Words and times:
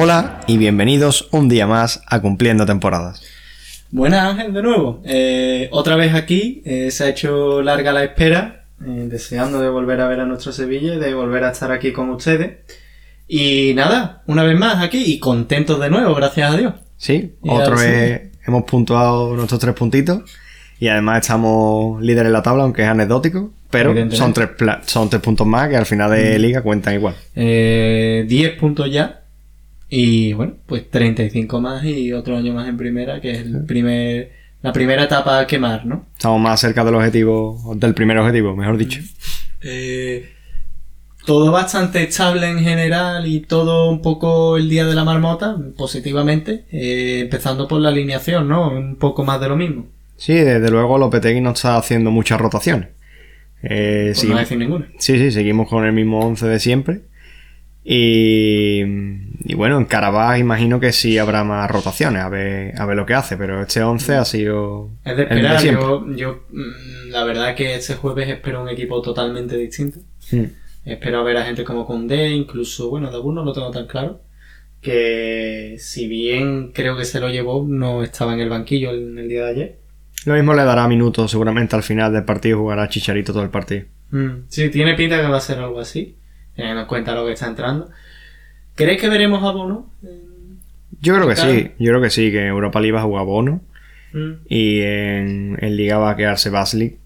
Hola 0.00 0.40
y 0.46 0.58
bienvenidos 0.58 1.28
un 1.32 1.48
día 1.48 1.66
más 1.66 2.02
a 2.06 2.20
Cumpliendo 2.20 2.66
Temporadas. 2.66 3.37
Buenas 3.90 4.30
Ángel, 4.32 4.52
de 4.52 4.62
nuevo. 4.62 5.00
Eh, 5.04 5.68
otra 5.72 5.96
vez 5.96 6.14
aquí, 6.14 6.62
eh, 6.64 6.90
se 6.90 7.04
ha 7.04 7.08
hecho 7.08 7.62
larga 7.62 7.92
la 7.92 8.04
espera, 8.04 8.64
eh, 8.86 9.06
deseando 9.08 9.60
de 9.60 9.70
volver 9.70 10.00
a 10.00 10.08
ver 10.08 10.20
a 10.20 10.26
nuestro 10.26 10.52
Sevilla 10.52 10.94
y 10.94 10.98
de 10.98 11.14
volver 11.14 11.44
a 11.44 11.52
estar 11.52 11.72
aquí 11.72 11.92
con 11.92 12.10
ustedes. 12.10 12.58
Y 13.26 13.72
nada, 13.74 14.22
una 14.26 14.42
vez 14.42 14.58
más 14.58 14.82
aquí 14.84 15.02
y 15.06 15.18
contentos 15.18 15.80
de 15.80 15.90
nuevo, 15.90 16.14
gracias 16.14 16.52
a 16.52 16.56
Dios. 16.56 16.74
Sí, 16.96 17.34
Y 17.42 17.50
otra 17.50 17.76
sí. 17.78 17.86
vez 17.86 18.22
hemos 18.46 18.64
puntuado 18.64 19.34
nuestros 19.36 19.60
tres 19.60 19.74
puntitos 19.74 20.22
y 20.80 20.88
además 20.88 21.20
estamos 21.22 22.00
líderes 22.02 22.26
en 22.26 22.32
la 22.32 22.42
tabla, 22.42 22.64
aunque 22.64 22.82
es 22.82 22.88
anecdótico, 22.88 23.50
pero 23.70 23.94
son 24.12 24.32
tres, 24.32 24.50
son 24.86 25.10
tres 25.10 25.20
puntos 25.22 25.46
más 25.46 25.68
que 25.68 25.76
al 25.76 25.86
final 25.86 26.10
de 26.10 26.38
liga 26.38 26.62
cuentan 26.62 26.94
igual. 26.94 27.14
Eh, 27.34 28.24
10 28.26 28.58
puntos 28.58 28.90
ya. 28.90 29.17
Y 29.88 30.32
bueno, 30.34 30.54
pues 30.66 30.90
35 30.90 31.60
más 31.60 31.84
y 31.84 32.12
otro 32.12 32.36
año 32.36 32.52
más 32.52 32.68
en 32.68 32.76
primera, 32.76 33.20
que 33.20 33.30
es 33.30 33.38
el 33.38 33.64
primer, 33.64 34.32
la 34.62 34.72
primera 34.72 35.04
etapa 35.04 35.40
a 35.40 35.46
quemar, 35.46 35.86
¿no? 35.86 36.06
Estamos 36.14 36.40
más 36.40 36.60
cerca 36.60 36.84
del 36.84 36.94
objetivo, 36.94 37.74
del 37.76 37.94
primer 37.94 38.18
objetivo, 38.18 38.54
mejor 38.56 38.76
dicho. 38.76 39.00
Eh, 39.60 40.28
todo 41.26 41.50
bastante 41.50 42.04
estable 42.04 42.48
en 42.48 42.60
general 42.60 43.26
y 43.26 43.40
todo 43.40 43.90
un 43.90 44.00
poco 44.00 44.56
el 44.56 44.70
día 44.70 44.86
de 44.86 44.94
la 44.94 45.02
marmota, 45.02 45.56
positivamente. 45.76 46.64
eh, 46.70 47.22
empezando 47.22 47.66
por 47.66 47.80
la 47.80 47.88
alineación, 47.88 48.46
¿no? 48.48 48.70
Un 48.70 48.94
poco 48.94 49.24
más 49.24 49.40
de 49.40 49.48
lo 49.48 49.56
mismo. 49.56 49.86
Sí, 50.16 50.34
desde 50.34 50.70
luego 50.70 50.96
Lopetegui 50.96 51.40
no 51.40 51.50
está 51.50 51.76
haciendo 51.76 52.12
muchas 52.12 52.40
rotaciones. 52.40 52.90
Eh, 53.64 54.12
sí, 54.14 54.28
no 54.28 54.38
decir 54.38 54.58
ninguna. 54.58 54.86
sí, 54.98 55.18
sí, 55.18 55.32
seguimos 55.32 55.68
con 55.68 55.84
el 55.84 55.92
mismo 55.92 56.20
11 56.20 56.46
de 56.46 56.60
siempre. 56.60 57.00
Y, 57.90 58.82
y 59.50 59.54
bueno, 59.54 59.78
en 59.78 59.86
Carabaj 59.86 60.38
imagino 60.38 60.78
que 60.78 60.92
sí 60.92 61.16
habrá 61.16 61.42
más 61.42 61.70
rotaciones, 61.70 62.22
a 62.22 62.28
ver, 62.28 62.78
a 62.78 62.84
ver 62.84 62.96
lo 62.96 63.06
que 63.06 63.14
hace, 63.14 63.38
pero 63.38 63.62
este 63.62 63.82
11 63.82 64.14
ha 64.16 64.24
sido 64.26 64.90
Es 65.06 65.16
de 65.16 65.22
el 65.22 65.28
de 65.28 65.34
esperar. 65.36 65.60
siempre. 65.60 65.82
Yo, 65.84 66.06
yo, 66.14 66.40
mm, 66.50 67.10
la 67.10 67.24
verdad 67.24 67.54
que 67.54 67.74
este 67.76 67.94
jueves 67.94 68.28
espero 68.28 68.62
un 68.62 68.68
equipo 68.68 69.00
totalmente 69.00 69.56
distinto. 69.56 70.00
Mm. 70.32 70.44
Espero 70.84 71.24
ver 71.24 71.38
a 71.38 71.44
gente 71.44 71.64
como 71.64 71.86
Condé, 71.86 72.28
incluso, 72.28 72.90
bueno, 72.90 73.10
Dabur 73.10 73.32
no 73.32 73.42
lo 73.44 73.52
tengo 73.54 73.70
tan 73.70 73.86
claro. 73.86 74.20
Que 74.82 75.76
si 75.78 76.08
bien 76.08 76.72
creo 76.72 76.96
que 76.96 77.04
se 77.06 77.20
lo 77.20 77.30
llevó, 77.30 77.64
no 77.66 78.02
estaba 78.02 78.34
en 78.34 78.40
el 78.40 78.48
banquillo 78.50 78.92
en 78.92 79.18
el 79.18 79.28
día 79.28 79.44
de 79.46 79.50
ayer. 79.50 79.78
Lo 80.26 80.34
mismo 80.34 80.52
le 80.54 80.62
dará 80.64 80.86
minutos 80.88 81.30
seguramente 81.30 81.74
al 81.74 81.82
final 81.82 82.12
del 82.12 82.24
partido, 82.24 82.58
jugará 82.58 82.88
Chicharito 82.88 83.32
todo 83.32 83.42
el 83.44 83.50
partido. 83.50 83.86
Mm, 84.10 84.44
Sí, 84.48 84.68
tiene 84.68 84.94
pinta 84.94 85.20
que 85.20 85.26
va 85.28 85.38
a 85.38 85.40
ser 85.40 85.58
algo 85.58 85.80
así, 85.80 86.16
teniendo 86.58 86.82
en 86.82 86.86
cuenta 86.86 87.14
lo 87.14 87.24
que 87.24 87.32
está 87.32 87.46
entrando. 87.46 87.88
¿Crees 88.74 89.00
que 89.00 89.08
veremos 89.08 89.42
a 89.42 89.52
Bono? 89.52 89.90
Yo 91.00 91.14
creo 91.14 91.26
que 91.26 91.36
sí, 91.36 91.70
yo 91.78 91.92
creo 91.92 92.02
que 92.02 92.10
sí, 92.10 92.30
que 92.30 92.40
en 92.40 92.48
Europa 92.48 92.80
League 92.80 92.92
va 92.92 93.00
a 93.00 93.04
jugar 93.04 93.24
Bono 93.24 93.62
Mm, 94.12 94.32
y 94.48 94.80
en, 94.80 95.58
en 95.60 95.76
Liga 95.76 95.98
va 95.98 96.10
a 96.10 96.16
quedarse 96.16 96.50
Basli, 96.50 96.96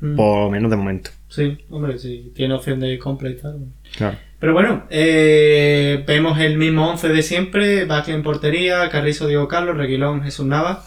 mm. 0.00 0.16
por 0.16 0.44
lo 0.44 0.50
menos 0.50 0.70
de 0.70 0.76
momento. 0.76 1.10
Sí, 1.28 1.58
hombre, 1.70 1.98
sí, 1.98 2.32
tiene 2.34 2.54
opción 2.54 2.80
de 2.80 2.98
compra 2.98 3.30
y 3.30 3.36
tal. 3.36 3.66
Claro. 3.96 4.18
Pero 4.38 4.52
bueno, 4.54 4.84
eh, 4.90 6.02
vemos 6.06 6.38
el 6.38 6.56
mismo 6.56 6.90
11 6.90 7.08
de 7.08 7.22
siempre, 7.22 7.84
Bacle 7.84 8.14
en 8.14 8.22
portería, 8.22 8.88
Carrizo, 8.88 9.26
Diego 9.26 9.48
Carlos, 9.48 9.76
Reguilón, 9.76 10.22
Jesús 10.22 10.46
Nava, 10.46 10.84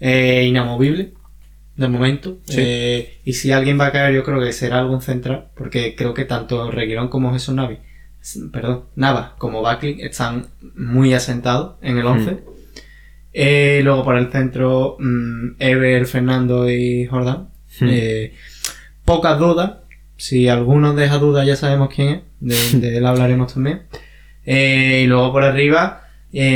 eh, 0.00 0.44
inamovible, 0.48 1.12
de 1.76 1.88
momento. 1.88 2.38
Sí. 2.44 2.56
Eh, 2.58 3.20
y 3.24 3.34
si 3.34 3.52
alguien 3.52 3.78
va 3.78 3.86
a 3.86 3.92
caer, 3.92 4.14
yo 4.14 4.24
creo 4.24 4.40
que 4.40 4.52
será 4.52 4.78
algún 4.78 5.02
central, 5.02 5.48
porque 5.54 5.94
creo 5.94 6.14
que 6.14 6.24
tanto 6.24 6.70
Reguilón 6.70 7.08
como 7.08 7.32
Jesús 7.32 7.54
Navi, 7.54 7.78
perdón, 8.52 8.84
Nava 8.96 9.34
como 9.38 9.62
Bacle 9.62 9.96
están 10.00 10.46
muy 10.74 11.14
asentados 11.14 11.76
en 11.82 11.98
el 11.98 12.06
11. 12.06 12.38
Eh, 13.32 13.80
luego 13.84 14.02
por 14.02 14.16
el 14.16 14.32
centro, 14.32 14.96
mm, 14.98 15.56
Ever, 15.58 16.06
Fernando 16.06 16.70
y 16.70 17.06
Jordán. 17.06 17.50
Hmm. 17.78 17.88
Eh, 17.90 18.34
pocas 19.04 19.38
dudas. 19.38 19.72
Si 20.16 20.48
alguno 20.48 20.94
deja 20.94 21.18
dudas, 21.18 21.46
ya 21.46 21.56
sabemos 21.56 21.90
quién 21.94 22.08
es. 22.08 22.72
De, 22.72 22.80
de 22.80 22.96
él 22.96 23.06
hablaremos 23.06 23.52
también. 23.52 23.82
Eh, 24.44 25.02
y 25.04 25.06
luego 25.06 25.32
por 25.32 25.44
arriba, 25.44 26.08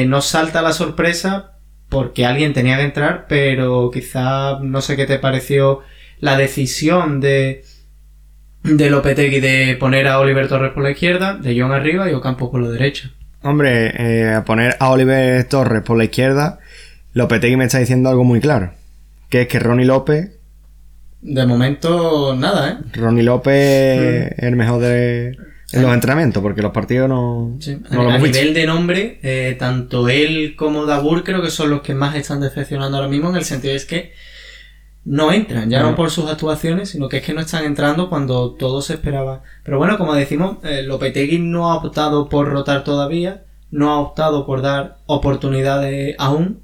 nos 0.06 0.26
salta 0.26 0.62
la 0.62 0.72
sorpresa 0.72 1.58
porque 1.91 2.25
alguien 2.25 2.55
tenía 2.55 2.78
que 2.78 2.84
entrar, 2.84 3.27
pero 3.28 3.91
quizá 3.93 4.61
no 4.61 4.81
sé 4.81 4.97
qué 4.97 5.06
te 5.06 5.19
pareció 5.19 5.81
la 6.21 6.37
decisión 6.39 7.21
de, 7.21 7.65
de 8.62 8.91
Lopetegui 8.91 9.41
de 9.41 9.77
poner 9.78 10.06
a 10.06 10.21
Oliver 10.21 10.49
Torres 10.49 10.73
por 10.73 10.84
la 10.84 10.93
izquierda, 10.93 11.34
de 11.34 11.61
John 11.61 11.73
arriba 11.73 12.09
y 12.09 12.15
Ocampo 12.15 12.50
por 12.50 12.62
la 12.62 12.71
derecha. 12.71 13.11
Hombre, 13.43 13.93
eh, 13.97 14.33
a 14.34 14.45
poner 14.45 14.77
a 14.79 14.91
Oliver 14.91 15.45
Torres 15.45 15.83
por 15.83 15.99
la 15.99 16.05
izquierda, 16.05 16.61
Lopetegui 17.12 17.56
me 17.56 17.65
está 17.65 17.79
diciendo 17.79 18.09
algo 18.09 18.25
muy 18.25 18.41
claro. 18.41 18.73
Que 19.29 19.43
es 19.43 19.49
que 19.49 19.59
Ronnie 19.59 19.87
López, 19.87 20.39
De 21.21 21.45
momento, 21.45 22.37
nada, 22.37 22.71
¿eh? 22.71 22.99
Ronnie 22.99 23.25
López 23.25 24.33
es 24.37 24.43
el 24.45 24.56
mejor 24.56 24.81
de 24.81 25.37
en 25.72 25.82
los 25.82 25.94
entrenamientos, 25.94 26.42
porque 26.42 26.62
los 26.62 26.72
partidos 26.72 27.08
no, 27.08 27.56
Sí, 27.60 27.78
no 27.91 28.00
a, 28.00 28.04
lo 28.04 28.19
nivel 28.19 28.54
de 28.54 28.66
nombre, 28.66 29.20
eh, 29.22 29.56
tanto 29.58 30.08
él 30.08 30.54
como 30.56 30.84
Dabur 30.84 31.22
creo 31.22 31.42
que 31.42 31.50
son 31.50 31.70
los 31.70 31.82
que 31.82 31.94
más 31.94 32.16
están 32.16 32.41
decepcionando 32.41 32.97
ahora 32.97 33.08
mismo 33.08 33.31
en 33.31 33.36
el 33.36 33.44
sentido 33.44 33.75
es 33.75 33.84
que 33.84 34.12
no 35.04 35.32
entran, 35.32 35.70
ya 35.70 35.81
no 35.81 35.91
No. 35.91 35.97
por 35.97 36.10
sus 36.10 36.28
actuaciones, 36.31 36.91
sino 36.91 37.08
que 37.08 37.19
es 37.19 37.22
que 37.22 37.32
no 37.32 37.41
están 37.41 37.64
entrando 37.64 38.10
cuando 38.10 38.53
todo 38.53 38.82
se 38.82 38.94
esperaba. 38.94 39.42
Pero 39.64 39.78
bueno, 39.78 39.97
como 39.97 40.14
decimos, 40.14 40.58
eh, 40.64 40.82
Lopetegui 40.82 41.38
no 41.38 41.70
ha 41.70 41.76
optado 41.76 42.28
por 42.28 42.48
rotar 42.48 42.84
todavía, 42.84 43.44
no 43.70 43.91
ha 43.91 43.98
optado 44.00 44.44
por 44.47 44.62
dar 44.62 44.98
oportunidades 45.06 46.16
aún. 46.19 46.60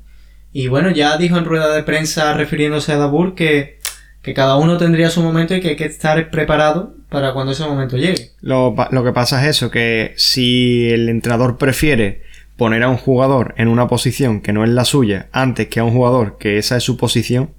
Y 0.52 0.68
bueno, 0.68 0.90
ya 0.90 1.16
dijo 1.16 1.38
en 1.38 1.44
rueda 1.44 1.74
de 1.74 1.82
prensa 1.82 2.34
refiriéndose 2.34 2.92
a 2.92 2.98
Dabur 2.98 3.34
que, 3.34 3.78
que 4.22 4.34
cada 4.34 4.56
uno 4.56 4.76
tendría 4.78 5.10
su 5.10 5.22
momento 5.22 5.54
y 5.54 5.60
que 5.60 5.70
hay 5.70 5.76
que 5.76 5.84
estar 5.86 6.30
preparado 6.30 6.95
para 7.08 7.32
cuando 7.32 7.52
ese 7.52 7.64
momento 7.64 7.96
llegue. 7.96 8.32
Lo, 8.40 8.74
lo 8.90 9.04
que 9.04 9.12
pasa 9.12 9.42
es 9.42 9.56
eso, 9.56 9.70
que 9.70 10.12
si 10.16 10.88
el 10.90 11.08
entrenador 11.08 11.56
prefiere 11.58 12.22
poner 12.56 12.82
a 12.82 12.88
un 12.88 12.96
jugador 12.96 13.54
en 13.58 13.68
una 13.68 13.86
posición 13.86 14.40
que 14.40 14.52
no 14.52 14.64
es 14.64 14.70
la 14.70 14.84
suya 14.84 15.28
antes 15.32 15.68
que 15.68 15.80
a 15.80 15.84
un 15.84 15.92
jugador 15.92 16.38
que 16.38 16.58
esa 16.58 16.76
es 16.76 16.82
su 16.84 16.96
posición, 16.96 17.50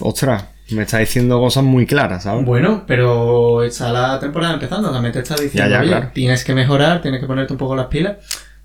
ostras, 0.00 0.46
me 0.70 0.82
está 0.82 0.98
diciendo 0.98 1.38
cosas 1.38 1.64
muy 1.64 1.86
claras, 1.86 2.24
¿sabes? 2.24 2.44
Bueno, 2.44 2.84
pero 2.86 3.62
está 3.62 3.92
la 3.92 4.18
temporada 4.20 4.54
empezando, 4.54 4.90
también 4.92 5.12
te 5.12 5.20
está 5.20 5.34
diciendo, 5.34 5.68
Ya, 5.70 5.76
ya, 5.76 5.80
"Oye, 5.80 5.88
claro. 5.88 6.10
tienes 6.14 6.44
que 6.44 6.54
mejorar, 6.54 7.00
tienes 7.02 7.20
que 7.20 7.26
ponerte 7.26 7.52
un 7.52 7.58
poco 7.58 7.76
las 7.76 7.86
pilas. 7.86 8.16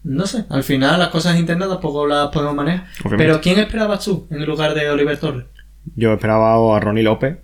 No 0.04 0.26
sé, 0.28 0.44
al 0.50 0.64
final 0.64 1.00
las 1.00 1.10
cosas 1.10 1.40
internas 1.40 1.70
tampoco 1.70 2.06
las 2.06 2.28
podemos 2.28 2.56
manejar. 2.56 2.88
Obviamente. 3.06 3.24
Pero 3.24 3.42
¿quién 3.42 3.60
esperabas 3.60 4.04
tú 4.04 4.28
en 4.32 4.42
el 4.42 4.46
lugar 4.48 4.74
de 4.74 4.90
Oliver 4.90 5.18
Torres? 5.18 5.46
Yo 5.96 6.12
esperaba 6.14 6.76
a 6.76 6.80
Ronnie 6.82 7.04
López. 7.04 7.38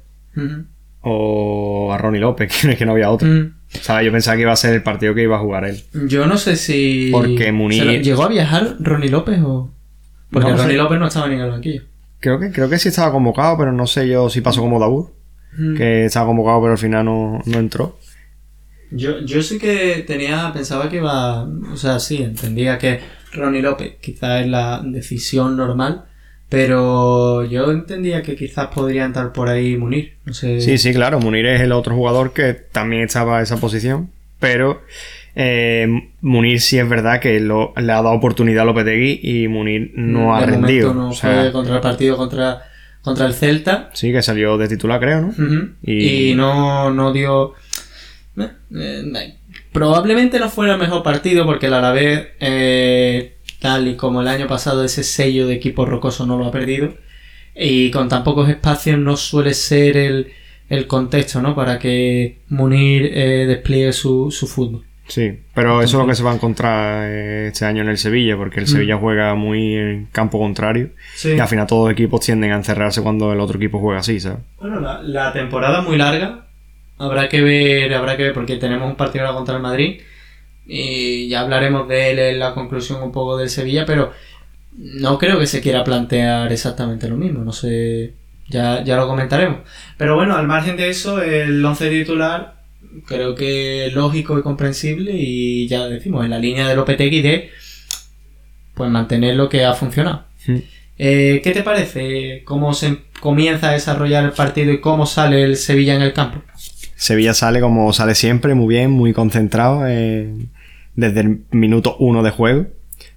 O 1.02 1.92
a 1.94 1.98
Ronnie 1.98 2.20
López, 2.22 2.52
que 2.78 2.86
no 2.86 2.92
había 2.94 3.10
otro. 3.12 3.28
Mm, 3.28 3.54
O 3.76 3.78
sea, 3.84 4.02
yo 4.04 4.12
pensaba 4.12 4.36
que 4.36 4.42
iba 4.44 4.52
a 4.52 4.56
ser 4.56 4.74
el 4.74 4.84
partido 4.84 5.14
que 5.16 5.24
iba 5.24 5.38
a 5.38 5.40
jugar 5.40 5.66
él. 5.66 5.82
Yo 6.08 6.26
no 6.26 6.38
sé 6.38 6.56
si... 6.56 7.10
Porque 7.12 7.52
Munir- 7.54 7.80
¿Se 7.80 7.86
lo- 7.86 7.92
¿Llegó 7.94 8.24
a 8.24 8.28
viajar 8.30 8.76
Ronnie 8.80 9.10
López 9.10 9.40
o...? 9.44 9.72
Porque 10.32 10.50
No 10.50 10.58
sé. 10.58 10.64
Ronnie 10.64 10.78
López 10.78 11.00
no 11.00 11.08
estaba 11.08 11.28
ni 11.28 11.36
en 11.36 11.42
el 11.42 11.50
banquillo. 11.52 11.84
Creo 12.20 12.40
que, 12.40 12.52
creo 12.52 12.70
que 12.70 12.78
sí 12.80 12.90
estaba 12.90 13.12
convocado, 13.12 13.58
pero 13.58 13.72
no 13.72 13.88
sé 13.88 14.08
yo 14.08 14.30
si 14.30 14.42
pasó 14.42 14.62
como 14.62 14.80
Dabur, 14.80 15.12
Mm. 15.58 15.76
que 15.78 16.06
estaba 16.06 16.28
convocado 16.28 16.62
pero 16.62 16.74
al 16.74 16.78
final 16.78 17.06
no, 17.06 17.42
no 17.46 17.58
entró. 17.58 17.98
Yo, 18.92 19.20
yo 19.22 19.42
sí 19.42 19.58
que 19.58 20.04
tenía, 20.06 20.52
pensaba 20.54 20.90
que 20.90 20.98
iba, 20.98 21.44
o 21.44 21.76
sea, 21.76 22.00
sí, 22.00 22.18
entendía 22.22 22.78
que 22.78 23.00
Ronnie 23.34 23.62
López 23.64 23.96
quizás 24.02 24.42
es 24.42 24.48
la 24.48 24.82
decisión 24.84 25.58
normal, 25.58 26.06
pero 26.50 27.46
yo 27.46 27.72
entendía 27.72 28.22
que 28.24 28.36
quizás 28.36 28.68
podría 28.68 29.06
entrar 29.06 29.32
por 29.32 29.50
ahí 29.50 29.78
Munir, 29.78 30.16
no 30.26 30.34
sé. 30.34 30.60
Sí, 30.62 30.78
sí, 30.78 30.94
claro, 30.94 31.20
Munir 31.20 31.46
es 31.46 31.62
el 31.62 31.72
otro 31.72 31.96
jugador 31.96 32.34
que 32.34 32.54
también 32.54 33.04
estaba 33.04 33.38
en 33.38 33.44
esa 33.44 33.58
posición, 33.58 34.10
pero 34.40 34.82
eh, 35.36 35.88
Munir 36.22 36.60
sí 36.60 36.80
es 36.80 36.90
verdad 36.90 37.20
que 37.20 37.40
lo- 37.40 37.74
le 37.78 37.92
ha 37.92 38.02
dado 38.02 38.12
oportunidad 38.12 38.64
a 38.64 38.66
Lopetegui 38.66 39.20
y 39.22 39.48
Munir 39.48 39.92
no 39.96 40.36
ha 40.36 40.42
De 40.42 40.48
momento 40.48 40.68
rendido. 40.68 40.94
No 40.94 41.10
O 41.10 41.14
sea, 41.14 41.42
fue 41.44 41.52
contra 41.52 41.76
el 41.76 41.82
partido 41.82 42.18
contra, 42.18 42.64
contra 43.04 43.28
el 43.28 43.34
Celta. 43.34 43.90
sí, 43.94 44.12
que 44.12 44.22
salió 44.24 44.58
de 44.58 44.68
titular, 44.68 45.00
creo, 45.00 45.22
¿no? 45.22 45.34
Y- 45.84 46.32
Y, 46.32 46.36
no, 46.36 46.90
no 46.92 47.14
dio. 47.14 47.54
eh, 48.38 48.50
eh, 48.76 49.36
probablemente 49.72 50.40
no 50.40 50.50
fuera 50.50 50.74
el 50.74 50.80
mejor 50.80 51.04
partido 51.04 51.46
porque 51.46 51.68
el 51.68 51.74
Alavés, 51.76 52.28
eh, 52.40 53.36
tal 53.60 53.88
y 53.88 53.96
como 53.96 54.22
el 54.22 54.28
año 54.28 54.48
pasado, 54.48 54.84
ese 54.84 55.04
sello 55.04 55.48
de 55.48 55.56
equipo 55.56 55.86
rocoso 55.86 56.26
no 56.26 56.38
lo 56.38 56.46
ha 56.48 56.52
perdido. 56.52 56.94
Y 57.56 57.92
con 57.92 58.08
tan 58.10 58.24
pocos 58.24 58.48
espacios 58.50 58.98
no 59.00 59.18
suele 59.18 59.54
ser 59.54 59.98
el, 59.98 60.28
el 60.70 60.88
contexto, 60.88 61.42
¿no? 61.42 61.56
Para 61.56 61.78
que 61.80 62.38
Munir 62.50 63.12
eh, 63.14 63.46
despliegue 63.48 63.92
su, 63.94 64.32
su 64.32 64.48
fútbol. 64.48 64.84
Sí, 65.08 65.40
pero 65.56 65.82
eso 65.82 65.98
es 65.98 66.02
lo 66.04 66.08
que 66.08 66.14
se 66.16 66.22
va 66.22 66.32
a 66.32 66.36
encontrar 66.36 67.10
eh, 67.10 67.48
este 67.48 67.66
año 67.66 67.82
en 67.82 67.90
el 67.90 67.98
Sevilla, 67.98 68.38
porque 68.38 68.60
el 68.60 68.68
Sevilla 68.68 68.96
juega 68.96 69.34
muy 69.34 69.74
en 69.76 70.08
campo 70.12 70.38
contrario 70.38 70.92
Sí. 71.16 71.32
y 71.36 71.40
al 71.40 71.48
final 71.48 71.66
todos 71.66 71.86
los 71.90 71.94
equipos 71.94 72.22
tienden 72.24 72.52
a 72.52 72.58
encerrarse 72.58 73.02
cuando 73.02 73.34
el 73.34 73.40
otro 73.40 73.58
equipo 73.58 73.80
juega 73.80 74.02
así, 74.02 74.20
¿sabes? 74.20 74.38
Bueno, 74.60 74.80
la, 74.80 75.02
la 75.02 75.34
temporada 75.34 75.80
es 75.82 75.88
muy 75.88 75.98
larga. 75.98 76.46
Habrá 77.00 77.28
que 77.28 77.42
ver, 77.42 77.92
habrá 77.96 78.16
que 78.18 78.24
ver, 78.24 78.34
porque 78.34 78.58
tenemos 78.58 78.88
un 78.88 78.96
partido 78.98 79.26
ahora 79.26 79.36
contra 79.36 79.56
el 79.56 79.64
Madrid. 79.64 80.00
Y 80.72 81.28
ya 81.28 81.42
hablaremos 81.42 81.88
de 81.88 82.12
él 82.12 82.20
en 82.20 82.40
la 82.40 82.54
conclusión 82.54 83.02
un 83.02 83.12
poco 83.12 83.38
del 83.38 83.50
Sevilla, 83.50 83.88
pero 83.88 84.14
no 84.78 85.18
creo 85.18 85.40
que 85.40 85.48
se 85.48 85.62
quiera 85.62 85.84
plantear 85.84 86.52
exactamente 86.54 87.10
lo 87.10 87.18
mismo. 87.18 87.44
No 87.44 87.52
sé, 87.52 88.14
ya, 88.50 88.84
ya 88.84 88.96
lo 88.96 89.08
comentaremos. 89.08 89.62
Pero 89.98 90.16
bueno, 90.16 90.38
al 90.38 90.46
margen 90.46 90.78
de 90.78 90.90
eso, 90.90 91.24
el 91.24 91.66
11 91.66 91.90
titular 91.90 92.60
creo 93.08 93.34
que 93.34 93.90
lógico 93.94 94.38
y 94.38 94.44
comprensible. 94.44 95.12
Y 95.16 95.68
ya 95.68 95.88
decimos, 95.88 96.24
en 96.24 96.30
la 96.30 96.38
línea 96.38 96.68
de 96.68 96.76
Lopetegui 96.76 97.24
de 97.24 97.50
pues 98.76 98.92
mantener 98.92 99.36
lo 99.36 99.50
que 99.50 99.66
ha 99.66 99.74
funcionado. 99.74 100.26
Eh, 101.00 101.42
¿Qué 101.44 101.52
te 101.52 101.64
parece 101.64 102.44
cómo 102.46 102.74
se 102.74 103.00
comienza 103.20 103.70
a 103.70 103.74
desarrollar 103.74 104.24
el 104.24 104.32
partido 104.34 104.72
y 104.72 104.80
cómo 104.80 105.08
sale 105.08 105.44
el 105.44 105.58
Sevilla 105.58 105.96
en 105.96 106.04
el 106.04 106.14
campo? 106.14 106.44
Sevilla 106.96 107.34
sale 107.34 107.60
como 107.60 107.92
sale 107.92 108.14
siempre, 108.14 108.54
muy 108.54 108.76
bien, 108.76 108.92
muy 108.92 109.14
concentrado 109.14 109.88
eh, 109.88 110.34
desde 110.96 111.22
el 111.22 111.42
minuto 111.52 111.96
uno 112.00 112.24
de 112.24 112.32
juego. 112.32 112.68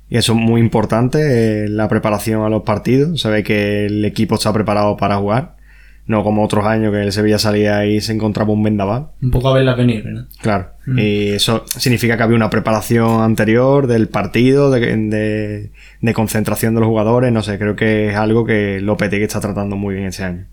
Y 0.08 0.16
eso 0.18 0.32
es 0.34 0.38
muy 0.38 0.60
importante, 0.60 1.64
eh, 1.64 1.68
la 1.68 1.88
preparación 1.88 2.42
a 2.44 2.48
los 2.50 2.62
partidos. 2.64 3.20
Se 3.20 3.30
ve 3.30 3.42
que 3.42 3.86
el 3.86 4.04
equipo 4.04 4.34
está 4.34 4.52
preparado 4.52 4.96
para 4.96 5.16
jugar. 5.16 5.56
No 6.04 6.24
como 6.24 6.44
otros 6.44 6.66
años 6.66 6.92
que 6.92 7.00
el 7.00 7.12
Sevilla 7.12 7.38
salía 7.38 7.86
y 7.86 8.00
se 8.00 8.12
encontraba 8.12 8.52
un 8.52 8.62
vendaval. 8.62 9.06
Un 9.22 9.30
poco 9.30 9.48
a 9.48 9.54
verlas 9.54 9.76
venir, 9.76 10.02
¿verdad? 10.02 10.24
Claro. 10.42 10.70
Mm. 10.84 10.98
Y 10.98 11.28
eso 11.28 11.64
significa 11.66 12.16
que 12.16 12.24
había 12.24 12.34
una 12.36 12.50
preparación 12.50 13.22
anterior 13.22 13.86
del 13.86 14.08
partido, 14.08 14.70
de, 14.72 14.80
de- 14.96 15.70
de 16.00 16.12
concentración 16.14 16.74
de 16.74 16.80
los 16.80 16.88
jugadores. 16.88 17.32
No 17.32 17.42
sé, 17.42 17.56
creo 17.56 17.76
que 17.76 18.08
es 18.10 18.16
algo 18.16 18.44
que 18.44 18.80
Lopetegui 18.80 19.22
está 19.24 19.40
tratando 19.40 19.76
muy 19.76 19.94
bien 19.94 20.08
este 20.08 20.24
año. 20.24 20.46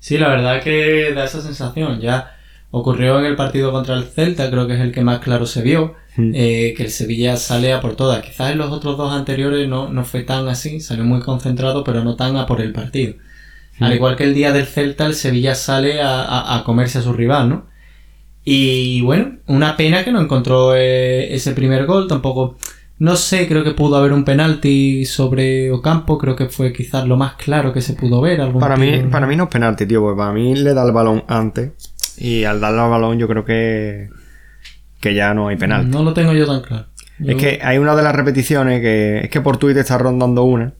Sí, 0.00 0.18
la 0.18 0.28
verdad 0.28 0.60
que 0.60 1.12
da 1.14 1.24
esa 1.24 1.40
sensación. 1.40 2.00
Ya 2.00 2.32
ocurrió 2.72 3.18
en 3.20 3.26
el 3.26 3.36
partido 3.36 3.70
contra 3.72 3.94
el 3.94 4.04
Celta, 4.04 4.50
creo 4.50 4.66
que 4.66 4.74
es 4.74 4.80
el 4.80 4.92
que 4.92 5.02
más 5.02 5.20
claro 5.20 5.46
se 5.46 5.62
vio, 5.62 5.94
Mm. 6.16 6.32
eh, 6.34 6.74
que 6.76 6.84
el 6.84 6.90
Sevilla 6.90 7.36
sale 7.36 7.72
a 7.72 7.80
por 7.80 7.94
todas. 7.96 8.22
Quizás 8.24 8.52
en 8.52 8.58
los 8.58 8.70
otros 8.72 8.96
dos 8.96 9.12
anteriores 9.12 9.68
no, 9.68 9.88
no 9.90 10.04
fue 10.04 10.22
tan 10.22 10.48
así, 10.48 10.80
salió 10.80 11.04
muy 11.04 11.20
concentrado, 11.20 11.84
pero 11.84 12.02
no 12.04 12.16
tan 12.16 12.36
a 12.36 12.46
por 12.46 12.60
el 12.60 12.72
partido. 12.72 13.14
Al 13.78 13.92
igual 13.92 14.16
que 14.16 14.24
el 14.24 14.32
día 14.32 14.52
del 14.52 14.64
Celta, 14.66 15.04
el 15.04 15.14
Sevilla 15.14 15.54
sale 15.54 16.00
a, 16.00 16.22
a- 16.22 16.56
a 16.58 16.64
comerse 16.64 16.98
a 16.98 17.02
su 17.02 17.12
rival, 17.12 17.48
¿no? 17.50 17.66
Y 18.44 19.00
bueno, 19.02 19.38
una 19.46 19.76
pena 19.76 20.04
que 20.04 20.12
no 20.12 20.20
encontró 20.20 20.74
eh, 20.74 21.34
ese 21.34 21.52
primer 21.52 21.86
gol, 21.86 22.06
tampoco... 22.08 22.56
No 22.98 23.14
sé, 23.16 23.46
creo 23.46 23.62
que 23.62 23.72
pudo 23.72 23.96
haber 23.96 24.14
un 24.14 24.24
penalti 24.24 25.04
sobre 25.04 25.70
Ocampo, 25.70 26.16
creo 26.16 26.34
que 26.34 26.46
fue 26.46 26.72
quizás 26.72 27.06
lo 27.06 27.18
más 27.18 27.34
claro 27.34 27.74
que 27.74 27.82
se 27.82 27.92
pudo 27.92 28.22
ver. 28.22 28.40
algún 28.40 28.58
Para 28.58 28.78
mí, 28.78 28.90
para 29.10 29.26
mí 29.26 29.36
no 29.36 29.44
es 29.44 29.50
penalti, 29.50 29.84
tío, 29.84 30.00
porque 30.00 30.16
para 30.16 30.32
mí 30.32 30.54
le 30.54 30.72
da 30.72 30.82
el 30.86 30.92
balón 30.92 31.22
antes. 31.28 31.72
Y 32.16 32.44
al 32.44 32.58
darle 32.58 32.80
al 32.80 32.88
balón 32.88 33.18
yo 33.18 33.28
creo 33.28 33.44
que, 33.44 34.08
que 35.08 35.14
ya 35.14 35.34
no 35.34 35.48
hay 35.48 35.56
penalti. 35.56 35.90
No 35.90 36.02
lo 36.02 36.12
tengo 36.12 36.32
yo 36.32 36.46
tan 36.46 36.60
claro. 36.62 36.86
Es 37.24 37.36
que 37.36 37.60
hay 37.62 37.78
una 37.78 37.94
de 37.96 38.02
las 38.02 38.14
repeticiones 38.14 38.80
que 38.80 39.20
es 39.24 39.30
que 39.30 39.40
por 39.40 39.56
Twitter 39.56 39.80
está 39.80 39.96
rondando 39.98 40.42
una 40.44 40.74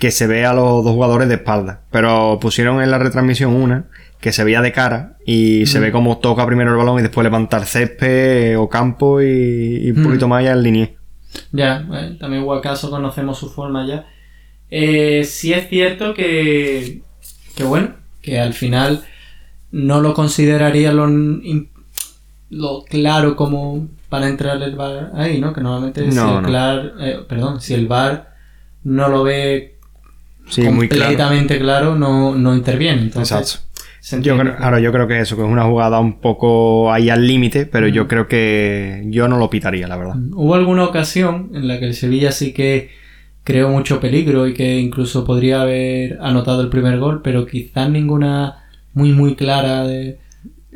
que 0.00 0.10
se 0.10 0.26
ve 0.26 0.44
a 0.44 0.52
los 0.52 0.84
dos 0.84 0.92
jugadores 0.94 1.28
de 1.28 1.34
espalda. 1.34 1.82
Pero 1.90 2.38
pusieron 2.40 2.82
en 2.82 2.90
la 2.90 2.98
retransmisión 2.98 3.54
una 3.54 3.86
que 4.20 4.32
se 4.32 4.44
veía 4.44 4.60
de 4.62 4.72
cara 4.72 5.16
y 5.26 5.66
se 5.66 5.78
ve 5.80 5.92
como 5.92 6.18
toca 6.18 6.46
primero 6.46 6.70
el 6.70 6.76
balón 6.76 6.98
y 6.98 7.02
después 7.02 7.22
levanta 7.24 7.56
el 7.58 7.64
césped 7.66 8.58
o 8.58 8.68
campo 8.68 9.20
y, 9.22 9.86
y 9.86 9.90
un 9.90 10.00
Mm. 10.00 10.04
poquito 10.04 10.28
más 10.28 10.42
ya 10.44 10.52
el 10.52 10.62
linier. 10.62 10.96
Ya, 11.52 11.86
eh, 11.94 12.16
también 12.18 12.42
hubo 12.44 12.54
acaso 12.54 12.90
conocemos 12.90 13.38
su 13.38 13.50
forma 13.50 13.86
ya. 13.86 14.06
Eh, 14.70 15.22
sí 15.24 15.52
es 15.52 15.68
cierto 15.68 16.14
que, 16.14 17.02
que 17.56 17.64
bueno, 17.64 17.90
que 18.22 18.40
al 18.40 18.52
final 18.54 19.04
no 19.70 20.00
lo 20.00 20.14
consideraría 20.14 20.92
lo, 20.92 21.08
in- 21.08 21.70
lo 22.50 22.84
claro 22.84 23.36
como 23.36 23.88
para 24.08 24.28
entrar 24.28 24.62
el 24.62 24.76
bar 24.76 25.10
ahí, 25.14 25.40
¿no? 25.40 25.52
Que 25.52 25.60
normalmente 25.60 26.10
si 26.10 26.18
el 26.18 26.42
no. 26.42 26.42
clar- 26.42 26.92
eh, 27.00 27.18
perdón, 27.28 27.60
si 27.60 27.74
el 27.74 27.86
bar 27.86 28.34
no 28.84 29.08
lo 29.08 29.24
ve 29.24 29.76
Sí, 30.48 30.62
muy 30.62 30.88
claro. 30.88 31.06
completamente 31.06 31.58
claro, 31.58 31.96
no, 31.96 32.34
no 32.36 32.54
interviene. 32.54 33.02
Entonces, 33.02 33.32
Exacto. 33.38 34.22
Yo 34.22 34.38
creo, 34.38 34.54
ahora 34.60 34.78
yo 34.78 34.92
creo 34.92 35.08
que 35.08 35.18
eso, 35.18 35.34
que 35.34 35.42
es 35.42 35.48
una 35.48 35.64
jugada 35.64 35.98
un 35.98 36.20
poco 36.20 36.92
ahí 36.92 37.10
al 37.10 37.26
límite, 37.26 37.66
pero 37.66 37.88
yo 37.88 38.06
creo 38.06 38.28
que 38.28 39.02
yo 39.06 39.26
no 39.26 39.36
lo 39.36 39.50
pitaría, 39.50 39.88
la 39.88 39.96
verdad. 39.96 40.14
Hubo 40.32 40.54
alguna 40.54 40.84
ocasión 40.84 41.50
en 41.54 41.66
la 41.66 41.80
que 41.80 41.86
el 41.86 41.94
Sevilla 41.94 42.30
sí 42.30 42.52
que 42.52 42.90
creó 43.42 43.68
mucho 43.68 43.98
peligro 43.98 44.46
y 44.46 44.54
que 44.54 44.78
incluso 44.78 45.24
podría 45.24 45.62
haber 45.62 46.18
anotado 46.20 46.62
el 46.62 46.68
primer 46.68 46.98
gol, 47.00 47.20
pero 47.22 47.46
quizás 47.46 47.90
ninguna 47.90 48.68
muy 48.94 49.10
muy 49.12 49.34
clara 49.34 49.82
de... 49.84 50.20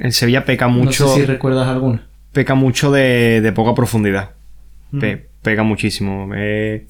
El 0.00 0.12
Sevilla 0.12 0.44
peca 0.44 0.66
No 0.66 0.72
mucho, 0.72 1.06
sé 1.08 1.20
si 1.20 1.26
recuerdas 1.26 1.68
alguna. 1.68 2.06
peca 2.32 2.54
mucho 2.56 2.90
de, 2.90 3.40
de 3.40 3.52
poca 3.52 3.74
profundidad. 3.74 4.30
Pe- 4.98 5.28
pega 5.42 5.62
muchísimo. 5.62 6.30
Eh, 6.34 6.86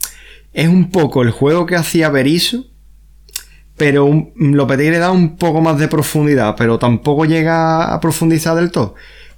es 0.54 0.68
un 0.68 0.90
poco 0.90 1.22
el 1.22 1.30
juego 1.30 1.66
que 1.66 1.76
hacía 1.76 2.08
Berizzo, 2.08 2.64
pero 3.76 4.04
un, 4.04 4.32
Lopetegui 4.36 4.90
le 4.90 4.98
da 4.98 5.10
un 5.10 5.36
poco 5.36 5.60
más 5.60 5.78
de 5.78 5.88
profundidad, 5.88 6.54
pero 6.56 6.78
tampoco 6.78 7.24
llega 7.24 7.92
a 7.94 8.00
profundizar 8.00 8.54
del 8.56 8.70
todo. 8.70 8.94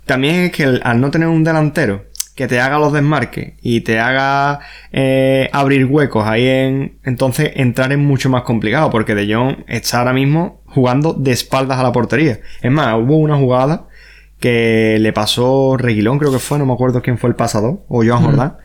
También 0.06 0.36
es 0.36 0.52
que 0.52 0.64
el- 0.64 0.80
al 0.84 1.00
no 1.00 1.10
tener 1.10 1.28
un 1.28 1.44
delantero 1.44 2.04
que 2.34 2.48
te 2.48 2.60
haga 2.60 2.78
los 2.78 2.92
desmarques 2.92 3.54
y 3.62 3.82
te 3.82 3.98
haga 3.98 4.60
eh, 4.90 5.50
abrir 5.52 5.86
huecos 5.86 6.26
ahí 6.26 6.46
en... 6.46 6.98
Entonces 7.04 7.52
entrar 7.56 7.92
es 7.92 7.98
mucho 7.98 8.30
más 8.30 8.42
complicado 8.42 8.90
porque 8.90 9.14
De 9.14 9.32
Jong 9.32 9.64
está 9.68 9.98
ahora 9.98 10.12
mismo 10.12 10.62
jugando 10.66 11.12
de 11.12 11.32
espaldas 11.32 11.78
a 11.78 11.82
la 11.82 11.92
portería. 11.92 12.40
Es 12.62 12.70
más, 12.70 12.94
hubo 12.94 13.16
una 13.16 13.36
jugada 13.36 13.86
que 14.40 14.96
le 14.98 15.12
pasó 15.12 15.76
Reguilón, 15.76 16.18
creo 16.18 16.32
que 16.32 16.38
fue, 16.38 16.58
no 16.58 16.66
me 16.66 16.72
acuerdo 16.72 17.00
quién 17.02 17.18
fue 17.18 17.30
el 17.30 17.36
pasador, 17.36 17.84
o 17.88 18.04
Joan 18.04 18.24
Jordán, 18.24 18.56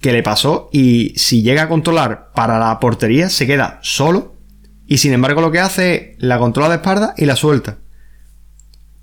que 0.00 0.12
le 0.12 0.22
pasó 0.22 0.68
y 0.70 1.14
si 1.16 1.42
llega 1.42 1.62
a 1.62 1.68
controlar 1.68 2.30
para 2.34 2.58
la 2.58 2.78
portería 2.78 3.30
se 3.30 3.46
queda 3.46 3.78
solo 3.80 4.34
y 4.86 4.98
sin 4.98 5.14
embargo 5.14 5.40
lo 5.40 5.50
que 5.50 5.60
hace 5.60 5.94
es 5.94 6.22
la 6.22 6.38
controla 6.38 6.68
de 6.68 6.74
espalda 6.76 7.14
y 7.16 7.24
la 7.24 7.36
suelta. 7.36 7.78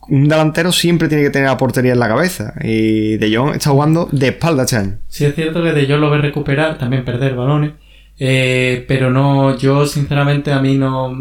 Un 0.10 0.28
delantero 0.28 0.72
siempre 0.72 1.08
tiene 1.08 1.24
que 1.24 1.30
tener 1.30 1.48
la 1.48 1.58
portería 1.58 1.94
en 1.94 2.00
la 2.00 2.08
cabeza 2.08 2.54
y 2.64 3.18
De 3.18 3.36
Jong 3.36 3.56
está 3.56 3.70
jugando 3.70 4.10
de 4.12 4.30
espalda 4.30 4.64
este 4.64 4.76
año. 4.78 4.98
Sí 5.08 5.26
es 5.26 5.36
cierto 5.36 5.64
que 5.64 5.72
de 5.72 5.86
yo 5.86 5.98
lo 5.98 6.10
ve 6.10 6.18
recuperar, 6.18 6.78
también 6.78 7.06
perder 7.06 7.36
balones, 7.36 7.74
eh, 8.20 8.86
pero 8.88 9.10
no, 9.10 9.58
yo 9.58 9.86
sinceramente 9.86 10.52
a 10.52 10.60
mí 10.60 10.78
no... 10.78 11.16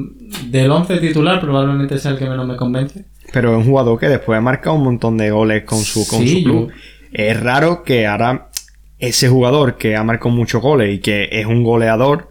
Del 0.47 0.71
11 0.71 0.99
titular 0.99 1.41
probablemente 1.41 1.99
sea 1.99 2.13
el 2.13 2.19
que 2.19 2.29
menos 2.29 2.47
me 2.47 2.57
convence. 2.57 3.05
Pero 3.33 3.53
es 3.53 3.59
un 3.59 3.71
jugador 3.71 3.99
que 3.99 4.09
después 4.09 4.37
ha 4.39 4.41
marcado 4.43 4.77
un 4.77 4.85
montón 4.85 5.17
de 5.17 5.31
goles 5.31 5.65
con 5.65 5.79
su, 5.79 6.07
con 6.07 6.21
Sí, 6.21 6.43
su 6.43 6.45
club. 6.45 6.73
Es 7.13 7.41
raro 7.41 7.83
que 7.83 8.07
ahora 8.07 8.51
ese 8.99 9.29
jugador 9.29 9.77
que 9.77 9.97
ha 9.97 10.05
marcado 10.05 10.31
muchos 10.31 10.61
goles 10.61 10.95
y 10.95 10.99
que 11.01 11.29
es 11.33 11.47
un 11.47 11.65
goleador 11.65 12.30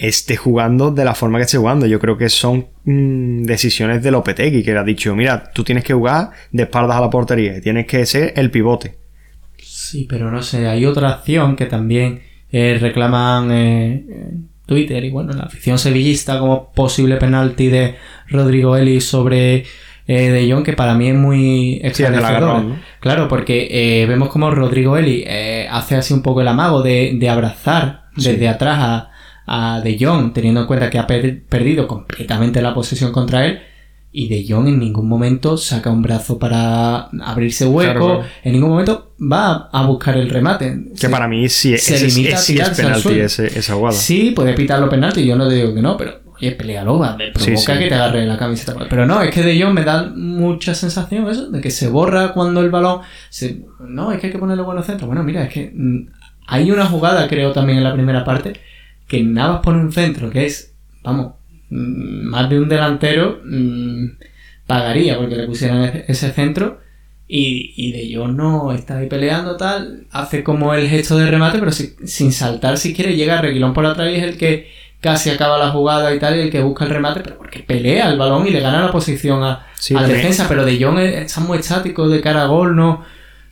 esté 0.00 0.36
jugando 0.36 0.90
de 0.90 1.04
la 1.04 1.14
forma 1.14 1.38
que 1.38 1.44
esté 1.44 1.58
jugando. 1.58 1.86
Yo 1.86 1.98
creo 2.00 2.16
que 2.16 2.28
son 2.28 2.66
mm, 2.84 3.42
decisiones 3.44 4.02
de 4.02 4.10
Lopetegui, 4.10 4.62
que 4.62 4.72
le 4.72 4.78
ha 4.78 4.84
dicho, 4.84 5.14
mira, 5.14 5.50
tú 5.54 5.62
tienes 5.64 5.84
que 5.84 5.92
jugar 5.94 6.30
de 6.52 6.62
espaldas 6.64 6.96
a 6.96 7.00
la 7.02 7.10
portería 7.10 7.58
y 7.58 7.60
tienes 7.60 7.86
que 7.86 8.04
ser 8.06 8.32
el 8.36 8.50
pivote. 8.50 8.96
Sí, 9.58 10.06
pero 10.08 10.30
no 10.30 10.42
sé, 10.42 10.66
hay 10.66 10.84
otra 10.86 11.10
acción 11.10 11.56
que 11.56 11.66
también 11.66 12.20
eh, 12.50 12.78
reclaman 12.80 13.50
eh, 13.52 13.92
en 14.08 14.48
Twitter 14.66 15.04
y 15.04 15.10
bueno, 15.10 15.32
la 15.32 15.42
afición 15.44 15.78
sevillista 15.78 16.38
como 16.38 16.72
posible 16.72 17.16
penalti 17.16 17.68
de 17.68 17.96
Rodrigo 18.28 18.76
Eli 18.76 19.00
sobre 19.00 19.64
eh, 20.06 20.30
De 20.30 20.50
Jong, 20.52 20.64
que 20.64 20.72
para 20.74 20.94
mí 20.94 21.08
es 21.08 21.14
muy 21.14 21.80
Sí, 21.82 22.02
esclarecedora. 22.02 22.28
agarrón, 22.28 22.68
¿no? 22.70 22.76
Claro, 23.00 23.28
porque 23.28 24.04
vemos 24.08 24.28
como 24.30 24.50
Rodrigo 24.50 24.96
Eli 24.96 25.24
hace 25.70 25.96
así 25.96 26.14
un 26.14 26.22
poco 26.22 26.40
el 26.40 26.48
amago 26.48 26.82
de, 26.82 27.12
de 27.18 27.28
abrazar 27.28 28.00
Sí. 28.16 28.32
desde 28.32 28.48
atrás 28.48 28.78
a, 28.80 29.09
a 29.52 29.80
De 29.80 29.96
Jong, 30.00 30.32
teniendo 30.32 30.60
en 30.60 30.66
cuenta 30.68 30.88
que 30.90 30.98
ha 30.98 31.06
per- 31.08 31.42
perdido 31.42 31.88
completamente 31.88 32.62
la 32.62 32.72
posesión 32.72 33.10
contra 33.10 33.46
él. 33.46 33.58
Y 34.12 34.28
De 34.28 34.44
Jong 34.48 34.68
en 34.68 34.78
ningún 34.80 35.08
momento 35.08 35.56
saca 35.56 35.90
un 35.90 36.02
brazo 36.02 36.38
para 36.38 37.08
abrirse 37.24 37.64
hueco, 37.66 37.90
Claro, 37.92 38.06
claro. 38.18 38.24
en 38.44 38.52
ningún 38.52 38.70
momento 38.70 39.12
va 39.20 39.68
a 39.72 39.86
buscar 39.86 40.16
el 40.16 40.30
remate. 40.30 40.84
Que 40.92 40.98
Se- 40.98 41.08
para 41.08 41.26
mí 41.28 41.48
sí, 41.48 41.76
se 41.78 41.94
ese- 41.96 42.06
limita 42.08 42.36
a 42.36 42.38
sí 42.40 42.52
es 42.52 42.58
tirarse 42.58 42.82
al 42.82 42.88
penalti 43.02 43.20
ese- 43.20 43.58
esa 43.58 43.74
jugada. 43.74 43.96
Sí, 43.96 44.32
puede 44.34 44.54
pitarlo 44.54 44.88
penalti, 44.88 45.24
yo 45.24 45.36
no 45.36 45.48
te 45.48 45.54
digo 45.56 45.74
que 45.74 45.82
no, 45.82 45.96
pero 45.96 46.20
oye, 46.36 46.52
pelealo, 46.52 46.98
va, 46.98 47.16
Sí, 47.18 47.24
provoca 47.34 47.72
sí. 47.74 47.78
que 47.80 47.88
te 47.88 47.94
agarre 47.94 48.26
la 48.26 48.36
camiseta. 48.38 48.74
Pero 48.88 49.06
no, 49.06 49.20
es 49.22 49.30
que 49.32 49.42
de 49.42 49.60
Jong 49.62 49.74
me 49.74 49.84
da 49.84 50.04
mucha 50.14 50.74
sensación 50.74 51.28
eso, 51.28 51.48
de 51.50 51.60
que 51.60 51.70
se 51.70 51.88
borra 51.88 52.32
cuando 52.32 52.60
el 52.62 52.70
balón 52.70 53.00
se... 53.28 53.62
No, 53.80 54.10
es 54.12 54.18
que 54.20 54.26
hay 54.28 54.32
que 54.32 54.38
ponerlo 54.38 54.64
bueno 54.64 54.82
centro. 54.82 55.06
Bueno, 55.06 55.22
mira, 55.22 55.44
es 55.44 55.52
que 55.52 55.70
mm, 55.74 56.08
hay 56.48 56.70
una 56.72 56.86
jugada, 56.86 57.28
creo, 57.28 57.52
también 57.52 57.78
en 57.78 57.84
la 57.84 57.92
primera 57.92 58.24
parte, 58.24 58.54
que 59.10 59.22
Navas 59.24 59.60
pone 59.62 59.80
un 59.80 59.92
centro 59.92 60.30
que 60.30 60.46
es, 60.46 60.74
vamos, 61.02 61.32
mm, 61.68 62.22
más 62.30 62.48
de 62.48 62.60
un 62.60 62.68
delantero 62.68 63.40
mm, 63.44 64.06
pagaría 64.66 65.18
porque 65.18 65.36
le 65.36 65.46
pusieran 65.46 65.82
ese- 66.06 66.32
centro. 66.32 66.78
Y, 67.32 67.74
y 67.76 67.92
de 67.92 68.16
Jong 68.16 68.34
no 68.36 68.72
está 68.72 68.98
ahí 68.98 69.08
peleando 69.08 69.56
tal, 69.56 70.06
hace 70.10 70.42
como 70.42 70.74
el 70.74 70.88
gesto 70.88 71.16
de 71.16 71.30
remate, 71.30 71.60
pero 71.60 71.70
si- 71.70 71.94
sin 72.04 72.32
saltar 72.32 72.76
si 72.76 72.92
quiere, 72.92 73.14
llega 73.14 73.38
a 73.38 73.42
Reguilón 73.42 73.72
por 73.72 73.86
atrás 73.86 74.10
y 74.10 74.16
es 74.16 74.24
el 74.24 74.36
que 74.36 74.68
casi 75.00 75.30
acaba 75.30 75.56
la 75.56 75.70
jugada 75.70 76.12
y 76.12 76.18
tal, 76.18 76.36
y 76.36 76.40
el 76.40 76.50
que 76.50 76.60
busca 76.60 76.84
el 76.86 76.90
remate, 76.90 77.20
pero 77.20 77.38
porque 77.38 77.60
pelea 77.60 78.10
el 78.10 78.18
balón 78.18 78.48
y 78.48 78.50
le 78.50 78.58
gana 78.60 78.84
la 78.84 78.90
posición 78.90 79.44
a, 79.44 79.64
Sí, 79.78 79.94
al 79.94 80.08
defensa, 80.08 80.46
pero 80.48 80.64
de 80.64 80.82
Jong 80.82 80.98
es- 80.98 81.14
está 81.26 81.40
muy 81.40 81.58
estático 81.58 82.08
de 82.08 82.20
cara 82.20 82.42
a 82.42 82.46
gol, 82.46 82.74
no, 82.74 83.04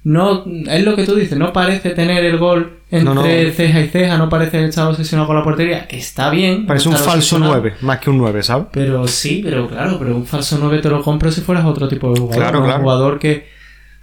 no, 0.09 0.45
es 0.71 0.85
lo 0.85 0.97
que 0.97 1.05
tú 1.05 1.15
dices, 1.15 1.37
no 1.39 1.53
parece 1.53 1.91
tener 1.91 2.25
el 2.25 2.39
gol 2.39 2.79
entre 2.91 3.05
No, 3.05 3.15
no. 3.15 3.23
ceja 3.23 3.81
y 3.81 3.89
ceja, 3.89 4.17
no 4.17 4.29
parece 4.31 4.65
estar 4.65 4.87
obsesionado 4.89 5.27
con 5.27 5.37
la 5.37 5.45
portería, 5.45 5.87
que 5.87 5.99
está 5.99 6.31
bien. 6.31 6.67
Parece 6.67 6.89
un 6.89 6.95
falso 6.95 7.11
obsesionado, 7.37 7.53
9, 7.61 7.75
más 7.83 7.99
que 7.99 8.09
un 8.09 8.17
9, 8.19 8.43
¿sabes? 8.43 8.69
Pero 8.73 9.07
sí, 9.07 9.43
pero 9.45 9.69
claro, 9.69 9.99
pero 9.99 10.17
un 10.17 10.25
falso 10.25 10.57
9 10.59 10.81
te 10.81 10.89
lo 10.89 11.03
compro 11.03 11.31
si 11.31 11.43
fueras 11.43 11.67
otro 11.67 11.89
tipo 11.89 12.13
de 12.15 12.21
jugador. 12.21 12.43
Claro, 12.43 12.61
claro. 12.63 12.77
Un 12.77 12.83
jugador 12.83 13.19
que, 13.19 13.47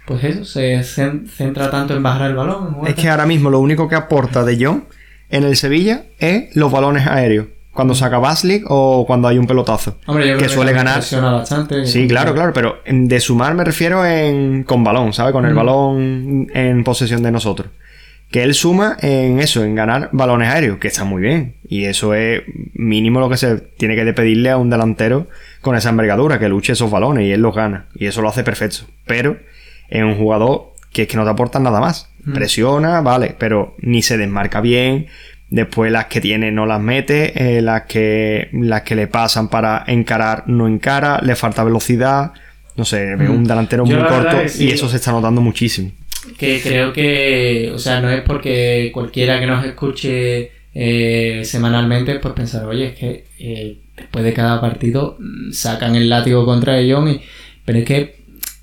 pues 0.06 0.22
eso, 0.22 0.44
se 0.44 0.78
cen- 0.82 1.26
centra 1.26 1.68
tanto 1.70 1.96
en 1.96 2.02
bajar 2.04 2.30
el 2.30 2.36
balón. 2.36 2.76
Es 2.86 2.94
que 2.94 3.08
ahora 3.08 3.26
mismo 3.26 3.50
lo 3.50 3.58
único 3.58 3.88
que 3.88 3.96
aporta 3.96 4.44
De 4.44 4.64
Jong 4.64 4.82
en 5.30 5.42
el 5.42 5.56
Sevilla 5.56 6.04
es 6.20 6.54
los 6.54 6.70
balones 6.70 7.06
aéreos. 7.08 7.46
Cuando 7.76 7.94
saca 7.94 8.18
Baslik 8.18 8.64
o 8.68 9.04
cuando 9.06 9.28
hay 9.28 9.38
un 9.38 9.46
pelotazo. 9.46 9.98
Hombre, 10.06 10.26
yo 10.26 10.32
que 10.38 10.46
creo 10.46 10.48
suele 10.56 10.72
también 10.72 10.96
ganar. 11.20 11.32
bastante. 11.38 11.86
Sí, 11.86 12.08
claro, 12.08 12.34
claro, 12.34 12.52
pero 12.52 12.78
en- 12.84 13.06
de 13.06 13.20
sumar 13.20 13.54
me 13.54 13.62
refiero 13.62 14.04
en 14.04 14.64
con 14.64 14.82
balón, 14.82 15.12
¿sabes? 15.12 15.32
Con 15.32 15.44
el 15.46 15.52
Mm. 15.52 15.56
balón 15.56 16.46
en 16.54 16.82
posesión 16.82 17.22
de 17.22 17.30
nosotros. 17.30 17.68
Que 18.30 18.42
él 18.42 18.54
suma 18.54 18.96
en 19.02 19.38
eso, 19.38 19.62
en 19.62 19.76
ganar 19.76 20.08
balones 20.12 20.48
aéreos, 20.48 20.78
que 20.78 20.88
está 20.88 21.04
muy 21.04 21.22
bien. 21.22 21.54
Y 21.68 21.84
eso 21.84 22.12
es 22.14 22.42
mínimo 22.74 23.20
lo 23.20 23.28
que 23.28 23.36
se 23.36 23.56
tiene 23.58 23.94
que 23.94 24.12
pedirle 24.12 24.50
a 24.50 24.56
un 24.56 24.68
delantero 24.68 25.28
con 25.60 25.76
esa 25.76 25.90
envergadura, 25.90 26.40
que 26.40 26.48
luche 26.48 26.72
esos 26.72 26.90
balones 26.90 27.24
y 27.24 27.30
él 27.32 27.40
los 27.40 27.54
gana. 27.54 27.86
Y 27.94 28.06
eso 28.06 28.22
lo 28.22 28.28
hace 28.28 28.42
perfecto. 28.42 28.78
Pero 29.06 29.36
es 29.88 30.02
un 30.02 30.16
jugador 30.16 30.72
que 30.92 31.02
es 31.02 31.08
que 31.08 31.16
no 31.16 31.24
te 31.24 31.30
aporta 31.30 31.60
nada 31.60 31.78
más. 31.78 32.10
Mm. 32.24 32.32
Presiona, 32.32 33.00
vale, 33.00 33.36
pero 33.38 33.76
ni 33.78 34.02
se 34.02 34.16
desmarca 34.16 34.60
bien. 34.60 35.06
Después 35.48 35.92
las 35.92 36.06
que 36.06 36.20
tiene 36.20 36.50
no 36.50 36.66
las 36.66 36.80
mete, 36.80 37.58
eh, 37.58 37.62
las, 37.62 37.82
que, 37.82 38.48
las 38.52 38.82
que 38.82 38.96
le 38.96 39.06
pasan 39.06 39.48
para 39.48 39.84
encarar 39.86 40.44
no 40.48 40.66
encara, 40.66 41.20
le 41.22 41.36
falta 41.36 41.62
velocidad. 41.62 42.32
No 42.76 42.84
sé, 42.84 43.14
veo 43.14 43.32
un 43.32 43.44
delantero 43.44 43.86
Yo 43.86 43.96
muy 43.96 44.08
corto 44.08 44.48
sí. 44.48 44.66
y 44.66 44.70
eso 44.70 44.88
se 44.88 44.96
está 44.96 45.12
notando 45.12 45.40
muchísimo. 45.40 45.92
que 46.36 46.60
creo 46.60 46.92
que, 46.92 47.70
o 47.72 47.78
sea, 47.78 48.00
no 48.00 48.10
es 48.10 48.22
porque 48.22 48.90
cualquiera 48.92 49.38
que 49.38 49.46
nos 49.46 49.64
escuche 49.64 50.50
eh, 50.78 51.40
semanalmente, 51.44 52.18
pues 52.18 52.34
pensar, 52.34 52.66
oye, 52.66 52.88
es 52.88 52.94
que 52.98 53.24
eh, 53.38 53.78
después 53.96 54.22
de 54.22 54.34
cada 54.34 54.60
partido 54.60 55.16
mm, 55.18 55.52
sacan 55.52 55.96
el 55.96 56.10
látigo 56.10 56.44
contra 56.44 56.78
ellos, 56.78 57.08
y, 57.08 57.22
pero 57.64 57.78
es 57.78 57.84
que 57.86 58.16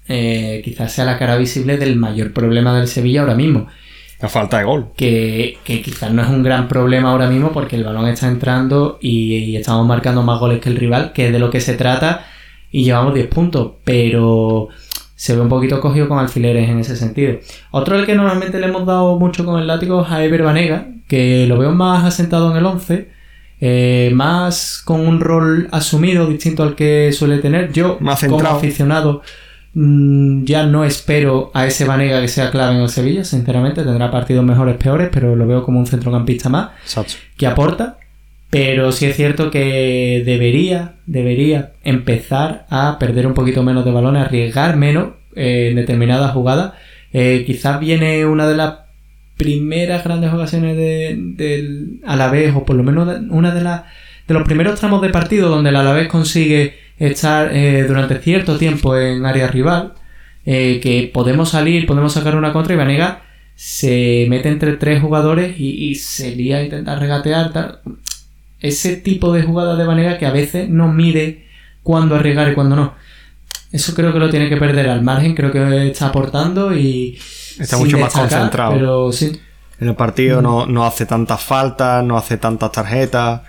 eh, 0.08 0.62
quizás 0.64 0.94
sea 0.94 1.06
la 1.06 1.18
cara 1.18 1.38
visible 1.38 1.78
del 1.78 1.96
mayor 1.96 2.32
problema 2.32 2.78
del 2.78 2.88
Sevilla 2.88 3.22
ahora 3.22 3.34
mismo. 3.34 3.68
La 4.22 4.30
falta 4.30 4.60
de 4.60 4.64
gol. 4.64 4.88
Que, 4.96 5.58
que 5.64 5.82
quizás 5.82 6.12
no 6.12 6.22
es 6.22 6.30
un 6.30 6.44
gran 6.44 6.68
problema 6.68 7.12
ahora 7.12 7.30
mismo 7.30 7.52
porque 7.52 7.76
el 7.76 7.84
balón 7.84 8.08
está 8.08 8.28
entrando 8.28 8.98
y, 9.02 9.36
y 9.36 9.58
estamos 9.58 9.86
marcando 9.86 10.24
más 10.24 10.40
goles 10.40 10.60
que 10.60 10.70
el 10.70 10.78
rival, 10.78 11.12
que 11.14 11.28
es 11.28 11.34
de 11.34 11.40
lo 11.40 11.50
que 11.50 11.60
se 11.60 11.74
trata, 11.74 12.26
y 12.72 12.84
llevamos 12.84 13.14
10 13.14 13.28
puntos, 13.28 13.74
pero 13.84 14.70
se 15.16 15.36
ve 15.36 15.42
un 15.42 15.48
poquito 15.48 15.80
cogido 15.80 16.10
con 16.10 16.20
alfileres 16.20 16.70
en 16.70 16.80
ese 16.80 16.96
sentido. 16.96 17.38
Otro 17.72 17.96
al 17.96 18.06
que 18.06 18.16
normalmente 18.16 18.60
le 18.60 18.68
hemos 18.68 18.86
dado 18.86 19.18
mucho 19.18 19.46
con 19.46 19.60
el 19.60 19.68
látigo 19.68 20.02
es 20.02 20.12
a 20.12 20.24
Ever 20.24 20.44
Banega, 20.44 20.88
que 21.08 21.46
lo 21.48 21.58
veo 21.58 21.72
más 21.72 22.04
asentado 22.04 22.52
en 22.52 22.58
el 22.58 22.66
11, 22.66 23.10
eh, 23.62 24.12
más 24.14 24.82
con 24.84 25.00
un 25.00 25.22
rol 25.22 25.70
asumido 25.72 26.28
distinto 26.28 26.64
al 26.64 26.76
que 26.76 27.12
suele 27.14 27.38
tener. 27.38 27.72
Yo, 27.72 27.98
Más 28.02 28.22
como 28.26 28.42
aficionado, 28.42 29.22
mm, 29.74 30.44
ya 30.46 30.66
no 30.66 30.84
espero 30.84 31.52
a 31.54 31.66
ese 31.66 31.86
Banega 31.86 32.22
que 32.22 32.28
sea 32.28 32.52
clave 32.52 32.76
en 32.76 32.82
el 32.82 32.90
Sevilla, 32.90 33.24
sinceramente, 33.24 33.84
tendrá 33.84 34.12
partidos 34.12 34.44
mejores, 34.46 34.76
peores, 34.78 35.10
pero 35.12 35.36
lo 35.36 35.48
veo 35.48 35.64
como 35.64 35.80
un 35.80 35.88
centrocampista 35.88 36.50
más 36.50 36.72
Exacto. 36.84 37.14
que 37.38 37.48
aporta, 37.48 37.98
pero 38.50 38.92
sí 38.92 39.06
es 39.06 39.16
cierto 39.16 39.50
que 39.50 40.22
debería, 40.26 40.96
debería 41.08 41.72
empezar 41.84 42.66
a 42.70 42.98
perder 43.00 43.26
un 43.28 43.34
poquito 43.34 43.64
menos 43.64 43.84
de 43.86 43.92
balones, 43.92 44.24
arriesgar 44.26 44.76
menos 44.78 45.14
eh, 45.36 45.70
en 45.72 45.76
determinadas 45.78 46.32
jugadas. 46.34 46.74
Eh, 47.12 47.44
quizás 47.48 47.80
viene 47.80 48.26
una 48.26 48.48
de 48.48 48.56
las 48.56 48.74
primeras 49.38 50.04
grandes 50.04 50.32
ocasiones 50.32 50.78
de- 50.78 51.16
del 51.36 52.00
Alavés, 52.06 52.54
o 52.56 52.64
por 52.66 52.76
lo 52.76 52.84
menos 52.84 53.08
de- 53.08 53.28
una 53.34 53.54
de 53.54 53.62
las 53.62 53.84
de 54.28 54.34
los 54.36 54.44
primeros 54.44 54.80
tramos 54.80 55.02
de 55.02 55.10
partido 55.10 55.50
donde 55.50 55.70
el 55.72 55.76
Alavés 55.76 56.08
consigue 56.08 56.76
estar 57.08 57.56
eh, 57.56 57.84
durante 57.88 58.20
cierto 58.20 58.58
tiempo 58.58 58.98
en 58.98 59.26
área 59.26 59.48
rival, 59.48 59.94
eh, 60.46 60.80
que 60.82 61.10
podemos 61.14 61.50
salir, 61.50 61.86
podemos 61.86 62.14
sacar 62.14 62.36
una 62.36 62.54
contra 62.54 62.74
y 62.74 62.78
Vanega 62.78 63.22
se 63.56 64.26
mete 64.30 64.50
entre 64.50 64.74
tres 64.78 65.02
jugadores 65.02 65.60
y, 65.60 65.90
y 65.90 65.96
se 65.96 66.36
lía 66.36 66.58
a 66.58 66.64
intentar 66.64 67.00
regatear. 67.00 67.54
tal. 67.54 67.80
Ese 68.60 68.96
tipo 68.98 69.32
de 69.34 69.44
jugada 69.44 69.76
de 69.76 69.86
Vanega 69.86 70.18
que 70.18 70.26
a 70.26 70.32
veces 70.32 70.70
no 70.70 70.92
mide 70.92 71.46
cuándo 71.84 72.16
arriesgar 72.16 72.52
y 72.52 72.56
cuándo 72.56 72.76
no. 72.76 72.96
Eso 73.72 73.94
creo 73.96 74.14
que 74.14 74.20
lo 74.20 74.30
tiene 74.30 74.50
que 74.50 74.58
perder 74.58 74.90
al 74.90 75.02
margen, 75.02 75.34
creo 75.36 75.52
que 75.52 75.88
está 75.90 76.08
aportando 76.08 76.76
y... 76.76 77.18
Está 77.60 77.78
mucho 77.78 77.98
más 77.98 78.14
concentrado. 78.14 78.74
Pero 78.74 79.12
sí, 79.12 79.32
En 79.80 79.90
el 79.90 79.96
partido 79.96 80.40
Mm. 80.40 80.44
no, 80.44 80.66
no 80.66 80.86
hace 80.86 81.06
tantas 81.06 81.42
faltas, 81.42 82.04
no 82.04 82.18
hace 82.18 82.38
tantas 82.38 82.72
tarjetas. 82.72 83.42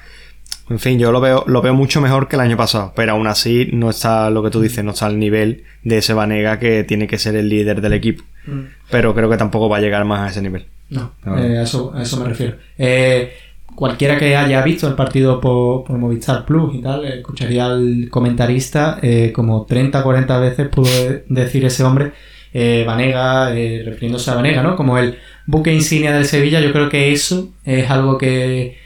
En 0.70 0.78
fin, 0.78 0.98
yo 0.98 1.12
lo 1.12 1.20
veo, 1.20 1.44
lo 1.46 1.60
veo 1.60 1.74
mucho 1.74 2.00
mejor 2.00 2.26
que 2.28 2.36
el 2.36 2.40
año 2.40 2.56
pasado. 2.56 2.92
Pero 2.96 3.12
aún 3.12 3.26
así 3.26 3.68
no 3.72 3.90
está 3.90 4.30
lo 4.30 4.42
que 4.42 4.50
tú 4.50 4.60
dices, 4.62 4.82
no 4.84 4.92
está 4.92 5.06
al 5.06 5.18
nivel 5.18 5.64
de 5.82 5.98
ese 5.98 6.14
Vanega 6.14 6.58
que 6.58 6.84
tiene 6.84 7.06
que 7.06 7.18
ser 7.18 7.36
el 7.36 7.48
líder 7.48 7.80
del 7.82 7.92
equipo. 7.92 8.24
Mm. 8.46 8.60
Pero 8.90 9.14
creo 9.14 9.28
que 9.28 9.36
tampoco 9.36 9.68
va 9.68 9.76
a 9.76 9.80
llegar 9.80 10.04
más 10.04 10.20
a 10.20 10.30
ese 10.30 10.40
nivel. 10.42 10.64
No, 10.90 11.12
eh, 11.26 11.58
a, 11.58 11.62
eso, 11.62 11.92
a 11.94 12.02
eso 12.02 12.18
me 12.18 12.26
refiero. 12.28 12.56
Eh, 12.78 13.32
cualquiera 13.74 14.16
que 14.18 14.36
haya 14.36 14.62
visto 14.62 14.86
el 14.88 14.94
partido 14.94 15.40
por, 15.40 15.84
por 15.84 15.98
Movistar 15.98 16.44
Plus 16.46 16.74
y 16.74 16.80
tal, 16.82 17.04
escucharía 17.04 17.66
al 17.66 18.08
comentarista 18.10 18.98
eh, 19.02 19.32
como 19.34 19.66
30 19.66 20.02
40 20.02 20.38
veces 20.38 20.68
pudo 20.68 20.88
de- 20.90 21.24
decir 21.28 21.64
ese 21.64 21.82
hombre, 21.84 22.12
eh, 22.52 22.84
Vanega, 22.86 23.54
eh, 23.54 23.82
refiriéndose 23.84 24.30
a 24.30 24.34
Vanega, 24.34 24.62
¿no? 24.62 24.76
Como 24.76 24.96
el 24.98 25.18
buque 25.46 25.72
insignia 25.74 26.12
del 26.12 26.24
Sevilla, 26.24 26.60
yo 26.60 26.72
creo 26.72 26.88
que 26.88 27.12
eso 27.12 27.50
es 27.64 27.90
algo 27.90 28.16
que 28.16 28.78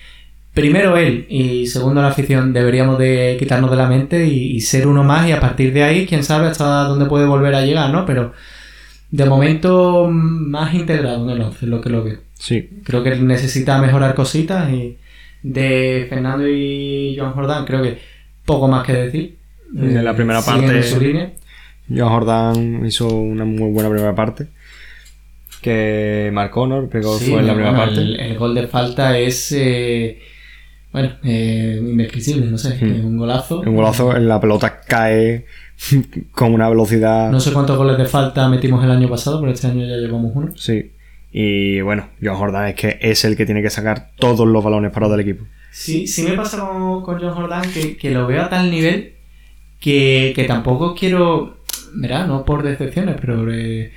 primero 0.61 0.97
él 0.97 1.27
y 1.29 1.67
segundo 1.67 2.01
la 2.03 2.09
afición 2.09 2.53
deberíamos 2.53 2.99
de 2.99 3.37
quitarnos 3.39 3.71
de 3.71 3.77
la 3.77 3.87
mente 3.89 4.27
y, 4.27 4.57
y 4.57 4.61
ser 4.61 4.87
uno 4.87 5.05
más 5.05 5.29
y 5.29 5.33
a 5.33 5.41
partir 5.41 5.73
de 5.73 5.83
ahí, 5.83 6.07
quién 6.07 6.23
sabe 6.25 6.49
hasta 6.49 6.85
dónde 6.85 7.07
puede 7.07 7.27
volver 7.27 7.55
a 7.55 7.65
llegar, 7.65 7.91
¿no? 7.91 8.05
Pero 8.07 8.33
de 9.11 9.25
momento 9.25 10.09
más 10.11 10.75
integrado 10.75 11.25
en 11.25 11.31
el 11.37 11.41
11, 11.43 11.65
es 11.65 11.71
lo 11.71 11.81
que 11.81 11.91
lo 11.91 12.05
veo. 12.05 12.19
Sí. 12.35 12.69
Creo 12.85 13.03
que 13.03 13.17
necesita 13.17 13.81
mejorar 13.81 14.15
cositas 14.15 14.71
y 14.71 14.97
de 15.43 16.07
Fernando 16.09 16.47
y 16.49 17.17
Joan 17.19 17.33
Jordán 17.33 17.65
creo 17.65 17.83
que 17.83 17.99
poco 18.45 18.69
más 18.69 18.85
que 18.87 18.93
decir. 18.93 19.37
En 19.77 20.05
la 20.05 20.15
primera 20.15 20.41
Siguen 20.43 20.61
parte- 20.63 20.77
en 20.77 20.83
su 20.85 21.01
línea. 21.01 21.33
Joan 21.89 22.09
Jordán 22.11 22.87
hizo 22.87 23.09
una 23.09 23.45
muy 23.45 23.71
buena 23.71 23.89
primera 23.91 24.15
parte. 24.15 24.49
Que 25.63 26.31
marcó, 26.33 26.67
¿no? 26.67 26.89
Pegó 26.89 27.19
Sí, 27.19 27.31
fue 27.33 27.41
en 27.41 27.47
la 27.49 27.55
primera 27.55 27.73
bueno, 27.73 27.87
parte. 27.87 28.01
El, 28.01 28.21
el 28.21 28.39
gol 28.39 28.55
de 28.55 28.67
falta 28.69 29.19
es. 29.19 29.53
eh, 29.53 30.19
bueno, 31.01 31.17
eh, 31.25 31.79
indescriptible, 31.81 32.47
no 32.47 32.59
sé, 32.59 32.75
es 32.75 32.83
un 32.83 33.17
golazo. 33.17 33.61
Un 33.61 33.77
golazo, 33.77 34.13
la 34.19 34.41
pelota 34.41 34.81
cae 34.81 35.47
con 36.33 36.53
una 36.55 36.69
velocidad. 36.69 37.31
No 37.31 37.41
sé 37.41 37.53
cuántos 37.53 37.77
goles 37.77 37.97
de 37.99 38.05
falta 38.07 38.49
metimos 38.49 38.83
el 38.85 38.91
año 38.91 39.09
pasado, 39.09 39.41
pero 39.41 39.53
este 39.53 39.67
año 39.69 39.87
ya 39.87 39.97
llevamos 39.97 40.33
uno. 40.35 40.53
Sí. 40.57 40.93
Y 41.31 41.81
bueno, 41.83 42.09
Joan 42.23 42.37
Jordán 42.37 42.69
es 42.69 42.75
que 42.75 42.99
es 43.01 43.25
el 43.25 43.37
que 43.37 43.45
tiene 43.47 43.63
que 43.63 43.71
sacar 43.71 44.11
todos 44.19 44.47
los 44.49 44.65
balones 44.65 44.91
parados 44.93 45.17
del 45.17 45.27
equipo. 45.29 45.45
Sí, 45.71 46.07
sí 46.07 46.23
me 46.23 46.33
pasa 46.33 46.59
con, 46.59 47.03
con 47.03 47.21
John 47.21 47.35
Jordan 47.35 47.63
que, 47.73 47.97
que 47.97 48.11
lo 48.11 48.27
veo 48.27 48.43
a 48.43 48.49
tal 48.49 48.71
nivel 48.71 49.13
que, 49.79 50.33
que 50.35 50.45
tampoco 50.45 50.95
quiero, 50.95 51.59
verá, 51.95 52.27
no 52.27 52.45
por 52.45 52.63
decepciones, 52.63 53.17
pero... 53.21 53.53
eh, 53.53 53.93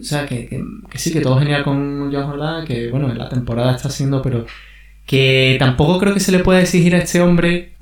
o 0.00 0.02
sea, 0.02 0.26
que, 0.26 0.46
que- 0.48 0.62
que 0.90 0.98
sí, 0.98 1.12
que 1.12 1.20
todo 1.20 1.38
genial 1.38 1.62
con 1.64 2.10
John 2.12 2.26
Jordan, 2.30 2.64
que 2.64 2.90
bueno, 2.90 3.12
la 3.14 3.28
temporada 3.28 3.74
está 3.76 3.88
siendo, 3.90 4.22
pero 4.22 4.44
que 5.06 5.56
tampoco 5.58 5.98
creo 5.98 6.14
que 6.14 6.20
se 6.20 6.32
le 6.32 6.38
pueda 6.40 6.60
exigir 6.60 6.94
a 6.94 6.98
este 6.98 7.20
hombre 7.20 7.72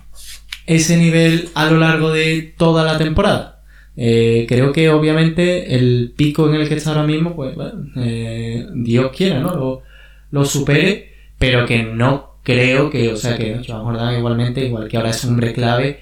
ese 0.67 0.97
nivel 0.97 1.49
a 1.55 1.67
lo 1.71 1.79
largo 1.79 2.11
de 2.11 2.55
toda 2.57 2.85
la 2.85 2.99
temporada. 2.99 3.61
Eh, 3.97 4.47
creo 4.49 4.73
que 4.73 4.89
obviamente 4.89 5.75
el 5.75 6.15
pico 6.17 6.49
en 6.49 6.55
el 6.61 6.69
que 6.69 6.75
está 6.77 6.91
ahora 6.91 7.03
mismo, 7.05 7.35
pues 7.37 7.55
bueno, 7.55 7.85
eh, 7.97 8.67
Dios 8.75 9.13
quiera, 9.15 9.39
¿no? 9.41 9.55
Lo, 9.55 9.83
lo 10.31 10.45
supere, 10.45 11.13
pero 11.39 11.67
que 11.67 11.83
no 11.83 12.39
creo 12.43 12.89
que, 12.91 13.11
o 13.13 13.17
sea, 13.17 13.37
que 13.37 13.61
Joan 13.67 13.83
Jordán 13.85 14.17
igualmente, 14.17 14.65
igual 14.65 14.89
que 14.89 14.97
ahora 14.97 15.11
es 15.11 15.23
un 15.25 15.31
hombre 15.35 15.53
clave, 15.53 16.01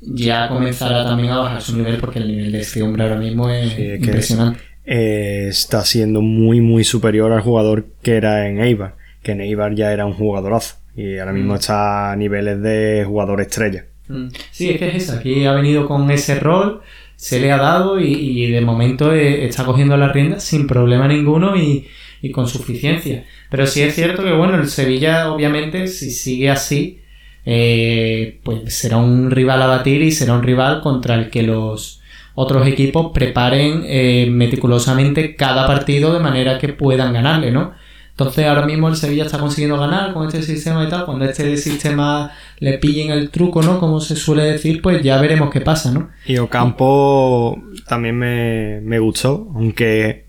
ya 0.00 0.48
comenzará 0.48 1.04
también 1.04 1.30
a 1.32 1.38
bajar 1.38 1.62
su 1.62 1.76
nivel 1.76 1.96
porque 1.98 2.18
el 2.18 2.28
nivel 2.28 2.52
de 2.52 2.60
este 2.60 2.82
hombre 2.82 3.04
ahora 3.04 3.16
mismo 3.16 3.48
es, 3.48 3.72
Sí, 3.72 3.82
es 3.82 3.98
que- 4.00 4.04
impresionante. 4.06 4.60
eh, 4.84 5.46
está 5.48 5.84
siendo 5.84 6.20
muy 6.22 6.60
muy 6.60 6.82
superior 6.84 7.32
al 7.32 7.40
jugador 7.40 7.86
que 8.02 8.12
era 8.16 8.48
en 8.48 8.60
Eibar, 8.60 8.96
que 9.22 9.32
en 9.32 9.40
Eibar 9.40 9.74
ya 9.74 9.92
era 9.92 10.06
un 10.06 10.14
jugadorazo. 10.14 10.76
Y 10.94 11.18
ahora 11.18 11.32
mismo 11.32 11.54
está 11.54 12.12
a 12.12 12.16
niveles 12.16 12.60
de 12.60 13.04
jugador 13.06 13.40
estrella. 13.40 13.86
Mm. 14.08 14.28
Sí, 14.50 14.70
es 14.70 14.78
que 14.78 14.88
es 14.88 14.94
eso. 15.04 15.16
Aquí 15.18 15.44
ha 15.46 15.52
venido 15.52 15.86
con 15.86 16.10
ese 16.10 16.38
rol, 16.38 16.82
se 17.16 17.40
le 17.40 17.50
ha 17.50 17.56
dado 17.56 17.98
y, 17.98 18.12
y 18.12 18.50
de 18.50 18.60
momento 18.60 19.14
eh, 19.14 19.46
está 19.46 19.64
cogiendo 19.64 19.96
las 19.96 20.12
riendas 20.12 20.44
sin 20.44 20.66
problema 20.66 21.08
ninguno 21.08 21.56
y, 21.56 21.86
y 22.20 22.30
con 22.30 22.46
suficiencia. 22.46 23.24
Pero 23.50 23.66
sí 23.66 23.82
es 23.82 23.94
cierto 23.94 24.22
que, 24.22 24.32
bueno, 24.32 24.56
el 24.56 24.68
Sevilla, 24.68 25.32
obviamente, 25.32 25.88
si 25.88 26.10
sigue 26.10 26.50
así, 26.50 27.00
eh, 27.44 28.40
pues 28.44 28.74
será 28.74 28.98
un 28.98 29.30
rival 29.30 29.60
a 29.62 29.66
batir 29.66 30.00
y 30.02 30.12
será 30.12 30.34
un 30.34 30.42
rival 30.42 30.80
contra 30.80 31.16
el 31.16 31.30
que 31.30 31.42
los 31.42 32.00
otros 32.34 32.66
equipos 32.66 33.10
preparen 33.12 33.82
eh, 33.84 34.28
meticulosamente 34.30 35.34
cada 35.34 35.66
partido 35.66 36.14
de 36.14 36.20
manera 36.20 36.58
que 36.58 36.68
puedan 36.68 37.12
ganarle, 37.12 37.50
¿no? 37.50 37.74
Entonces 38.12 38.46
ahora 38.46 38.66
mismo 38.66 38.88
el 38.88 38.96
Sevilla 38.96 39.24
está 39.24 39.38
consiguiendo 39.38 39.78
ganar 39.78 40.12
con 40.12 40.26
este 40.26 40.42
sistema 40.42 40.84
y 40.84 40.88
tal. 40.88 41.06
Cuando 41.06 41.24
este 41.24 41.56
sistema 41.56 42.30
le 42.58 42.78
pillen 42.78 43.10
el 43.10 43.30
truco, 43.30 43.62
¿no? 43.62 43.80
Como 43.80 44.00
se 44.00 44.16
suele 44.16 44.44
decir, 44.44 44.80
pues 44.82 45.02
ya 45.02 45.20
veremos 45.20 45.50
qué 45.50 45.60
pasa, 45.60 45.90
¿no? 45.90 46.10
Y 46.26 46.36
Ocampo 46.38 47.58
también 47.88 48.16
me, 48.18 48.80
me 48.82 48.98
gustó, 48.98 49.48
aunque 49.54 50.26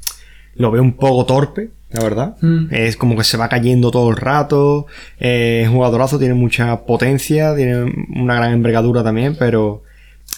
lo 0.55 0.71
veo 0.71 0.81
un 0.81 0.93
poco 0.93 1.25
torpe, 1.25 1.69
la 1.91 2.01
verdad. 2.03 2.35
Mm. 2.41 2.67
Es 2.73 2.95
como 2.97 3.15
que 3.17 3.23
se 3.23 3.37
va 3.37 3.49
cayendo 3.49 3.91
todo 3.91 4.09
el 4.09 4.15
rato. 4.17 4.87
Eh, 5.19 5.61
es 5.63 5.69
jugadorazo, 5.69 6.17
tiene 6.19 6.33
mucha 6.35 6.85
potencia, 6.85 7.55
tiene 7.55 7.91
una 8.15 8.35
gran 8.35 8.53
envergadura 8.53 9.03
también, 9.03 9.35
pero 9.37 9.83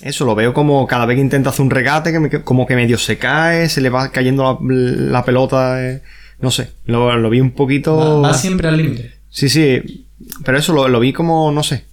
eso 0.02 0.26
lo 0.26 0.36
veo 0.36 0.54
como 0.54 0.86
cada 0.88 1.06
vez 1.06 1.16
que 1.16 1.22
intenta 1.22 1.52
hacer 1.52 1.64
un 1.64 1.70
regate, 1.72 2.12
que 2.12 2.20
me- 2.20 2.30
como 2.44 2.66
que 2.66 2.76
medio 2.76 2.98
se 2.98 3.18
cae, 3.18 3.70
se 3.70 3.82
le 3.82 3.90
va 3.90 4.10
cayendo 4.12 4.60
la, 4.62 4.74
la 5.20 5.24
pelota. 5.26 5.82
eh, 5.88 6.02
no 6.40 6.52
sé, 6.52 6.72
lo, 6.86 7.16
lo 7.18 7.30
vi 7.30 7.40
un 7.40 7.52
poquito. 7.52 7.96
Va, 7.96 8.30
va 8.30 8.34
siempre 8.34 8.68
al 8.68 8.78
límite. 8.78 9.14
Sí, 9.30 9.50
sí, 9.50 10.08
pero 10.44 10.58
eso 10.58 10.74
lo, 10.74 10.88
lo 10.88 11.00
vi 11.00 11.14
como, 11.14 11.52
no 11.52 11.64
sé, 11.64 11.86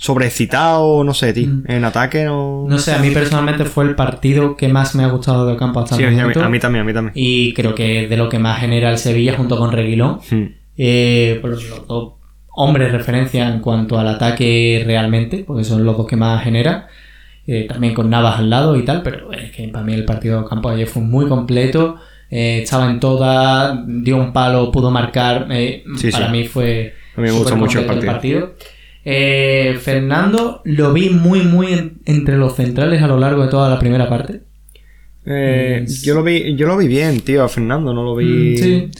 sobreexcitado, 0.00 1.04
no 1.04 1.12
sé, 1.12 1.34
tío. 1.34 1.48
Mm. 1.48 1.64
En 1.66 1.84
ataque 1.84 2.24
no. 2.24 2.64
No 2.66 2.78
sé, 2.78 2.94
a 2.94 2.98
mí 2.98 3.10
personalmente 3.10 3.66
fue 3.66 3.84
el 3.84 3.94
partido 3.94 4.56
que 4.56 4.68
más 4.68 4.94
me 4.94 5.04
ha 5.04 5.08
gustado 5.08 5.46
de 5.46 5.52
Ocampo 5.52 5.80
hasta 5.80 5.96
Sí, 5.96 6.02
el 6.02 6.08
a 6.08 6.26
mí, 6.26 6.32
a 6.34 6.48
mí 6.48 6.58
también, 6.58 6.82
a 6.82 6.86
mí 6.86 6.94
también. 6.94 7.12
Y 7.14 7.52
creo 7.52 7.74
que 7.74 8.08
de 8.08 8.16
lo 8.16 8.30
que 8.30 8.38
más 8.38 8.60
genera 8.60 8.90
el 8.90 8.96
Sevilla 8.96 9.36
junto 9.36 9.58
con 9.58 9.72
Reguilón. 9.72 10.20
Hmm. 10.30 10.54
Eh, 10.78 11.38
pues 11.42 11.68
los 11.68 11.86
dos 11.86 12.14
hombres 12.54 12.92
referencia 12.92 13.46
en 13.46 13.60
cuanto 13.60 13.98
al 13.98 14.08
ataque 14.08 14.82
realmente, 14.86 15.44
porque 15.46 15.64
son 15.64 15.84
los 15.84 15.96
dos 15.96 16.06
que 16.06 16.16
más 16.16 16.42
generan. 16.42 16.86
Eh, 17.46 17.66
también 17.68 17.92
con 17.92 18.08
Navas 18.08 18.38
al 18.38 18.48
lado 18.48 18.76
y 18.76 18.84
tal, 18.86 19.02
pero 19.02 19.32
es 19.32 19.50
que 19.50 19.68
para 19.68 19.84
mí 19.84 19.92
el 19.92 20.06
partido 20.06 20.40
de 20.40 20.48
campo 20.48 20.70
ayer 20.70 20.86
fue 20.86 21.02
muy 21.02 21.28
completo. 21.28 21.96
Eh, 22.30 22.60
estaba 22.62 22.90
en 22.90 23.00
toda, 23.00 23.84
dio 23.86 24.16
un 24.16 24.32
palo, 24.32 24.70
pudo 24.70 24.90
marcar. 24.90 25.46
eh, 25.50 25.84
Sí, 25.96 26.10
para 26.10 26.26
sí. 26.26 26.32
mí 26.32 26.46
fue. 26.46 26.94
A 27.16 27.20
mí 27.20 27.26
me 27.26 27.32
gustó 27.32 27.48
súper 27.50 27.58
mucho 27.58 27.80
el 27.80 27.86
completo 27.86 28.54
Eh, 29.04 29.78
Fernando 29.80 30.60
lo 30.64 30.92
vi 30.92 31.08
muy, 31.10 31.40
muy 31.42 31.72
en- 31.72 32.00
entre 32.04 32.36
los 32.36 32.54
centrales 32.56 33.02
a 33.02 33.06
lo 33.08 33.18
largo 33.18 33.42
de 33.44 33.48
toda 33.48 33.68
la 33.70 33.78
primera 33.78 34.08
parte. 34.08 34.42
Eh, 35.26 35.84
Mm. 35.86 35.92
yo 36.04 36.14
lo 36.14 36.22
vi, 36.22 36.54
yo 36.56 36.66
lo 36.66 36.76
vi 36.76 36.86
bien, 36.86 37.20
tío, 37.20 37.42
a 37.44 37.48
Fernando, 37.48 37.92
no 37.94 38.02
lo 38.02 38.14
vi. 38.16 38.24
Mm, 38.24 38.56
sí, 38.58 38.90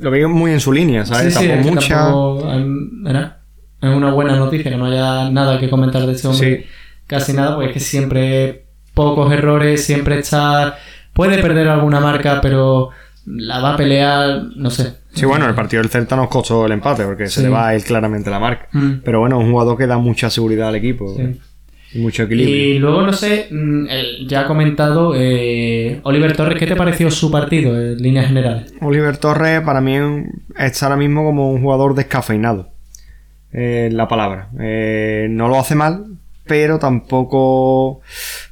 Lo 0.00 0.10
vi 0.10 0.24
muy 0.26 0.52
en 0.52 0.60
su 0.60 0.72
línea, 0.72 1.04
¿sabes? 1.04 1.34
Tampoco 1.34 1.58
es 1.58 1.66
mucha. 1.66 1.88
tampoco, 2.04 2.52
em, 2.52 3.02
¿verdad? 3.04 3.36
Es 3.82 3.90
una 3.90 4.12
buena 4.12 4.34
noticia 4.36 4.70
que 4.70 4.76
no 4.78 4.86
haya 4.86 5.28
nada 5.30 5.58
que 5.60 5.68
comentar 5.68 6.06
de 6.06 6.12
este 6.12 6.26
hombre. 6.28 6.66
Casi 7.06 7.32
nada, 7.34 7.54
porque 7.56 7.68
es 7.68 7.74
que 7.74 7.80
siempre 7.80 8.64
pocos 8.94 9.30
errores, 9.32 9.84
siempre 9.84 10.18
está. 10.20 10.78
Puede 11.28 11.42
perder 11.42 11.68
alguna 11.68 12.00
marca, 12.00 12.40
pero 12.40 12.90
la 13.26 13.60
va 13.60 13.74
a 13.74 13.76
pelear, 13.76 14.42
no 14.56 14.70
sé. 14.70 14.94
Sí, 15.12 15.26
bueno, 15.26 15.46
el 15.48 15.54
partido 15.54 15.82
del 15.82 15.90
Celta 15.90 16.16
nos 16.16 16.28
costó 16.28 16.66
el 16.66 16.72
empate 16.72 17.04
porque 17.04 17.26
se 17.26 17.42
le 17.42 17.48
va 17.48 17.68
a 17.68 17.74
él 17.74 17.82
claramente 17.84 18.30
la 18.30 18.38
marca. 18.38 18.68
Mm, 18.72 19.00
Pero 19.04 19.20
bueno, 19.20 19.38
es 19.40 19.44
un 19.44 19.52
jugador 19.52 19.76
que 19.76 19.86
da 19.86 19.98
mucha 19.98 20.30
seguridad 20.30 20.68
al 20.68 20.76
equipo 20.76 21.14
sí. 21.16 21.38
y 21.94 21.98
mucho 21.98 22.22
equilibrio. 22.22 22.56
Y 22.56 22.78
luego, 22.78 23.02
no 23.02 23.12
sé, 23.12 23.48
mm, 23.50 23.86
ya 24.26 24.40
ha 24.42 24.46
comentado 24.46 25.12
eh, 25.16 26.00
Oliver 26.04 26.36
Torres, 26.36 26.58
¿qué 26.58 26.66
te 26.66 26.76
pareció 26.76 27.10
su 27.10 27.30
partido 27.30 27.78
en 27.80 27.98
líneas 27.98 28.26
generales? 28.28 28.72
Oliver 28.80 29.16
Torres 29.18 29.60
para 29.62 29.80
mí 29.80 29.96
está 30.56 30.86
ahora 30.86 30.96
mismo 30.96 31.24
como 31.24 31.50
un 31.52 31.60
jugador 31.60 31.94
descafeinado. 31.94 32.70
Eh, 33.52 33.88
la 33.92 34.06
palabra. 34.06 34.48
Eh, 34.60 35.26
no 35.28 35.48
lo 35.48 35.58
hace 35.58 35.74
mal, 35.74 36.04
pero 36.46 36.78
tampoco 36.78 38.00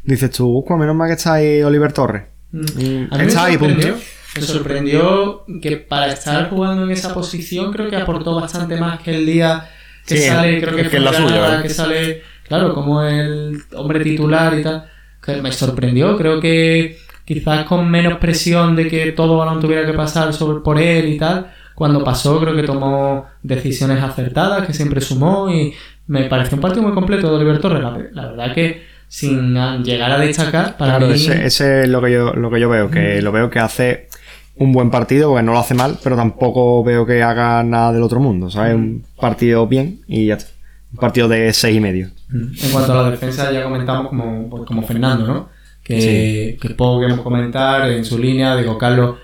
dices 0.03 0.31
tú, 0.33 0.59
"Usco, 0.59 0.77
menos 0.77 0.97
mal 0.97 1.07
que 1.09 1.15
está 1.15 1.35
ahí 1.35 1.63
Oliver 1.63 1.93
Torres. 1.93 2.25
Mm. 2.51 3.09
A 3.11 3.17
mí 3.17 3.23
me 3.23 3.27
está 3.27 3.45
ahí, 3.45 3.53
sorprendió, 3.55 3.93
punto. 3.95 4.07
me 4.37 4.43
sorprendió 4.43 5.45
que 5.61 5.77
para 5.77 6.13
estar 6.13 6.49
jugando 6.51 6.85
en 6.85 6.91
esa 6.91 7.13
posición 7.13 7.73
creo 7.73 7.91
que 7.91 7.97
aportó 7.97 8.35
bastante 8.35 8.77
más 8.77 9.01
que 9.01 9.17
el 9.17 9.27
día 9.27 9.69
que 10.07 10.17
Sí, 10.17 10.23
sale, 10.29 10.61
creo 10.61 10.75
que, 10.77 10.89
que 10.89 11.01
la 11.01 11.13
suya, 11.13 11.41
¿verdad? 11.41 11.63
que 11.63 11.69
sale, 11.69 12.23
claro, 12.47 12.73
como 12.75 13.03
el 13.03 13.63
hombre 13.75 14.01
titular 14.01 14.59
y 14.59 14.63
tal, 14.63 14.89
que 15.23 15.43
me 15.43 15.53
sorprendió, 15.53 16.17
creo 16.17 16.41
que 16.41 16.97
quizás 17.27 17.67
con 17.67 17.91
menos 17.91 18.19
presión 18.19 18.75
de 18.75 18.89
que 18.89 19.13
todo 19.13 19.37
balón 19.37 19.61
tuviera 19.61 19.85
que 19.85 19.93
pasar 19.93 20.33
sobre 20.33 20.61
por 20.61 20.79
él 20.81 21.11
y 21.11 21.19
tal, 21.19 21.53
cuando 21.75 22.03
pasó 22.03 22.41
creo 22.41 22.57
que 22.57 22.63
tomó 22.63 23.27
decisiones 23.43 24.03
acertadas, 24.03 24.67
que 24.67 24.73
siempre 24.73 25.03
sumó 25.03 25.51
y 25.51 25.75
me 26.07 26.25
pareció 26.25 26.57
un 26.57 26.63
partido 26.63 26.83
muy 26.83 26.93
completo 26.93 27.29
de 27.29 27.37
Oliver 27.37 27.61
Torres, 27.61 27.83
la, 27.83 27.99
la 28.13 28.29
verdad 28.31 28.55
que 28.55 28.83
sin 29.09 29.55
llegar 29.83 30.13
a 30.13 30.19
destacar, 30.19 30.77
para 30.77 30.93
Claro, 30.99 31.07
mí... 31.09 31.15
ese, 31.15 31.47
ese 31.47 31.81
es 31.83 31.89
lo 31.89 32.01
que 32.03 32.13
yo, 32.13 32.35
lo 32.35 32.51
que 32.51 32.61
yo 32.61 32.69
veo, 32.69 32.91
que 32.91 33.21
lo 33.23 33.33
veo 33.33 33.51
que 33.51 33.59
hace 33.59 34.09
un 34.57 34.73
buen 34.73 34.91
partido, 34.91 35.31
porque 35.31 35.43
no 35.45 35.53
lo 35.53 35.59
hace 35.61 35.75
mal, 35.75 35.99
pero 36.03 36.17
tampoco 36.17 36.83
veo 36.85 37.07
que 37.07 37.23
haga 37.23 37.63
nada 37.63 37.93
del 37.93 38.03
otro 38.03 38.21
mundo, 38.21 38.51
¿sabes? 38.51 38.75
Un 38.75 39.05
partido 39.21 39.67
bien 39.67 40.01
y 40.07 40.27
ya 40.27 40.35
está. 40.35 40.51
Un 40.93 40.99
partido 40.99 41.29
de 41.29 41.53
seis 41.53 41.77
y 41.77 41.81
medio. 41.81 42.11
En 42.33 42.71
cuanto 42.73 42.93
a 42.99 43.03
la 43.03 43.11
defensa, 43.11 43.51
ya 43.53 43.63
comentamos 43.63 44.09
como, 44.09 44.49
pues, 44.51 44.65
como 44.65 44.83
Fernando, 44.83 45.27
¿no? 45.27 45.49
Que, 45.83 46.59
que 46.61 46.71
poco 46.71 47.01
queremos 47.01 47.23
comentar 47.23 47.89
en 47.91 48.05
su 48.05 48.19
línea. 48.19 48.57
Digo, 48.57 48.77
Carlos 48.79 49.17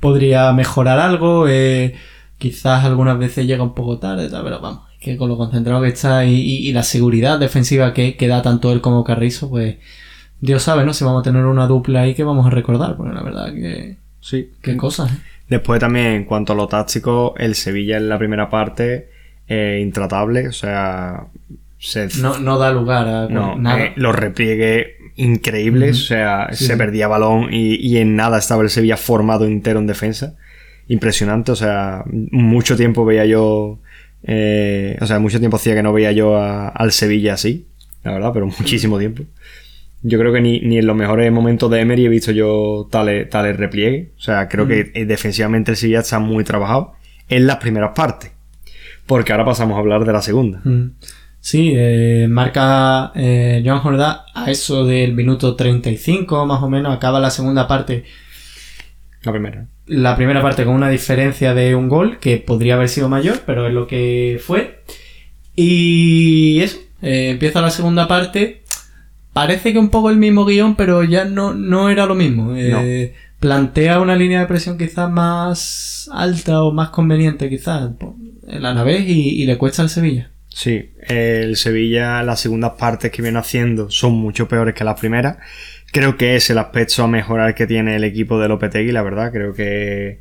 podría 0.00 0.52
mejorar 0.52 0.98
algo. 0.98 1.46
eh, 1.48 1.94
quizás 2.38 2.84
algunas 2.84 3.18
veces 3.18 3.46
llega 3.46 3.62
un 3.62 3.74
poco 3.74 3.98
tarde, 3.98 4.28
tal, 4.30 4.42
pero 4.42 4.60
vamos, 4.60 4.88
que 5.00 5.16
con 5.16 5.28
lo 5.28 5.36
concentrado 5.38 5.82
que 5.82 5.88
está 5.88 6.24
y, 6.26 6.34
y- 6.34 6.68
y 6.68 6.72
la 6.72 6.82
seguridad 6.84 7.38
defensiva 7.40 7.92
que, 7.94 8.16
que 8.16 8.28
da 8.28 8.42
tanto 8.42 8.70
él 8.72 8.80
como 8.80 9.02
Carrizo, 9.02 9.48
pues 9.50 9.76
Dios 10.40 10.62
sabe, 10.62 10.84
¿no? 10.84 10.92
Si 10.94 11.04
vamos 11.04 11.20
a 11.20 11.24
tener 11.24 11.44
una 11.46 11.66
dupla 11.66 12.02
ahí 12.02 12.14
que 12.14 12.22
vamos 12.24 12.46
a 12.46 12.50
recordar, 12.50 12.96
porque 12.96 13.14
la 13.14 13.22
verdad 13.22 13.52
que. 13.52 13.96
Sí. 14.20 14.50
Qué 14.62 14.76
cosas, 14.76 15.10
¿eh? 15.12 15.16
Después 15.48 15.80
también, 15.80 16.06
en 16.06 16.24
cuanto 16.26 16.52
a 16.52 16.56
lo 16.56 16.68
táctico, 16.68 17.34
el 17.38 17.54
Sevilla 17.56 17.96
en 17.96 18.08
la 18.08 18.18
primera 18.18 18.48
parte, 18.50 19.08
eh, 19.48 19.80
intratable, 19.82 20.46
o 20.48 20.52
sea, 20.52 21.26
se, 21.78 22.06
No, 22.20 22.38
no 22.38 22.56
da 22.58 22.70
lugar 22.70 23.08
a 23.08 23.28
no, 23.28 23.56
nada. 23.56 23.80
eh, 23.86 23.92
los 23.96 24.14
repliegues 24.14 24.86
increíbles, 25.16 26.02
o 26.02 26.04
sea, 26.06 26.48
Sí, 26.52 26.66
se 26.66 26.72
sí. 26.74 26.78
perdía 26.78 27.08
balón 27.08 27.48
y, 27.52 27.74
y 27.76 27.96
en 27.98 28.14
nada 28.16 28.38
estaba 28.38 28.62
el 28.62 28.70
Sevilla 28.70 28.96
formado 28.96 29.44
entero 29.46 29.80
en 29.80 29.86
defensa. 29.88 30.36
Impresionante, 30.88 31.52
o 31.52 31.56
sea, 31.56 32.04
mucho 32.30 32.76
tiempo 32.76 33.04
veía 33.04 33.24
yo, 33.26 33.78
eh, 34.22 34.96
o 35.00 35.06
sea, 35.06 35.18
mucho 35.18 35.38
tiempo 35.38 35.56
hacía 35.56 35.74
que 35.74 35.82
no 35.82 35.92
veía 35.92 36.12
yo 36.12 36.36
a- 36.36 36.68
al 36.68 36.92
Sevilla 36.92 37.34
así, 37.34 37.66
la 38.04 38.12
verdad, 38.12 38.30
pero 38.32 38.46
muchísimo 38.46 38.98
tiempo. 38.98 39.24
Yo 40.02 40.18
creo 40.18 40.32
que 40.32 40.40
ni, 40.40 40.60
ni 40.60 40.78
en 40.78 40.86
los 40.86 40.96
mejores 40.96 41.30
momentos 41.30 41.70
de 41.70 41.80
Emery 41.80 42.06
he 42.06 42.08
visto 42.08 42.32
yo 42.32 42.88
tales, 42.90 43.28
tales 43.28 43.56
repliegues. 43.58 44.08
O 44.16 44.20
sea, 44.20 44.48
creo 44.48 44.66
que 44.66 44.90
eh, 44.94 45.04
defensivamente 45.04 45.72
el 45.72 45.76
Sevilla 45.76 46.00
está 46.00 46.18
muy 46.18 46.42
trabajado 46.42 46.94
en 47.28 47.46
las 47.46 47.56
primeras 47.56 47.90
partes. 47.94 48.30
Porque 49.06 49.32
ahora 49.32 49.44
pasamos 49.44 49.76
a 49.76 49.80
hablar 49.80 50.06
de 50.06 50.12
la 50.12 50.22
segunda. 50.22 50.60
Mm. 50.64 50.92
Sí, 51.40 51.72
eh, 51.76 52.28
marca 52.30 53.12
eh, 53.14 53.62
Joan 53.64 53.80
Jordá 53.80 54.24
a 54.34 54.50
eso 54.50 54.86
del 54.86 55.12
minuto 55.14 55.54
35 55.56 56.46
más 56.46 56.62
o 56.62 56.70
menos, 56.70 56.94
acaba 56.96 57.20
la 57.20 57.30
segunda 57.30 57.66
parte, 57.68 58.04
La 59.22 59.32
primera. 59.32 59.66
La 59.90 60.14
primera 60.16 60.40
parte 60.40 60.64
con 60.64 60.74
una 60.74 60.88
diferencia 60.88 61.52
de 61.52 61.74
un 61.74 61.88
gol 61.88 62.18
que 62.20 62.38
podría 62.38 62.74
haber 62.74 62.88
sido 62.88 63.08
mayor, 63.08 63.40
pero 63.44 63.66
es 63.66 63.74
lo 63.74 63.88
que 63.88 64.40
fue. 64.42 64.82
Y 65.56 66.60
eso, 66.60 66.78
eh, 67.02 67.30
empieza 67.30 67.60
la 67.60 67.70
segunda 67.70 68.06
parte, 68.06 68.62
parece 69.32 69.72
que 69.72 69.80
un 69.80 69.90
poco 69.90 70.10
el 70.10 70.16
mismo 70.16 70.44
guion, 70.44 70.76
pero 70.76 71.02
ya 71.02 71.24
no, 71.24 71.54
no 71.54 71.90
era 71.90 72.06
lo 72.06 72.14
mismo. 72.14 72.54
Eh, 72.56 73.14
Plantea 73.40 74.00
una 74.00 74.16
línea 74.16 74.40
de 74.40 74.46
presión 74.46 74.78
quizás 74.78 75.10
más 75.10 76.08
alta 76.12 76.62
o 76.62 76.72
más 76.72 76.90
conveniente 76.90 77.48
quizás, 77.48 77.90
el 78.46 78.66
Alavés 78.66 79.08
y, 79.08 79.42
y 79.42 79.46
le 79.46 79.58
cuesta 79.58 79.82
al 79.82 79.88
Sevilla. 79.88 80.30
Sí, 80.48 80.90
el 81.08 81.56
Sevilla, 81.56 82.22
las 82.22 82.40
segundas 82.40 82.72
partes 82.78 83.10
que 83.10 83.22
viene 83.22 83.38
haciendo 83.38 83.90
son 83.90 84.12
mucho 84.12 84.46
peores 84.46 84.74
que 84.74 84.84
las 84.84 85.00
primeras. 85.00 85.38
Creo 85.92 86.16
que 86.16 86.36
es 86.36 86.50
el 86.50 86.58
aspecto 86.58 87.02
a 87.02 87.08
mejorar 87.08 87.54
que 87.54 87.66
tiene 87.66 87.96
el 87.96 88.04
equipo 88.04 88.38
de 88.40 88.48
Lopetegui, 88.48 88.92
la 88.92 89.02
verdad. 89.02 89.32
Creo 89.32 89.54
que, 89.54 90.20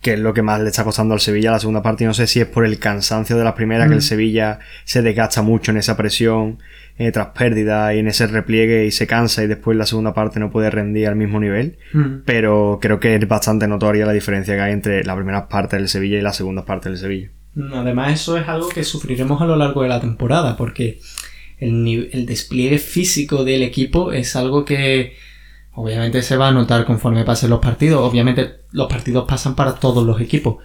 que 0.00 0.14
es 0.14 0.20
lo 0.20 0.32
que 0.32 0.42
más 0.42 0.60
le 0.60 0.68
está 0.68 0.84
costando 0.84 1.14
al 1.14 1.20
Sevilla 1.20 1.50
la 1.50 1.58
segunda 1.58 1.82
parte. 1.82 2.04
Y 2.04 2.06
no 2.06 2.14
sé 2.14 2.26
si 2.26 2.40
es 2.40 2.46
por 2.46 2.64
el 2.64 2.78
cansancio 2.78 3.36
de 3.36 3.42
las 3.44 3.54
primeras, 3.54 3.88
que 3.88 3.94
Mm. 3.94 3.98
el 3.98 4.02
Sevilla 4.02 4.58
se 4.84 5.02
desgasta 5.02 5.42
mucho 5.42 5.72
en 5.72 5.78
esa 5.78 5.96
presión 5.96 6.58
eh, 6.98 7.10
tras 7.12 7.28
pérdida 7.28 7.92
y 7.94 7.98
en 7.98 8.08
ese 8.08 8.26
repliegue 8.26 8.84
y 8.84 8.90
se 8.90 9.06
cansa 9.06 9.42
y 9.42 9.46
después 9.46 9.76
la 9.76 9.86
segunda 9.86 10.12
parte 10.14 10.38
no 10.38 10.50
puede 10.50 10.70
rendir 10.70 11.08
al 11.08 11.16
mismo 11.16 11.40
nivel. 11.40 11.78
Mm. 11.92 12.22
Pero 12.24 12.78
creo 12.80 13.00
que 13.00 13.14
es 13.16 13.26
bastante 13.28 13.66
notoria 13.66 14.06
la 14.06 14.12
diferencia 14.12 14.54
que 14.54 14.60
hay 14.60 14.72
entre 14.72 15.02
las 15.04 15.16
primeras 15.16 15.44
partes 15.44 15.78
del 15.80 15.88
Sevilla 15.88 16.18
y 16.18 16.22
las 16.22 16.36
segundas 16.36 16.66
partes 16.66 16.92
del 16.92 16.98
Sevilla. 16.98 17.30
Además, 17.74 18.12
eso 18.12 18.36
es 18.36 18.46
algo 18.46 18.68
que 18.68 18.84
sufriremos 18.84 19.42
a 19.42 19.44
lo 19.44 19.56
largo 19.56 19.82
de 19.82 19.88
la 19.88 20.00
temporada, 20.00 20.56
porque 20.56 21.00
el, 21.60 22.10
el 22.12 22.26
despliegue 22.26 22.78
físico 22.78 23.44
del 23.44 23.62
equipo 23.62 24.12
es 24.12 24.34
algo 24.36 24.64
que 24.64 25.14
obviamente 25.74 26.22
se 26.22 26.36
va 26.36 26.48
a 26.48 26.52
notar 26.52 26.84
conforme 26.84 27.24
pasen 27.24 27.50
los 27.50 27.60
partidos. 27.60 28.00
Obviamente 28.02 28.50
los 28.72 28.88
partidos 28.88 29.24
pasan 29.26 29.54
para 29.54 29.74
todos 29.76 30.04
los 30.04 30.20
equipos. 30.20 30.56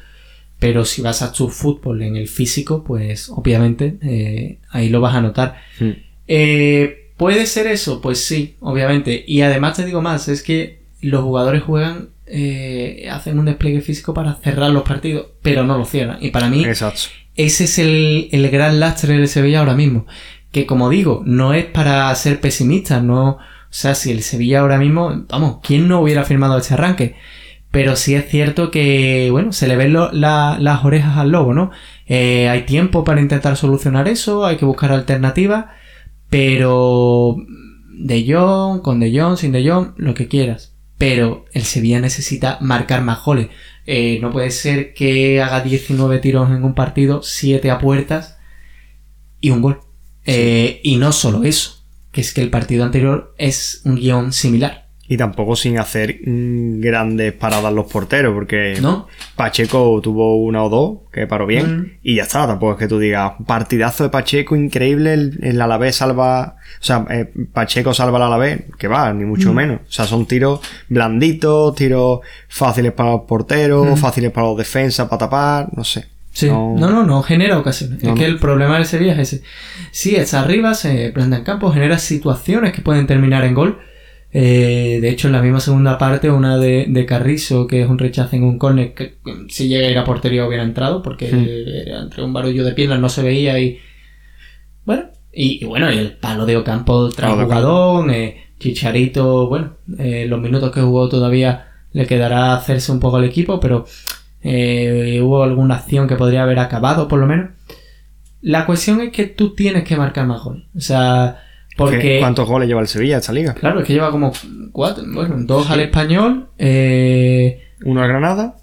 Pero 0.59 0.85
si 0.85 1.01
vas 1.01 1.21
a 1.21 1.31
tu 1.31 1.49
fútbol 1.49 2.01
en 2.01 2.15
el 2.15 2.27
físico, 2.27 2.83
pues 2.83 3.29
obviamente 3.29 3.97
eh, 4.01 4.59
ahí 4.69 4.89
lo 4.89 5.01
vas 5.01 5.15
a 5.15 5.21
notar. 5.21 5.61
Hmm. 5.79 5.91
Eh, 6.27 7.11
¿Puede 7.17 7.45
ser 7.45 7.67
eso? 7.67 8.01
Pues 8.01 8.23
sí, 8.23 8.55
obviamente. 8.59 9.23
Y 9.27 9.41
además 9.41 9.77
te 9.77 9.85
digo 9.85 10.01
más, 10.01 10.27
es 10.27 10.41
que 10.41 10.81
los 11.01 11.23
jugadores 11.23 11.63
juegan, 11.63 12.09
eh, 12.25 13.07
hacen 13.11 13.37
un 13.37 13.45
despliegue 13.45 13.81
físico 13.81 14.13
para 14.13 14.35
cerrar 14.35 14.71
los 14.71 14.83
partidos, 14.83 15.27
pero 15.41 15.63
no 15.63 15.77
lo 15.77 15.85
cierran. 15.85 16.17
Y 16.21 16.31
para 16.31 16.49
mí, 16.49 16.65
Exacto. 16.65 17.01
ese 17.35 17.65
es 17.65 17.79
el, 17.79 18.29
el 18.31 18.49
gran 18.49 18.79
lastre 18.79 19.17
del 19.17 19.27
Sevilla 19.27 19.59
ahora 19.59 19.75
mismo. 19.75 20.07
Que 20.55 20.65
como 20.65 20.89
digo, 20.89 21.21
no 21.25 21.53
es 21.53 21.65
para 21.65 22.15
ser 22.15 22.39
pesimista, 22.39 23.01
no. 23.01 23.31
O 23.31 23.39
sea, 23.71 23.93
si 23.93 24.11
el 24.11 24.23
Sevilla 24.23 24.61
ahora 24.61 24.77
mismo, 24.77 25.25
vamos, 25.27 25.57
¿quién 25.61 25.89
no 25.89 25.99
hubiera 25.99 26.23
firmado 26.23 26.57
este 26.57 26.75
arranque? 26.75 27.15
Pero 27.71 27.97
sí 27.97 28.15
es 28.15 28.29
cierto 28.29 28.71
que, 28.71 29.27
bueno, 29.31 29.51
se 29.51 29.67
le 29.67 29.75
ven 29.75 29.91
las 29.91 30.85
orejas 30.85 31.17
al 31.17 31.31
lobo, 31.31 31.53
¿no? 31.53 31.71
Eh, 32.07 32.47
hay 32.47 32.61
tiempo 32.61 33.03
para 33.03 33.19
intentar 33.19 33.57
solucionar 33.57 34.07
eso, 34.07 34.45
hay 34.45 34.55
que 34.55 34.63
buscar 34.63 34.93
alternativas, 34.93 35.65
pero 36.29 37.35
de 37.89 38.25
Jong, 38.25 38.81
con 38.81 39.01
de 39.01 39.11
Jong, 39.13 39.35
sin 39.35 39.51
de 39.51 39.69
Jong, 39.69 39.89
lo 39.97 40.13
que 40.13 40.29
quieras. 40.29 40.73
Pero 40.97 41.43
el 41.51 41.63
Sevilla 41.63 41.99
necesita 41.99 42.59
marcar 42.61 43.01
más 43.01 43.21
goles. 43.25 43.49
Eh, 43.85 44.19
no 44.21 44.31
puede 44.31 44.51
ser 44.51 44.93
que 44.93 45.41
haga 45.41 45.59
19 45.59 46.19
tiros 46.19 46.49
en 46.49 46.63
un 46.63 46.75
partido, 46.75 47.23
7 47.23 47.69
a 47.71 47.77
puertas 47.77 48.37
y 49.41 49.49
un 49.49 49.61
gol. 49.61 49.84
Eh, 50.25 50.79
y 50.83 50.97
no 50.97 51.11
solo 51.11 51.43
eso, 51.43 51.83
que 52.11 52.21
es 52.21 52.33
que 52.33 52.41
el 52.41 52.49
partido 52.49 52.83
anterior 52.83 53.33
es 53.37 53.81
un 53.85 53.95
guion 53.95 54.31
similar. 54.33 54.83
Y 55.07 55.17
tampoco 55.17 55.55
sin 55.55 55.77
hacer 55.77 56.17
mm, 56.25 56.79
grandes 56.81 57.31
paradas 57.33 57.71
los 57.71 57.85
porteros, 57.85 58.33
porque 58.33 58.79
¿No? 58.81 59.07
Pacheco 59.35 59.99
tuvo 60.01 60.43
una 60.43 60.63
o 60.63 60.69
dos 60.69 60.97
que 61.13 61.27
paró 61.27 61.45
bien 61.45 61.77
Mm. 61.77 61.91
y 62.01 62.15
ya 62.15 62.23
está. 62.23 62.47
Tampoco 62.47 62.71
es 62.73 62.79
que 62.79 62.87
tú 62.87 62.97
digas 62.97 63.33
partidazo 63.45 64.03
de 64.05 64.09
Pacheco 64.09 64.55
increíble, 64.55 65.13
el, 65.13 65.39
el 65.43 65.61
Alavés 65.61 65.97
salva, 65.97 66.55
o 66.81 66.83
sea, 66.83 67.05
eh, 67.11 67.31
Pacheco 67.53 67.93
salva 67.93 68.17
al 68.17 68.23
Alavés, 68.23 68.63
que 68.79 68.87
va, 68.87 69.13
ni 69.13 69.25
mucho 69.25 69.51
Mm. 69.51 69.55
menos. 69.55 69.81
O 69.87 69.91
sea, 69.91 70.05
son 70.05 70.25
tiros 70.25 70.61
blanditos, 70.89 71.75
tiros 71.75 72.21
fáciles 72.49 72.91
para 72.93 73.11
los 73.11 73.21
porteros, 73.27 73.87
Mm. 73.91 73.97
fáciles 73.97 74.31
para 74.31 74.47
los 74.47 74.57
defensas, 74.57 75.07
para 75.07 75.19
tapar, 75.19 75.67
no 75.77 75.83
sé. 75.83 76.05
Sí, 76.35 76.49
no, 76.49 76.75
no, 76.75 77.05
no, 77.05 77.23
genera 77.23 77.57
ocasiones. 77.57 78.03
No, 78.03 78.09
es 78.09 78.19
que 78.19 78.27
no. 78.27 78.33
el 78.33 78.39
problema 78.39 78.75
del 78.75 78.85
Sevilla 78.85 79.13
es 79.13 79.33
ese. 79.33 79.43
Sí, 79.91 80.17
está 80.17 80.41
arriba, 80.41 80.73
se 80.73 81.09
planta 81.13 81.37
en 81.37 81.45
campo, 81.45 81.71
genera 81.71 81.97
situaciones 81.97 82.73
que 82.73 82.81
pueden 82.81 83.07
terminar 83.07 83.45
en 83.45 83.53
gol. 83.53 83.79
Eh, 84.33 84.99
de 85.01 85.09
hecho, 85.09 85.29
en 85.29 85.31
la 85.31 85.41
misma 85.41 85.61
segunda 85.61 85.97
parte, 85.97 86.29
una 86.29 86.57
de, 86.57 86.87
de 86.89 87.05
Carrizo, 87.05 87.67
que 87.67 87.81
es 87.81 87.89
un 87.89 87.97
rechazo 87.97 88.35
en 88.35 88.43
un 88.43 88.59
córner, 88.59 88.93
que 88.93 89.15
si 89.47 89.69
llega 89.69 89.87
a 89.87 89.91
ir 89.91 89.97
a 89.97 90.03
portería 90.03 90.45
hubiera 90.45 90.63
entrado, 90.63 91.01
porque 91.01 91.29
era 91.87 92.01
entre 92.01 92.21
un 92.21 92.33
barullo 92.33 92.65
de 92.65 92.73
piernas 92.73 92.99
no 92.99 93.07
se 93.07 93.23
veía 93.23 93.57
y. 93.57 93.79
Bueno, 94.83 95.05
y, 95.31 95.63
y 95.63 95.65
bueno, 95.65 95.89
y 95.89 95.99
el 95.99 96.17
palo 96.17 96.45
de 96.45 96.57
Ocampo 96.57 97.07
tras 97.11 97.37
de 97.37 97.45
jugadón, 97.45 98.09
eh, 98.11 98.43
Chicharito, 98.59 99.47
bueno, 99.47 99.77
eh, 99.97 100.25
los 100.27 100.41
minutos 100.41 100.69
que 100.69 100.81
jugó 100.81 101.07
todavía 101.07 101.69
le 101.93 102.05
quedará 102.05 102.55
hacerse 102.55 102.91
un 102.91 102.99
poco 102.99 103.15
al 103.15 103.23
equipo, 103.23 103.61
pero 103.61 103.85
eh, 104.47 105.19
hubo 105.23 105.43
alguna 105.43 105.75
acción 105.75 106.07
que 106.07 106.15
podría 106.15 106.43
haber 106.43 106.59
acabado, 106.59 107.07
por 107.07 107.19
lo 107.19 107.25
menos. 107.25 107.49
La 108.41 108.67
cuestión 108.67 109.01
es 109.01 109.11
que 109.11 109.25
tú 109.25 109.55
tienes 109.55 109.83
que 109.85 109.95
marcar 109.97 110.27
más 110.27 110.43
goles. 110.43 110.65
O 110.75 110.79
sea, 110.79 111.39
porque. 111.77 111.97
¿Qué- 111.99 112.19
¿Cuántos 112.19 112.47
goles 112.47 112.67
lleva 112.67 112.81
el 112.81 112.87
Sevilla 112.87 113.17
esta 113.17 113.33
liga? 113.33 113.55
Claro, 113.55 113.79
es 113.79 113.87
que 113.87 113.93
lleva 113.93 114.11
como 114.11 114.31
cuatro, 114.71 115.03
bueno, 115.11 115.35
dos 115.39 115.69
al 115.71 115.79
español, 115.79 116.49
eh, 116.59 117.63
Uno 117.85 118.01
al 118.03 118.07
Granada, 118.07 118.55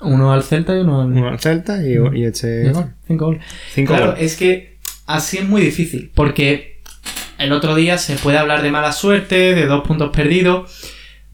uno 0.00 0.32
al 0.32 0.42
Celta 0.42 0.76
y 0.76 0.80
uno 0.80 1.02
al. 1.02 1.06
uno 1.12 1.28
al 1.28 1.38
Celta 1.38 1.86
y, 1.86 1.94
y 2.18 2.24
este 2.24 2.70
gol. 2.72 2.94
Cinco 3.06 3.26
goles. 3.26 3.42
Cinco 3.72 3.92
Claro, 3.94 4.12
goles. 4.12 4.24
es 4.32 4.36
que 4.36 4.78
así 5.06 5.38
es 5.38 5.48
muy 5.48 5.62
difícil, 5.62 6.10
porque 6.14 6.80
el 7.38 7.52
otro 7.52 7.76
día 7.76 7.96
se 7.98 8.16
puede 8.16 8.38
hablar 8.38 8.60
de 8.62 8.72
mala 8.72 8.90
suerte, 8.92 9.54
de 9.54 9.66
dos 9.66 9.86
puntos 9.86 10.10
perdidos, 10.10 10.84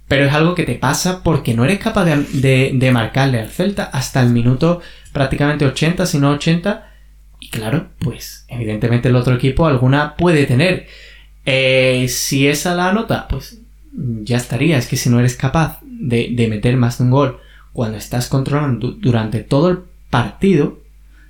pero 0.08 0.24
es 0.24 0.32
algo 0.32 0.54
que 0.54 0.64
te 0.64 0.74
pasa 0.74 1.22
porque 1.22 1.54
no 1.54 1.64
eres 1.64 1.78
capaz 1.78 2.04
de, 2.06 2.70
de- 2.74 2.92
marcarle 2.92 3.40
al 3.40 3.50
Celta 3.50 3.84
hasta 3.84 4.20
el 4.22 4.30
minuto 4.30 4.80
prácticamente 5.12 5.64
80, 5.66 6.06
si 6.06 6.18
no 6.18 6.30
80, 6.30 6.90
y 7.40 7.50
claro, 7.50 7.88
pues 8.00 8.44
evidentemente 8.48 9.08
el 9.08 9.16
otro 9.16 9.34
equipo 9.34 9.66
alguna 9.66 10.16
puede 10.16 10.46
tener. 10.46 10.86
Eh, 11.46 12.06
si 12.08 12.46
esa 12.48 12.74
la 12.74 12.92
nota, 12.92 13.28
pues 13.28 13.58
ya 13.92 14.36
estaría. 14.36 14.76
Es 14.78 14.86
que 14.86 14.96
si 14.96 15.08
no 15.10 15.18
eres 15.20 15.36
capaz 15.36 15.78
de, 15.82 16.30
de 16.32 16.48
meter 16.48 16.76
más 16.76 16.98
de 16.98 17.04
un 17.04 17.10
gol 17.10 17.38
cuando 17.72 17.96
estás 17.98 18.28
controlando 18.28 18.88
du- 18.88 18.96
durante 19.00 19.40
todo 19.40 19.68
el 19.70 19.78
partido 20.10 20.80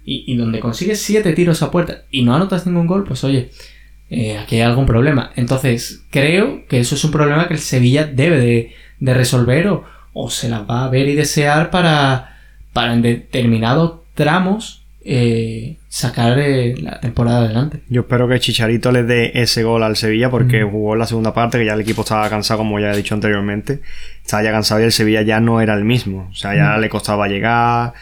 y, 0.04 0.24
y 0.32 0.36
donde 0.36 0.60
consigues 0.60 1.00
siete 1.02 1.32
tiros 1.34 1.62
a 1.62 1.70
puerta 1.70 2.02
y 2.10 2.22
no 2.22 2.34
anotas 2.34 2.66
ningún 2.66 2.86
gol, 2.86 3.04
pues 3.04 3.22
oye, 3.24 3.50
eh, 4.11 4.38
aquí 4.38 4.57
hay 4.57 4.62
algún 4.62 4.87
problema. 4.87 5.31
Entonces, 5.37 6.03
creo 6.11 6.66
que 6.68 6.81
eso 6.81 6.94
es 6.94 7.05
un 7.05 7.11
problema 7.11 7.47
que 7.49 7.55
el 7.55 7.61
Sevilla 7.61 8.07
debe 8.07 8.38
de, 8.38 8.73
de 9.01 9.14
resolver 9.14 9.68
o, 9.68 9.85
o 10.14 10.31
se 10.31 10.49
las 10.49 10.62
va 10.68 10.85
a 10.85 10.88
ver 10.88 11.09
y 11.09 11.14
desear 11.14 11.71
para, 11.71 12.37
para 12.73 12.92
en 12.94 13.03
determinados 13.03 14.01
tramos 14.14 14.83
eh, 15.05 15.77
sacar 15.88 16.38
eh, 16.38 16.75
la 16.83 17.01
temporada 17.01 17.38
adelante. 17.44 17.81
Yo 17.88 18.03
espero 18.03 18.29
que 18.29 18.40
Chicharito 18.40 18.92
le 18.92 19.05
dé 19.05 19.31
ese 19.35 19.62
gol 19.62 19.83
al 19.83 19.97
Sevilla 19.97 20.29
porque 20.31 20.64
Mm. 20.64 20.71
jugó 20.71 20.92
en 20.94 20.99
la 20.99 21.07
segunda 21.07 21.33
parte, 21.33 21.59
que 21.59 21.64
ya 21.64 21.75
el 21.75 21.81
equipo 21.81 22.03
estaba 22.03 22.29
cansado, 22.29 22.59
como 22.59 22.79
ya 22.81 22.92
he 22.92 22.97
dicho 22.97 23.14
anteriormente. 23.14 23.81
Estaba 24.23 24.42
ya 24.42 24.51
cansado 24.51 24.81
y 24.81 24.85
el 24.85 24.92
Sevilla 24.92 25.23
ya 25.23 25.40
no 25.40 25.61
era 25.62 25.75
el 25.75 25.85
mismo. 25.85 26.29
O 26.31 26.35
sea, 26.35 26.55
ya 26.55 26.77
Mm. 26.77 26.81
le 26.81 26.88
costaba 26.90 27.27
llegar. 27.29 27.94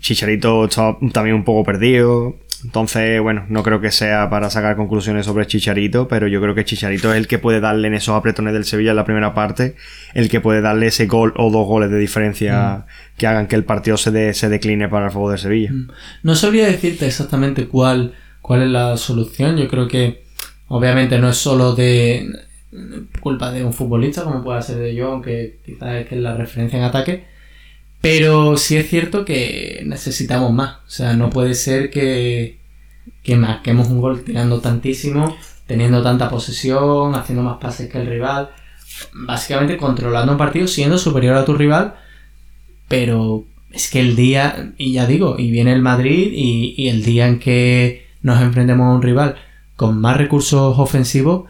Chicharito 0.00 0.64
estaba 0.64 0.96
también 1.12 1.36
un 1.36 1.44
poco 1.44 1.64
perdido. 1.64 2.36
Entonces, 2.62 3.20
bueno, 3.20 3.44
no 3.48 3.62
creo 3.62 3.80
que 3.80 3.90
sea 3.90 4.30
para 4.30 4.50
sacar 4.50 4.76
conclusiones 4.76 5.26
sobre 5.26 5.46
Chicharito, 5.46 6.08
pero 6.08 6.28
yo 6.28 6.40
creo 6.40 6.54
que 6.54 6.64
Chicharito 6.64 7.10
es 7.12 7.18
el 7.18 7.26
que 7.26 7.38
puede 7.38 7.60
darle 7.60 7.88
en 7.88 7.94
esos 7.94 8.14
apretones 8.14 8.52
del 8.54 8.64
Sevilla 8.64 8.90
en 8.90 8.96
la 8.96 9.04
primera 9.04 9.34
parte, 9.34 9.74
el 10.14 10.28
que 10.28 10.40
puede 10.40 10.60
darle 10.60 10.86
ese 10.86 11.06
gol 11.06 11.32
o 11.36 11.50
dos 11.50 11.66
goles 11.66 11.90
de 11.90 11.98
diferencia 11.98 12.86
que 13.16 13.26
hagan 13.26 13.46
que 13.48 13.56
el 13.56 13.64
partido 13.64 13.96
se, 13.96 14.10
de- 14.10 14.34
se 14.34 14.48
decline 14.48 14.88
para 14.88 15.06
el 15.06 15.12
favor 15.12 15.30
del 15.30 15.38
Sevilla. 15.40 15.70
No 16.22 16.34
sabría 16.34 16.66
decirte 16.66 17.06
exactamente 17.06 17.66
cuál, 17.66 18.14
cuál 18.40 18.62
es 18.62 18.68
la 18.68 18.96
solución. 18.96 19.56
Yo 19.56 19.68
creo 19.68 19.88
que 19.88 20.22
obviamente 20.68 21.18
no 21.18 21.28
es 21.28 21.36
solo 21.36 21.74
de 21.74 22.28
culpa 23.20 23.50
de 23.52 23.64
un 23.64 23.72
futbolista 23.72 24.24
como 24.24 24.42
pueda 24.42 24.60
ser 24.62 24.76
de 24.78 24.94
yo, 24.94 25.12
aunque 25.12 25.58
quizás 25.64 25.94
es 25.96 26.06
que 26.08 26.14
es 26.16 26.20
la 26.20 26.36
referencia 26.36 26.78
en 26.78 26.84
ataque. 26.84 27.24
Pero 28.04 28.58
sí 28.58 28.76
es 28.76 28.90
cierto 28.90 29.24
que 29.24 29.82
necesitamos 29.86 30.52
más. 30.52 30.74
O 30.86 30.90
sea, 30.90 31.14
no 31.14 31.30
puede 31.30 31.54
ser 31.54 31.88
que, 31.88 32.58
que 33.22 33.34
marquemos 33.34 33.88
un 33.88 34.02
gol 34.02 34.22
tirando 34.24 34.60
tantísimo, 34.60 35.34
teniendo 35.66 36.02
tanta 36.02 36.28
posesión, 36.28 37.14
haciendo 37.14 37.42
más 37.42 37.56
pases 37.56 37.90
que 37.90 37.96
el 37.96 38.06
rival. 38.06 38.50
Básicamente 39.14 39.78
controlando 39.78 40.32
un 40.32 40.38
partido, 40.38 40.68
siendo 40.68 40.98
superior 40.98 41.34
a 41.34 41.46
tu 41.46 41.54
rival. 41.54 41.94
Pero 42.88 43.46
es 43.72 43.90
que 43.90 44.00
el 44.00 44.16
día, 44.16 44.74
y 44.76 44.92
ya 44.92 45.06
digo, 45.06 45.36
y 45.38 45.50
viene 45.50 45.72
el 45.72 45.80
Madrid 45.80 46.30
y, 46.30 46.74
y 46.76 46.88
el 46.90 47.04
día 47.04 47.26
en 47.26 47.38
que 47.38 48.06
nos 48.20 48.42
enfrentemos 48.42 48.84
a 48.84 48.96
un 48.96 49.00
rival 49.00 49.36
con 49.76 49.98
más 49.98 50.18
recursos 50.18 50.78
ofensivos, 50.78 51.48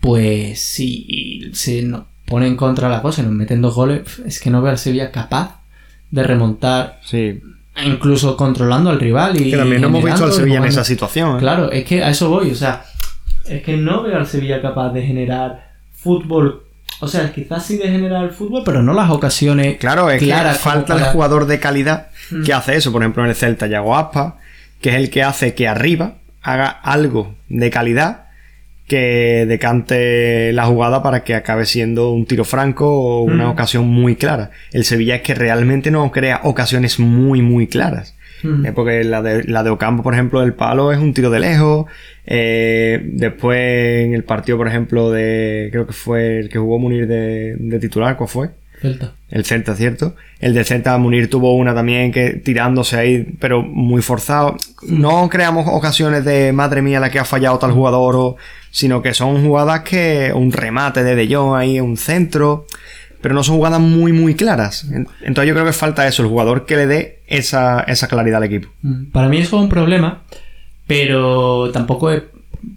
pues 0.00 0.62
si 0.62 1.50
se 1.52 1.82
nos 1.82 2.04
pone 2.24 2.46
en 2.46 2.56
contra 2.56 2.88
la 2.88 3.02
cosa 3.02 3.20
y 3.20 3.26
nos 3.26 3.34
meten 3.34 3.60
dos 3.60 3.74
goles, 3.74 4.18
es 4.24 4.40
que 4.40 4.48
no 4.48 4.62
veo 4.62 4.70
al 4.70 4.78
Sevilla 4.78 5.12
capaz 5.12 5.59
de 6.10 6.22
remontar, 6.22 6.98
Sí, 7.04 7.40
incluso 7.84 8.36
controlando 8.36 8.90
al 8.90 9.00
rival 9.00 9.40
y 9.40 9.50
que 9.50 9.56
también 9.56 9.80
no 9.82 9.88
hemos 9.88 10.04
visto 10.04 10.24
al 10.24 10.32
Sevilla 10.32 10.58
en 10.58 10.64
esa 10.64 10.84
situación. 10.84 11.36
¿eh? 11.36 11.38
Claro, 11.40 11.70
es 11.70 11.84
que 11.84 12.02
a 12.02 12.10
eso 12.10 12.28
voy, 12.28 12.50
o 12.50 12.54
sea, 12.54 12.84
es 13.46 13.62
que 13.62 13.76
no 13.76 14.02
veo 14.02 14.16
al 14.16 14.26
Sevilla 14.26 14.60
capaz 14.60 14.92
de 14.92 15.02
generar 15.02 15.70
fútbol, 15.94 16.64
o 17.00 17.08
sea, 17.08 17.32
quizás 17.32 17.64
sí 17.64 17.76
de 17.78 17.88
generar 17.88 18.24
el 18.24 18.30
fútbol, 18.30 18.62
pero 18.64 18.82
no 18.82 18.92
las 18.92 19.10
ocasiones 19.10 19.78
Claro, 19.78 20.10
es 20.10 20.22
claras 20.22 20.58
que 20.58 20.64
falta 20.64 20.96
el 20.96 21.04
jugador 21.04 21.46
de 21.46 21.58
calidad 21.60 22.08
Mm. 22.30 22.44
que 22.44 22.52
hace 22.52 22.76
eso. 22.76 22.92
Por 22.92 23.02
ejemplo, 23.02 23.24
en 23.24 23.30
el 23.30 23.34
Celta, 23.34 23.66
Yago 23.66 23.96
Aspa, 23.96 24.36
que 24.80 24.90
es 24.90 24.94
el 24.96 25.10
que 25.10 25.24
hace 25.24 25.54
que 25.54 25.66
arriba 25.66 26.14
haga 26.42 26.68
algo 26.68 27.34
de 27.48 27.70
calidad 27.70 28.26
que 28.90 29.46
decante 29.46 30.52
la 30.52 30.66
jugada 30.66 31.00
para 31.00 31.22
que 31.22 31.36
acabe 31.36 31.64
siendo 31.64 32.10
un 32.12 32.26
tiro 32.26 32.44
franco 32.44 32.86
o 32.88 33.22
una 33.22 33.46
Mm. 33.46 33.50
ocasión 33.50 33.86
muy 33.88 34.16
clara. 34.16 34.50
El 34.72 34.84
Sevilla 34.84 35.14
es 35.14 35.22
que 35.22 35.34
realmente 35.34 35.92
no 35.92 36.10
crea 36.10 36.40
ocasiones 36.42 36.98
muy, 36.98 37.40
muy 37.40 37.68
claras. 37.68 38.16
Mm. 38.42 38.66
Eh, 38.66 38.72
porque 38.72 39.04
la 39.04 39.22
de, 39.22 39.44
la 39.44 39.62
de 39.62 39.70
Ocampo, 39.70 40.02
por 40.02 40.14
ejemplo, 40.14 40.42
el 40.42 40.54
palo 40.54 40.92
es 40.92 40.98
un 40.98 41.14
tiro 41.14 41.30
de 41.30 41.38
lejos. 41.38 41.86
Eh, 42.26 43.00
después 43.04 43.58
en 44.06 44.14
el 44.14 44.24
partido, 44.24 44.58
por 44.58 44.66
ejemplo, 44.66 45.10
de. 45.12 45.68
Creo 45.70 45.86
que 45.86 45.92
fue 45.92 46.38
el 46.40 46.48
que 46.48 46.58
jugó 46.58 46.78
Munir 46.80 47.06
de, 47.06 47.54
de 47.58 47.78
titular, 47.78 48.16
¿cuál 48.16 48.28
fue? 48.28 48.48
Celta. 48.80 49.12
El 49.28 49.44
Celta, 49.44 49.74
¿cierto? 49.76 50.16
El 50.40 50.54
del 50.54 50.64
Celta 50.64 50.96
Munir 50.98 51.28
tuvo 51.28 51.54
una 51.54 51.74
también 51.74 52.12
que 52.12 52.30
tirándose 52.34 52.96
ahí, 52.96 53.36
pero 53.38 53.62
muy 53.62 54.02
forzado. 54.02 54.56
No 54.88 55.28
creamos 55.28 55.66
ocasiones 55.68 56.24
de 56.24 56.52
madre 56.52 56.82
mía 56.82 56.98
la 57.00 57.10
que 57.10 57.18
ha 57.18 57.24
fallado 57.24 57.58
tal 57.58 57.72
jugador, 57.72 58.16
o, 58.16 58.36
sino 58.70 59.02
que 59.02 59.14
son 59.14 59.44
jugadas 59.44 59.80
que 59.80 60.32
un 60.34 60.52
remate 60.52 61.04
de 61.04 61.14
De 61.14 61.32
Jong 61.34 61.54
ahí, 61.56 61.80
un 61.80 61.96
centro, 61.96 62.66
pero 63.20 63.34
no 63.34 63.42
son 63.42 63.56
jugadas 63.56 63.80
muy, 63.80 64.12
muy 64.12 64.34
claras. 64.34 64.86
Entonces 65.20 65.48
yo 65.48 65.54
creo 65.54 65.66
que 65.66 65.72
falta 65.72 66.08
eso, 66.08 66.22
el 66.22 66.28
jugador 66.28 66.64
que 66.64 66.76
le 66.76 66.86
dé 66.86 67.18
esa, 67.26 67.80
esa 67.80 68.08
claridad 68.08 68.38
al 68.38 68.44
equipo. 68.44 68.68
Mm, 68.82 69.10
Para 69.12 69.28
mí 69.28 69.38
eso 69.38 69.56
es 69.58 69.62
un 69.62 69.68
problema, 69.68 70.22
pero 70.86 71.70
tampoco 71.70 72.10
es 72.10 72.22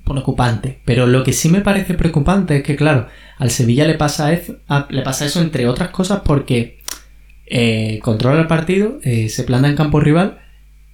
preocupante. 0.06 0.80
Pero 0.86 1.08
lo 1.08 1.24
que 1.24 1.34
sí 1.34 1.50
me 1.50 1.62
parece 1.62 1.94
preocupante 1.94 2.58
es 2.58 2.64
que, 2.64 2.76
claro, 2.76 3.08
al 3.38 3.50
Sevilla 3.52 3.86
le 3.86 3.96
pasa 3.96 4.32
eso, 4.34 4.58
le 4.90 5.02
pasa 5.02 5.26
eso 5.26 5.42
entre 5.42 5.68
otras 5.68 5.90
cosas 5.90 6.22
porque 6.24 6.80
eh, 7.46 8.00
controla 8.04 8.42
el 8.42 8.48
partido, 8.48 9.00
eh, 9.04 9.30
se 9.30 9.44
planta 9.44 9.68
en 9.70 9.76
campo 9.76 10.00
rival 10.00 10.40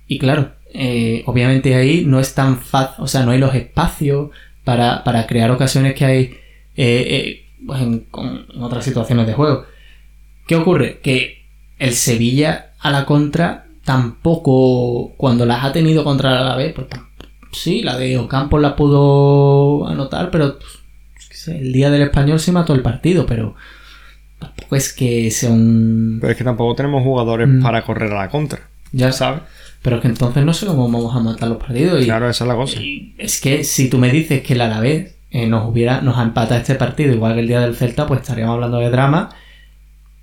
y, 0.07 0.17
claro, 0.19 0.51
eh, 0.73 1.23
obviamente 1.25 1.75
ahí 1.75 2.03
no 2.05 2.19
es 2.19 2.33
tan 2.35 2.59
fácil, 2.59 3.03
o 3.03 3.07
sea, 3.07 3.23
no 3.23 3.31
hay 3.31 3.39
los 3.39 3.55
espacios 3.55 4.29
para, 4.63 5.03
para 5.03 5.25
crear 5.27 5.49
ocasiones 5.51 5.93
que 5.95 6.05
hay 6.05 6.35
pues 7.65 7.81
en, 7.81 7.99
con- 8.11 8.45
otras 8.61 8.85
situaciones 8.85 9.27
de 9.27 9.33
juego. 9.33 9.65
¿Qué 10.47 10.55
ocurre? 10.55 10.99
Que 11.01 11.45
el 11.77 11.93
Sevilla 11.93 12.71
a 12.79 12.89
la 12.91 13.05
contra 13.05 13.65
tampoco, 13.83 15.13
cuando 15.17 15.45
las 15.45 15.63
ha 15.63 15.71
tenido 15.71 16.03
contra 16.03 16.31
la 16.31 16.39
Alavés, 16.41 16.73
pues 16.73 16.87
tam- 16.87 17.08
sí, 17.51 17.81
la 17.83 17.97
de 17.97 18.17
Ocampo 18.17 18.59
la 18.59 18.75
pudo 18.75 19.87
anotar, 19.87 20.31
pero 20.31 20.57
pues, 20.59 21.47
el 21.47 21.71
día 21.73 21.89
del 21.89 22.01
español 22.03 22.39
se 22.39 22.51
mató 22.51 22.73
el 22.73 22.81
partido, 22.81 23.25
pero 23.25 23.55
tampoco 24.39 24.75
es 24.75 24.93
que 24.93 25.29
sea 25.31 25.49
un... 25.51 26.17
Pero 26.21 26.31
es 26.31 26.37
que 26.37 26.43
tampoco 26.43 26.75
tenemos 26.75 27.03
jugadores 27.03 27.47
Mm. 27.47 27.61
para 27.61 27.83
correr 27.83 28.11
a 28.13 28.17
la 28.21 28.29
contra, 28.29 28.59
Ya 28.91 29.11
¿sabes? 29.11 29.41
Pero 29.81 29.95
es 29.97 30.01
que 30.01 30.07
entonces 30.09 30.43
no 30.43 30.53
sé 30.53 30.65
cómo 30.65 30.91
vamos 30.91 31.15
a 31.15 31.19
matar 31.19 31.47
los 31.49 31.57
partidos. 31.57 32.01
Y, 32.01 32.05
Claro, 32.05 32.29
esa 32.29 32.43
es 32.43 32.47
la 32.47 32.55
cosa. 32.55 32.79
y 32.81 33.15
es 33.17 33.39
que 33.39 33.63
si 33.63 33.89
tú 33.89 33.97
me 33.97 34.11
dices 34.11 34.41
que 34.41 34.53
el 34.53 34.61
Alavés 34.61 35.15
eh, 35.31 35.47
nos 35.47 35.69
hubiera 35.69 36.01
nos 36.01 36.17
empata 36.21 36.57
este 36.57 36.75
partido 36.75 37.13
igual 37.13 37.35
que 37.35 37.39
el 37.41 37.47
día 37.47 37.61
del 37.61 37.75
Celta, 37.75 38.05
pues 38.07 38.21
estaríamos 38.21 38.55
hablando 38.55 38.79
de 38.79 38.89
drama. 38.89 39.29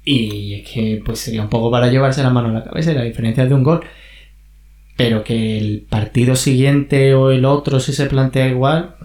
Y 0.05 0.55
es 0.61 0.69
que 0.69 1.03
pues 1.05 1.21
sería 1.21 1.43
un 1.43 1.49
poco 1.49 1.71
para 1.71 1.89
llevarse 1.89 2.23
la 2.23 2.31
mano 2.31 2.49
a 2.49 2.53
la 2.53 2.65
cabeza 2.65 2.93
y 2.93 2.95
la 2.95 3.03
diferencia 3.03 3.43
es 3.45 3.49
de 3.49 3.55
un 3.55 3.63
gol. 3.65 3.81
Pero 4.97 5.23
que 5.25 5.59
el 5.59 5.87
partido 5.89 6.37
siguiente 6.37 7.15
o 7.15 7.31
el 7.31 7.45
otro, 7.45 7.81
si 7.81 7.93
se 7.93 8.07
plantea 8.07 8.49
igual, 8.49 8.97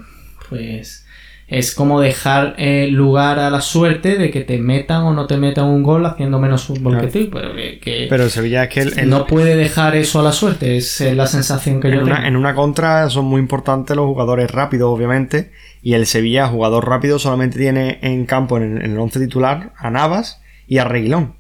pues 0.50 1.06
es 1.48 1.76
como 1.76 2.00
dejar 2.00 2.56
eh, 2.58 2.88
lugar 2.90 3.38
a 3.40 3.50
la 3.50 3.60
suerte 3.60 4.18
de 4.18 4.32
que 4.32 4.40
te 4.40 4.58
metan 4.58 5.02
o 5.04 5.14
no 5.14 5.28
te 5.28 5.36
metan 5.36 5.66
un 5.66 5.84
gol 5.84 6.06
haciendo 6.06 6.40
menos 6.40 6.64
fútbol 6.64 6.94
Claro. 6.94 7.10
que 7.12 7.26
tú. 7.26 7.30
Pero 7.30 7.54
que, 7.54 7.80
que 7.80 8.08
Pero 8.10 8.24
el 8.24 8.30
Sevilla 8.30 8.64
es 8.64 8.70
que 8.70 8.80
el, 8.80 9.00
el- 9.00 9.10
no 9.10 9.28
puede 9.28 9.58
dejar 9.58 9.98
eso 9.98 10.22
a 10.22 10.24
la 10.24 10.32
suerte, 10.32 10.78
es 10.78 11.02
eh, 11.02 11.14
la 11.14 11.28
sensación 11.28 11.82
que 11.82 11.90
en, 11.90 11.96
yo 11.96 12.04
una, 12.04 12.16
tengo. 12.16 12.28
en 12.30 12.36
una 12.38 12.56
contra 12.56 13.10
son 13.10 13.26
muy 13.26 13.42
importantes 13.42 13.94
los 13.98 14.06
jugadores 14.06 14.50
rápidos, 14.50 14.88
obviamente. 14.98 15.52
Y 15.84 15.96
el 15.96 16.06
Sevilla, 16.06 16.48
jugador 16.48 16.88
rápido, 16.88 17.20
solamente 17.20 17.58
tiene 17.60 18.00
en 18.02 18.26
campo, 18.26 18.56
en, 18.56 18.82
en 18.82 18.92
el 18.94 18.98
11 19.00 19.20
titular, 19.20 19.74
a 19.78 19.90
Navas 19.90 20.40
y 20.68 20.78
a 20.78 20.86
Reguilón. 20.86 21.34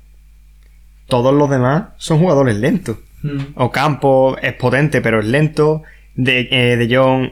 Todos 1.07 1.33
los 1.33 1.49
demás 1.49 1.83
son 1.97 2.19
jugadores 2.19 2.57
lentos. 2.57 2.97
Mm. 3.23 3.39
Ocampo 3.55 4.37
es 4.41 4.53
potente, 4.53 5.01
pero 5.01 5.19
es 5.19 5.25
lento. 5.25 5.83
De, 6.15 6.47
eh, 6.51 6.77
de 6.77 7.31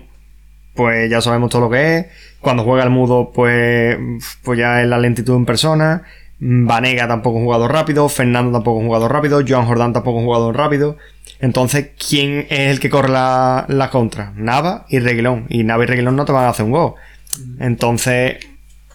pues 0.73 1.09
ya 1.09 1.21
sabemos 1.21 1.49
todo 1.49 1.63
lo 1.63 1.69
que 1.69 1.97
es. 1.97 2.05
Cuando 2.39 2.63
juega 2.63 2.83
el 2.83 2.89
mudo, 2.89 3.31
pues, 3.33 3.97
pues 4.43 4.57
ya 4.57 4.81
es 4.81 4.87
la 4.87 4.97
lentitud 4.97 5.35
en 5.35 5.45
persona. 5.45 6.03
Vanega 6.39 7.05
tampoco 7.05 7.37
es 7.37 7.41
un 7.41 7.45
jugador 7.45 7.73
rápido. 7.73 8.07
Fernando 8.07 8.53
tampoco 8.53 8.79
es 8.79 8.83
un 8.83 8.87
jugador 8.87 9.11
rápido. 9.11 9.41
Joan 9.45 9.65
Jordán 9.65 9.91
tampoco 9.91 10.19
es 10.19 10.21
un 10.21 10.27
jugador 10.27 10.55
rápido. 10.55 10.97
Entonces, 11.41 11.89
¿quién 11.97 12.47
es 12.49 12.71
el 12.71 12.79
que 12.79 12.89
corre 12.89 13.09
la, 13.09 13.65
la 13.67 13.89
contra? 13.89 14.31
Nava 14.35 14.85
y 14.87 14.99
Reguilón. 14.99 15.47
Y 15.49 15.63
Nava 15.63 15.83
y 15.83 15.87
Reguilón 15.87 16.15
no 16.15 16.25
te 16.25 16.31
van 16.31 16.45
a 16.45 16.49
hacer 16.49 16.65
un 16.65 16.71
gol. 16.71 16.93
Entonces, 17.59 18.37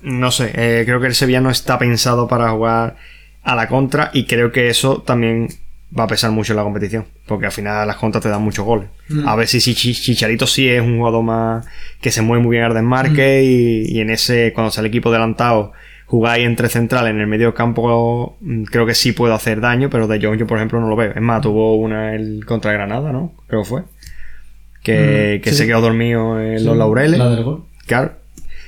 no 0.01 0.31
sé, 0.31 0.53
eh, 0.55 0.85
creo 0.85 1.01
que 1.01 1.07
el 1.07 1.15
Sevilla 1.15 1.41
no 1.41 1.51
está 1.51 1.79
pensado 1.79 2.29
para 2.29 2.51
jugar 2.51 2.97
a 3.43 3.55
la 3.55 3.69
contra 3.69 4.11
y 4.13 4.27
creo 4.27 4.53
que 4.53 4.69
eso 4.69 5.03
también 5.03 5.49
va 5.97 6.05
a 6.05 6.07
pesar 6.09 6.31
mucho 6.33 6.53
en 6.53 6.57
la 6.57 6.63
competición, 6.65 7.05
porque 7.27 7.47
al 7.47 7.53
final 7.53 7.87
las 7.87 7.97
contras 7.97 8.23
te 8.23 8.29
dan 8.29 8.43
muchos 8.43 8.65
goles. 8.65 8.89
Mm. 9.09 9.29
A 9.29 9.37
ver 9.37 9.47
si, 9.49 9.61
si 9.61 9.75
Chi- 9.75 9.95
Chicharito 9.95 10.47
sí 10.47 10.69
es 10.69 10.81
un 10.83 10.99
jugador 10.99 11.23
más 11.23 11.67
que 12.01 12.11
se 12.11 12.21
mueve 12.23 12.43
muy 12.43 12.57
bien 12.57 12.65
al 12.65 12.75
desmarque 12.75 13.43
y, 13.45 13.97
y 13.97 14.01
en 14.01 14.11
ese, 14.11 14.53
cuando 14.55 14.71
sale 14.71 14.89
el 14.89 14.91
equipo 14.93 15.11
adelantado, 15.11 15.73
jugáis 16.07 16.45
entre 16.45 16.69
centrales 16.69 17.11
en 17.13 17.21
el 17.21 17.27
medio 17.27 17.55
campo, 17.55 18.37
mm, 18.41 18.65
creo 18.65 18.87
que 18.87 18.95
sí 18.95 19.13
puede 19.13 19.35
hacer 19.35 19.61
daño, 19.61 19.89
pero 19.91 20.07
de 20.09 20.21
Jong 20.25 20.37
yo, 20.39 20.47
por 20.47 20.59
ejemplo, 20.59 20.81
no 20.81 20.89
lo 20.89 20.97
veo. 20.97 21.13
Es 21.15 21.23
más, 21.23 21.41
tuvo 21.43 21.77
una 21.77 22.15
el 22.15 22.45
contra 22.45 22.73
Granada, 22.73 23.13
¿no? 23.13 23.33
Creo 23.47 23.63
que 23.63 23.69
fue. 23.69 23.83
Que, 24.83 25.39
Mm, 25.39 25.43
que 25.43 25.51
sí. 25.51 25.57
se 25.57 25.67
quedó 25.67 25.81
dormido 25.81 26.41
en 26.41 26.59
Sí, 26.59 26.65
los 26.65 26.77
laureles. 26.77 27.19
La 27.19 27.31
del 27.31 27.43
gol. 27.45 27.65
Claro. 27.87 28.13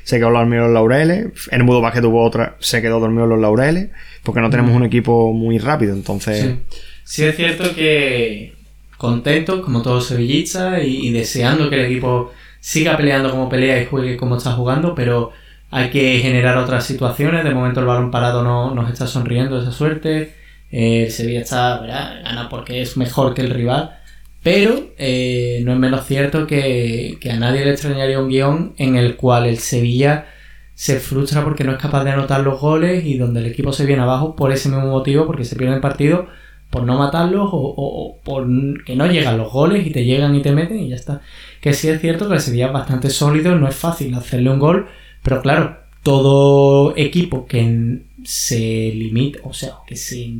Se 0.04 0.18
quedó 0.18 0.30
dormido 0.30 0.62
en 0.66 0.72
los 0.72 0.74
laureles. 0.74 1.26
El 1.50 1.64
Mudo 1.64 1.80
Vázquez 1.80 2.00
tuvo 2.02 2.22
otra. 2.24 2.56
Se 2.60 2.80
quedó 2.80 3.00
dormido 3.00 3.24
en 3.24 3.30
los 3.30 3.40
laureles. 3.40 3.90
Porque 4.22 4.40
no 4.40 4.48
tenemos 4.50 4.72
un 4.74 4.84
equipo 4.84 5.32
muy 5.32 5.58
rápido. 5.58 5.94
Entonces. 5.94 6.40
Sí. 6.40 6.60
Sí 7.06 7.22
es 7.24 7.36
cierto 7.36 7.72
que 7.72 8.56
contento, 8.96 9.62
como 9.62 9.80
todos 9.80 10.08
sevillistas, 10.08 10.82
y, 10.82 11.06
y 11.06 11.12
deseando 11.12 11.70
que 11.70 11.76
el 11.76 11.86
equipo 11.86 12.32
siga 12.60 12.96
peleando 12.96 13.30
como 13.30 13.48
pelea 13.48 13.80
y 13.80 13.86
juegue 13.86 14.16
como 14.16 14.36
está 14.36 14.52
jugando, 14.52 14.92
pero 14.96 15.30
hay 15.70 15.90
que 15.90 16.18
generar 16.18 16.58
otras 16.58 16.84
situaciones. 16.84 17.44
De 17.44 17.54
momento 17.54 17.78
el 17.78 17.86
balón 17.86 18.10
parado 18.10 18.42
no 18.42 18.74
nos 18.74 18.90
está 18.90 19.06
sonriendo 19.06 19.60
esa 19.60 19.70
suerte. 19.70 20.34
Eh, 20.72 21.04
el 21.04 21.12
Sevilla 21.12 21.42
está, 21.42 21.78
¿verdad? 21.80 22.22
gana 22.24 22.48
porque 22.48 22.82
es 22.82 22.96
mejor 22.96 23.34
que 23.34 23.42
el 23.42 23.50
rival. 23.50 23.98
Pero 24.42 24.90
eh, 24.98 25.60
no 25.64 25.72
es 25.74 25.78
menos 25.78 26.06
cierto 26.06 26.46
que, 26.48 27.18
que 27.20 27.30
a 27.30 27.36
nadie 27.38 27.64
le 27.64 27.70
extrañaría 27.70 28.18
un 28.18 28.28
guion 28.28 28.74
en 28.78 28.96
el 28.96 29.14
cual 29.16 29.46
el 29.46 29.58
Sevilla 29.58 30.26
se 30.74 30.98
frustra 30.98 31.44
porque 31.44 31.62
no 31.62 31.72
es 31.72 31.78
capaz 31.78 32.02
de 32.02 32.10
anotar 32.10 32.40
los 32.40 32.60
goles 32.60 33.04
y 33.06 33.16
donde 33.16 33.40
el 33.40 33.46
equipo 33.46 33.72
se 33.72 33.86
viene 33.86 34.02
abajo 34.02 34.34
por 34.34 34.50
ese 34.52 34.68
mismo 34.70 34.86
motivo, 34.88 35.24
porque 35.26 35.44
se 35.44 35.54
pierde 35.54 35.76
el 35.76 35.80
partido 35.80 36.26
por 36.70 36.82
no 36.84 36.98
matarlos 36.98 37.48
o, 37.52 37.56
o- 37.76 38.18
por 38.22 38.46
que 38.84 38.96
no 38.96 39.06
llegan 39.06 39.38
los 39.38 39.52
goles 39.52 39.86
y 39.86 39.90
te 39.90 40.04
llegan 40.04 40.34
y 40.34 40.42
te 40.42 40.52
meten 40.52 40.80
y 40.80 40.88
ya 40.90 40.96
está. 40.96 41.20
Que 41.60 41.72
sí 41.72 41.88
es 41.88 42.00
cierto 42.00 42.28
que 42.28 42.34
el 42.36 42.40
es 42.60 42.72
bastante 42.72 43.10
sólido, 43.10 43.54
no 43.56 43.68
es 43.68 43.76
fácil 43.76 44.14
hacerle 44.14 44.50
un 44.50 44.58
gol, 44.58 44.86
pero 45.22 45.40
claro, 45.42 45.78
todo 46.02 46.94
equipo 46.96 47.46
que 47.46 48.02
se 48.24 48.92
limita, 48.94 49.40
o 49.44 49.52
sea, 49.52 49.74
que 49.86 49.96
se 49.96 50.34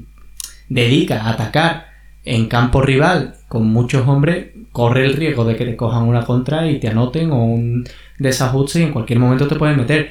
dedica 0.69 1.23
a 1.23 1.31
atacar 1.31 1.87
en 2.25 2.47
campo 2.49 2.83
rival 2.83 3.37
con 3.49 3.69
muchos 3.69 4.07
hombres, 4.09 4.49
corre 4.73 5.07
el 5.07 5.15
riesgo 5.15 5.45
de 5.45 5.57
que 5.57 5.65
te 5.65 5.77
cojan 5.77 6.03
una 6.05 6.25
contra 6.25 6.69
y 6.71 6.81
te 6.81 6.89
anoten 6.89 7.31
o 7.31 7.45
un 7.45 7.85
desajuste 8.19 8.81
y 8.81 8.83
en 8.85 8.93
cualquier 8.93 9.19
momento 9.21 9.47
te 9.47 9.55
pueden 9.57 9.77
meter. 9.77 10.11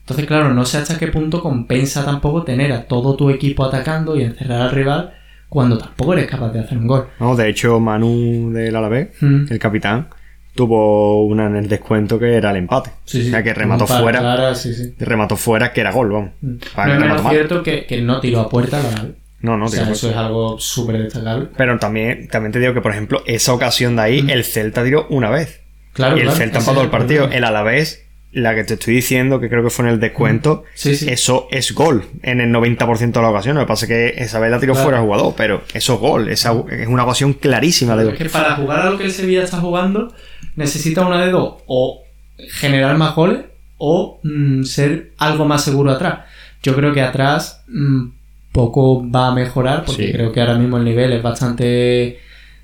Entonces, 0.00 0.26
claro, 0.26 0.52
no 0.52 0.66
sé 0.66 0.78
hasta 0.78 0.98
qué 0.98 1.06
punto 1.08 1.40
compensa 1.42 2.04
tampoco 2.04 2.42
tener 2.42 2.72
a 2.72 2.86
todo 2.86 3.16
tu 3.16 3.30
equipo 3.30 3.64
atacando 3.64 4.16
y 4.16 4.22
encerrar 4.22 4.60
al 4.62 4.70
rival 4.70 5.14
cuando 5.54 5.78
tampoco 5.78 6.12
eres 6.12 6.26
capaz 6.26 6.50
de 6.52 6.60
hacer 6.60 6.76
un 6.76 6.86
gol. 6.86 7.06
No, 7.18 7.34
de 7.34 7.48
hecho, 7.48 7.80
Manu 7.80 8.50
del 8.52 8.76
Alavés, 8.76 9.08
Mm. 9.20 9.46
el 9.50 9.58
capitán, 9.58 10.08
tuvo 10.54 11.24
una 11.26 11.46
en 11.46 11.56
el 11.56 11.68
descuento 11.68 12.18
que 12.18 12.34
era 12.34 12.50
el 12.50 12.56
empate. 12.58 12.90
Sí, 13.04 13.22
sí. 13.22 13.28
O 13.28 13.30
sea, 13.30 13.42
que 13.42 13.54
remató 13.54 13.86
par 13.86 14.02
fuera. 14.02 14.18
claras, 14.20 14.60
sí, 14.62 14.74
sí. 14.74 14.94
Remató 14.98 15.36
fuera 15.36 15.72
que 15.72 15.80
era 15.80 15.92
gol, 15.92 16.10
vamos. 16.12 16.30
Mm. 16.40 16.54
Para 16.74 16.98
no 16.98 17.16
es 17.16 17.22
cierto 17.28 17.62
que, 17.62 17.86
que 17.86 18.00
no 18.02 18.20
tiró 18.20 18.40
a 18.40 18.48
puerta 18.48 18.80
la. 18.82 19.06
No, 19.40 19.56
no, 19.58 19.66
o 19.66 19.68
sea, 19.68 19.84
tío, 19.84 19.92
eso 19.92 20.10
es 20.10 20.16
algo 20.16 20.58
súper 20.58 21.02
destacable. 21.02 21.48
Pero 21.56 21.78
también, 21.78 22.28
también 22.28 22.52
te 22.52 22.60
digo 22.60 22.72
que, 22.72 22.80
por 22.80 22.92
ejemplo, 22.92 23.22
esa 23.26 23.52
ocasión 23.52 23.96
de 23.96 24.02
ahí, 24.02 24.22
Mm. 24.22 24.30
el 24.30 24.44
Celta 24.44 24.82
tiró 24.84 25.06
una 25.10 25.28
vez. 25.30 25.60
Claro, 25.92 26.16
y 26.16 26.20
el 26.20 26.24
claro, 26.26 26.38
Celta 26.38 26.58
empató 26.60 26.80
el 26.82 26.88
partido. 26.90 27.28
El 27.30 27.44
Alavés, 27.44 28.03
la 28.34 28.54
que 28.54 28.64
te 28.64 28.74
estoy 28.74 28.94
diciendo, 28.94 29.40
que 29.40 29.48
creo 29.48 29.62
que 29.64 29.70
fue 29.70 29.86
en 29.86 29.92
el 29.92 30.00
descuento, 30.00 30.64
Sí, 30.74 30.94
sí. 30.96 31.06
eso 31.08 31.46
es 31.50 31.72
gol 31.72 32.04
en 32.22 32.40
el 32.40 32.50
90% 32.52 33.12
de 33.12 33.22
las 33.22 33.30
ocasiones. 33.30 33.60
Lo 33.60 33.66
que 33.66 33.68
pasa 33.68 33.84
es 33.86 33.88
que 33.88 34.22
esa 34.22 34.38
vez 34.40 34.50
la 34.50 34.58
tiró 34.60 34.72
Claro. 34.74 34.84
fuera 34.88 35.00
jugador, 35.02 35.34
pero 35.36 35.62
eso 35.72 35.94
es 35.94 36.00
gol. 36.00 36.28
Esa 36.28 36.52
es 36.70 36.88
una 36.88 37.04
ocasión 37.04 37.32
clarísima 37.34 37.96
de 37.96 38.10
Es 38.10 38.18
que 38.18 38.28
para 38.28 38.56
jugar 38.56 38.80
a 38.86 38.90
lo 38.90 38.98
que 38.98 39.04
el 39.04 39.12
Sevilla 39.12 39.44
está 39.44 39.58
jugando, 39.60 40.12
necesita 40.56 41.06
una 41.06 41.24
de 41.24 41.30
dos. 41.30 41.62
O 41.66 42.02
generar 42.50 42.96
más 42.98 43.14
goles 43.14 43.44
o 43.78 44.18
mm, 44.24 44.64
ser 44.64 45.12
algo 45.18 45.44
más 45.44 45.62
seguro 45.62 45.92
atrás. 45.92 46.20
Yo 46.62 46.74
creo 46.74 46.92
que 46.92 47.02
atrás 47.02 47.62
mm, 47.68 48.06
poco 48.50 49.08
va 49.08 49.28
a 49.28 49.34
mejorar 49.34 49.84
porque 49.84 50.06
Sí. 50.08 50.12
creo 50.12 50.32
que 50.32 50.40
ahora 50.40 50.58
mismo 50.58 50.76
el 50.78 50.84
nivel 50.84 51.12
es 51.12 51.22
bastante 51.22 52.18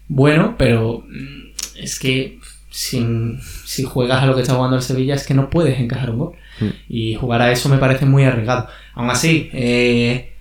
bueno, 0.09 0.57
pero 0.59 1.05
mm, 1.09 1.81
es 1.85 2.01
que 2.01 2.40
sin- 2.71 3.39
si 3.65 3.83
juegas 3.83 4.23
a 4.23 4.27
lo 4.27 4.35
que 4.35 4.43
está 4.43 4.55
jugando 4.55 4.77
el 4.77 4.83
Sevilla 4.83 5.15
es 5.15 5.27
que 5.27 5.35
no 5.35 5.51
puedes 5.51 5.79
encajar 5.79 6.11
un 6.11 6.19
gol. 6.19 6.33
Mm. 6.61 6.67
Y 6.89 7.15
jugar 7.17 7.43
a 7.43 7.53
eso 7.53 7.69
me 7.69 7.79
parece 7.79 8.07
muy 8.07 8.25
arriesgado. 8.25 8.67
Aún 8.95 9.11
así, 9.11 9.51
eh, 9.53 10.33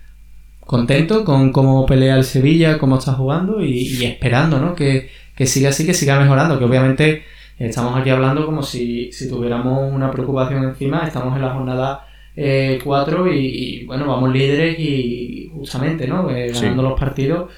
contento 0.60 1.24
con 1.24 1.52
cómo 1.52 1.86
pelea 1.86 2.16
el 2.16 2.24
Sevilla, 2.24 2.78
cómo 2.78 2.98
está 2.98 3.12
jugando 3.12 3.62
y, 3.64 3.72
y 3.88 4.04
esperando, 4.04 4.58
¿no? 4.60 4.74
Que, 4.74 5.10
que 5.36 5.46
siga 5.46 5.70
así, 5.70 5.84
que 5.86 5.94
siga 5.94 6.20
mejorando. 6.20 6.58
Que 6.58 6.64
obviamente 6.64 7.24
estamos 7.58 7.98
aquí 7.98 8.10
hablando 8.10 8.46
como 8.46 8.62
si, 8.62 9.10
si 9.12 9.28
tuviéramos 9.28 9.92
una 9.92 10.10
preocupación 10.10 10.64
encima. 10.64 11.06
Estamos 11.06 11.34
en 11.36 11.42
la 11.42 11.50
jornada 11.54 12.06
4 12.84 13.32
y, 13.32 13.84
bueno, 13.84 14.06
vamos 14.06 14.32
líderes 14.32 14.78
y 14.78 15.50
justamente, 15.52 16.06
¿no? 16.06 16.30
Eh, 16.30 16.52
ganando 16.62 16.82
los 16.82 16.98
partidos. 16.98 17.50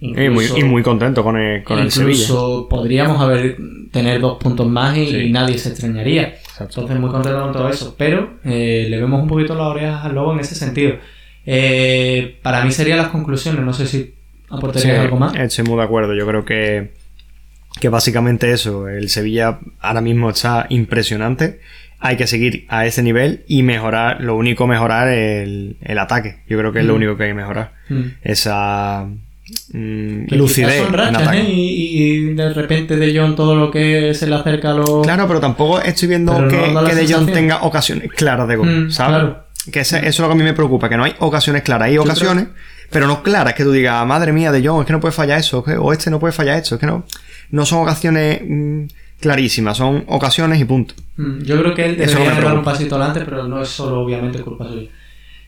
Incluso, 0.00 0.56
y, 0.56 0.64
muy, 0.64 0.82
contento 0.82 1.22
con 1.22 1.36
el, 1.36 1.62
con 1.62 1.78
el 1.78 1.90
Sevilla. 1.90 2.22
Incluso 2.22 2.68
podríamos 2.70 3.20
haber 3.20 3.58
tener 3.92 4.20
dos 4.20 4.38
puntos 4.38 4.66
más 4.66 4.96
y, 4.96 5.30
nadie 5.30 5.58
se 5.58 5.70
extrañaría. 5.70 6.36
Entonces 6.58 6.98
muy 6.98 7.10
contento 7.10 7.40
con 7.40 7.52
todo 7.52 7.68
eso. 7.68 7.94
Pero 7.98 8.38
eh, 8.44 8.86
le 8.88 8.98
vemos 8.98 9.22
un 9.22 9.28
poquito 9.28 9.54
las 9.54 9.66
orejas 9.66 10.04
al 10.04 10.14
lobo 10.14 10.32
en 10.32 10.40
ese 10.40 10.54
sentido. 10.54 10.94
Eh, 11.44 12.38
para 12.42 12.64
mí 12.64 12.72
serían 12.72 12.98
las 12.98 13.08
conclusiones. 13.08 13.62
No 13.62 13.74
sé 13.74 13.86
si 13.86 14.14
aportarías 14.48 15.00
algo 15.00 15.18
más. 15.18 15.34
Estoy 15.36 15.64
muy 15.64 15.76
de 15.76 15.84
acuerdo. 15.84 16.14
Yo 16.14 16.26
creo 16.26 16.44
que, 16.46 16.92
que 17.78 17.88
básicamente 17.90 18.52
eso. 18.52 18.88
El 18.88 19.10
Sevilla 19.10 19.58
ahora 19.80 20.00
mismo 20.00 20.30
está 20.30 20.66
impresionante 20.70 21.60
hay 22.02 22.16
que 22.16 22.26
seguir 22.26 22.64
a 22.68 22.86
ese 22.86 23.02
nivel 23.02 23.44
y 23.46 23.62
mejorar, 23.62 24.22
lo 24.22 24.34
único 24.34 24.66
mejorar 24.66 25.08
el, 25.08 25.76
el 25.82 25.98
ataque. 25.98 26.38
Yo 26.48 26.58
creo 26.58 26.72
que 26.72 26.80
es 26.80 26.86
lo 26.86 26.94
mm. 26.94 26.96
único 26.96 27.16
que 27.16 27.24
hay 27.24 27.30
que 27.30 27.34
mejorar. 27.34 27.74
Mm. 27.90 28.02
Esa 28.22 29.06
mm, 29.72 30.34
lucidez. 30.34 30.82
¿eh? 31.32 31.44
y, 31.48 32.34
de 32.34 32.52
repente 32.52 32.96
De 32.96 33.18
Jong 33.18 33.34
todo 33.34 33.54
lo 33.54 33.70
que 33.70 34.14
se 34.14 34.26
le 34.26 34.34
acerca 34.34 34.70
a 34.70 34.74
los. 34.74 35.02
Claro, 35.02 35.26
pero 35.26 35.40
tampoco 35.40 35.80
estoy 35.80 36.08
viendo 36.08 36.48
que, 36.48 36.74
que 36.86 36.94
De 36.94 37.12
Jong 37.12 37.32
tenga 37.32 37.62
ocasiones 37.62 38.10
claras 38.12 38.48
de 38.48 38.56
gol, 38.56 38.92
¿sabes? 38.92 39.34
Que 39.70 39.80
eso 39.80 39.96
es 39.98 40.18
lo 40.18 40.26
que 40.26 40.32
a 40.32 40.36
mí 40.36 40.42
me 40.42 40.54
preocupa, 40.54 40.88
que 40.88 40.96
no 40.96 41.04
hay 41.04 41.14
ocasiones 41.18 41.62
claras. 41.62 41.88
Hay 41.88 41.98
ocasiones, 41.98 42.46
pero 42.90 43.06
no 43.06 43.22
claras, 43.22 43.54
que 43.54 43.64
tú 43.64 43.72
digas, 43.72 44.06
madre 44.06 44.32
mía, 44.32 44.50
De 44.52 44.66
Jong, 44.66 44.80
es 44.80 44.86
que 44.86 44.92
no 44.92 45.00
puede 45.00 45.12
fallar 45.12 45.38
eso, 45.38 45.64
o 45.64 45.92
este 45.92 46.10
no 46.10 46.18
puede 46.18 46.32
fallar 46.32 46.56
esto, 46.56 46.76
es 46.76 46.80
que 46.80 46.86
no, 46.86 47.04
no 47.50 47.66
son 47.66 47.82
ocasiones 47.82 48.40
clarísimas, 49.20 49.76
son 49.76 50.04
ocasiones 50.08 50.60
y 50.60 50.64
punto. 50.64 50.94
Mm, 51.16 51.42
yo 51.42 51.60
creo 51.60 51.74
que 51.74 51.84
él 51.84 51.96
debería 51.96 52.40
dar 52.40 52.58
un 52.58 52.64
pasito 52.64 52.96
adelante, 52.96 53.20
pero 53.24 53.46
no 53.46 53.62
es 53.62 53.68
solo 53.68 54.00
obviamente 54.00 54.40
culpa 54.40 54.66
suya. 54.66 54.88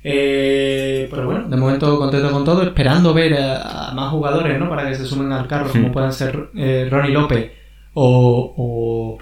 Eh, 0.04 1.06
pero 1.10 1.26
bueno, 1.26 1.48
de 1.48 1.56
momento 1.56 1.98
contento 1.98 2.30
con 2.30 2.44
todo, 2.44 2.62
esperando 2.62 3.14
ver 3.14 3.34
a, 3.34 3.92
más 3.94 4.10
jugadores, 4.10 4.58
¿no? 4.58 4.68
Para 4.68 4.88
que 4.88 4.94
se 4.94 5.04
sumen 5.04 5.30
al 5.32 5.46
carro, 5.46 5.70
como 5.70 5.92
puedan 5.92 6.12
ser 6.12 6.50
eh, 6.56 6.88
Ronnie 6.90 7.12
López 7.12 7.52
o, 7.94 8.54
o, 8.56 9.18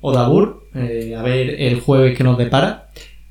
o 0.00 0.12
Dabur, 0.12 0.64
eh, 0.74 1.14
a 1.16 1.22
ver 1.22 1.50
el 1.60 1.80
jueves 1.80 2.16
que 2.16 2.24
nos 2.24 2.36
depara. 2.38 2.88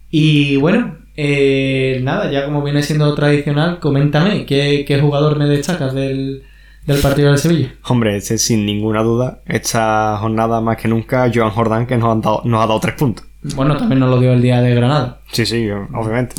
Y 0.10 0.56
bueno, 0.58 0.97
eh, 1.15 2.00
nada, 2.04 2.32
ya 2.32 2.45
como 2.45 2.63
viene 2.63 2.84
siendo 2.84 3.13
tradicional, 3.15 3.80
coméntame 3.80 4.45
qué, 4.45 4.86
qué 4.88 5.00
jugador 5.00 5.38
me 5.38 5.45
destacas 5.45 5.93
del, 5.93 6.43
del 6.86 7.02
partido 7.02 7.30
del 7.30 7.38
Sevilla? 7.38 7.73
Hombre, 7.84 8.21
sin 8.21 8.65
ninguna 8.65 9.04
duda, 9.04 9.41
esta 9.45 10.17
jornada 10.21 10.62
más 10.62 10.78
que 10.78 10.88
nunca, 10.88 11.30
Joan 11.34 11.50
Jordán 11.50 11.86
que 11.88 11.97
nos, 11.97 12.17
nos 12.23 12.63
ha 12.63 12.67
dado 12.67 12.80
tres 12.80 12.95
puntos. 12.95 13.26
Bueno, 13.56 13.78
también 13.78 14.00
nos 14.00 14.10
lo 14.10 14.19
dio 14.19 14.34
el 14.34 14.41
día 14.41 14.62
de 14.62 14.76
Granada. 14.76 15.21
Sí, 15.32 15.45
sí, 15.45 15.69
obviamente. 15.69 16.36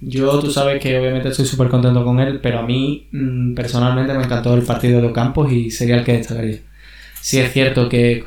Yo, 0.00 0.38
tú 0.38 0.50
sabes 0.50 0.80
que 0.80 0.98
obviamente 0.98 1.28
estoy 1.28 1.44
súper 1.44 1.68
contento 1.68 2.04
con 2.04 2.20
él, 2.20 2.40
pero 2.40 2.60
a 2.60 2.62
mí 2.62 3.08
mm, 3.10 3.54
personalmente 3.54 4.14
me 4.14 4.24
encantó 4.24 4.54
el 4.54 4.62
partido 4.62 5.00
de 5.00 5.08
Ocampos 5.08 5.50
y 5.52 5.70
sería 5.70 5.96
el 5.96 6.04
que 6.04 6.12
destacaría. 6.12 6.58
Sí 7.20 7.38
es 7.40 7.52
cierto 7.52 7.88
que, 7.88 8.24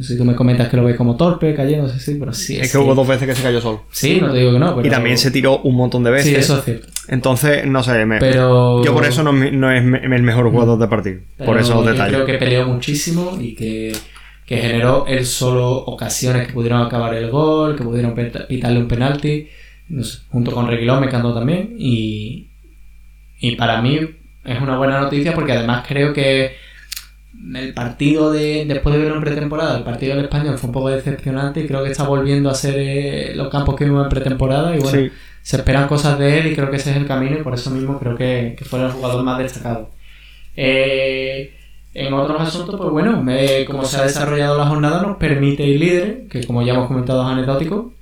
si 0.00 0.18
tú 0.18 0.24
me 0.24 0.34
comentas 0.34 0.68
que 0.68 0.76
lo 0.76 0.84
ves 0.84 0.96
como 0.96 1.16
torpe, 1.16 1.54
cayendo, 1.54 1.88
sí, 1.88 2.16
pero 2.18 2.32
sí 2.32 2.58
es, 2.58 2.70
que 2.70 2.78
hubo 2.78 2.94
dos 2.94 3.06
veces 3.06 3.28
que 3.28 3.34
se 3.34 3.42
cayó 3.42 3.60
solo. 3.60 3.84
Sí, 3.92 4.18
no 4.20 4.32
te 4.32 4.38
digo 4.38 4.52
que 4.52 4.58
no. 4.58 4.84
Y 4.84 4.90
también 4.90 5.16
se 5.16 5.30
tiró 5.30 5.58
un 5.58 5.76
montón 5.76 6.02
de 6.02 6.10
veces. 6.10 6.28
Sí, 6.28 6.34
eso 6.34 6.58
es 6.58 6.64
cierto. 6.64 6.88
Entonces, 7.08 7.64
no 7.66 7.82
sé, 7.82 8.04
me... 8.04 8.18
pero... 8.18 8.84
yo 8.84 8.92
por 8.92 9.06
eso 9.06 9.22
no, 9.22 9.70
es 9.72 9.82
el 9.82 10.22
mejor 10.22 10.50
jugador 10.50 10.78
de 10.78 10.88
partido. 10.88 11.20
por 11.44 11.58
esos 11.58 11.86
detalles. 11.86 12.14
Creo 12.14 12.26
que 12.26 12.34
peleó 12.34 12.66
muchísimo 12.66 13.38
y 13.40 13.54
que, 13.54 13.92
que 14.44 14.56
generó 14.58 15.06
él 15.06 15.24
solo 15.24 15.70
ocasiones 15.70 16.48
que 16.48 16.52
pudieron 16.52 16.82
acabar 16.82 17.14
el 17.14 17.30
gol, 17.30 17.76
que 17.76 17.84
pudieron 17.84 18.14
pitarle 18.48 18.80
un 18.80 18.88
penalti, 18.88 19.48
junto 20.30 20.52
con 20.52 20.66
Reguilón 20.66 21.00
me 21.00 21.06
encantó 21.06 21.34
también. 21.34 21.74
Y, 21.78 22.50
y 23.38 23.56
para 23.56 23.80
mí 23.80 23.98
es 24.44 24.60
una 24.60 24.76
buena 24.76 25.00
noticia 25.00 25.34
porque 25.34 25.52
además 25.52 25.84
creo 25.86 26.12
que 26.12 26.54
el 27.54 27.74
partido 27.74 28.32
de 28.32 28.64
después 28.66 28.94
de 28.94 29.00
verlo 29.00 29.16
en 29.16 29.22
pretemporada, 29.22 29.76
el 29.76 29.84
partido 29.84 30.16
del 30.16 30.24
español 30.24 30.56
fue 30.58 30.68
un 30.68 30.72
poco 30.72 30.88
decepcionante 30.88 31.60
y 31.60 31.66
creo 31.66 31.84
que 31.84 31.90
está 31.90 32.04
volviendo 32.04 32.48
a 32.48 32.54
ser 32.54 32.74
eh, 32.78 33.32
los 33.34 33.48
campos 33.48 33.76
que 33.76 33.84
vimos 33.84 34.04
en 34.04 34.10
pretemporada 34.10 34.74
y 34.74 34.80
bueno, 34.80 35.10
se 35.42 35.56
esperan 35.56 35.86
cosas 35.86 36.18
de 36.18 36.38
él 36.38 36.46
y 36.48 36.54
creo 36.54 36.70
que 36.70 36.76
ese 36.76 36.90
es 36.90 36.96
el 36.96 37.06
camino 37.06 37.38
y 37.38 37.42
por 37.42 37.54
eso 37.54 37.70
mismo 37.70 37.98
creo 37.98 38.16
que, 38.16 38.54
que 38.58 38.64
fue 38.64 38.82
el 38.82 38.90
jugador 38.90 39.22
más 39.22 39.38
destacado. 39.38 39.90
Eh, 40.56 41.52
en 41.94 42.12
otros 42.12 42.40
asuntos, 42.40 42.76
pues 42.76 42.90
bueno, 42.90 43.24
como 43.66 43.84
se 43.84 43.98
ha 43.98 44.02
desarrollado 44.02 44.58
la 44.58 44.66
jornada 44.66 45.02
nos 45.02 45.16
permite 45.16 45.64
ir 45.64 45.80
líder, 45.80 46.26
que 46.28 46.44
como 46.44 46.62
ya 46.62 46.74
hemos 46.74 46.88
comentado 46.88 47.22
es 47.22 47.32
anecdótico. 47.32 47.94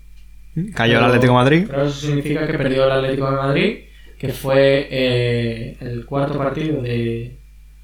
Cayó 0.75 0.99
el 0.99 1.05
Atlético 1.05 1.33
de 1.33 1.39
Madrid. 1.39 1.65
Pero 1.69 1.83
eso 1.85 2.07
significa 2.07 2.47
que 2.47 2.55
perdió 2.55 2.85
el 2.85 2.93
Atlético 2.93 3.31
de 3.31 3.37
Madrid, 3.37 3.79
que 4.19 4.29
fue 4.29 4.89
eh, 4.91 5.77
el 5.81 6.05
cuarto 6.07 6.39
partido 6.39 6.81
de, 6.81 7.37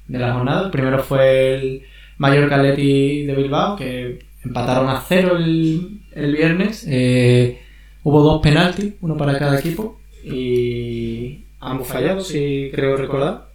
de 0.07 0.19
la 0.19 0.33
jornada. 0.33 0.65
El 0.65 0.71
primero 0.71 1.03
fue 1.03 1.55
el 1.55 1.83
Mallorca 2.17 2.55
Atleti 2.55 3.25
de 3.25 3.35
Bilbao, 3.35 3.75
que 3.75 4.19
empataron 4.43 4.89
a 4.89 5.01
cero 5.01 5.37
el, 5.37 6.01
el 6.13 6.35
viernes. 6.35 6.85
Eh, 6.87 7.59
hubo 8.03 8.21
dos 8.21 8.41
penaltis, 8.41 8.93
uno 9.01 9.17
para 9.17 9.37
cada 9.37 9.59
equipo, 9.59 9.99
y 10.23 11.45
ambos 11.59 11.87
fallados, 11.87 12.27
si 12.27 12.69
creo 12.73 12.95
recordar. 12.95 13.51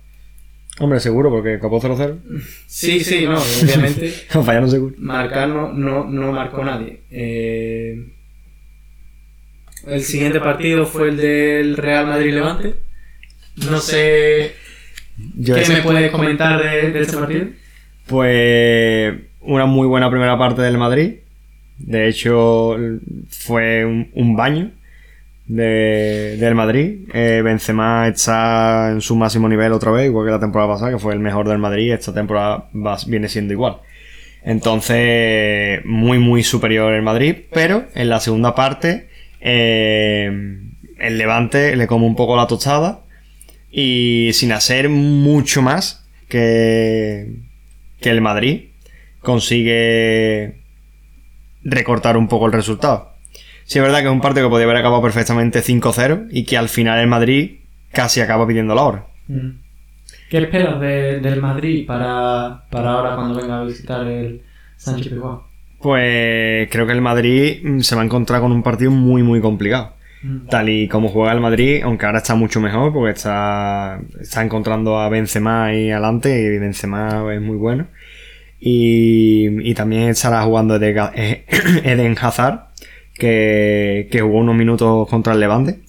Hombre, 0.78 1.00
seguro, 1.00 1.30
porque 1.30 1.54
acabó 1.54 1.80
0-0. 1.80 2.18
Sí, 2.66 3.00
sí, 3.00 3.24
no, 3.24 3.38
obviamente. 3.38 4.08
fallaron 4.28 4.70
seguro. 4.70 4.94
Marcar 4.98 5.48
no, 5.48 5.72
no, 5.72 6.32
marcó 6.32 6.62
nadie. 6.64 7.00
Eh, 7.10 8.12
el 9.86 10.02
siguiente 10.02 10.40
partido 10.40 10.86
fue 10.86 11.08
el 11.10 11.16
del 11.16 11.76
Real 11.76 12.06
Madrid-Levante. 12.06 12.74
No 13.70 13.78
sé 13.80 14.54
¿Qué 15.44 15.64
me 15.68 15.82
puedes 15.82 16.10
comentar 16.10 16.62
de, 16.62 16.90
de 16.90 17.00
este 17.00 17.16
partido? 17.16 17.46
Pues 18.06 19.14
una 19.40 19.66
muy 19.66 19.86
buena 19.86 20.10
primera 20.10 20.36
parte 20.38 20.62
del 20.62 20.78
Madrid. 20.78 21.14
De 21.78 22.08
hecho, 22.08 22.76
fue 23.28 23.84
un, 23.84 24.36
baño 24.36 24.72
del 25.46 26.54
Madrid. 26.54 27.08
Eh, 27.12 27.40
Benzema 27.42 28.08
está 28.08 28.90
en 28.90 29.00
su 29.00 29.16
máximo 29.16 29.48
nivel 29.48 29.72
otra 29.72 29.90
vez, 29.90 30.06
igual 30.06 30.26
que 30.26 30.32
la 30.32 30.40
temporada 30.40 30.72
pasada, 30.72 30.92
que 30.92 30.98
fue 30.98 31.14
el 31.14 31.20
mejor 31.20 31.48
del 31.48 31.58
Madrid. 31.58 31.92
Esta 31.92 32.12
temporada 32.12 32.68
viene 33.06 33.28
siendo 33.28 33.52
igual. 33.52 33.78
Entonces, 34.42 35.84
muy, 35.84 36.18
muy 36.18 36.42
superior 36.42 36.92
el 36.92 37.02
Madrid. 37.02 37.36
Pero 37.52 37.84
en 37.94 38.08
la 38.08 38.20
segunda 38.20 38.54
parte, 38.54 39.08
eh, 39.40 40.30
el 40.98 41.18
Levante 41.18 41.76
le 41.76 41.86
come 41.86 42.06
un 42.06 42.16
poco 42.16 42.36
la 42.36 42.46
tostada 42.46 43.04
y 43.70 44.30
sin 44.32 44.52
hacer 44.52 44.88
mucho 44.88 45.62
más 45.62 46.06
que, 46.28 47.42
que 48.00 48.10
el 48.10 48.20
Madrid 48.20 48.70
consigue 49.20 50.62
recortar 51.62 52.16
un 52.16 52.28
poco 52.28 52.46
el 52.46 52.52
resultado. 52.52 53.14
Sí, 53.64 53.78
es 53.78 53.84
verdad 53.84 53.98
que 53.98 54.06
es 54.06 54.12
un 54.12 54.20
partido 54.20 54.46
que 54.46 54.50
podría 54.50 54.66
haber 54.66 54.76
acabado 54.76 55.02
perfectamente 55.02 55.60
5-0 55.60 56.28
y 56.30 56.44
que 56.44 56.56
al 56.56 56.68
final 56.68 57.00
el 57.00 57.08
Madrid 57.08 57.58
casi 57.90 58.20
acaba 58.20 58.46
pidiendo 58.46 58.74
la 58.74 58.82
hora. 58.82 59.06
Mm. 59.26 59.50
¿Qué 60.30 60.38
esperas 60.38 60.80
del 60.80 61.40
Madrid 61.40 61.86
para, 61.86 62.64
para 62.70 62.92
ahora 62.92 63.16
cuando 63.16 63.40
venga 63.40 63.60
a 63.60 63.64
visitar 63.64 64.06
el 64.06 64.42
Sánchez 64.76 65.12
Pizjuán? 65.12 65.40
Pues 65.80 66.68
creo 66.70 66.86
que 66.86 66.92
el 66.92 67.02
Madrid 67.02 67.80
se 67.80 67.94
va 67.94 68.02
a 68.02 68.04
encontrar 68.04 68.40
con 68.40 68.52
un 68.52 68.62
partido 68.62 68.90
muy 68.90 69.22
muy 69.22 69.40
complicado. 69.40 69.92
Mm. 70.22 70.48
Tal 70.48 70.68
y 70.68 70.88
como 70.88 71.08
juega 71.08 71.32
el 71.32 71.40
Madrid, 71.40 71.82
aunque 71.84 72.06
ahora 72.06 72.18
está 72.18 72.34
mucho 72.34 72.60
mejor 72.60 72.92
porque 72.92 73.12
está, 73.12 74.00
está 74.20 74.42
encontrando 74.42 74.98
a 74.98 75.08
Benzema 75.08 75.66
ahí 75.66 75.90
adelante 75.90 76.40
y 76.40 76.58
Benzema 76.58 77.24
es 77.34 77.40
muy 77.40 77.56
bueno. 77.56 77.86
Y, 78.58 79.74
también 79.74 80.08
estará 80.08 80.42
jugando 80.42 80.76
Eden 80.76 82.16
Hazard, 82.20 82.68
que, 83.14 84.08
que 84.10 84.20
jugó 84.20 84.38
unos 84.38 84.56
minutos 84.56 85.08
contra 85.08 85.34
el 85.34 85.40
Levante. 85.40 85.80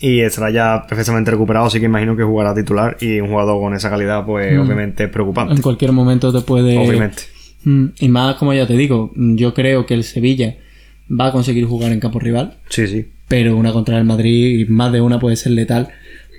Y 0.00 0.20
estará 0.20 0.50
ya 0.50 0.86
perfectamente 0.86 1.30
recuperado, 1.30 1.66
así 1.66 1.80
que 1.80 1.86
imagino 1.86 2.16
que 2.16 2.22
jugará 2.22 2.54
titular. 2.54 2.96
Y 3.00 3.20
un 3.20 3.28
jugador 3.28 3.60
con 3.60 3.74
esa 3.74 3.90
calidad, 3.90 4.24
pues 4.24 4.56
mm. 4.56 4.60
obviamente 4.60 5.04
es 5.04 5.10
preocupante. 5.10 5.54
En 5.54 5.62
cualquier 5.62 5.92
momento 5.92 6.32
te 6.32 6.40
puede. 6.40 6.78
Obviamente. 6.78 7.35
Mm. 7.64 7.86
Y 8.00 8.08
más, 8.08 8.36
como 8.36 8.52
ya 8.54 8.66
te 8.66 8.76
digo, 8.76 9.12
yo 9.16 9.54
creo 9.54 9.86
que 9.86 9.94
el 9.94 10.04
Sevilla 10.04 10.56
va 11.08 11.28
a 11.28 11.32
conseguir 11.32 11.64
jugar 11.66 11.92
en 11.92 12.00
campo 12.00 12.18
rival. 12.18 12.58
Sí, 12.68 12.86
sí 12.86 13.06
pero 13.28 13.56
una 13.56 13.72
contra 13.72 13.98
el 13.98 14.04
Madrid 14.04 14.60
y 14.60 14.64
más 14.66 14.92
de 14.92 15.00
una 15.00 15.18
puede 15.18 15.36
ser 15.36 15.52
letal. 15.52 15.88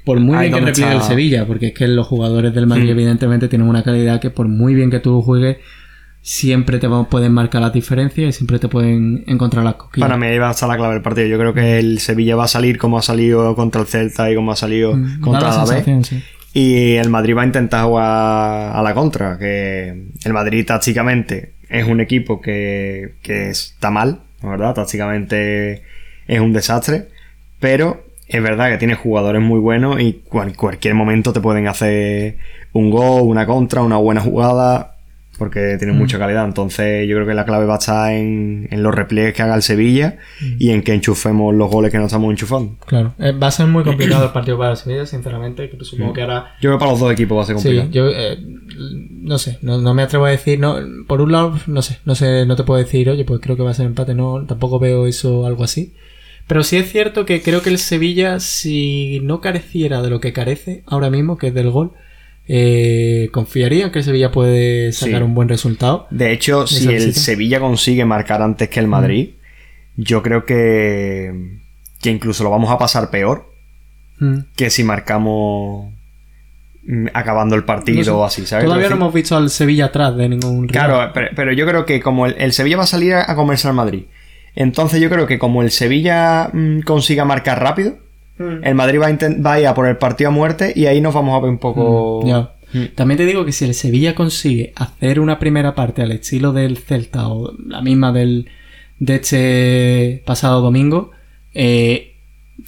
Por 0.06 0.20
muy 0.22 0.38
bien 0.38 0.54
que 0.54 0.62
repliegue 0.62 0.94
el 0.94 1.02
Sevilla, 1.02 1.46
porque 1.46 1.68
es 1.68 1.74
que 1.74 1.88
los 1.88 2.08
jugadores 2.08 2.54
del 2.54 2.66
Madrid, 2.66 2.88
hmm. 2.88 2.92
evidentemente, 2.92 3.50
tienen 3.50 3.68
una 3.68 3.84
calidad 3.84 4.22
que, 4.22 4.30
por 4.30 4.48
muy 4.48 4.74
bien 4.74 4.90
que 4.90 5.02
tú 5.02 5.22
juegues, 5.22 5.58
siempre 6.22 6.80
te 6.80 6.88
pueden 7.10 7.34
marcar 7.34 7.62
las 7.62 7.74
diferencias 7.74 8.30
y 8.30 8.32
siempre 8.32 8.58
te 8.58 8.70
pueden 8.70 9.26
encontrar 9.28 9.66
las 9.66 9.76
coquillas. 9.76 10.08
Para 10.08 10.18
mí 10.18 10.28
ahí 10.28 10.38
va 10.38 10.48
a 10.48 10.52
estar 10.52 10.70
la 10.70 10.78
clave 10.78 10.94
del 10.94 11.04
partido. 11.04 11.28
Yo 11.28 11.38
creo 11.38 11.54
que 11.54 11.78
el 11.78 12.00
Sevilla 12.00 12.38
va 12.38 12.46
a 12.46 12.48
salir 12.48 12.78
como 12.78 12.98
ha 12.98 13.02
salido 13.02 13.54
contra 13.56 13.82
el 13.82 13.88
Celta 13.88 14.32
y 14.32 14.36
como 14.36 14.54
ha 14.54 14.56
salido 14.56 14.96
hmm. 14.96 15.20
contra 15.20 15.50
la, 15.50 15.66
B. 15.66 16.04
Y 16.58 16.96
el 16.96 17.12
Madrid 17.12 17.36
va 17.38 17.44
a 17.44 17.46
intentar 17.46 17.86
jugar 17.86 18.76
a 18.76 18.82
la 18.82 18.96
contra. 18.96 19.38
Que 19.38 20.08
el 20.26 20.34
Madrid 20.34 20.66
tácticamente 20.66 21.54
es 21.70 21.86
un 21.86 22.02
equipo 22.02 22.42
que, 22.42 23.14
que 23.22 23.52
está 23.52 23.92
mal, 23.92 24.22
¿verdad? 24.42 24.74
Tácticamente 24.74 25.84
es 26.26 26.40
un 26.40 26.54
desastre. 26.54 27.10
pero 27.60 28.06
es 28.28 28.42
verdad 28.42 28.72
que 28.72 28.80
tiene 28.80 28.96
jugadores 28.96 29.40
muy 29.40 29.60
buenos 29.60 30.02
y 30.02 30.24
en 30.34 30.54
cualquier 30.56 30.96
momento 30.96 31.32
te 31.32 31.42
pueden 31.42 31.68
hacer 31.68 32.38
un 32.74 32.90
gol, 32.90 33.22
una 33.22 33.46
contra, 33.46 33.84
una 33.84 33.98
buena 33.98 34.22
jugada, 34.22 34.97
porque 35.38 35.76
tiene 35.78 35.94
Mm. 35.94 35.98
mucha 35.98 36.20
calidad. 36.20 36.46
Entonces 36.46 37.08
yo 37.08 37.16
creo 37.16 37.28
que 37.28 37.34
la 37.34 37.46
clave 37.46 37.66
va 37.66 37.76
a 37.76 37.78
estar 37.78 38.12
en, 38.12 38.68
en 38.72 38.84
los 38.84 38.94
repliegues 38.94 39.34
que 39.34 39.42
haga 39.42 39.56
el 39.56 39.62
Sevilla 39.62 40.18
Mm. 40.42 40.56
y 40.60 40.70
en 40.72 40.82
que 40.84 40.94
enchufemos 40.94 41.54
los 41.56 41.70
goles 41.72 41.92
que 41.92 41.98
no 41.98 42.06
estamos 42.06 42.30
enchufando. 42.32 42.76
Claro. 42.86 43.14
Eh, 43.20 43.32
va 43.32 43.48
a 43.48 43.52
ser 43.52 43.68
muy 43.68 43.84
complicado 43.84 44.24
el 44.28 44.32
partido 44.32 44.58
para 44.58 44.72
el 44.72 44.78
Sevilla, 44.78 45.06
sinceramente. 45.06 45.70
Supongo 45.82 46.14
que 46.14 46.22
ahora 46.22 46.56
Yo 46.62 46.70
creo 46.70 46.74
que 46.78 46.80
para 46.80 46.92
los 46.92 47.00
dos 47.00 47.12
equipos 47.12 47.38
va 47.38 47.44
a 47.44 47.46
ser 47.46 47.58
Sí, 47.60 47.64
complicado. 47.78 47.92
yo 47.92 48.10
eh, 48.10 48.38
no 48.80 49.38
sé, 49.38 49.58
no, 49.62 49.80
no 49.80 49.94
me 49.94 50.04
atrevo 50.04 50.26
a 50.26 50.30
decir, 50.32 50.60
no, 50.60 50.76
por 51.08 51.22
un 51.22 51.32
lado, 51.32 51.58
no 51.68 51.82
sé, 51.82 51.98
no 52.06 52.16
sé, 52.16 52.46
no 52.46 52.56
te 52.56 52.64
puedo 52.64 52.80
decir, 52.80 53.10
oye, 53.10 53.26
pues 53.26 53.40
creo 53.42 53.56
que 53.58 53.64
va 53.64 53.72
a 53.72 53.74
ser 53.74 53.86
empate, 53.86 54.14
no, 54.16 54.46
tampoco 54.46 54.80
veo 54.80 55.06
eso 55.08 55.46
algo 55.46 55.64
así. 55.64 55.94
Pero 56.48 56.64
sí 56.64 56.78
es 56.78 56.90
cierto 56.90 57.26
que 57.26 57.42
creo 57.42 57.62
que 57.62 57.70
el 57.70 57.78
Sevilla, 57.78 58.40
si 58.40 59.20
no 59.22 59.42
careciera 59.42 60.02
de 60.02 60.10
lo 60.10 60.22
que 60.22 60.32
carece 60.32 60.84
ahora 60.86 61.10
mismo, 61.10 61.38
que 61.38 61.48
es 61.48 61.54
del 61.54 61.72
gol, 61.72 61.92
eh, 62.48 63.30
confiaría 63.32 63.86
en 63.86 63.92
que 63.92 64.00
el 64.00 64.06
Sevilla 64.06 64.32
puede 64.32 64.92
sacar 64.94 65.20
Sí. 65.20 65.24
un 65.24 65.34
buen 65.34 65.50
resultado. 65.50 66.08
De 66.12 66.32
hecho, 66.32 66.66
si 66.68 66.88
el. 66.94 67.14
Sevilla 67.14 67.60
consigue 67.60 68.06
marcar 68.06 68.42
antes 68.42 68.70
que 68.70 68.80
el 68.80 68.88
Madrid, 68.88 69.32
yo 69.96 70.22
creo 70.24 70.46
que, 70.46 71.60
que 72.02 72.10
incluso 72.10 72.44
lo 72.44 72.50
vamos 72.52 72.70
a 72.72 72.78
pasar 72.78 73.10
peor 73.10 73.46
Mm. 74.20 74.40
que 74.56 74.72
si 74.72 74.84
marcamos 74.84 75.94
mm, 76.88 77.08
acabando 77.14 77.56
el 77.56 77.64
partido 77.66 78.00
No 78.00 78.04
sé. 78.04 78.10
o 78.12 78.24
así, 78.26 78.46
¿sabes? 78.48 78.66
Todavía 78.66 78.90
no 78.90 78.96
hemos 78.96 79.14
visto 79.14 79.38
al 79.38 79.52
Sevilla 79.52 79.86
atrás 79.86 80.16
de 80.18 80.28
ningún 80.30 80.68
rival. 80.68 80.88
Claro, 80.88 81.12
pero, 81.14 81.28
pero 81.36 81.54
yo 81.54 81.68
creo 81.68 81.86
que 81.86 82.00
como 82.02 82.26
el, 82.26 82.34
el 82.40 82.52
Sevilla 82.52 82.78
va 82.78 82.84
a 82.84 82.88
salir 82.88 83.14
a, 83.14 83.30
a 83.32 83.36
comerse 83.36 83.68
al 83.68 83.76
Madrid, 83.76 84.06
entonces 84.56 85.00
yo 85.02 85.10
creo 85.12 85.28
que 85.28 85.38
como 85.38 85.62
el 85.62 85.70
Sevilla 85.70 86.50
mm, 86.52 86.80
consiga 86.82 87.26
marcar 87.26 87.62
rápido, 87.62 88.00
Mm. 88.38 88.64
el 88.64 88.76
Madrid 88.76 89.00
va 89.02 89.08
a, 89.08 89.12
inten- 89.12 89.46
va 89.46 89.54
a 89.54 89.60
ir 89.60 89.68
a 89.68 89.74
por 89.74 89.88
el 89.88 89.98
partido 89.98 90.30
a 90.30 90.32
muerte 90.32 90.72
y 90.76 90.86
ahí 90.86 91.02
nos 91.02 91.14
vamos 91.14 91.36
a 91.38 91.42
ver 91.42 91.50
un 91.50 91.58
poco... 91.58 92.22
Mm, 92.24 92.28
ya. 92.28 92.52
Mm. 92.74 92.84
También 92.96 93.18
te 93.18 93.26
digo 93.26 93.46
que 93.46 93.52
si 93.52 93.66
el 93.66 93.74
Sevilla 93.74 94.14
consigue 94.14 94.74
hacer 94.76 95.20
una 95.20 95.40
primera 95.40 95.74
parte 95.74 96.02
al 96.02 96.12
estilo 96.12 96.52
del 96.54 96.78
Celta 96.78 97.28
o 97.30 97.54
la 97.66 97.82
misma 97.82 98.12
del, 98.12 98.50
de 99.00 99.16
este 99.16 100.24
pasado 100.26 100.62
domingo, 100.62 101.12
eh, 101.54 102.14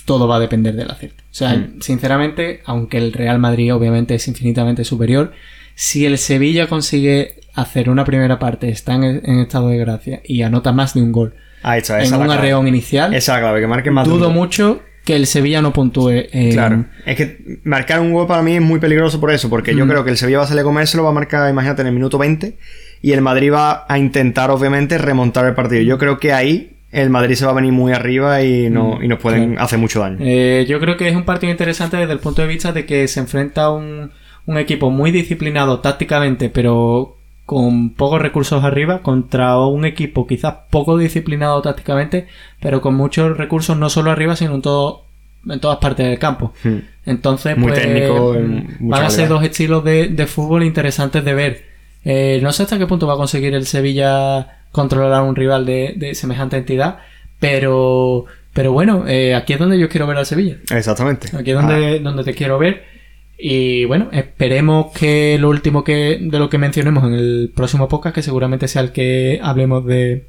todo 0.06 0.28
va 0.28 0.38
a 0.38 0.40
depender 0.40 0.76
del 0.76 0.90
acierto. 0.90 1.24
O 1.30 1.34
sea, 1.34 1.54
Mm. 1.56 1.82
sinceramente, 1.82 2.62
aunque 2.66 2.98
el 2.98 3.14
Real 3.14 3.40
Madrid 3.40 3.74
obviamente 3.74 4.16
es 4.16 4.28
infinitamente 4.28 4.84
superior, 4.84 5.34
si 5.76 6.06
el 6.06 6.18
Sevilla 6.18 6.68
consigue 6.68 7.36
hacer 7.54 7.90
una 7.90 8.06
primera 8.06 8.40
parte, 8.40 8.70
está 8.70 8.96
en, 8.96 9.04
en 9.04 9.40
estado 9.40 9.70
de 9.70 9.78
gracia 9.78 10.22
y 10.24 10.42
anota 10.44 10.72
más 10.72 10.94
de 10.94 11.02
un 11.02 11.12
gol 11.12 11.34
Ahí 11.62 11.80
está, 11.80 12.02
esa 12.02 12.16
en 12.16 12.22
un 12.22 12.32
arreón 12.32 12.68
inicial, 12.68 13.14
Esa 13.14 13.34
es 13.34 13.38
la 13.38 13.48
clave, 13.48 13.60
que 13.62 13.68
marque 13.68 13.92
más 13.92 14.08
de 14.08 14.14
un 14.14 14.20
dudo 14.20 14.30
gol. 14.30 14.38
mucho 14.38 14.82
que 15.06 15.16
el 15.16 15.26
Sevilla 15.28 15.62
no 15.62 15.74
puntúe. 15.74 16.26
Claro, 16.52 16.86
es 17.06 17.16
que 17.16 17.60
marcar 17.64 18.00
un 18.00 18.14
gol 18.14 18.28
para 18.28 18.42
mí 18.44 18.56
es 18.56 18.62
muy 18.62 18.80
peligroso 18.80 19.20
por 19.20 19.32
eso, 19.32 19.50
porque 19.50 19.76
yo 19.76 19.86
Mm. 19.86 19.90
creo 19.90 20.04
que 20.04 20.12
el 20.12 20.18
Sevilla 20.18 20.40
va 20.40 20.44
a 20.44 20.48
salir 20.48 20.62
a 20.62 20.64
comérselo, 20.64 21.04
va 21.04 21.10
a 21.10 21.14
marcar, 21.14 21.50
imagínate, 21.50 21.82
en 21.82 21.88
el 21.88 21.94
minuto 21.94 22.18
20, 22.18 22.58
y 23.02 23.12
el 23.14 23.22
Madrid 23.22 23.52
va 23.54 23.86
a 23.88 23.98
intentar, 23.98 24.52
obviamente, 24.52 24.98
remontar 24.98 25.46
el 25.46 25.56
partido. 25.56 25.82
Yo 25.82 25.98
creo 25.98 26.20
que 26.20 26.34
ahí 26.34 26.78
el 26.92 27.10
Madrid 27.10 27.36
se 27.36 27.46
va 27.46 27.52
a 27.52 27.56
venir 27.56 27.72
muy 27.72 27.94
arriba 27.94 28.42
y, 28.44 28.70
no, 28.70 28.98
Mm, 29.00 29.04
y 29.04 29.08
nos 29.08 29.20
pueden 29.20 29.60
hacer 29.60 29.78
mucho 29.80 30.00
daño. 30.00 30.18
Eh, 30.22 30.66
yo 30.68 30.80
creo 30.80 30.98
que 30.98 31.08
es 31.08 31.16
un 31.16 31.24
partido 31.24 31.52
interesante 31.52 31.98
desde 31.98 32.14
el 32.14 32.20
punto 32.20 32.42
de 32.42 32.48
vista 32.48 32.72
de 32.72 32.86
que 32.86 33.08
se 33.08 33.20
enfrenta 33.20 33.66
a 33.66 33.72
un, 33.72 34.12
un 34.48 34.58
equipo 34.58 34.90
muy 34.90 35.12
disciplinado 35.12 35.80
tácticamente, 35.82 36.50
pero 36.50 37.19
con 37.50 37.96
pocos 37.96 38.22
recursos 38.22 38.64
arriba, 38.64 39.02
contra 39.02 39.58
un 39.58 39.84
equipo 39.84 40.28
quizás 40.28 40.54
poco 40.70 41.00
disciplinado 41.00 41.64
tácticamente, 41.64 42.28
pero 42.62 42.80
con 42.80 42.94
muchos 42.94 43.36
recursos 43.36 43.76
no 43.76 43.90
solo 43.90 44.12
arriba, 44.12 44.36
sino 44.36 44.54
en, 44.54 44.62
todo, 44.62 45.06
en 45.50 45.60
todas 45.60 45.80
partes 45.80 46.06
del 46.06 46.20
campo. 46.20 46.54
Mm. 46.64 46.78
Entonces, 47.08 47.58
Muy 47.58 47.72
pues, 47.72 47.82
técnico, 47.82 48.36
en 48.36 48.78
mm, 48.80 48.90
van 48.90 49.04
a 49.04 49.10
ser 49.10 49.30
dos 49.30 49.44
estilos 49.44 49.84
de, 49.84 50.10
de 50.10 50.28
fútbol 50.28 50.62
interesantes 50.62 51.26
de 51.26 51.34
ver. 51.34 51.66
Eh, 52.06 52.40
no 52.44 52.52
sé 52.52 52.62
hasta 52.62 52.78
qué 52.78 52.86
punto 52.86 53.08
va 53.08 53.16
a 53.16 53.18
conseguir 53.18 53.56
el 53.56 53.66
Sevilla 53.66 54.60
controlar 54.72 55.14
a 55.14 55.24
un 55.24 55.36
rival 55.36 55.66
de, 55.66 55.96
de 55.98 56.14
semejante 56.14 56.56
entidad, 56.56 57.00
pero, 57.40 58.26
pero 58.54 58.74
bueno, 58.74 59.06
eh, 59.08 59.34
aquí 59.34 59.54
es 59.54 59.60
donde 59.60 59.80
yo 59.80 59.90
quiero 59.90 60.06
ver 60.06 60.18
al 60.18 60.28
Sevilla. 60.28 60.58
Exactamente. 60.70 61.36
Aquí 61.36 61.50
es 61.50 61.56
donde, 61.56 61.96
Ah, 61.96 62.00
donde 62.00 62.24
te 62.24 62.36
quiero 62.36 62.60
ver. 62.60 62.99
Y 63.42 63.86
bueno, 63.86 64.10
esperemos 64.12 64.92
que 64.92 65.38
lo 65.40 65.50
último 65.50 65.86
que 65.86 66.20
de 66.22 66.40
lo 66.40 66.50
que 66.50 66.58
mencionemos 66.58 67.06
en 67.06 67.14
el 67.14 67.52
próximo 67.56 67.88
podcast, 67.88 68.14
que 68.16 68.22
seguramente 68.22 68.68
sea 68.68 68.82
el 68.82 68.92
que 68.92 69.40
hablemos 69.42 69.86
de 69.86 70.28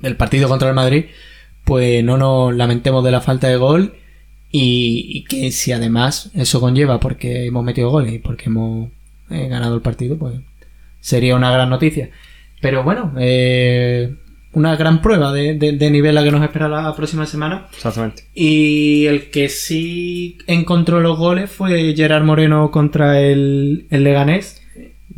del 0.00 0.16
partido 0.16 0.48
contra 0.48 0.68
el 0.68 0.74
Madrid, 0.74 1.06
pues 1.64 2.04
no 2.04 2.18
nos 2.18 2.54
lamentemos 2.54 3.02
de 3.04 3.10
la 3.10 3.22
falta 3.22 3.48
de 3.48 3.56
gol 3.56 3.94
y, 4.50 5.24
que 5.24 5.50
si 5.50 5.72
además 5.72 6.30
eso 6.34 6.60
conlleva 6.60 7.00
porque 7.00 7.46
hemos 7.46 7.64
metido 7.64 7.90
goles 7.90 8.12
y 8.12 8.18
porque 8.18 8.44
hemos 8.46 8.90
eh, 9.30 9.48
ganado 9.48 9.74
el 9.74 9.80
partido, 9.80 10.18
pues 10.18 10.34
sería 11.00 11.36
una 11.36 11.50
gran 11.50 11.70
noticia. 11.70 12.10
Pero 12.60 12.84
bueno, 12.84 13.14
eh, 13.18 14.14
una 14.54 14.76
gran 14.76 15.02
prueba 15.02 15.32
de, 15.32 15.54
de- 15.54 15.72
de 15.72 15.90
nivel 15.90 16.14
la 16.14 16.22
que 16.24 16.30
nos 16.30 16.42
espera 16.42 16.68
la 16.68 16.94
próxima 16.96 17.26
semana. 17.26 17.66
exactamente. 17.74 18.24
Y 18.34 19.06
el 19.06 19.30
que 19.30 19.48
sí 19.48 20.38
encontró 20.46 21.00
los 21.00 21.18
goles 21.18 21.50
fue 21.50 21.92
Gerard 21.96 22.24
Moreno 22.24 22.70
contra 22.70 23.20
el, 23.20 23.86
el 23.90 24.04
Leganés. 24.04 24.62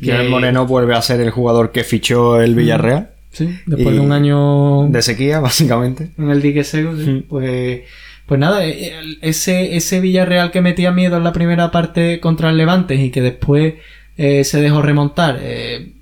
El 0.02 0.28
Moreno 0.28 0.66
vuelve 0.66 0.94
a 0.94 1.00
ser 1.02 1.20
el 1.20 1.30
jugador 1.30 1.72
que 1.72 1.82
fichó 1.84 2.40
el 2.40 2.54
Villarreal, 2.54 3.10
Sí, 3.30 3.48
después 3.66 3.94
de 3.94 4.00
un 4.00 4.12
año 4.12 4.88
de 4.88 5.02
sequía, 5.02 5.40
básicamente. 5.48 6.10
en 6.18 6.30
el 6.30 6.40
dique 6.42 6.64
seco, 6.64 6.94
sí, 6.96 7.10
Mm. 7.10 7.22
pues, 7.28 7.82
pues 8.26 8.40
nada, 8.40 8.66
eh, 8.66 8.92
ese, 9.22 9.76
ese 9.76 10.00
Villarreal 10.00 10.50
que 10.50 10.60
metía 10.62 10.90
miedo 10.92 11.16
en 11.16 11.24
la 11.24 11.32
primera 11.32 11.70
parte 11.70 12.18
contra 12.20 12.50
el 12.50 12.56
Levante 12.56 12.94
y 12.96 13.10
que 13.10 13.20
después 13.22 13.74
eh, 14.18 14.44
se 14.44 14.60
dejó 14.60 14.80
remontar 14.82 15.38
eh, 15.42 15.92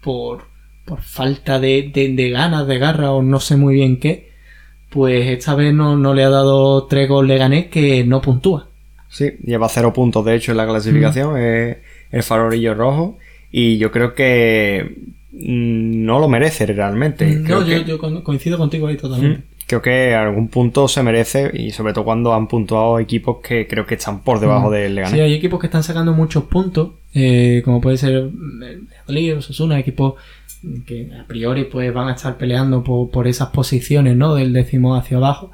por, 0.00 0.44
por 0.84 1.00
falta 1.02 1.58
de, 1.60 1.90
de, 1.94 2.08
de 2.14 2.30
ganas, 2.30 2.66
de 2.66 2.78
garra 2.78 3.12
o 3.12 3.22
no 3.22 3.40
sé 3.40 3.56
muy 3.56 3.74
bien 3.74 3.98
qué, 3.98 4.30
pues 4.90 5.26
esta 5.28 5.54
vez 5.54 5.72
no, 5.72 5.96
no 5.96 6.12
le 6.14 6.24
ha 6.24 6.28
dado 6.30 6.84
tres 6.86 7.08
goles 7.08 7.28
Leganés 7.34 7.66
que 7.68 8.04
no 8.04 8.20
puntúa. 8.20 8.68
Sí, 9.08 9.30
lleva 9.44 9.68
cero 9.68 9.92
puntos 9.92 10.24
de 10.24 10.34
hecho 10.36 10.52
en 10.52 10.56
la 10.58 10.66
clasificación, 10.66 11.38
es 11.38 11.76
el 12.10 12.22
farolillo 12.22 12.74
rojo. 12.74 13.18
Y 13.50 13.76
yo 13.78 13.90
creo 13.92 14.14
que 14.14 14.96
mm, 15.32 16.04
no 16.04 16.18
lo 16.18 16.28
merece 16.28 16.64
realmente. 16.66 17.42
Creo 17.44 17.60
No, 17.60 17.66
yo, 17.66 17.78
que- 17.78 17.84
yo 17.84 17.98
co- 17.98 18.24
coincido 18.24 18.56
contigo 18.58 18.86
ahí 18.86 18.96
totalmente. 18.96 19.38
Mm, 19.38 19.42
Creo 19.66 19.80
que 19.80 20.14
algún 20.14 20.48
punto 20.48 20.86
se 20.88 21.02
merece 21.02 21.50
y 21.54 21.70
sobre 21.70 21.92
todo 21.94 22.04
cuando 22.04 22.34
han 22.34 22.46
puntuado 22.48 22.98
equipos 22.98 23.38
que 23.42 23.66
creo 23.66 23.86
que 23.86 23.94
están 23.94 24.20
por 24.20 24.38
debajo 24.40 24.68
Mm. 24.68 24.72
del 24.72 24.94
Leganés. 24.96 25.14
Sí, 25.16 25.20
hay 25.20 25.32
equipos 25.34 25.60
que 25.60 25.66
están 25.66 25.82
sacando 25.82 26.12
muchos 26.12 26.44
puntos, 26.44 26.90
eh, 27.14 27.62
como 27.64 27.80
puede 27.80 27.96
ser 27.96 28.28
Valladolid, 28.32 29.38
Osasuna, 29.38 29.78
equipos 29.78 30.14
que 30.86 31.10
a 31.18 31.26
priori 31.26 31.64
pues 31.64 31.92
van 31.92 32.08
a 32.08 32.12
estar 32.14 32.36
peleando 32.36 32.84
por, 32.84 33.10
por 33.10 33.26
esas 33.26 33.48
posiciones, 33.48 34.16
¿no? 34.16 34.34
Del 34.34 34.52
décimo 34.52 34.94
hacia 34.94 35.16
abajo 35.16 35.50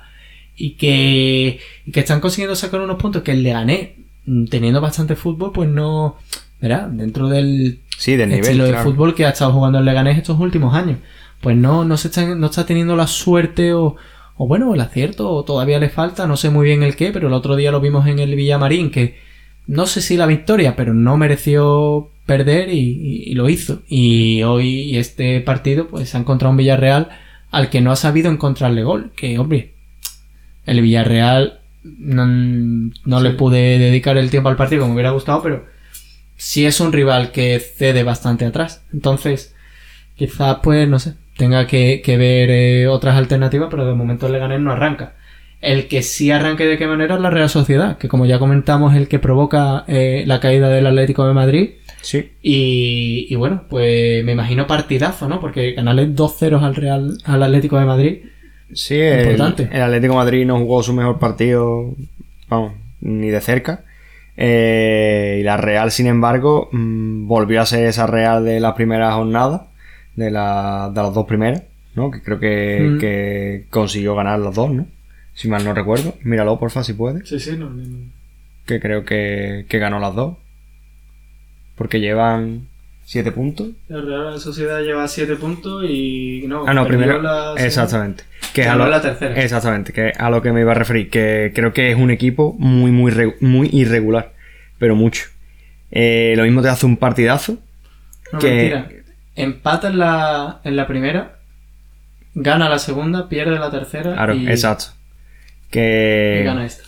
y 0.56 0.72
que, 0.72 1.60
y 1.86 1.92
que 1.92 2.00
están 2.00 2.20
consiguiendo 2.20 2.56
sacar 2.56 2.80
unos 2.80 2.96
puntos 2.96 3.22
que 3.22 3.32
el 3.32 3.42
Leganés, 3.42 3.90
mm, 4.26 4.46
teniendo 4.46 4.80
bastante 4.80 5.14
fútbol, 5.16 5.52
pues 5.52 5.68
no, 5.68 6.16
¿verdad? 6.60 6.88
Dentro 6.88 7.28
del 7.28 7.78
Sí, 7.96 8.16
del 8.16 8.28
nivel. 8.30 8.44
estilo 8.44 8.64
de 8.64 8.74
fútbol 8.78 9.14
que 9.14 9.24
ha 9.24 9.30
estado 9.30 9.52
jugando 9.52 9.78
el 9.78 9.84
Leganés 9.84 10.18
estos 10.18 10.38
últimos 10.40 10.74
años. 10.74 10.98
Pues 11.40 11.56
no, 11.56 11.84
no 11.84 11.96
se 11.96 12.08
está, 12.08 12.34
no 12.34 12.46
está 12.46 12.66
teniendo 12.66 12.96
la 12.96 13.06
suerte 13.06 13.72
o, 13.74 13.96
o 14.36 14.46
bueno, 14.48 14.74
el 14.74 14.80
acierto, 14.80 15.30
o 15.30 15.44
todavía 15.44 15.78
le 15.78 15.88
falta, 15.88 16.26
no 16.26 16.36
sé 16.36 16.50
muy 16.50 16.66
bien 16.66 16.82
el 16.82 16.96
qué, 16.96 17.10
pero 17.12 17.28
el 17.28 17.34
otro 17.34 17.54
día 17.56 17.70
lo 17.70 17.80
vimos 17.80 18.06
en 18.08 18.18
el 18.18 18.34
Villamarín, 18.34 18.90
que 18.90 19.18
no 19.66 19.86
sé 19.86 20.00
si 20.00 20.16
la 20.16 20.26
victoria, 20.26 20.74
pero 20.76 20.94
no 20.94 21.16
mereció 21.16 22.10
perder 22.26 22.70
y, 22.70 22.78
y- 22.78 23.22
y 23.30 23.34
lo 23.34 23.48
hizo. 23.48 23.82
Y 23.88 24.42
hoy 24.42 24.96
este 24.96 25.40
partido, 25.40 25.86
pues 25.88 26.10
se 26.10 26.16
ha 26.16 26.20
encontrado 26.20 26.50
un 26.50 26.56
Villarreal 26.56 27.08
al 27.50 27.70
que 27.70 27.80
no 27.80 27.92
ha 27.92 27.96
sabido 27.96 28.30
encontrarle 28.30 28.82
gol. 28.82 29.12
Que, 29.16 29.38
hombre, 29.38 29.74
el 30.66 30.80
Villarreal 30.82 31.60
no, 31.84 32.26
no 33.04 33.20
le 33.20 33.30
pude 33.30 33.78
dedicar 33.78 34.16
el 34.18 34.30
tiempo 34.30 34.48
al 34.48 34.56
partido 34.56 34.80
como 34.82 34.92
me 34.94 34.96
hubiera 34.96 35.10
gustado, 35.12 35.42
pero 35.42 35.64
sí 36.36 36.66
es 36.66 36.80
un 36.80 36.92
rival 36.92 37.30
que 37.32 37.58
cede 37.60 38.02
bastante 38.02 38.44
atrás. 38.44 38.82
Entonces, 38.92 39.54
quizás, 40.16 40.58
pues, 40.62 40.88
no 40.88 40.98
sé, 40.98 41.14
tenga 41.38 41.66
que, 41.66 42.02
que 42.04 42.16
ver 42.18 42.50
eh, 42.50 42.88
otras 42.88 43.16
alternativas, 43.16 43.68
pero 43.70 43.86
de 43.86 43.94
momento 43.94 44.26
el 44.26 44.32
Leganés 44.32 44.60
no 44.60 44.72
arranca. 44.72 45.14
El 45.60 45.88
que 45.88 46.02
sí 46.02 46.30
arranque 46.30 46.66
de 46.66 46.76
qué 46.76 46.86
manera 46.86 47.14
es 47.14 47.20
la 47.20 47.30
Real 47.30 47.48
Sociedad, 47.48 47.96
que 47.96 48.08
como 48.08 48.26
ya 48.26 48.38
comentamos, 48.38 48.92
es 48.92 49.00
el 49.00 49.08
que 49.08 49.18
provoca 49.18 49.84
eh, 49.88 50.24
la 50.26 50.40
caída 50.40 50.68
del 50.68 50.86
Atlético 50.86 51.26
de 51.26 51.34
Madrid. 51.34 51.70
Sí, 52.02 52.32
Y, 52.42 53.26
y 53.30 53.34
bueno, 53.36 53.64
pues 53.68 54.24
me 54.24 54.32
imagino 54.32 54.66
partidazo, 54.66 55.28
¿no? 55.28 55.40
Porque 55.40 55.72
ganarle 55.72 56.08
2-0 56.08 56.62
al 56.62 56.74
Real, 56.74 57.18
al 57.24 57.42
Atlético 57.42 57.78
de 57.78 57.84
Madrid. 57.86 58.18
sí 58.72 58.96
el, 59.00 59.20
Importante. 59.20 59.68
el 59.72 59.82
Atlético 59.82 60.12
de 60.14 60.18
Madrid 60.18 60.46
no 60.46 60.58
jugó 60.58 60.82
su 60.82 60.92
mejor 60.92 61.18
partido, 61.18 61.94
vamos, 62.48 62.72
ni 63.00 63.28
de 63.30 63.40
cerca. 63.40 63.84
Eh, 64.36 65.38
y 65.40 65.42
la 65.42 65.56
Real, 65.56 65.90
sin 65.90 66.06
embargo, 66.06 66.68
mm, 66.72 67.26
volvió 67.26 67.60
a 67.60 67.66
ser 67.66 67.86
esa 67.86 68.06
Real 68.06 68.44
de 68.44 68.60
las 68.60 68.74
primeras 68.74 69.14
jornadas, 69.14 69.62
de, 70.18 70.30
la- 70.30 70.90
de 70.94 71.00
las 71.02 71.14
dos 71.14 71.26
primeras, 71.26 71.62
¿no? 71.94 72.10
Que 72.10 72.20
creo 72.22 72.38
que, 72.40 72.80
Mm. 72.80 72.98
que 72.98 73.66
consiguió 73.70 74.14
ganar 74.14 74.38
las 74.40 74.54
dos, 74.54 74.70
¿no? 74.70 74.86
si 75.34 75.46
mal 75.48 75.64
no 75.64 75.72
recuerdo. 75.72 76.16
Míralo, 76.24 76.58
porfa, 76.58 76.82
si 76.82 76.94
puedes. 76.94 77.28
Sí, 77.28 77.38
sí, 77.38 77.56
no, 77.56 77.70
no- 77.70 78.10
Que 78.66 78.80
creo 78.80 79.04
que, 79.04 79.66
que 79.68 79.78
ganó 79.78 80.00
las 80.00 80.12
dos. 80.16 80.36
Porque 81.76 82.00
llevan 82.00 82.66
7 83.04 83.30
puntos. 83.30 83.68
La 83.86 84.00
Real 84.00 84.40
Sociedad 84.40 84.80
lleva 84.80 85.06
7 85.06 85.36
puntos 85.36 85.84
y 85.88 86.42
no, 86.48 86.64
Ah, 86.66 86.74
no, 86.74 86.86
primero. 86.88 87.22
la- 87.22 87.54
Exactamente. 87.56 88.24
Que 88.52 88.62
es 88.62 88.66
a 88.66 88.74
lo- 88.74 88.88
la 88.88 89.00
tercera. 89.00 89.40
Exactamente, 89.40 89.92
que 89.92 90.10
a 90.18 90.28
lo 90.30 90.42
que 90.42 90.50
me 90.52 90.60
iba 90.62 90.72
a 90.72 90.74
referir. 90.74 91.08
Que 91.08 91.52
creo 91.54 91.72
que 91.72 91.90
es 91.92 91.96
un 91.96 92.10
equipo 92.10 92.56
muy, 92.58 92.90
muy, 92.90 93.12
re- 93.12 93.36
muy 93.40 93.70
irregular. 93.72 94.32
Pero 94.78 94.96
mucho. 94.96 95.26
Eh, 95.92 96.34
lo 96.36 96.42
mismo 96.42 96.62
te 96.62 96.68
hace 96.68 96.84
un 96.84 96.96
partidazo. 96.96 97.58
No, 98.32 98.38
que- 98.40 98.48
mentira. 98.74 98.88
Empata 99.38 99.88
en 99.88 99.98
la, 99.98 100.60
en 100.64 100.76
la 100.76 100.86
primera, 100.86 101.38
gana 102.34 102.68
la 102.68 102.78
segunda, 102.78 103.28
pierde 103.28 103.58
la 103.58 103.70
tercera 103.70 104.12
Claro, 104.14 104.34
y, 104.34 104.48
exacto. 104.48 104.86
y 105.68 105.70
Que, 105.70 106.42
gana 106.44 106.64
esta. 106.66 106.82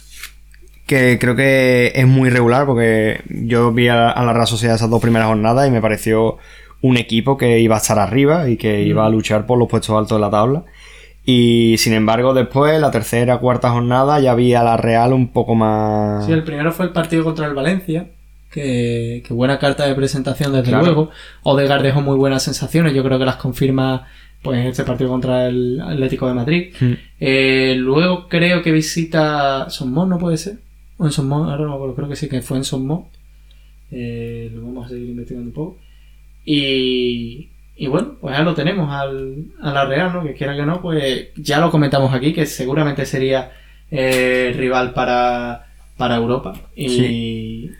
que 0.86 1.18
creo 1.20 1.36
que 1.36 1.92
es 1.94 2.06
muy 2.06 2.28
irregular 2.28 2.66
porque 2.66 3.22
yo 3.28 3.72
vi 3.72 3.88
a, 3.88 4.10
a 4.10 4.24
la 4.24 4.32
Real 4.32 4.46
Sociedad 4.46 4.76
esas 4.76 4.90
dos 4.90 5.00
primeras 5.00 5.28
jornadas 5.28 5.68
y 5.68 5.70
me 5.70 5.80
pareció 5.80 6.38
un 6.82 6.96
equipo 6.96 7.36
que 7.36 7.60
iba 7.60 7.74
a 7.76 7.78
estar 7.78 7.98
arriba 7.98 8.48
y 8.48 8.56
que 8.56 8.82
iba 8.82 9.04
a 9.06 9.10
luchar 9.10 9.46
por 9.46 9.58
los 9.58 9.68
puestos 9.68 9.96
altos 9.96 10.16
de 10.18 10.20
la 10.22 10.30
tabla. 10.30 10.64
Y 11.26 11.76
sin 11.78 11.92
embargo, 11.92 12.32
después, 12.32 12.80
la 12.80 12.90
tercera, 12.90 13.36
cuarta 13.38 13.70
jornada, 13.70 14.18
ya 14.18 14.34
vi 14.34 14.54
a 14.54 14.62
la 14.62 14.78
Real 14.78 15.12
un 15.12 15.28
poco 15.28 15.54
más. 15.54 16.24
Sí, 16.24 16.32
el 16.32 16.42
primero 16.42 16.72
fue 16.72 16.86
el 16.86 16.92
partido 16.92 17.22
contra 17.22 17.46
el 17.46 17.54
Valencia. 17.54 18.06
Que, 18.50 19.22
que 19.26 19.32
buena 19.32 19.58
carta 19.58 19.86
de 19.86 19.94
presentación 19.94 20.52
desde 20.52 20.70
Claro. 20.70 20.84
luego. 20.84 21.10
Odegaard 21.44 21.82
dejó 21.82 22.00
muy 22.00 22.16
buenas 22.16 22.42
sensaciones. 22.42 22.94
Yo 22.94 23.04
creo 23.04 23.18
que 23.18 23.24
las 23.24 23.36
confirma 23.36 24.08
pues 24.42 24.64
este 24.66 24.84
partido 24.84 25.10
contra 25.10 25.46
el 25.46 25.80
Atlético 25.80 26.26
de 26.26 26.34
Madrid. 26.34 26.72
Mm. 26.80 26.92
Eh, 27.20 27.74
luego 27.78 28.26
creo 28.28 28.62
que 28.62 28.72
visita 28.72 29.68
Sonmón, 29.70 30.08
¿no 30.08 30.18
puede 30.18 30.36
ser? 30.36 30.58
O 30.96 31.04
en 31.06 31.12
Sonmón, 31.12 31.48
ahora 31.48 31.62
no 31.64 31.68
me 31.70 31.74
acuerdo, 31.76 31.94
creo 31.94 32.08
que 32.08 32.16
sí 32.16 32.28
que 32.28 32.42
fue 32.42 32.56
en 32.56 32.64
Sonmón. 32.64 33.04
Eh, 33.92 34.50
lo 34.54 34.62
vamos 34.62 34.86
a 34.86 34.88
seguir 34.88 35.10
investigando 35.10 35.48
un 35.48 35.54
poco. 35.54 35.78
Y, 36.44 37.50
y 37.76 37.86
bueno, 37.86 38.16
pues 38.20 38.36
ya 38.36 38.42
lo 38.42 38.54
tenemos 38.54 38.90
al, 38.92 39.44
a 39.62 39.72
la 39.72 39.84
Real, 39.84 40.12
¿no? 40.12 40.24
Que 40.24 40.34
quiera 40.34 40.56
que 40.56 40.62
no, 40.66 40.80
pues 40.80 41.28
ya 41.36 41.60
lo 41.60 41.70
comentamos 41.70 42.12
aquí, 42.12 42.32
que 42.32 42.46
seguramente 42.46 43.04
sería 43.06 43.52
eh, 43.90 44.52
rival 44.56 44.92
para, 44.92 45.66
para 45.96 46.16
Europa. 46.16 46.54
Y 46.74 46.88
Sí. 46.88 47.70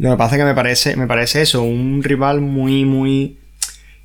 Lo 0.00 0.10
que 0.12 0.16
pasa 0.16 0.34
es 0.36 0.40
que 0.40 0.46
me 0.46 0.54
parece, 0.54 0.96
me 0.96 1.06
parece 1.06 1.42
eso, 1.42 1.62
un 1.62 2.02
rival 2.02 2.40
muy, 2.40 2.84
muy 2.86 3.36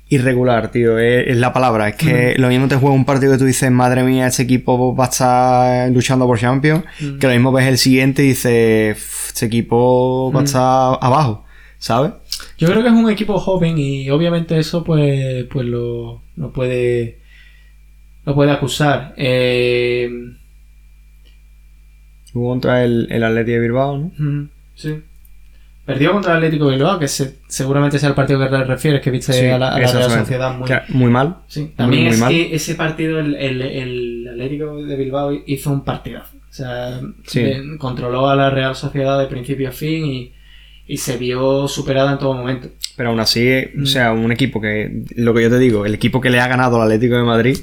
irregular, 0.08 0.70
tío. 0.70 0.98
Es, 0.98 1.28
es 1.28 1.36
la 1.38 1.52
palabra. 1.54 1.88
Es 1.88 1.96
que 1.96 2.34
lo 2.36 2.48
mismo 2.48 2.68
te 2.68 2.76
juega 2.76 2.94
un 2.94 3.06
partido 3.06 3.32
que 3.32 3.38
tú 3.38 3.46
dices, 3.46 3.70
madre 3.70 4.02
mía, 4.04 4.26
este 4.26 4.42
equipo 4.42 4.94
va 4.94 5.06
a 5.06 5.08
estar 5.08 5.90
luchando 5.90 6.26
por 6.26 6.38
Champions. 6.38 6.84
Mm. 7.00 7.18
Que 7.18 7.26
lo 7.26 7.32
mismo 7.32 7.50
ves 7.50 7.66
el 7.66 7.78
siguiente 7.78 8.22
y 8.24 8.28
dices, 8.28 8.96
"Uf, 8.96 9.28
este 9.28 9.46
equipo 9.46 10.30
va 10.32 10.42
a 10.42 10.44
estar 10.44 10.98
abajo, 11.00 11.44
¿sabes? 11.78 12.12
yo 12.58 12.68
creo 12.68 12.82
que 12.82 12.88
es 12.88 12.94
un 12.94 13.10
equipo 13.10 13.38
joven 13.38 13.78
y 13.78 14.10
obviamente 14.10 14.58
eso 14.58 14.84
pues, 14.84 15.46
pues 15.50 15.66
lo, 15.66 16.22
lo 16.36 16.52
puede 16.52 17.20
lo 18.26 18.34
puede 18.34 18.50
acusar. 18.50 19.14
Eh, 19.16 20.10
Jugó 22.32 22.50
contra 22.50 22.84
el, 22.84 23.06
el 23.10 23.24
Atleti 23.24 23.52
de 23.52 23.60
Bilbao, 23.60 23.96
¿no? 23.98 24.48
Sí. 24.74 25.02
Perdió 25.86 26.12
contra 26.12 26.32
el 26.32 26.38
Atlético 26.38 26.66
de 26.68 26.74
Bilbao, 26.76 26.98
que 26.98 27.06
se- 27.08 27.36
seguramente 27.46 27.98
sea 28.00 28.08
el 28.08 28.14
partido 28.16 28.40
que 28.40 28.46
te 28.46 28.64
refieres, 28.64 29.00
que 29.00 29.10
viste 29.10 29.32
Sí, 29.32 29.46
a 29.46 29.56
la, 29.58 29.68
a 29.68 29.78
la 29.78 29.86
Real. 29.92 30.10
Sociedad 30.10 30.54
muy... 30.58 30.68
Muy 30.88 31.10
mal. 31.10 31.36
Sí, 31.46 31.72
también 31.76 32.04
muy 32.06 32.12
es 32.12 32.22
que 32.24 32.54
ese 32.56 32.74
partido, 32.74 33.20
el, 33.20 33.34
el- 33.36 33.62
el 33.62 34.28
Atlético 34.32 34.76
de 34.82 34.96
Bilbao 34.96 35.32
hizo 35.46 35.70
un 35.70 35.84
partidazo. 35.84 36.36
O 36.36 36.52
sea, 36.52 37.00
Sí. 37.24 37.40
de- 37.42 37.76
controló 37.78 38.28
a 38.28 38.34
la 38.34 38.50
Real 38.50 38.74
Sociedad 38.74 39.18
de 39.20 39.26
principio 39.26 39.68
a 39.68 39.72
fin 39.72 40.04
y, 40.06 40.32
y 40.88 40.96
se 40.96 41.16
vio 41.18 41.68
superada 41.68 42.12
en 42.12 42.18
todo 42.18 42.34
momento. 42.34 42.68
Pero 42.96 43.10
aún 43.10 43.20
así, 43.20 43.48
Mm. 43.74 43.82
o 43.84 43.86
sea, 43.86 44.12
un 44.12 44.32
equipo 44.32 44.60
que, 44.60 45.02
lo 45.16 45.34
que 45.34 45.42
yo 45.42 45.50
te 45.50 45.58
digo, 45.58 45.86
el 45.86 45.94
equipo 45.94 46.20
que 46.20 46.30
le 46.30 46.40
ha 46.40 46.48
ganado 46.48 46.76
al 46.76 46.82
Atlético 46.88 47.14
de 47.16 47.22
Madrid 47.22 47.58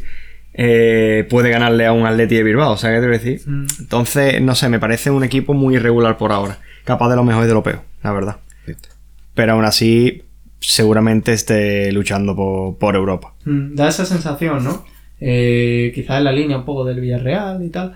eh, 0.53 1.25
puede 1.29 1.49
ganarle 1.49 1.85
a 1.87 1.91
un 1.93 2.05
Atleti 2.05 2.35
de 2.35 2.43
Bilbao, 2.43 2.73
o 2.73 2.77
sea, 2.77 2.91
¿qué 2.91 2.97
te 2.99 3.07
voy 3.07 3.15
a 3.15 3.19
decir? 3.19 3.41
Mm. 3.45 3.65
Entonces, 3.79 4.41
no 4.41 4.53
sé, 4.55 4.69
me 4.69 4.79
parece 4.79 5.09
un 5.09 5.23
equipo 5.23 5.53
muy 5.53 5.75
irregular 5.75 6.17
por 6.17 6.31
ahora. 6.31 6.59
Capaz 6.83 7.09
de 7.09 7.15
lo 7.15 7.23
mejor 7.23 7.45
y 7.45 7.47
de 7.47 7.53
lo 7.53 7.63
peor, 7.63 7.81
la 8.03 8.11
verdad. 8.11 8.37
Pero 9.33 9.53
aún 9.53 9.65
así, 9.65 10.23
seguramente 10.59 11.33
esté 11.33 11.91
luchando 11.91 12.35
por, 12.35 12.77
por 12.77 12.95
Europa. 12.95 13.33
Mm, 13.45 13.75
Da 13.75 13.87
esa 13.87 14.05
sensación, 14.05 14.63
¿no? 14.63 14.85
Eh, 15.19 15.91
quizás 15.95 16.17
en 16.17 16.25
la 16.25 16.31
línea 16.31 16.57
un 16.57 16.65
poco 16.65 16.83
del 16.85 16.99
Villarreal 16.99 17.63
y 17.63 17.69
tal. 17.69 17.95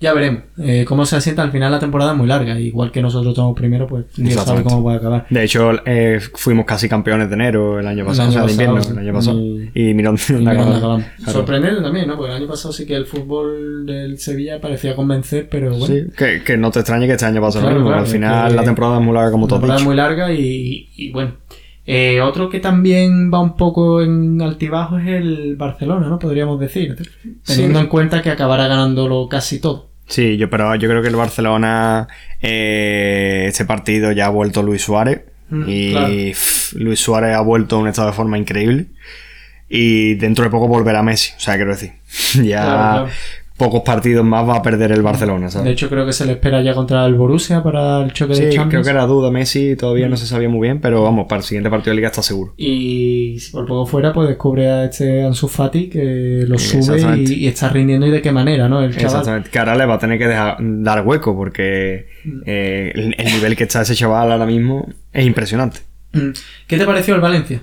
Ya 0.00 0.14
veremos. 0.14 0.44
Eh, 0.58 0.86
cómo 0.88 1.04
se 1.04 1.16
asienta 1.16 1.42
al 1.42 1.52
final 1.52 1.70
la 1.70 1.78
temporada 1.78 2.12
es 2.12 2.16
muy 2.16 2.26
larga. 2.26 2.58
Igual 2.58 2.90
que 2.90 3.02
nosotros 3.02 3.32
estamos 3.32 3.54
primero, 3.54 3.86
pues 3.86 4.06
Dios 4.16 4.32
sabe 4.42 4.62
cómo 4.62 4.82
puede 4.82 4.96
acabar. 4.96 5.26
De 5.28 5.44
hecho, 5.44 5.72
eh, 5.84 6.18
fuimos 6.34 6.64
casi 6.64 6.88
campeones 6.88 7.28
de 7.28 7.34
enero 7.34 7.78
el 7.78 7.86
año 7.86 8.00
El 8.00 8.06
pasado, 8.06 8.28
año 8.30 8.30
o 8.30 8.32
sea, 8.38 8.46
de 8.46 8.52
invierno, 8.52 8.82
sí. 8.82 8.92
el 8.92 8.98
año 8.98 9.12
pasado. 9.12 9.38
Y- 9.40 9.70
Y 9.74 9.94
mira 9.94 10.08
dónde 10.08 10.22
Y 10.30 10.32
mira 10.32 10.52
acabamos. 10.52 10.64
dónde 10.72 10.78
acabamos. 10.78 11.06
Claro. 11.18 11.32
Sorprendente 11.32 11.82
también, 11.82 12.08
¿no? 12.08 12.16
Porque 12.16 12.30
el 12.32 12.36
año 12.38 12.48
pasado 12.48 12.72
sí 12.72 12.86
que 12.86 12.94
el 12.96 13.04
fútbol 13.04 13.84
del 13.84 14.18
Sevilla 14.18 14.58
parecía 14.58 14.96
convencer, 14.96 15.48
pero 15.50 15.70
bueno. 15.76 15.86
Sí, 15.86 16.04
que, 16.16 16.42
que 16.44 16.56
no 16.56 16.70
te 16.70 16.78
extrañe 16.78 17.06
que 17.06 17.12
este 17.12 17.26
año 17.26 17.42
pase 17.42 17.58
Claro, 17.58 17.74
lo 17.74 17.80
mismo. 17.80 17.90
claro, 17.90 18.02
al 18.06 18.10
final 18.10 18.56
la 18.56 18.62
temporada 18.64 18.98
es 18.98 19.04
muy 19.04 19.14
larga, 19.14 19.30
como 19.32 19.44
La 19.44 19.48
todo 19.50 19.58
temporada 19.58 19.80
es 19.80 19.86
muy 19.86 19.96
larga 19.96 20.32
y, 20.32 20.88
y 20.96 21.12
bueno. 21.12 21.32
Eh, 21.86 22.20
otro 22.20 22.48
que 22.48 22.60
también 22.60 23.30
va 23.32 23.40
un 23.40 23.56
poco 23.56 24.00
en 24.00 24.40
altibajo 24.40 24.98
es 24.98 25.08
el 25.08 25.56
Barcelona, 25.56 26.08
¿no? 26.08 26.18
Podríamos 26.18 26.60
decir. 26.60 26.94
Teniendo 27.44 27.78
Sí. 27.80 27.84
en 27.84 27.90
cuenta 27.90 28.22
que 28.22 28.30
acabará 28.30 28.68
ganándolo 28.68 29.28
casi 29.28 29.60
todo. 29.60 29.89
Sí, 30.10 30.36
yo, 30.36 30.50
pero 30.50 30.74
yo 30.74 30.88
creo 30.88 31.02
que 31.02 31.08
el 31.08 31.16
Barcelona, 31.16 32.08
eh, 32.42 33.44
este 33.46 33.64
partido 33.64 34.10
ya 34.10 34.26
ha 34.26 34.30
vuelto 34.30 34.62
Luis 34.62 34.82
Suárez. 34.82 35.22
Mm, 35.48 35.64
y 35.68 35.90
claro. 35.92 36.08
pff, 36.08 36.72
Luis 36.74 37.00
Suárez 37.00 37.34
ha 37.36 37.40
vuelto 37.40 37.76
a 37.76 37.78
un 37.78 37.88
estado 37.88 38.08
de 38.08 38.14
forma 38.14 38.36
increíble. 38.36 38.86
Y 39.68 40.14
dentro 40.14 40.42
de 40.44 40.50
poco 40.50 40.66
volverá 40.66 41.02
Messi. 41.04 41.32
O 41.36 41.40
sea, 41.40 41.54
quiero 41.54 41.70
decir, 41.70 41.92
ya 42.42 42.62
Claro, 42.62 42.78
claro. 43.04 43.08
Pocos 43.60 43.82
partidos 43.82 44.24
más 44.24 44.48
va 44.48 44.56
a 44.56 44.62
perder 44.62 44.90
el 44.92 45.02
Barcelona, 45.02 45.46
De 45.46 45.52
¿sabes? 45.52 45.72
hecho, 45.72 45.88
creo 45.90 46.06
que 46.06 46.12
se 46.14 46.24
le 46.24 46.32
espera 46.32 46.62
ya 46.62 46.72
contra 46.74 47.04
el 47.04 47.14
Borussia 47.14 47.62
para 47.62 48.02
el 48.02 48.12
choque 48.12 48.30
de 48.32 48.36
Sí, 48.36 48.42
creo 48.44 48.52
Champions. 48.54 48.86
que 48.86 48.90
era 48.90 49.04
duda 49.06 49.30
Messi, 49.30 49.76
todavía 49.76 50.08
no 50.08 50.16
se 50.16 50.26
sabía 50.26 50.48
muy 50.48 50.66
bien, 50.66 50.80
pero 50.80 51.02
vamos, 51.02 51.26
para 51.28 51.40
el 51.40 51.44
siguiente 51.44 51.68
partido 51.68 51.90
de 51.92 51.96
liga 51.96 52.08
está 52.08 52.22
seguro. 52.22 52.54
Y 52.56 53.36
si 53.38 53.52
por 53.52 53.66
poco 53.66 53.84
fuera, 53.86 54.12
pues 54.14 54.28
descubre 54.28 54.66
a 54.70 54.84
este 54.86 55.22
Ansu 55.22 55.46
Fati 55.46 55.88
que 55.90 56.44
lo 56.48 56.58
sube 56.58 57.22
y 57.28 57.46
está 57.46 57.68
rindiendo 57.68 58.06
y 58.06 58.10
de 58.10 58.22
qué 58.22 58.32
manera, 58.32 58.68
¿no? 58.68 58.82
El 58.82 58.92
chaval. 58.92 59.06
Exactamente. 59.06 59.50
Que 59.50 59.58
ahora 59.58 59.76
le 59.76 59.84
va 59.86 59.94
a 59.94 59.98
tener 59.98 60.18
que 60.18 60.26
dejar, 60.26 60.56
dar 60.60 61.06
hueco 61.06 61.36
porque 61.36 62.08
Mm. 62.24 62.40
eh, 62.46 62.92
el, 62.94 63.14
el 63.18 63.24
nivel 63.32 63.56
que 63.56 63.64
está 63.64 63.82
ese 63.82 63.94
chaval 63.94 64.30
ahora 64.32 64.44
mismo 64.46 64.86
es 65.12 65.24
impresionante. 65.26 65.80
Mm. 66.12 66.30
¿Qué 66.66 66.76
te 66.76 66.84
pareció 66.84 67.14
el 67.14 67.20
Valencia? 67.20 67.62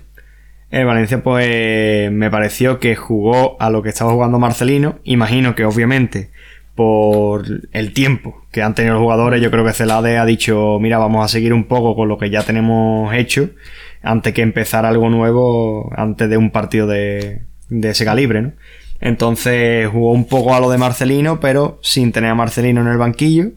El 0.70 0.86
Valencia, 0.86 1.24
pues, 1.24 2.12
me 2.12 2.30
pareció 2.30 2.80
que 2.80 2.96
jugó 2.96 3.56
a 3.62 3.70
lo 3.70 3.82
que 3.82 3.90
estaba 3.90 4.12
jugando 4.12 4.38
Marcelino. 4.38 5.00
Imagino 5.04 5.56
que, 5.56 5.64
obviamente, 5.64 6.32
por 6.76 7.46
el 7.72 7.94
tiempo 7.94 8.46
que 8.52 8.62
han 8.62 8.76
tenido 8.76 8.96
los 8.96 9.04
jugadores, 9.04 9.42
yo 9.42 9.50
creo 9.50 9.66
que 9.66 9.74
Celade 9.74 10.18
ha 10.18 10.26
dicho, 10.26 10.78
mira, 10.80 10.98
vamos 10.98 11.24
a 11.24 11.28
seguir 11.28 11.54
un 11.54 11.64
poco 11.64 11.96
con 11.96 12.10
lo 12.10 12.18
que 12.18 12.30
ya 12.30 12.44
tenemos 12.44 13.14
hecho, 13.14 13.50
antes 14.04 14.34
que 14.34 14.42
empezar 14.42 14.86
algo 14.86 15.10
nuevo, 15.10 15.92
antes 15.96 16.30
de 16.30 16.38
un 16.38 16.52
partido 16.52 16.86
de, 16.86 17.42
de 17.70 17.90
ese 17.90 18.06
calibre, 18.06 18.42
¿no? 18.42 18.52
Entonces 19.00 19.88
jugó 19.88 20.12
un 20.12 20.28
poco 20.28 20.56
a 20.56 20.60
lo 20.60 20.70
de 20.70 20.78
Marcelino, 20.78 21.40
pero 21.40 21.80
sin 21.82 22.12
tener 22.12 22.32
a 22.32 22.36
Marcelino 22.36 22.82
en 22.82 22.88
el 22.88 22.98
banquillo. 22.98 23.52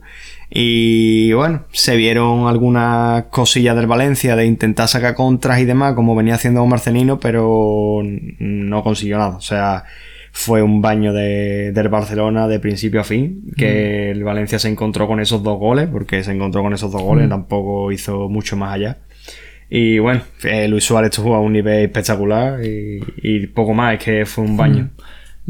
Y 0.53 1.33
bueno, 1.33 1.63
se 1.73 1.97
vieron 1.97 2.49
algunas 2.49 3.25
cosillas 3.27 3.77
del 3.77 3.87
Valencia 3.87 4.35
de 4.35 4.47
intentar 4.47 4.89
sacar 4.89 5.15
contras 5.15 5.61
y 5.61 5.65
demás, 5.65 5.95
como 5.95 6.17
venía 6.17 6.35
haciendo 6.35 6.67
Marcelino, 6.67 7.21
pero 7.21 8.03
no 8.03 8.83
consiguió 8.83 9.19
nada. 9.19 9.37
O 9.37 9.41
sea, 9.41 9.85
fue 10.33 10.61
un 10.63 10.83
baño 10.83 11.13
de, 11.13 11.71
del 11.73 11.89
Barcelona 11.89 12.49
de 12.49 12.59
principio 12.59 13.01
a 13.01 13.05
fin, 13.05 13.45
que 13.57 14.11
el 14.11 14.25
Valencia 14.25 14.59
se 14.59 14.69
encontró 14.69 15.07
con 15.07 15.21
esos 15.21 15.43
dos 15.45 15.59
goles, 15.59 15.89
porque 15.91 16.25
se 16.25 16.33
encontró 16.33 16.63
con 16.63 16.73
esos 16.73 16.91
dos 16.91 17.03
goles, 17.03 17.27
Mm. 17.27 17.31
tampoco 17.31 17.93
hizo 17.93 18.29
mucho 18.29 18.57
más 18.57 18.75
allá. 18.75 18.99
Y 19.73 20.01
bueno, 20.01 20.23
eh, 20.43 20.67
Luis 20.67 20.83
Suárez 20.83 21.17
jugó 21.17 21.37
a 21.37 21.41
un 21.41 21.53
nivel 21.53 21.85
espectacular 21.85 22.65
y, 22.65 22.99
y 23.23 23.47
poco 23.47 23.73
más, 23.73 23.95
es 23.95 24.05
que 24.05 24.27
fue 24.27 24.43
un 24.43 24.57
baño. 24.57 24.91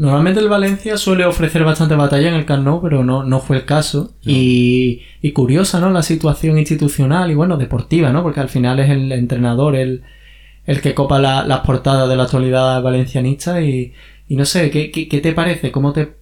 Normalmente 0.01 0.39
el 0.39 0.49
Valencia 0.49 0.97
suele 0.97 1.25
ofrecer 1.25 1.63
bastante 1.63 1.95
batalla 1.95 2.29
en 2.29 2.33
el 2.33 2.45
Camp 2.45 2.63
Nou, 2.65 2.81
pero 2.81 3.03
no, 3.03 3.23
no 3.23 3.39
fue 3.39 3.57
el 3.57 3.65
caso. 3.65 4.15
Y, 4.25 5.01
y 5.21 5.31
curiosa, 5.31 5.79
¿no? 5.79 5.91
La 5.91 6.01
situación 6.01 6.57
institucional 6.57 7.29
y, 7.29 7.35
bueno, 7.35 7.55
deportiva, 7.57 8.11
¿no? 8.11 8.23
Porque 8.23 8.39
al 8.39 8.49
final 8.49 8.79
es 8.79 8.89
el 8.89 9.11
entrenador 9.11 9.75
el, 9.75 10.01
el 10.65 10.81
que 10.81 10.95
copa 10.95 11.19
la- 11.19 11.45
las 11.45 11.59
portadas 11.59 12.09
de 12.09 12.15
la 12.15 12.23
actualidad 12.23 12.81
valencianista 12.81 13.61
y, 13.61 13.93
y 14.27 14.35
no 14.35 14.45
sé, 14.45 14.71
¿qué, 14.71 14.89
qué, 14.91 15.07
qué 15.07 15.21
te 15.21 15.33
parece? 15.33 15.71
¿Cómo 15.71 15.93
te... 15.93 16.13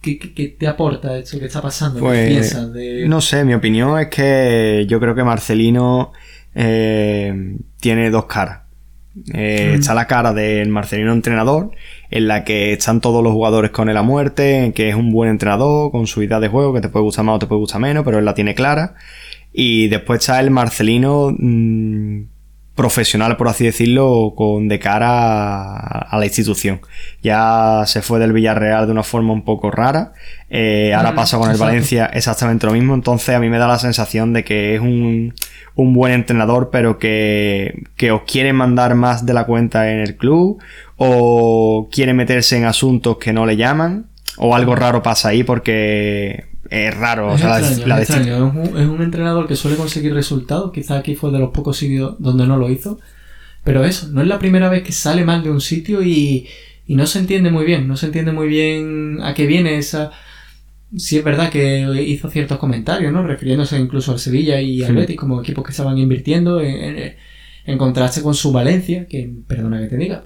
¿Qué, 0.00 0.18
qué- 0.18 0.48
te 0.58 0.66
aporta 0.66 1.16
esto 1.16 1.38
que 1.38 1.46
está 1.46 1.62
pasando? 1.62 2.00
¿Qué 2.00 2.04
Pues, 2.06 2.28
piensas 2.28 2.72
de...? 2.72 3.06
No 3.08 3.20
sé, 3.20 3.44
mi 3.44 3.54
opinión 3.54 3.96
es 4.00 4.08
que 4.08 4.84
yo 4.88 4.98
creo 4.98 5.14
que 5.14 5.22
Marcelino 5.22 6.10
eh, 6.56 7.56
tiene 7.80 8.10
dos 8.10 8.24
caras. 8.26 8.58
Eh, 9.34 9.72
Mm. 9.72 9.74
Está 9.74 9.92
la 9.94 10.06
cara 10.06 10.32
del 10.32 10.70
Marcelino 10.70 11.12
entrenador, 11.12 11.70
en 12.12 12.28
la 12.28 12.44
que 12.44 12.74
están 12.74 13.00
todos 13.00 13.24
los 13.24 13.32
jugadores 13.32 13.70
con 13.70 13.88
él 13.88 13.96
a 13.96 14.02
muerte, 14.02 14.72
que 14.74 14.90
es 14.90 14.94
un 14.94 15.10
buen 15.10 15.30
entrenador, 15.30 15.90
con 15.90 16.06
su 16.06 16.22
idea 16.22 16.40
de 16.40 16.48
juego, 16.48 16.74
que 16.74 16.82
te 16.82 16.90
puede 16.90 17.04
gustar 17.04 17.24
más 17.24 17.36
o 17.36 17.38
te 17.38 17.46
puede 17.46 17.60
gustar 17.60 17.80
menos, 17.80 18.04
pero 18.04 18.18
él 18.18 18.24
la 18.26 18.34
tiene 18.34 18.54
clara. 18.54 18.94
Y 19.50 19.88
después 19.88 20.20
está 20.20 20.38
el 20.38 20.50
Marcelino 20.50 21.34
mm, 21.36 22.24
profesional, 22.74 23.38
por 23.38 23.48
así 23.48 23.64
decirlo, 23.64 24.34
con 24.36 24.68
de 24.68 24.78
cara 24.78 25.74
a, 25.74 26.18
la 26.18 26.24
institución. 26.26 26.82
Ya 27.22 27.84
se 27.86 28.02
fue 28.02 28.18
del 28.18 28.34
Villarreal 28.34 28.84
de 28.84 28.92
una 28.92 29.02
forma 29.02 29.32
un 29.32 29.42
poco 29.42 29.70
rara. 29.70 30.12
Eh, 30.50 30.92
ahora 30.94 31.14
pasa 31.14 31.38
con 31.38 31.50
el. 31.50 31.56
Valencia 31.56 32.06
exactamente 32.12 32.66
lo 32.66 32.74
mismo. 32.74 32.94
Entonces 32.94 33.34
a 33.34 33.40
mí 33.40 33.48
me 33.48 33.58
da 33.58 33.68
la 33.68 33.78
sensación 33.78 34.34
de 34.34 34.44
que 34.44 34.74
es 34.74 34.80
un, 34.82 35.34
un 35.74 35.94
buen 35.94 36.12
entrenador, 36.12 36.68
pero 36.70 36.98
que, 36.98 37.84
que 37.96 38.10
os 38.10 38.22
quiere 38.22 38.52
mandar 38.52 38.94
más 38.94 39.24
de 39.24 39.32
la 39.32 39.44
cuenta 39.44 39.90
en 39.90 40.00
el 40.00 40.16
club, 40.16 40.58
o 41.04 41.88
quiere 41.90 42.14
meterse 42.14 42.56
en 42.56 42.64
asuntos 42.64 43.16
que 43.18 43.32
no 43.32 43.46
le 43.46 43.56
llaman, 43.56 44.06
o 44.38 44.54
algo 44.54 44.74
raro 44.74 45.02
pasa 45.02 45.28
ahí 45.30 45.42
porque 45.44 46.44
es 46.70 46.96
raro. 46.96 47.28
o 47.32 47.34
Es 47.34 47.40
sea, 47.40 47.50
la- 47.50 47.58
extraño, 47.60 47.86
la 47.86 48.00
es 48.02 48.10
extraño. 48.10 48.36
Es 48.36 48.54
un, 48.70 48.80
es 48.80 48.86
un 48.88 49.02
entrenador 49.02 49.46
que 49.46 49.56
suele 49.56 49.76
conseguir 49.76 50.14
resultados. 50.14 50.72
Quizá 50.72 50.96
aquí 50.98 51.14
fue 51.14 51.30
de 51.32 51.38
los 51.38 51.50
pocos 51.50 51.76
sitios 51.76 52.16
donde 52.18 52.46
no 52.46 52.56
lo 52.56 52.70
hizo. 52.70 52.98
Pero 53.64 53.84
eso, 53.84 54.08
no 54.08 54.22
es 54.22 54.26
la 54.26 54.38
primera 54.38 54.68
vez 54.68 54.82
que 54.82 54.92
sale 54.92 55.24
mal 55.24 55.42
de 55.44 55.50
un 55.50 55.60
sitio 55.60 56.02
y, 56.02 56.48
y 56.86 56.96
no 56.96 57.06
se 57.06 57.18
entiende 57.20 57.50
muy 57.50 57.64
bien. 57.64 57.86
No 57.86 57.96
se 57.96 58.06
entiende 58.06 58.32
muy 58.32 58.48
bien 58.48 59.18
a 59.22 59.34
qué 59.34 59.46
viene 59.46 59.76
esa. 59.78 60.10
Sí 60.96 61.16
es 61.16 61.24
verdad 61.24 61.48
que 61.50 61.86
hizo 62.06 62.28
ciertos 62.28 62.58
comentarios, 62.58 63.12
¿no? 63.12 63.22
Refiriéndose 63.26 63.78
incluso 63.78 64.12
al 64.12 64.18
Sevilla 64.18 64.60
y 64.60 64.82
al. 64.82 64.94
Betis 64.96 65.16
como 65.16 65.40
equipos 65.40 65.64
que 65.64 65.70
estaban 65.70 65.96
invirtiendo 65.98 66.60
en, 66.60 66.96
en- 66.98 67.14
en 67.64 67.78
contraste 67.78 68.20
con 68.22 68.34
su 68.34 68.50
Valencia, 68.52 69.06
que 69.06 69.30
perdona 69.46 69.78
que 69.80 69.86
te 69.86 69.96
diga. 69.96 70.24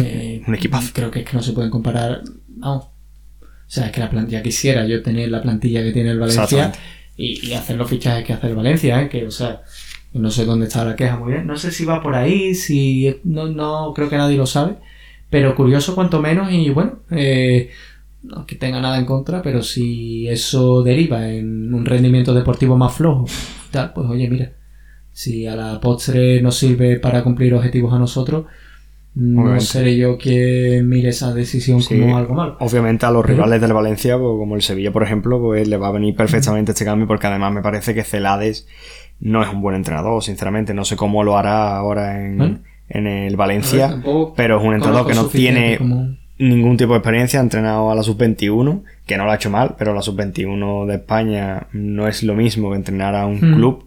Eh, 0.00 0.42
Un 0.46 0.54
equipazo. 0.54 0.90
Creo 0.92 1.10
que 1.10 1.20
es 1.20 1.24
que 1.24 1.36
no 1.36 1.42
se 1.42 1.52
pueden 1.52 1.70
comparar. 1.70 2.22
Vamos. 2.48 2.84
O 2.84 3.70
sea, 3.74 3.86
es 3.86 3.92
que 3.92 4.00
la 4.00 4.10
plantilla 4.10 4.42
quisiera 4.42 4.86
yo 4.86 5.02
tener 5.02 5.30
la 5.30 5.42
plantilla 5.42 5.82
que 5.82 5.92
tiene 5.92 6.10
el 6.10 6.18
Valencia 6.18 6.72
y 7.16 7.52
hacer 7.52 7.76
los 7.76 7.88
fichajes 7.88 8.24
que 8.24 8.32
hace 8.32 8.48
el 8.48 8.56
Valencia, 8.56 9.00
¿eh? 9.00 9.08
que, 9.08 9.26
o 9.26 9.30
sea, 9.30 9.62
no 10.14 10.30
sé 10.30 10.44
dónde 10.44 10.66
está 10.66 10.84
la 10.84 10.96
queja 10.96 11.16
muy 11.16 11.32
bien. 11.32 11.46
No 11.46 11.56
sé 11.56 11.70
si 11.70 11.84
va 11.84 12.02
por 12.02 12.14
ahí, 12.14 12.54
si 12.54 13.16
no, 13.24 13.48
no 13.48 13.92
creo 13.94 14.08
que 14.08 14.16
nadie 14.16 14.36
lo 14.36 14.46
sabe, 14.46 14.76
pero 15.28 15.54
curioso 15.54 15.94
cuanto 15.94 16.20
menos 16.20 16.52
y 16.52 16.70
bueno, 16.70 17.00
eh, 17.10 17.70
no 18.22 18.40
es 18.40 18.46
que 18.46 18.54
tenga 18.54 18.80
nada 18.80 18.98
en 18.98 19.06
contra, 19.06 19.42
pero 19.42 19.62
si 19.62 20.28
eso 20.28 20.82
deriva 20.82 21.28
en 21.28 21.74
un 21.74 21.84
rendimiento 21.84 22.32
deportivo 22.32 22.76
más 22.76 22.94
flojo, 22.94 23.26
tal, 23.70 23.92
pues 23.92 24.08
oye, 24.08 24.28
mira, 24.28 24.52
si 25.12 25.46
a 25.46 25.56
la 25.56 25.80
postre 25.80 26.40
nos 26.40 26.56
sirve 26.56 26.98
para 27.00 27.22
cumplir 27.24 27.54
objetivos 27.54 27.92
a 27.92 27.98
nosotros, 27.98 28.46
no 29.16 29.42
Obviamente. 29.42 29.64
seré 29.66 29.96
yo 29.96 30.18
quien 30.18 30.88
mire 30.88 31.10
esa 31.10 31.32
decisión 31.32 31.80
Sí. 31.82 31.98
como 32.00 32.16
algo 32.16 32.34
malo. 32.34 32.56
Obviamente 32.60 33.06
a 33.06 33.10
los 33.10 33.22
Pero- 33.22 33.34
rivales 33.36 33.60
del 33.60 33.72
Valencia, 33.72 34.16
pues, 34.18 34.28
como 34.38 34.56
el 34.56 34.62
Sevilla, 34.62 34.90
por 34.92 35.02
ejemplo, 35.04 35.40
pues 35.40 35.68
le 35.68 35.76
va 35.76 35.88
a 35.88 35.92
venir 35.92 36.14
perfectamente 36.16 36.72
este 36.72 36.84
cambio 36.84 37.06
porque 37.06 37.26
además 37.28 37.52
me 37.52 37.62
parece 37.62 37.94
que 37.94 38.02
Celades 38.02 38.66
no 39.20 39.42
es 39.42 39.48
un 39.48 39.60
buen 39.62 39.76
entrenador, 39.76 40.22
sinceramente. 40.22 40.74
No 40.74 40.84
sé 40.84 40.96
cómo 40.96 41.22
lo 41.22 41.36
hará 41.38 41.76
ahora 41.76 42.20
en, 42.24 42.38
Bueno. 42.38 42.58
en 42.88 43.06
el 43.06 43.28
ver, 43.30 43.36
Valencia, 43.36 44.02
pero 44.36 44.58
es 44.58 44.64
un 44.64 44.74
entrenador 44.74 45.06
que 45.06 45.14
no 45.14 45.26
tiene 45.26 45.78
como- 45.78 46.16
ningún 46.36 46.76
tipo 46.76 46.92
de 46.94 46.98
experiencia. 46.98 47.38
Ha 47.38 47.42
entrenado 47.44 47.92
a 47.92 47.94
la 47.94 48.02
sub-21, 48.02 48.82
que 49.06 49.16
no 49.16 49.24
lo 49.24 49.30
ha 49.30 49.36
hecho 49.36 49.50
mal, 49.50 49.76
pero 49.78 49.94
la 49.94 50.02
sub-21 50.02 50.84
de 50.86 50.96
España 50.96 51.68
no 51.72 52.08
es 52.08 52.24
lo 52.24 52.34
mismo 52.34 52.70
que 52.70 52.76
entrenar 52.76 53.14
a 53.14 53.26
un 53.26 53.36
Hmm. 53.36 53.54
club. 53.54 53.84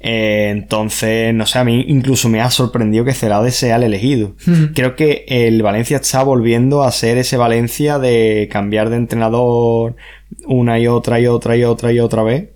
Eh, 0.00 0.48
entonces, 0.50 1.34
no 1.34 1.44
sé, 1.46 1.58
a 1.58 1.64
mí 1.64 1.84
incluso 1.88 2.28
me 2.28 2.40
ha 2.40 2.50
sorprendido 2.50 3.04
que 3.04 3.14
Celades 3.14 3.56
sea 3.56 3.76
el 3.76 3.82
elegido. 3.82 4.34
Hmm. 4.46 4.66
Creo 4.74 4.94
que 4.94 5.24
el 5.28 5.62
Valencia 5.62 5.96
está 5.96 6.22
volviendo 6.22 6.82
a 6.82 6.92
ser 6.92 7.18
ese 7.18 7.36
Valencia 7.36 7.98
de 7.98 8.48
cambiar 8.50 8.90
de 8.90 8.96
entrenador 8.96 9.96
una 10.46 10.78
y 10.78 10.86
otra 10.86 11.20
y 11.20 11.26
otra 11.26 11.56
y 11.56 11.64
otra 11.64 11.92
y 11.92 12.00
otra 12.00 12.22
vez. 12.22 12.50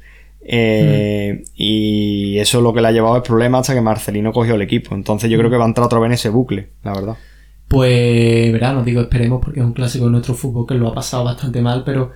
Eh, 0.45 1.45
Y 1.55 2.39
eso 2.39 2.59
es 2.59 2.65
lo 2.65 2.73
que 2.73 2.81
le 2.81 2.89
ha 2.89 2.93
llevado 2.93 3.17
el 3.17 3.23
problema 3.23 3.59
hasta 3.59 3.75
que 3.75 3.81
Marcelino 3.81 4.33
cogió 4.33 4.55
el 4.55 4.63
equipo. 4.63 4.95
Entonces 4.95 5.31
yo 5.31 5.39
creo 5.39 5.51
que 5.51 5.57
va 5.57 5.65
a 5.65 5.69
entrar 5.69 5.87
otra 5.87 5.99
vez 5.99 6.07
en 6.07 6.13
ese 6.15 6.29
bucle, 6.29 6.69
la 6.83 6.93
verdad. 6.93 7.17
Pues, 7.69 8.53
verá, 8.53 8.73
no 8.73 8.85
digo 8.85 9.01
esperemos 9.01 9.41
porque 9.43 9.61
es 9.61 9.67
un 9.67 9.73
clásico 9.73 10.05
de 10.05 10.11
nuestro 10.11 10.35
fútbol 10.35 10.67
que 10.67 10.75
lo 10.75 10.89
ha 10.89 10.95
pasado 10.95 11.25
bastante 11.25 11.63
mal, 11.63 11.85
pero 11.87 12.13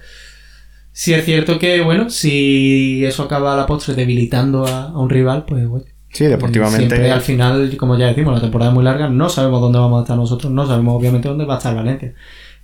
sí 0.96 1.12
es 1.12 1.26
cierto 1.26 1.58
que, 1.58 1.82
bueno, 1.82 2.08
si 2.08 3.04
eso 3.04 3.24
acaba 3.24 3.52
a 3.52 3.56
la 3.56 3.66
postre 3.66 3.94
debilitando 3.94 4.66
a, 4.66 4.84
a 4.84 4.98
un 4.98 5.10
rival, 5.10 5.44
pues, 5.46 5.68
bueno. 5.68 5.84
Sí, 6.10 6.24
deportivamente. 6.24 6.86
Siempre 6.86 7.12
al 7.12 7.20
final, 7.20 7.76
como 7.76 7.98
ya 7.98 8.06
decimos, 8.06 8.32
la 8.32 8.40
temporada 8.40 8.70
es 8.70 8.74
muy 8.74 8.82
larga, 8.82 9.10
no 9.10 9.28
sabemos 9.28 9.60
dónde 9.60 9.78
vamos 9.78 9.98
a 9.98 10.02
estar 10.04 10.16
nosotros, 10.16 10.50
no 10.50 10.66
sabemos 10.66 10.94
obviamente 10.98 11.28
dónde 11.28 11.44
va 11.44 11.54
a 11.54 11.58
estar 11.58 11.76
Valencia. 11.76 12.14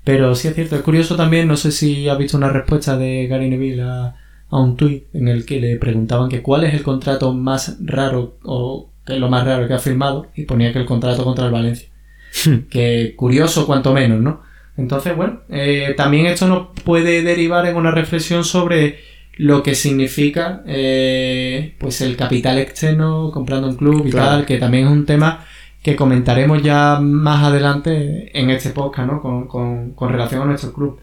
Pero 0.02 0.34
sí 0.34 0.48
es 0.48 0.54
cierto, 0.54 0.76
es 0.76 0.82
curioso 0.82 1.14
también, 1.14 1.46
no 1.46 1.58
sé 1.58 1.72
si 1.72 2.08
has 2.08 2.16
visto 2.16 2.38
una 2.38 2.48
respuesta 2.48 2.96
de 2.96 3.26
Gary 3.26 3.50
Neville 3.50 3.82
a, 3.82 4.16
a 4.48 4.58
un 4.58 4.78
tuit 4.78 5.14
en 5.14 5.28
el 5.28 5.44
que 5.44 5.60
le 5.60 5.76
preguntaban 5.76 6.30
que 6.30 6.40
cuál 6.40 6.64
es 6.64 6.72
el 6.72 6.82
contrato 6.82 7.34
más 7.34 7.76
raro 7.84 8.38
o 8.44 8.88
que 9.04 9.12
es 9.12 9.20
lo 9.20 9.28
más 9.28 9.44
raro 9.44 9.68
que 9.68 9.74
ha 9.74 9.78
firmado 9.78 10.28
y 10.34 10.46
ponía 10.46 10.72
que 10.72 10.78
el 10.78 10.86
contrato 10.86 11.22
contra 11.22 11.44
el 11.44 11.52
Valencia. 11.52 11.88
que 12.70 13.12
curioso 13.14 13.66
cuanto 13.66 13.92
menos, 13.92 14.22
¿no? 14.22 14.40
Entonces, 14.76 15.14
bueno, 15.16 15.40
eh, 15.50 15.94
también 15.96 16.26
esto 16.26 16.46
nos 16.48 16.68
puede 16.84 17.22
derivar 17.22 17.66
en 17.66 17.76
una 17.76 17.90
reflexión 17.90 18.44
sobre 18.44 18.98
lo 19.36 19.62
que 19.62 19.74
significa 19.74 20.62
eh, 20.66 21.74
pues 21.78 22.00
el 22.00 22.16
capital 22.16 22.58
externo 22.58 23.30
comprando 23.32 23.68
un 23.68 23.76
club 23.76 24.06
y 24.06 24.10
Claro. 24.10 24.28
tal, 24.28 24.46
que 24.46 24.58
también 24.58 24.86
es 24.86 24.92
un 24.92 25.06
tema 25.06 25.44
que 25.82 25.96
comentaremos 25.96 26.62
ya 26.62 27.00
más 27.00 27.42
adelante 27.44 28.30
en 28.38 28.50
este 28.50 28.70
podcast, 28.70 29.10
¿no? 29.10 29.20
Con, 29.20 29.48
con- 29.48 29.92
con 29.94 30.10
relación 30.12 30.42
a 30.42 30.44
nuestro 30.46 30.72
club. 30.72 31.00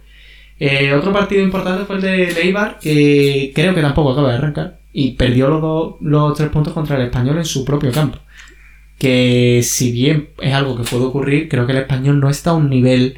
Eh, 0.60 0.94
otro 0.94 1.12
partido 1.14 1.42
importante 1.44 1.86
fue 1.86 1.98
el 1.98 2.02
de 2.02 2.32
Leibar, 2.34 2.80
que 2.80 3.52
creo 3.54 3.74
que 3.76 3.82
tampoco 3.82 4.12
acaba 4.12 4.30
de 4.32 4.38
arrancar, 4.38 4.80
y 4.94 5.12
perdió 5.12 5.50
los, 5.50 5.62
dos- 5.62 5.96
los 6.02 6.34
tres 6.38 6.50
puntos 6.50 6.74
contra 6.74 6.96
el 6.98 7.04
español 7.04 7.38
en 7.38 7.46
su 7.46 7.64
propio 7.66 7.92
campo. 7.92 8.18
Que 8.98 9.62
si 9.64 9.92
bien 9.92 10.30
es 10.42 10.54
algo 10.54 10.76
que 10.76 10.84
puede 10.84 11.06
ocurrir, 11.06 11.48
creo 11.50 11.66
que 11.66 11.72
el 11.72 11.78
español 11.80 12.20
no 12.20 12.30
está 12.30 12.50
a 12.52 12.54
un 12.56 12.70
nivel 12.70 13.16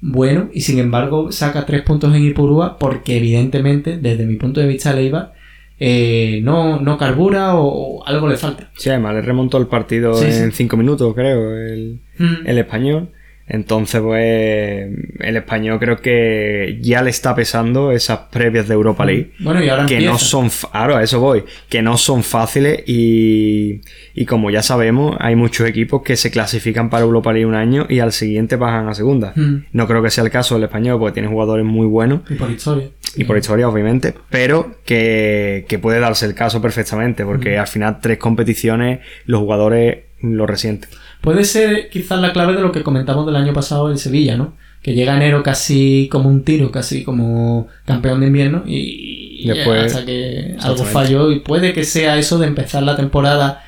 bueno 0.00 0.48
y 0.52 0.60
sin 0.60 0.78
embargo 0.78 1.32
saca 1.32 1.66
tres 1.66 1.82
puntos 1.82 2.14
en 2.14 2.24
Ipurúa 2.24 2.78
porque 2.78 3.16
evidentemente, 3.16 3.98
desde 3.98 4.26
mi 4.26 4.36
punto 4.36 4.60
de 4.60 4.66
vista, 4.68 4.92
Leibar 4.92 5.32
eh, 5.80 6.40
no, 6.42 6.80
no 6.80 6.98
carbura 6.98 7.54
o, 7.56 7.98
o 7.98 8.06
algo 8.06 8.28
le 8.28 8.36
falta. 8.36 8.70
Sí, 8.76 8.90
además 8.90 9.14
le 9.14 9.22
remontó 9.22 9.58
el 9.58 9.66
partido 9.68 10.14
Sí, 10.14 10.24
en 10.26 10.50
sí. 10.50 10.56
cinco 10.58 10.76
minutos, 10.76 11.14
creo, 11.14 11.56
el, 11.56 12.00
el 12.44 12.58
español. 12.58 13.10
Entonces, 13.48 14.00
pues, 14.00 14.88
el 15.20 15.36
español 15.36 15.78
creo 15.78 15.96
que 15.96 16.78
ya 16.82 17.02
le 17.02 17.10
está 17.10 17.34
pesando 17.34 17.92
esas 17.92 18.18
previas 18.30 18.68
de 18.68 18.74
Europa 18.74 19.04
League. 19.06 19.32
Bueno, 19.38 19.64
y 19.64 19.68
ahora 19.68 19.86
que 19.86 19.94
empieza. 19.94 20.12
no 20.12 20.18
son, 20.18 20.50
fa- 20.50 20.70
claro, 20.70 20.96
a 20.96 21.02
eso 21.02 21.18
voy, 21.20 21.44
que 21.68 21.80
no 21.80 21.96
son 21.96 22.22
fáciles 22.22 22.82
y, 22.86 23.80
y 24.14 24.26
como 24.26 24.50
ya 24.50 24.62
sabemos, 24.62 25.16
hay 25.18 25.34
muchos 25.34 25.66
equipos 25.68 26.02
que 26.02 26.16
se 26.16 26.30
clasifican 26.30 26.90
para 26.90 27.04
Europa 27.04 27.32
League 27.32 27.46
un 27.46 27.54
año 27.54 27.86
y 27.88 28.00
al 28.00 28.12
siguiente 28.12 28.56
bajan 28.56 28.88
a 28.88 28.94
segunda. 28.94 29.32
Mm. 29.34 29.64
No 29.72 29.86
creo 29.86 30.02
que 30.02 30.10
sea 30.10 30.24
el 30.24 30.30
caso 30.30 30.54
del 30.54 30.64
español 30.64 30.98
porque 30.98 31.14
tiene 31.14 31.28
jugadores 31.28 31.64
muy 31.64 31.86
buenos 31.86 32.20
Y 32.30 32.34
por 32.34 32.50
historia. 32.50 32.88
y 33.16 33.24
por 33.24 33.38
historia, 33.38 33.68
obviamente, 33.68 34.12
pero 34.28 34.74
que, 34.84 35.64
que 35.68 35.78
puede 35.78 36.00
darse 36.00 36.26
el 36.26 36.34
caso 36.34 36.60
perfectamente 36.60 37.24
porque 37.24 37.56
al 37.58 37.66
final 37.66 37.98
tres 38.00 38.18
competiciones 38.18 39.00
los 39.24 39.40
jugadores 39.40 39.98
lo 40.20 40.46
resienten. 40.46 40.90
Puede 41.20 41.44
ser 41.44 41.90
quizás 41.90 42.20
la 42.20 42.32
clave 42.32 42.54
de 42.54 42.60
lo 42.62 42.72
que 42.72 42.82
comentamos 42.82 43.26
del 43.26 43.36
año 43.36 43.52
pasado 43.52 43.90
en 43.90 43.98
Sevilla, 43.98 44.36
¿no? 44.36 44.54
Que 44.82 44.94
llega 44.94 45.16
enero 45.16 45.42
casi 45.42 46.08
como 46.10 46.28
un 46.28 46.44
tiro, 46.44 46.70
casi 46.70 47.02
como 47.04 47.66
campeón 47.84 48.20
de 48.20 48.28
invierno 48.28 48.62
y, 48.66 49.40
y 49.42 49.48
Después- 49.48 49.92
hasta 49.94 50.04
que 50.06 50.56
algo 50.60 50.84
falló 50.84 51.30
y 51.32 51.40
puede 51.40 51.72
que 51.72 51.84
sea 51.84 52.16
eso 52.18 52.38
de 52.38 52.46
empezar 52.46 52.82
la 52.84 52.96
temporada 52.96 53.64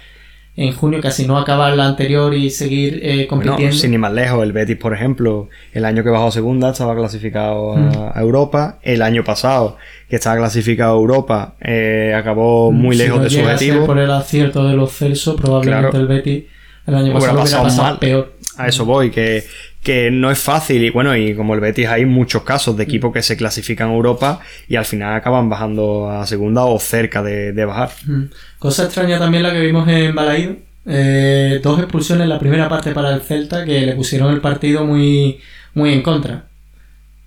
en 0.57 0.73
junio, 0.75 1.01
casi 1.01 1.27
no 1.27 1.39
acabar 1.39 1.75
la 1.77 1.87
anterior 1.87 2.35
y 2.35 2.51
seguir 2.51 3.01
eh, 3.03 3.27
Bueno, 3.31 3.45
compitiendo. 3.53 3.77
sin 3.77 3.93
ir 3.95 3.99
más 3.99 4.13
lejos, 4.13 4.43
el 4.43 4.53
Betis, 4.53 4.77
por 4.77 4.93
ejemplo, 4.93 5.49
el 5.73 5.85
año 5.85 6.03
que 6.03 6.11
bajó 6.11 6.27
a 6.27 6.33
segunda 6.33 6.71
estaba 6.71 6.95
clasificado 6.97 7.73
a, 7.75 7.77
Mm. 7.79 7.93
a 8.15 8.21
Europa. 8.21 8.79
El 8.83 9.01
año 9.03 9.25
pasado, 9.25 9.77
que 10.09 10.17
estaba 10.17 10.37
clasificado 10.37 10.95
a 10.95 10.99
Europa, 10.99 11.55
eh, 11.61 12.13
acabó 12.17 12.73
muy 12.73 12.97
Si 12.97 13.03
lejos 13.03 13.19
no 13.19 13.25
de 13.25 13.31
su 13.31 13.41
objetivo. 13.41 13.87
por 13.87 13.99
el 13.99 14.11
acierto 14.11 14.67
de 14.67 14.75
los 14.75 14.93
Celso, 14.93 15.37
probablemente 15.37 15.91
Claro. 15.91 16.03
el 16.03 16.07
Betis 16.09 16.45
el 16.87 16.95
año 16.95 17.03
Hubiera 17.17 17.19
pasado 17.21 17.33
hubiera 17.33 17.43
pasado 17.45 17.65
pasado 17.65 17.89
mal. 17.89 17.99
peor. 17.99 18.33
A 18.57 18.69
eso 18.69 18.85
voy, 18.85 19.11
que, 19.11 19.45
que 19.83 20.11
no 20.11 20.31
es 20.31 20.39
fácil. 20.39 20.83
Y 20.85 20.91
bueno, 20.91 21.17
y 21.17 21.35
como 21.35 21.55
el 21.55 21.61
Betis 21.61 21.87
hay 21.89 22.05
muchos 22.07 22.43
casos 22.43 22.77
de 22.77 22.85
equipos 22.85 23.13
que 23.13 23.23
se 23.23 23.37
clasifican 23.37 23.89
a 23.91 23.95
Europa 23.95 24.41
y 24.69 24.77
al 24.77 24.85
final 24.85 25.15
acaban 25.15 25.49
bajando 25.49 26.11
a 26.11 26.27
segunda 26.27 26.65
o 26.65 26.79
cerca 26.79 27.23
de, 27.23 27.53
de 27.53 27.65
bajar. 27.65 27.91
Mm. 28.07 28.25
Cosa 28.59 28.85
extraña 28.85 29.19
también 29.19 29.43
la 29.43 29.53
que 29.53 29.61
vimos 29.61 29.89
en 29.89 30.15
Balaído. 30.15 30.57
Eh, 30.87 31.61
dos 31.63 31.79
expulsiones 31.79 32.25
en 32.25 32.31
la 32.31 32.39
primera 32.39 32.69
parte 32.69 32.93
para 32.93 33.15
el 33.15 33.21
Celta 33.21 33.65
que 33.65 33.81
le 33.83 33.95
pusieron 33.95 34.33
el 34.33 34.41
partido 34.41 34.85
muy, 34.87 35.39
muy 35.75 35.93
en 35.93 36.03
contra. 36.03 36.47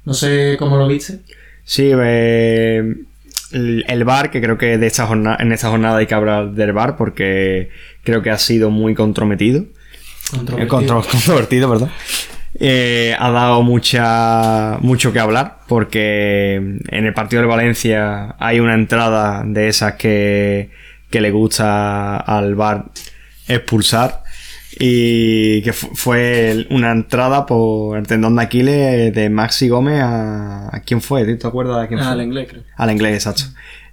No 0.05 0.13
sé 0.13 0.55
cómo 0.59 0.77
lo 0.77 0.87
viste. 0.87 1.19
Sí, 1.63 1.89
eh, 1.93 2.83
el, 3.51 3.85
el 3.87 4.03
VAR, 4.03 4.31
que 4.31 4.41
creo 4.41 4.57
que 4.57 4.77
de 4.77 4.87
esta 4.87 5.05
jornada, 5.05 5.37
en 5.39 5.51
esta 5.53 5.69
jornada 5.69 5.97
hay 5.97 6.07
que 6.07 6.13
hablar 6.15 6.51
del 6.51 6.73
VAR 6.73 6.97
porque 6.97 7.69
creo 8.03 8.21
que 8.21 8.31
ha 8.31 8.37
sido 8.37 8.69
muy 8.69 8.95
comprometido. 8.95 9.61
Eh, 9.61 9.67
Controvertido. 10.35 10.67
contro- 10.67 11.03
controvertido, 11.11 11.69
perdón. 11.69 11.89
Eh, 12.59 13.15
ha 13.19 13.31
dado 13.31 13.61
mucha, 13.63 14.77
mucho 14.81 15.11
que 15.11 15.19
hablar 15.19 15.59
porque 15.67 16.55
en 16.55 17.05
el 17.05 17.13
partido 17.13 17.41
de 17.41 17.47
Valencia 17.47 18.35
hay 18.39 18.59
una 18.59 18.73
entrada 18.75 19.43
de 19.45 19.67
esas 19.67 19.93
que, 19.93 20.69
que 21.09 21.21
le 21.21 21.31
gusta 21.31 22.17
al 22.17 22.55
bar 22.55 22.85
expulsar 23.47 24.23
y 24.79 25.61
que 25.61 25.73
fu- 25.73 25.95
fue 25.95 26.65
una 26.71 26.91
entrada 26.91 27.45
por 27.45 27.97
el 27.97 28.07
tendón 28.07 28.35
de 28.35 28.41
Aquiles 28.43 29.13
de 29.13 29.29
Maxi 29.29 29.69
Gómez 29.69 30.01
a... 30.01 30.75
¿a 30.75 30.79
quién 30.81 31.01
fue? 31.01 31.25
¿Te 31.35 31.47
acuerdas 31.47 31.81
de 31.81 31.87
quién 31.89 31.99
fue? 31.99 32.07
Al 32.09 32.21
inglés, 32.21 32.47
creo. 32.49 32.63
Al 32.77 32.91
inglés, 32.91 33.13
exacto. 33.15 33.43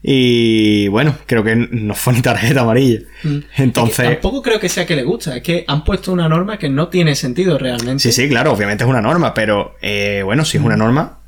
Y 0.02 0.88
bueno, 0.88 1.14
creo 1.26 1.44
que 1.44 1.54
no 1.56 1.94
fue 1.94 2.14
ni 2.14 2.22
tarjeta 2.22 2.62
amarilla. 2.62 3.00
Mm. 3.22 3.38
Entonces... 3.58 4.08
Que 4.08 4.14
tampoco 4.14 4.42
creo 4.42 4.58
que 4.58 4.68
sea 4.68 4.86
que 4.86 4.96
le 4.96 5.02
gusta, 5.02 5.36
es 5.36 5.42
que 5.42 5.64
han 5.68 5.84
puesto 5.84 6.12
una 6.12 6.28
norma 6.28 6.58
que 6.58 6.70
no 6.70 6.88
tiene 6.88 7.14
sentido 7.14 7.58
realmente. 7.58 8.02
Sí, 8.02 8.12
sí, 8.12 8.28
claro, 8.28 8.52
obviamente 8.52 8.84
es 8.84 8.90
una 8.90 9.02
norma, 9.02 9.34
pero 9.34 9.76
eh, 9.82 10.22
bueno, 10.24 10.44
si 10.44 10.56
es 10.56 10.64
una 10.64 10.76
norma, 10.76 11.18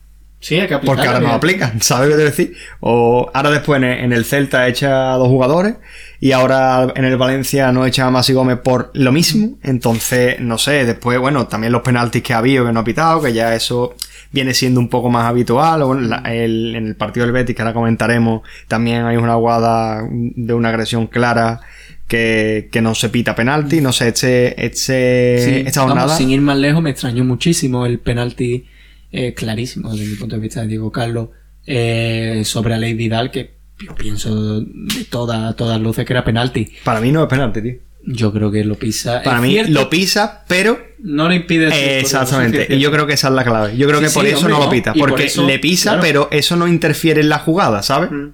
Sí, 0.42 0.58
hay 0.58 0.66
que 0.66 0.74
aplicarla. 0.74 1.02
porque 1.02 1.08
ahora 1.08 1.20
no 1.20 1.34
aplican, 1.34 1.80
¿sabes 1.80 2.08
lo 2.08 2.16
que 2.16 2.18
te 2.18 2.24
decir? 2.24 2.56
O 2.80 3.30
ahora 3.32 3.50
después 3.52 3.76
en 3.78 3.84
el, 3.84 4.04
en 4.06 4.12
el 4.12 4.24
Celta 4.24 4.66
echa 4.66 5.12
a 5.12 5.16
dos 5.16 5.28
jugadores 5.28 5.76
y 6.18 6.32
ahora 6.32 6.92
en 6.96 7.04
el 7.04 7.16
Valencia 7.16 7.70
no 7.70 7.86
echa 7.86 8.06
a 8.06 8.10
Masi 8.10 8.32
Gómez 8.32 8.58
por 8.58 8.90
lo 8.94 9.12
mismo, 9.12 9.58
entonces, 9.62 10.40
no 10.40 10.58
sé, 10.58 10.84
después, 10.84 11.20
bueno, 11.20 11.46
también 11.46 11.72
los 11.72 11.82
penaltis 11.82 12.24
que 12.24 12.34
ha 12.34 12.38
habido 12.38 12.66
que 12.66 12.72
no 12.72 12.80
ha 12.80 12.84
pitado, 12.84 13.22
que 13.22 13.32
ya 13.32 13.54
eso 13.54 13.94
viene 14.32 14.54
siendo 14.54 14.80
un 14.80 14.88
poco 14.88 15.10
más 15.10 15.26
habitual, 15.26 15.82
o 15.82 15.88
bueno, 15.88 16.02
la- 16.08 16.22
el- 16.34 16.74
en 16.74 16.86
el 16.88 16.96
partido 16.96 17.24
del 17.26 17.32
Betis, 17.32 17.54
que 17.54 17.62
ahora 17.62 17.74
comentaremos, 17.74 18.42
también 18.68 19.04
hay 19.04 19.16
una 19.16 19.34
guada 19.34 20.06
de 20.10 20.54
una 20.54 20.70
agresión 20.70 21.06
clara 21.06 21.60
que, 22.08 22.68
que 22.72 22.80
no 22.82 22.94
se 22.94 23.08
pita 23.08 23.34
penalti, 23.34 23.80
no 23.80 23.92
sé, 23.92 24.08
este, 24.08 24.66
este, 24.66 25.38
Sí, 25.38 25.50
esta 25.66 25.80
vamos, 25.80 25.94
jornada... 25.98 26.16
sin 26.16 26.30
ir 26.30 26.40
más 26.40 26.56
lejos, 26.58 26.82
me 26.82 26.90
extrañó 26.90 27.24
muchísimo 27.24 27.86
el 27.86 27.98
penalti 28.00 28.66
eh, 29.12 29.34
clarísimo 29.34 29.90
desde 29.94 30.10
mi 30.10 30.16
punto 30.16 30.36
de 30.36 30.42
vista 30.42 30.62
de 30.62 30.68
Diego 30.68 30.90
Carlos 30.90 31.28
eh, 31.66 32.42
sobre 32.44 32.74
Aleix 32.74 32.96
Vidal, 32.96 33.30
que 33.30 33.54
yo 33.86 33.94
pienso 33.94 34.60
de 34.60 34.66
toda- 35.10 35.54
todas 35.54 35.80
luces 35.80 36.04
que 36.04 36.12
era 36.12 36.24
penalti. 36.24 36.68
Para 36.84 37.00
mí 37.00 37.12
no 37.12 37.22
es 37.22 37.28
penalti, 37.28 37.62
tío. 37.62 37.74
Yo 38.04 38.32
creo 38.32 38.50
que 38.50 38.64
lo 38.64 38.74
pisa. 38.74 39.22
Para 39.22 39.36
Es 39.36 39.42
mí 39.42 39.50
cierto, 39.52 39.72
lo 39.72 39.88
pisa, 39.90 40.44
pero 40.48 40.78
no 40.98 41.28
le 41.28 41.36
impide. 41.36 41.68
Eh, 41.68 42.00
exactamente. 42.00 42.66
Y 42.74 42.80
yo 42.80 42.90
creo 42.90 43.06
que 43.06 43.12
esa 43.14 43.28
es 43.28 43.34
la 43.34 43.44
clave. 43.44 43.76
Yo 43.76 43.86
creo 43.86 44.00
Sí, 44.00 44.06
que 44.06 44.10
por 44.12 44.22
sí, 44.24 44.28
eso 44.30 44.38
hombre, 44.38 44.52
no 44.54 44.60
lo 44.64 44.70
pita. 44.70 44.92
Por 44.92 45.10
Porque 45.10 45.24
eso, 45.26 45.46
le 45.46 45.58
pisa, 45.60 45.90
claro. 45.92 46.02
pero 46.02 46.28
eso 46.32 46.56
no 46.56 46.66
interfiere 46.66 47.20
en 47.20 47.28
la 47.28 47.38
jugada, 47.38 47.82
¿sabes? 47.82 48.10
Mm. 48.10 48.28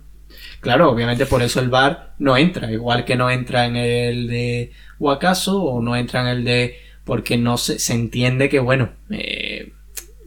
Claro, 0.60 0.90
obviamente 0.90 1.26
por 1.26 1.42
eso 1.42 1.60
el 1.60 1.68
VAR 1.68 2.14
no 2.18 2.36
entra, 2.36 2.72
igual 2.72 3.04
que 3.04 3.14
no 3.14 3.30
entra 3.30 3.66
en 3.66 3.76
el 3.76 4.26
de 4.26 4.72
Wakaso 4.98 5.62
o 5.62 5.80
no 5.82 5.94
entra 5.96 6.22
en 6.22 6.26
el 6.28 6.44
de 6.44 6.78
porque 7.04 7.36
no 7.36 7.58
se, 7.58 7.78
se 7.78 7.92
entiende 7.94 8.48
que 8.48 8.58
bueno, 8.58 8.90
eh, 9.10 9.72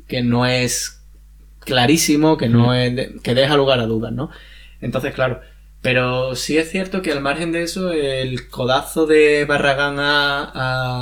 que 0.08 0.22
no 0.24 0.46
es 0.46 1.02
clarísimo, 1.60 2.38
que 2.38 2.48
no 2.50 2.74
es 2.74 2.96
de- 2.96 3.16
que 3.24 3.36
deja 3.36 3.56
lugar 3.58 3.80
a 3.80 3.86
dudas, 3.88 4.14
¿no? 4.14 4.30
Entonces, 4.80 5.14
claro, 5.14 5.42
pero 5.82 6.36
sí 6.36 6.58
es 6.58 6.70
cierto 6.70 7.02
que 7.02 7.12
al 7.12 7.22
margen 7.22 7.52
de 7.52 7.64
eso 7.64 7.92
el 7.92 8.48
codazo 8.50 9.06
de 9.08 9.46
Barragán 9.46 9.96
a, 10.00 10.52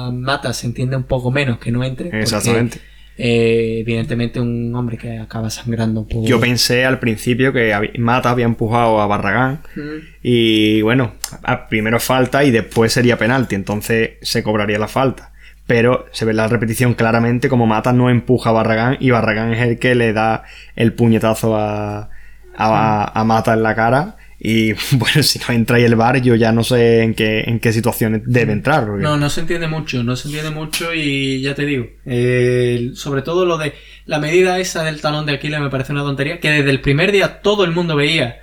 a 0.07 0.11
Mata 0.11 0.53
se 0.53 0.67
entiende 0.67 0.95
un 0.95 1.03
poco 1.03 1.31
menos 1.31 1.59
que 1.59 1.71
no 1.71 1.83
entre. 1.83 2.05
porque, 2.05 2.19
Exactamente. 2.21 2.79
eh, 3.17 3.79
evidentemente 3.81 4.39
un 4.39 4.73
hombre 4.75 4.97
que 4.97 5.17
acaba 5.19 5.49
sangrando 5.49 6.07
por... 6.07 6.25
Yo 6.25 6.39
pensé 6.39 6.85
al 6.85 6.99
principio 6.99 7.51
que 7.51 7.91
Mata 7.97 8.29
había 8.29 8.45
empujado 8.45 9.01
a 9.01 9.07
Barragán 9.07 9.59
Mm. 9.75 9.97
y 10.23 10.81
bueno, 10.81 11.11
a- 11.43 11.67
primero 11.67 11.99
falta 11.99 12.43
y 12.45 12.51
después 12.51 12.93
sería 12.93 13.17
penalti, 13.17 13.55
entonces 13.55 14.11
se 14.21 14.43
cobraría 14.43 14.79
la 14.79 14.87
falta. 14.87 15.33
Pero 15.67 16.05
se 16.13 16.25
ve 16.25 16.33
la 16.33 16.47
repetición 16.47 16.93
claramente 16.95 17.47
como 17.49 17.67
Mata 17.67 17.91
no 17.93 18.09
empuja 18.09 18.49
a 18.49 18.53
Barragán 18.53 18.97
y 18.99 19.11
Barragán 19.11 19.53
es 19.53 19.61
el 19.61 19.77
que 19.77 19.93
le 19.93 20.13
da 20.13 20.43
el 20.75 20.93
puñetazo 20.93 21.55
a, 21.57 22.09
a, 22.57 23.19
a 23.19 23.23
Mata 23.25 23.53
en 23.53 23.61
la 23.63 23.75
cara. 23.75 24.15
Y 24.41 24.71
bueno, 24.93 25.21
si 25.23 25.37
no 25.39 25.53
entra 25.53 25.77
ahí 25.77 25.83
el 25.83 25.95
bar, 25.95 26.21
yo 26.21 26.35
ya 26.35 26.51
no 26.51 26.63
sé 26.63 27.01
en 27.03 27.13
qué, 27.13 27.41
en 27.41 27.59
qué 27.59 27.73
situaciones 27.73 28.21
debe 28.25 28.53
entrar. 28.53 28.85
porque- 28.87 29.03
No, 29.03 29.17
no 29.17 29.29
se 29.29 29.41
entiende 29.41 29.67
mucho, 29.67 30.01
no 30.03 30.15
se 30.15 30.27
entiende 30.29 30.51
mucho 30.51 30.93
y 30.93 31.41
ya 31.41 31.55
te 31.55 31.65
digo, 31.65 31.87
eh, 32.05 32.91
sobre 32.95 33.21
todo 33.21 33.45
lo 33.45 33.57
de 33.57 33.73
la 34.05 34.19
medida 34.19 34.57
esa 34.59 34.83
del 34.83 35.01
talón 35.01 35.25
de 35.25 35.33
Aquiles 35.33 35.59
me 35.59 35.69
parece 35.69 35.91
una 35.91 36.03
tontería, 36.03 36.39
que 36.39 36.49
desde 36.51 36.69
el 36.69 36.81
primer 36.81 37.11
día 37.11 37.41
todo 37.41 37.63
el 37.65 37.71
mundo 37.71 37.95
veía 37.95 38.37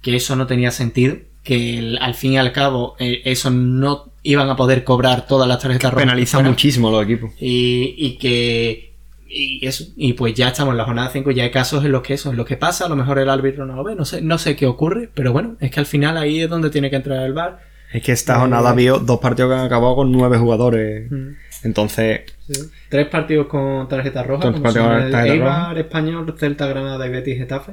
que 0.00 0.16
eso 0.16 0.34
no 0.36 0.46
tenía 0.46 0.70
sentido, 0.70 1.16
que 1.42 1.78
el- 1.78 1.98
al 1.98 2.14
fin 2.14 2.32
y 2.32 2.38
al 2.38 2.52
cabo 2.52 2.96
eh, 2.98 3.20
eso 3.26 3.50
no 3.50 4.12
iban 4.22 4.48
a 4.48 4.56
poder 4.56 4.82
cobrar 4.84 5.26
todas 5.26 5.46
las 5.46 5.58
tarjetas 5.60 5.92
rojas. 5.92 6.02
penaliza 6.06 6.38
muchísimo 6.40 6.88
a 6.88 6.92
los 6.92 7.04
equipos. 7.04 7.32
Y, 7.38 7.94
y 7.98 8.16
que. 8.16 8.93
Y 9.28 9.66
eso. 9.66 9.84
Y 9.96 10.12
pues 10.12 10.34
ya 10.34 10.48
estamos 10.48 10.72
en 10.72 10.78
la 10.78 10.84
jornada 10.84 11.10
5, 11.10 11.30
ya 11.30 11.44
hay 11.44 11.50
casos 11.50 11.84
en 11.84 11.92
los 11.92 12.02
que 12.02 12.14
eso, 12.14 12.30
en 12.30 12.36
los 12.36 12.46
que 12.46 12.56
pasa, 12.56 12.86
a 12.86 12.88
lo 12.88 12.96
mejor 12.96 13.18
el 13.18 13.28
árbitro 13.28 13.66
no 13.66 13.76
lo 13.76 13.84
ve, 13.84 13.94
no 13.94 14.04
sé, 14.04 14.20
no 14.20 14.38
sé 14.38 14.56
qué 14.56 14.66
ocurre, 14.66 15.10
pero 15.12 15.32
bueno, 15.32 15.56
es 15.60 15.70
que 15.70 15.80
al 15.80 15.86
final 15.86 16.16
ahí 16.16 16.40
es 16.42 16.50
donde 16.50 16.70
tiene 16.70 16.90
que 16.90 16.96
entrar 16.96 17.24
el 17.24 17.32
bar. 17.32 17.60
Es 17.92 18.02
que 18.02 18.12
esta 18.12 18.40
jornada 18.40 18.72
vio 18.74 18.98
dos 18.98 19.20
partidos 19.20 19.52
que 19.52 19.60
han 19.60 19.66
acabado 19.66 19.94
con 19.94 20.10
nueve 20.10 20.36
jugadores. 20.36 21.10
Entonces, 21.62 22.22
Tres 22.88 23.06
partidos 23.06 23.46
con 23.46 23.88
tarjeta 23.88 24.22
roja, 24.22 24.50
como 24.50 24.62
partidos 24.62 24.86
son 24.86 24.94
con 24.94 25.02
el 25.02 25.12
tarjeta 25.12 25.34
Eibar, 25.34 25.78
Español, 25.78 26.34
Celta, 26.38 26.66
Granada 26.66 27.06
y 27.06 27.10
Betis 27.10 27.38
Getafe. 27.38 27.72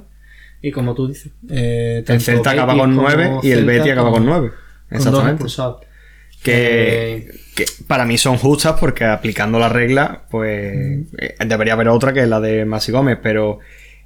Y 0.62 0.72
como 0.72 0.94
tú 0.94 1.08
dices, 1.08 1.32
eh, 1.50 2.04
el 2.08 2.22
Celta 2.22 2.52
acaba 2.52 2.78
con 2.78 2.96
nueve 2.96 3.40
y 3.42 3.52
el 3.52 3.60
Celta 3.60 3.72
Betis 3.72 3.92
acaba 3.92 4.12
con 4.12 4.26
nueve. 4.26 4.52
con 4.90 4.98
dos 5.00 5.08
Exactamente. 5.08 5.44
Que, 6.44 7.32
que 7.56 7.66
para 7.88 8.06
mí 8.06 8.18
son 8.18 8.38
justas 8.38 8.76
porque 8.80 9.06
aplicando 9.06 9.60
la 9.60 9.70
regla, 9.70 10.24
pues 10.30 10.74
eh, 11.18 11.36
debería 11.46 11.74
haber 11.74 11.90
otra 11.90 12.14
que 12.14 12.22
es 12.22 12.28
la 12.28 12.40
de 12.40 12.66
Masi 12.66 12.92
Gómez, 12.92 13.20
pero 13.22 13.60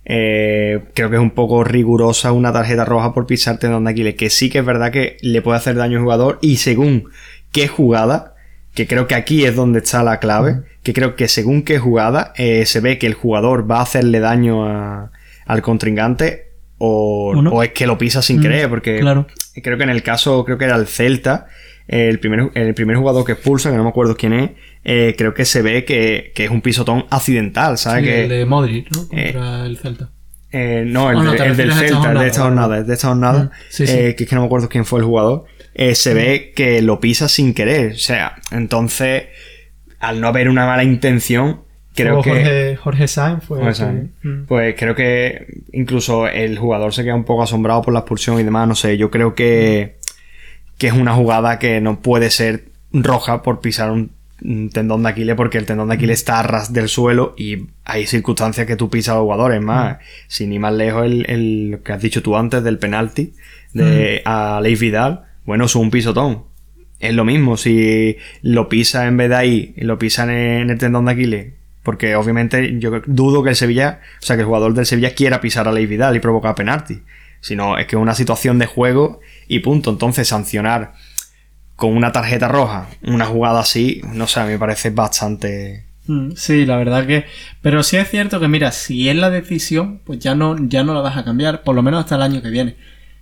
eh, 0.03 0.81
creo 0.93 1.09
que 1.09 1.15
es 1.15 1.21
un 1.21 1.31
poco 1.31 1.63
rigurosa 1.63 2.31
una 2.31 2.51
tarjeta 2.51 2.85
roja 2.85 3.13
por 3.13 3.25
pisarte 3.25 3.67
donde 3.67 3.91
Aquiles, 3.91 4.15
que 4.15 4.29
sí 4.29 4.49
que 4.49 4.59
es 4.59 4.65
verdad 4.65 4.91
que 4.91 5.17
le 5.21 5.41
puede 5.41 5.57
hacer 5.57 5.75
daño 5.75 5.97
al 5.97 6.03
jugador 6.03 6.39
y 6.41 6.57
según 6.57 7.09
qué 7.51 7.67
jugada, 7.67 8.35
que 8.73 8.85
creo 8.87 9.07
que 9.07 9.15
aquí 9.15 9.45
es 9.45 9.55
donde 9.55 9.79
está 9.79 10.03
la 10.03 10.19
clave, 10.19 10.57
que 10.83 10.93
creo 10.93 11.15
que 11.15 11.27
según 11.29 11.63
qué 11.63 11.79
jugada 11.79 12.33
eh, 12.35 12.65
se 12.65 12.81
ve 12.81 12.97
que 12.97 13.07
el 13.07 13.13
jugador 13.13 13.69
va 13.69 13.79
a 13.79 13.83
hacerle 13.83 14.19
daño 14.19 14.65
a- 14.67 15.11
al 15.45 15.61
contrincante 15.61 16.49
o, 16.79 17.31
¿O 17.35 17.41
no? 17.41 17.51
o 17.51 17.63
es 17.63 17.71
que 17.71 17.87
lo 17.87 17.97
pisa 17.97 18.21
sin 18.21 18.39
Mm, 18.39 18.41
querer, 18.41 18.69
porque 18.69 18.99
claro. 18.99 19.25
creo 19.63 19.77
que 19.77 19.83
en 19.85 19.89
el 19.89 20.03
caso, 20.03 20.43
creo 20.43 20.57
que 20.57 20.65
era 20.65 20.75
el 20.75 20.87
Celta, 20.87 21.47
el 21.87 22.19
primer, 22.19 22.49
el 22.55 22.73
primer 22.73 22.95
jugador 22.97 23.25
que 23.25 23.33
expulsa, 23.33 23.69
que 23.71 23.77
no 23.77 23.83
me 23.83 23.89
acuerdo 23.89 24.15
quién 24.17 24.33
es, 24.33 24.51
eh, 24.83 25.13
creo 25.17 25.33
que 25.33 25.45
se 25.45 25.61
ve 25.61 25.85
que, 25.85 26.31
que 26.33 26.45
es 26.45 26.49
un 26.51 26.61
pisotón 26.61 27.05
accidental, 27.09 27.77
¿sabes? 27.77 28.03
sí, 28.03 28.09
que, 28.09 28.23
el 28.23 28.29
de 28.29 28.45
Modric, 28.45 28.89
¿no? 28.95 29.07
Contra 29.07 29.65
el 29.65 29.77
Celta. 29.77 30.09
eh, 30.51 30.83
no, 30.87 31.11
el, 31.11 31.17
Ah, 31.17 31.23
no, 31.23 31.31
de- 31.33 31.37
te 31.37 31.45
el 31.45 31.55
del 31.57 31.73
Celta, 31.73 32.11
el 32.11 32.19
de 32.19 32.27
esta 32.27 32.41
jornada. 32.43 32.81
de 32.83 32.93
esta 32.93 33.07
jornada, 33.09 33.51
sí, 33.69 33.85
sí. 33.87 33.93
eh, 33.97 34.15
que 34.15 34.23
es 34.23 34.29
que 34.29 34.35
no 34.35 34.41
me 34.41 34.47
acuerdo 34.47 34.69
quién 34.69 34.85
fue 34.85 34.99
el 34.99 35.05
jugador, 35.05 35.45
eh, 35.73 35.93
se 35.95 36.13
ve 36.13 36.53
que 36.55 36.81
lo 36.81 36.99
pisa 36.99 37.27
sin 37.27 37.53
querer, 37.53 37.91
o 37.93 37.97
sea, 37.97 38.35
entonces, 38.51 39.23
al 39.99 40.21
no 40.21 40.27
haber 40.27 40.49
una 40.49 40.65
mala 40.65 40.83
intención, 40.83 41.61
creo 41.95 42.19
O 42.19 42.21
que... 42.21 42.29
Jorge, 42.31 42.75
Jorge 42.77 43.07
Sainz 43.07 43.43
fue. 43.43 43.57
Jorge 43.59 43.69
el 43.69 43.73
que- 43.73 43.79
Sainz. 43.79 44.11
Mm. 44.23 44.45
Pues 44.47 44.75
creo 44.77 44.95
que 44.95 45.47
incluso 45.73 46.27
el 46.27 46.57
jugador 46.57 46.93
se 46.93 47.03
queda 47.03 47.15
un 47.15 47.25
poco 47.25 47.43
asombrado 47.43 47.81
por 47.81 47.93
la 47.93 47.99
expulsión 48.01 48.39
y 48.39 48.43
demás, 48.43 48.67
no 48.67 48.75
sé, 48.75 48.97
yo 48.97 49.09
creo 49.11 49.35
que, 49.35 49.97
que 50.77 50.87
es 50.87 50.93
una 50.93 51.13
jugada 51.13 51.59
que 51.59 51.79
no 51.81 51.99
puede 52.01 52.29
ser 52.29 52.65
roja 52.91 53.41
por 53.41 53.61
pisar 53.61 53.91
un, 53.91 54.11
tendón 54.73 55.03
de 55.03 55.09
Aquiles 55.09 55.35
porque 55.35 55.57
el 55.57 55.65
tendón 55.65 55.87
de 55.87 55.95
Aquiles 55.95 56.19
está 56.19 56.39
a 56.39 56.43
ras 56.43 56.73
del 56.73 56.89
suelo 56.89 57.33
y 57.37 57.67
hay 57.85 58.05
circunstancias 58.05 58.67
que 58.67 58.75
tú 58.75 58.89
pisas 58.89 59.13
a 59.13 59.15
los 59.15 59.23
jugadores 59.23 59.61
más. 59.61 59.97
Sin 60.27 60.51
ir 60.53 60.59
más 60.59 60.73
lejos 60.73 61.05
el, 61.05 61.25
el- 61.29 61.71
lo 61.71 61.83
que 61.83 61.93
has 61.93 62.01
dicho 62.01 62.21
tú 62.21 62.35
antes 62.35 62.63
del 62.63 62.77
penalti 62.77 63.33
de 63.73 64.21
a 64.25 64.59
Leif 64.61 64.79
Vidal, 64.79 65.23
bueno, 65.45 65.65
es 65.65 65.75
un 65.75 65.89
pisotón. 65.91 66.43
Es 66.99 67.13
lo 67.13 67.25
mismo, 67.25 67.57
si 67.57 68.17
lo 68.41 68.69
pisa 68.69 69.05
en 69.07 69.17
vez 69.17 69.29
de 69.29 69.35
ahí, 69.35 69.73
y 69.75 69.83
lo 69.83 69.99
pisa 69.99 70.23
en 70.23 70.29
el, 70.29 70.61
en 70.63 70.69
el 70.69 70.77
tendón 70.77 71.05
de 71.05 71.11
Aquiles, 71.11 71.53
porque 71.83 72.15
obviamente 72.15 72.79
yo 72.79 73.01
dudo 73.05 73.43
que 73.43 73.49
el 73.49 73.55
Sevilla, 73.55 73.99
o 74.21 74.25
sea, 74.25 74.37
que 74.37 74.41
el 74.41 74.45
jugador 74.47 74.73
del 74.73 74.85
Sevilla 74.85 75.13
quiera 75.13 75.41
pisar 75.41 75.67
a 75.67 75.71
Leif 75.73 75.89
Vidal 75.89 76.15
y 76.15 76.19
provocar 76.19 76.55
penalti. 76.55 77.01
Sino 77.45 77.77
es 77.77 77.85
que 77.85 77.95
es 77.95 78.01
una 78.01 78.15
situación 78.15 78.57
de 78.57 78.65
juego 78.65 79.19
y 79.47 79.59
punto. 79.59 79.91
Entonces, 79.91 80.27
sancionar 80.27 80.93
con 81.75 81.95
una 81.95 82.11
tarjeta 82.11 82.47
roja 82.47 82.87
una 83.03 83.25
jugada 83.27 83.59
así, 83.59 84.01
no 84.13 84.25
sé, 84.25 84.39
a 84.39 84.45
mí 84.45 84.53
me 84.53 84.57
parece 84.57 84.89
bastante. 84.89 85.85
Mm, 86.07 86.31
Sí, 86.35 86.65
la 86.65 86.77
verdad 86.77 87.05
que. 87.05 87.25
Pero 87.61 87.83
sí 87.83 87.97
es 87.97 88.09
cierto 88.09 88.39
que, 88.39 88.47
mira, 88.47 88.71
si 88.71 89.09
es 89.09 89.15
la 89.15 89.29
decisión, 89.29 89.99
pues 90.03 90.17
ya 90.17 90.33
no, 90.33 90.55
ya 90.59 90.83
no 90.83 90.95
la 90.95 91.01
vas 91.01 91.17
a 91.17 91.23
cambiar, 91.23 91.61
por 91.61 91.75
lo 91.75 91.83
menos 91.83 91.99
hasta 91.99 92.15
el 92.15 92.23
año 92.23 92.41
que 92.41 92.49
viene. 92.49 92.77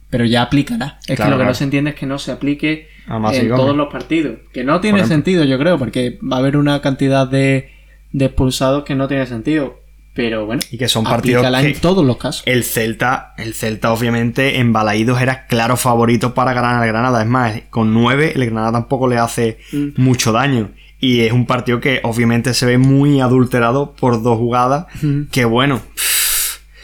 Pero 0.10 0.24
ya 0.24 0.44
aplicará. 0.44 1.00
Es 1.06 1.18
Claro, 1.18 1.32
que 1.32 1.32
lo 1.32 1.38
que 1.40 1.48
no 1.50 1.54
se 1.54 1.64
entiende 1.66 1.90
es 1.90 1.96
que 1.98 2.06
no 2.06 2.18
se 2.18 2.32
aplique 2.32 2.88
en 3.34 3.50
todos 3.50 3.76
los 3.76 3.92
partidos. 3.92 4.38
Que 4.54 4.64
no 4.64 4.80
tiene 4.80 5.06
sentido, 5.06 5.44
yo 5.44 5.60
creo, 5.60 5.78
porque 5.78 6.18
va 6.24 6.38
a 6.38 6.40
haber 6.40 6.56
una 6.56 6.80
cantidad 6.80 7.28
de, 7.28 7.72
de 8.14 8.26
expulsados 8.26 8.86
que 8.86 8.96
no 8.96 9.10
tiene 9.10 9.26
sentido. 9.26 9.83
Pero 10.14 10.46
bueno, 10.46 10.62
Y 10.70 10.78
que 10.78 10.88
son 10.88 11.04
partidos 11.04 11.44
aplícala 11.44 11.62
en 11.68 11.74
que- 11.74 11.80
todos 11.80 12.06
los 12.06 12.18
casos. 12.18 12.44
El 12.46 12.64
Celta, 12.64 13.34
el 13.38 13.54
Celta 13.56 13.92
obviamente 13.92 14.60
en 14.60 14.72
Balaídos 14.72 15.20
era 15.22 15.48
claro 15.48 15.76
favorito 15.76 16.34
para 16.36 16.54
ganar 16.54 16.82
al 16.82 16.88
Granada. 16.88 17.22
Es 17.24 17.28
más, 17.28 17.54
con 17.72 17.94
9 17.94 18.34
el 18.36 18.46
Granada 18.46 18.74
tampoco 18.74 19.08
le 19.08 19.18
hace 19.18 19.58
Mm. 19.72 19.88
mucho 19.98 20.32
daño. 20.32 20.70
Y 21.00 21.22
es 21.22 21.34
un 21.34 21.46
partido 21.48 21.80
que 21.82 22.00
obviamente 22.04 22.54
se 22.54 22.66
ve 22.66 22.78
muy 22.78 23.20
adulterado 23.22 23.94
por 23.94 24.22
dos 24.22 24.38
jugadas. 24.38 24.86
Mm. 25.02 25.24
Que 25.32 25.46
bueno, 25.46 25.82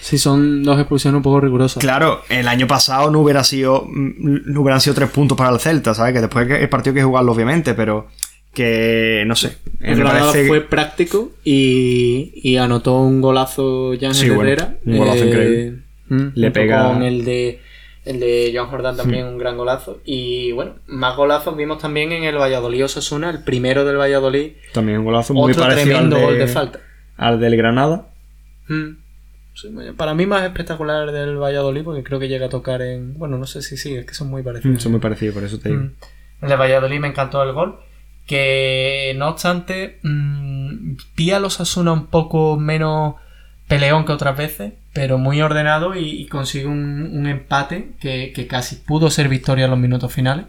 Sí, 0.01 0.17
son 0.17 0.63
dos 0.63 0.79
expulsiones 0.79 1.17
un 1.17 1.21
poco 1.23 1.39
rigurosas. 1.39 1.79
claro, 1.79 2.21
el 2.29 2.47
año 2.47 2.65
pasado 2.65 3.11
no 3.11 3.19
hubiera 3.19 3.43
sido. 3.43 3.85
mm, 3.87 4.51
No 4.51 4.61
hubieran 4.61 4.81
sido 4.81 4.95
tres 4.95 5.09
puntos 5.11 5.37
para 5.37 5.51
el 5.51 5.59
Celta, 5.59 5.93
¿sabes? 5.93 6.13
Que 6.13 6.21
después 6.21 6.49
el 6.49 6.67
partido 6.67 6.93
hay 6.93 7.01
que 7.01 7.03
jugarlo, 7.03 7.31
obviamente, 7.31 7.75
pero. 7.75 8.07
Que 8.53 9.23
no 9.27 9.35
sé. 9.35 9.57
El 9.79 9.97
Granada 9.97 10.31
parece- 10.31 10.47
fue 10.47 10.61
práctico 10.61 11.31
y, 11.43 12.31
y 12.35 12.57
anotó 12.57 12.99
un 12.99 13.21
golazo 13.21 13.93
Jan 13.99 14.13
Sí, 14.13 14.27
bueno, 14.29 14.43
Herrera. 14.43 14.75
un 14.85 14.97
golazo 14.97 15.25
increíble. 15.25 15.79
mm, 16.09 16.27
Le 16.35 16.51
pega- 16.51 16.87
Con 16.87 17.03
el 17.03 17.23
de, 17.25 17.61
el 18.05 18.19
de 18.19 18.51
Joan 18.53 18.67
Jordán 18.69 18.97
también 18.97 19.25
un 19.27 19.37
gran 19.37 19.55
golazo. 19.55 20.01
Y 20.03 20.51
bueno, 20.53 20.75
más 20.87 21.15
golazos 21.15 21.55
vimos 21.55 21.77
también 21.79 22.11
en 22.11 22.23
el 22.23 22.37
Valladolid 22.37 22.85
Osasuna, 22.85 23.29
el 23.29 23.43
primero 23.43 23.85
del 23.85 23.97
Valladolid. 23.97 24.53
También 24.73 24.97
un 24.99 25.05
golazo 25.05 25.33
muy 25.33 25.51
Otro 25.51 25.63
parecido 25.63 25.97
al, 25.97 26.09
tremendo 26.09 26.15
de- 26.17 26.21
gol 26.23 26.37
de 26.39 26.47
falta. 26.47 26.79
al 27.17 27.39
del 27.39 27.55
Granada. 27.55 28.09
Mm. 28.67 28.97
Sí, 29.53 29.67
para 29.97 30.13
mí 30.13 30.25
más 30.25 30.43
espectacular 30.43 31.07
el 31.09 31.13
del 31.13 31.37
Valladolid 31.37 31.83
porque 31.83 32.01
creo 32.03 32.17
que 32.19 32.29
llega 32.29 32.45
a 32.45 32.49
tocar 32.49 32.81
en... 32.81 33.17
Bueno, 33.17 33.37
no 33.37 33.45
sé 33.45 33.61
si 33.61 33.75
sí, 33.77 33.93
es 33.93 34.05
que 34.05 34.13
son 34.13 34.29
muy 34.29 34.41
parecidos. 34.41 34.81
Son 34.81 34.91
muy 34.93 35.01
parecidos, 35.01 35.35
por 35.35 35.43
eso 35.43 35.59
te 35.59 35.69
digo. 35.69 35.81
Mm. 35.81 35.91
El 36.43 36.49
de 36.49 36.55
Valladolid 36.55 36.99
me 36.99 37.09
encantó 37.09 37.43
el 37.43 37.51
gol. 37.53 37.77
Que 38.29 39.15
no 39.17 39.27
obstante, 39.29 39.97
mm, 40.03 40.93
vi 41.17 41.31
a 41.31 41.39
los 41.39 41.59
Asuna 41.59 41.91
un 41.93 42.05
poco 42.05 42.57
menos 42.59 43.15
peleón 43.67 44.05
que 44.05 44.11
otras 44.11 44.37
veces, 44.37 44.73
pero 44.93 45.17
muy 45.17 45.41
ordenado 45.41 45.95
y, 45.95 46.07
y 46.09 46.27
consigue 46.27 46.67
un, 46.67 47.09
un 47.11 47.25
empate 47.25 47.93
que, 47.99 48.31
que 48.35 48.45
casi 48.45 48.75
pudo 48.75 49.09
ser 49.09 49.29
victoria 49.29 49.65
en 49.65 49.71
los 49.71 49.79
minutos 49.79 50.13
finales. 50.13 50.45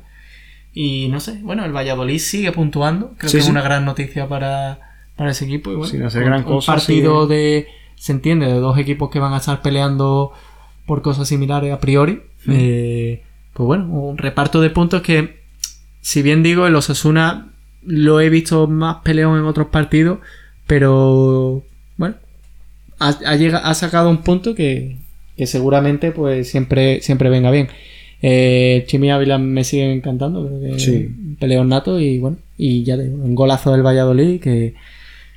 Y 0.74 1.08
no 1.08 1.20
sé, 1.20 1.38
bueno, 1.42 1.64
el 1.64 1.72
Valladolid 1.74 2.18
sigue 2.18 2.52
puntuando. 2.52 3.14
Creo 3.16 3.30
Sí, 3.30 3.38
que 3.38 3.42
sí. 3.42 3.46
es 3.46 3.50
una 3.50 3.62
gran 3.62 3.86
noticia 3.86 4.28
para, 4.28 4.78
para 5.16 5.30
ese 5.30 5.46
equipo. 5.46 5.72
Y 5.72 5.76
bueno, 5.76 5.90
Sin 5.90 6.02
hacer 6.02 6.22
un- 6.22 6.28
gran 6.28 6.40
un 6.40 6.44
cosa, 6.44 6.74
partido 6.74 7.24
sigue. 7.26 7.34
de, 7.34 7.66
se 7.96 8.12
entiende, 8.12 8.44
de 8.46 8.54
dos 8.60 8.76
equipos 8.76 9.08
que 9.10 9.20
van 9.20 9.32
a 9.32 9.38
estar 9.38 9.62
peleando 9.62 10.32
por 10.84 11.00
cosas 11.00 11.26
similares 11.28 11.72
a 11.72 11.80
priori. 11.80 12.22
Eh, 12.46 13.24
pues 13.54 13.66
bueno, 13.66 13.86
un 13.86 14.18
reparto 14.18 14.60
de 14.60 14.68
puntos 14.68 15.00
que, 15.00 15.40
si 16.02 16.20
bien 16.20 16.42
digo, 16.42 16.66
el 16.66 16.76
Osasuna 16.76 17.46
lo 17.82 18.20
he 18.20 18.28
visto 18.30 18.66
más 18.66 18.96
peleón 19.02 19.38
en 19.38 19.44
otros 19.44 19.68
partidos, 19.68 20.18
pero 20.66 21.64
bueno, 21.96 22.16
ha, 22.98 23.08
ha 23.08 23.58
ha 23.70 23.74
sacado 23.74 24.10
un 24.10 24.18
punto 24.18 24.54
que, 24.54 24.96
que 25.36 25.46
seguramente 25.46 26.12
pues 26.12 26.50
siempre, 26.50 27.00
siempre 27.00 27.30
venga 27.30 27.50
bien. 27.50 27.68
Eh, 28.22 28.84
Chimi 28.86 29.10
Ávila 29.10 29.38
me 29.38 29.64
sigue 29.64 29.90
encantando, 29.92 30.46
creo 30.46 30.60
que 30.60 30.78
Sí. 30.78 31.08
peleón 31.38 31.68
nato 31.70 31.98
y 31.98 32.18
bueno, 32.18 32.36
y 32.58 32.84
ya 32.84 32.96
digo, 32.98 33.16
un 33.16 33.34
golazo 33.34 33.72
del 33.72 33.82
Valladolid 33.84 34.40
que, 34.40 34.74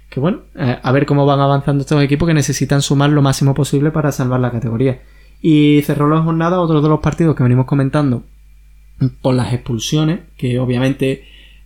que 0.09 0.19
bueno, 0.19 0.41
eh, 0.55 0.77
a 0.81 0.91
ver 0.91 1.05
cómo 1.05 1.25
van 1.25 1.39
avanzando 1.39 1.81
estos 1.81 2.03
equipos 2.03 2.27
que 2.27 2.33
necesitan 2.33 2.81
sumar 2.81 3.09
lo 3.09 3.21
máximo 3.21 3.53
posible 3.53 3.91
para 3.91 4.11
salvar 4.11 4.41
la 4.41 4.51
categoría. 4.51 4.99
Y 5.41 5.81
cerró 5.83 6.09
la 6.09 6.21
jornada 6.21 6.59
otro 6.59 6.81
de 6.81 6.89
los 6.89 6.99
partidos 6.99 7.35
que 7.35 7.43
venimos 7.43 7.65
comentando 7.65 8.23
por 9.21 9.35
las 9.35 9.53
expulsiones, 9.53 10.19
que 10.37 10.59
obviamente 10.59 11.23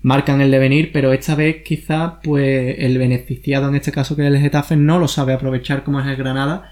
marcan 0.07 0.39
el 0.39 0.51
devenir, 0.51 0.91
pero 0.93 1.11
esta 1.11 1.35
vez 1.35 1.63
quizá 1.63 2.21
pues 2.23 2.75
el 2.79 2.97
beneficiado 2.97 3.67
en 3.67 3.75
este 3.75 3.91
caso 3.91 4.15
que 4.15 4.21
es 4.21 4.29
el 4.29 4.39
Getafe 4.39 4.77
no 4.77 4.99
lo 4.99 5.09
sabe 5.09 5.33
aprovechar 5.33 5.83
como 5.83 5.99
es 5.99 6.07
el 6.07 6.15
Granada, 6.15 6.71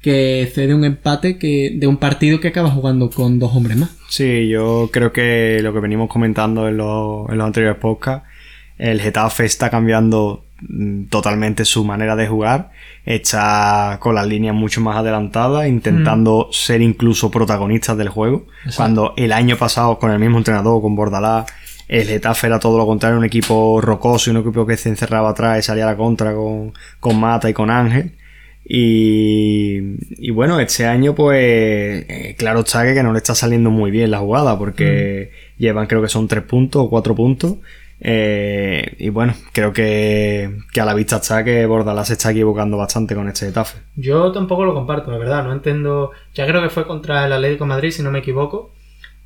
que 0.00 0.50
cede 0.54 0.74
un 0.74 0.86
empate 0.86 1.36
que 1.36 1.74
de 1.76 1.86
un 1.86 1.98
partido 1.98 2.40
que 2.40 2.48
acaba 2.48 2.70
jugando 2.70 3.10
con 3.10 3.38
dos 3.38 3.54
hombres 3.54 3.76
más. 3.76 3.90
Sí, 4.08 4.48
yo 4.48 4.88
creo 4.90 5.12
que 5.12 5.60
lo 5.62 5.74
que 5.74 5.80
venimos 5.80 6.08
comentando 6.08 6.68
en 6.68 6.78
los, 6.78 7.28
en 7.28 7.36
los 7.36 7.46
anteriores 7.46 7.78
podcasts, 7.78 8.26
el 8.78 8.98
Getafe 8.98 9.44
está 9.44 9.68
cambiando 9.68 10.46
mm, 10.62 11.04
totalmente 11.10 11.66
su 11.66 11.84
manera 11.84 12.16
de 12.16 12.28
jugar, 12.28 12.70
está 13.04 13.98
con 14.00 14.14
las 14.14 14.26
líneas 14.26 14.54
mucho 14.54 14.80
más 14.80 14.96
adelantadas, 14.96 15.68
intentando 15.68 16.48
ser 16.50 16.80
incluso 16.80 17.30
protagonistas 17.30 17.98
del 17.98 18.08
juego, 18.08 18.46
Exacto. 18.64 18.76
cuando 18.78 19.14
el 19.18 19.32
año 19.32 19.58
pasado 19.58 19.98
con 19.98 20.12
el 20.12 20.18
mismo 20.18 20.38
entrenador, 20.38 20.80
con 20.80 20.96
Bordalás, 20.96 21.44
el 21.90 22.06
Getafe 22.06 22.46
era 22.46 22.60
todo 22.60 22.78
lo 22.78 22.86
contrario, 22.86 23.18
un 23.18 23.24
equipo 23.24 23.80
rocoso 23.80 24.30
y 24.30 24.36
un 24.36 24.42
equipo 24.42 24.64
que 24.64 24.76
se 24.76 24.88
encerraba 24.88 25.30
atrás 25.30 25.58
y 25.58 25.62
salía 25.62 25.88
a 25.88 25.90
la 25.90 25.96
contra 25.96 26.32
con, 26.32 26.72
con 27.00 27.18
Mata 27.18 27.50
y 27.50 27.52
con 27.52 27.68
Ángel. 27.68 28.12
Y, 28.64 29.96
y 30.24 30.30
bueno, 30.30 30.60
este 30.60 30.86
año 30.86 31.16
pues 31.16 31.40
eh, 32.08 32.36
claro 32.38 32.60
está 32.60 32.84
que, 32.84 32.94
que 32.94 33.02
no 33.02 33.12
le 33.12 33.18
está 33.18 33.34
saliendo 33.34 33.70
muy 33.70 33.90
bien 33.90 34.12
la 34.12 34.20
jugada 34.20 34.56
porque 34.56 35.32
llevan 35.58 35.88
creo 35.88 36.00
que 36.00 36.08
son 36.08 36.28
tres 36.28 36.44
puntos 36.44 36.82
o 36.84 36.88
cuatro 36.88 37.16
puntos. 37.16 37.56
Eh, 38.02 38.94
y 38.98 39.08
bueno, 39.08 39.34
creo 39.52 39.72
que, 39.72 40.58
que 40.72 40.80
a 40.80 40.84
la 40.84 40.94
vista 40.94 41.16
está 41.16 41.42
que 41.42 41.66
Bordalás 41.66 42.06
se 42.06 42.12
está 42.12 42.30
equivocando 42.30 42.76
bastante 42.76 43.16
con 43.16 43.28
este 43.28 43.46
Getafe. 43.46 43.78
Yo 43.96 44.30
tampoco 44.30 44.64
lo 44.64 44.74
comparto, 44.74 45.10
la 45.10 45.18
verdad, 45.18 45.42
no 45.42 45.52
entiendo. 45.52 46.12
Ya 46.34 46.46
creo 46.46 46.62
que 46.62 46.70
fue 46.70 46.86
contra 46.86 47.26
el 47.26 47.32
Atlético 47.32 47.64
de 47.64 47.70
Madrid, 47.70 47.90
si 47.90 48.04
no 48.04 48.12
me 48.12 48.20
equivoco. 48.20 48.70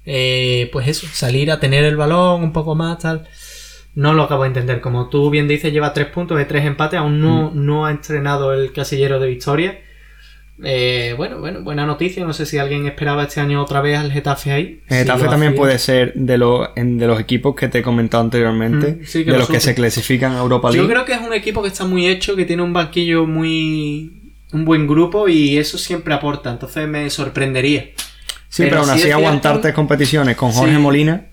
Eh, 0.07 0.69
pues 0.73 0.89
eso, 0.89 1.07
salir 1.13 1.51
a 1.51 1.61
tener 1.61 1.85
el 1.85 1.97
balón 1.97 2.43
un 2.43 2.53
poco 2.53 2.75
más, 2.75 2.99
tal. 2.99 3.27
No 3.95 4.13
lo 4.13 4.25
acabo 4.25 4.43
de 4.43 4.49
entender. 4.49 4.81
Como 4.81 5.09
tú 5.09 5.31
bien 5.31 5.49
dices, 5.49 5.73
lleva 5.73 5.93
tres 5.93 6.09
puntos 6.09 6.37
de 6.37 6.45
tres 6.45 6.65
empates, 6.65 6.99
aún 6.99 7.21
no, 7.21 7.53
no 7.55 7.87
ha 7.87 7.91
entrenado 7.91 8.53
el 8.53 8.73
casillero 8.73 9.21
de 9.21 9.29
victoria. 9.29 9.79
Eh, 10.63 11.15
bueno, 11.17 11.39
bueno, 11.41 11.63
buena 11.63 11.85
noticia. 11.87 12.25
No 12.25 12.33
sé 12.33 12.47
si 12.47 12.59
alguien 12.59 12.87
esperaba 12.87 13.25
este 13.25 13.41
año 13.41 13.63
otra 13.63 13.81
vez 13.81 13.99
al 13.99 14.13
Getafe 14.13 14.53
ahí. 14.53 14.81
El 14.89 14.99
Getafe 14.99 15.27
también 15.27 15.55
puede 15.55 15.79
ser 15.79 16.13
de 16.15 16.39
los, 16.39 16.69
de 16.77 17.07
los 17.07 17.19
equipos 17.19 17.55
que 17.57 17.69
te 17.69 17.79
he 17.79 17.83
comentado 17.83 18.23
anteriormente, 18.23 18.99
Mm, 19.01 19.05
sí, 19.05 19.25
de 19.25 19.33
lo 19.33 19.39
los 19.39 19.49
que 19.49 19.61
se 19.61 19.75
clasifican 19.75 20.33
a 20.33 20.39
Europa 20.41 20.71
League. 20.71 20.83
Yo 20.83 20.89
creo 20.93 21.05
que 21.05 21.13
es 21.13 21.21
un 21.21 21.33
equipo 21.33 21.63
que 21.63 21.69
está 21.69 21.85
muy 21.85 22.07
hecho, 22.07 22.37
que 22.37 22.45
tiene 22.45 22.63
un 22.63 22.73
banquillo 22.73 23.27
muy. 23.27 24.21
un 24.53 24.65
buen 24.65 24.87
grupo 24.87 25.27
y 25.29 25.59
eso 25.59 25.79
siempre 25.79 26.15
aporta. 26.15 26.51
Entonces 26.51 26.87
me 26.89 27.11
sorprendería. 27.11 27.87
Sí, 28.57 28.63
pero, 28.65 28.71
pero 28.81 28.81
aún 28.83 28.99
sí 28.99 29.03
así 29.05 29.11
aguantarte 29.11 29.73
competiciones 29.73 30.37
con 30.37 30.51
Jorge 30.53 30.75
Sí. 30.77 30.81
Molina. 30.81 31.27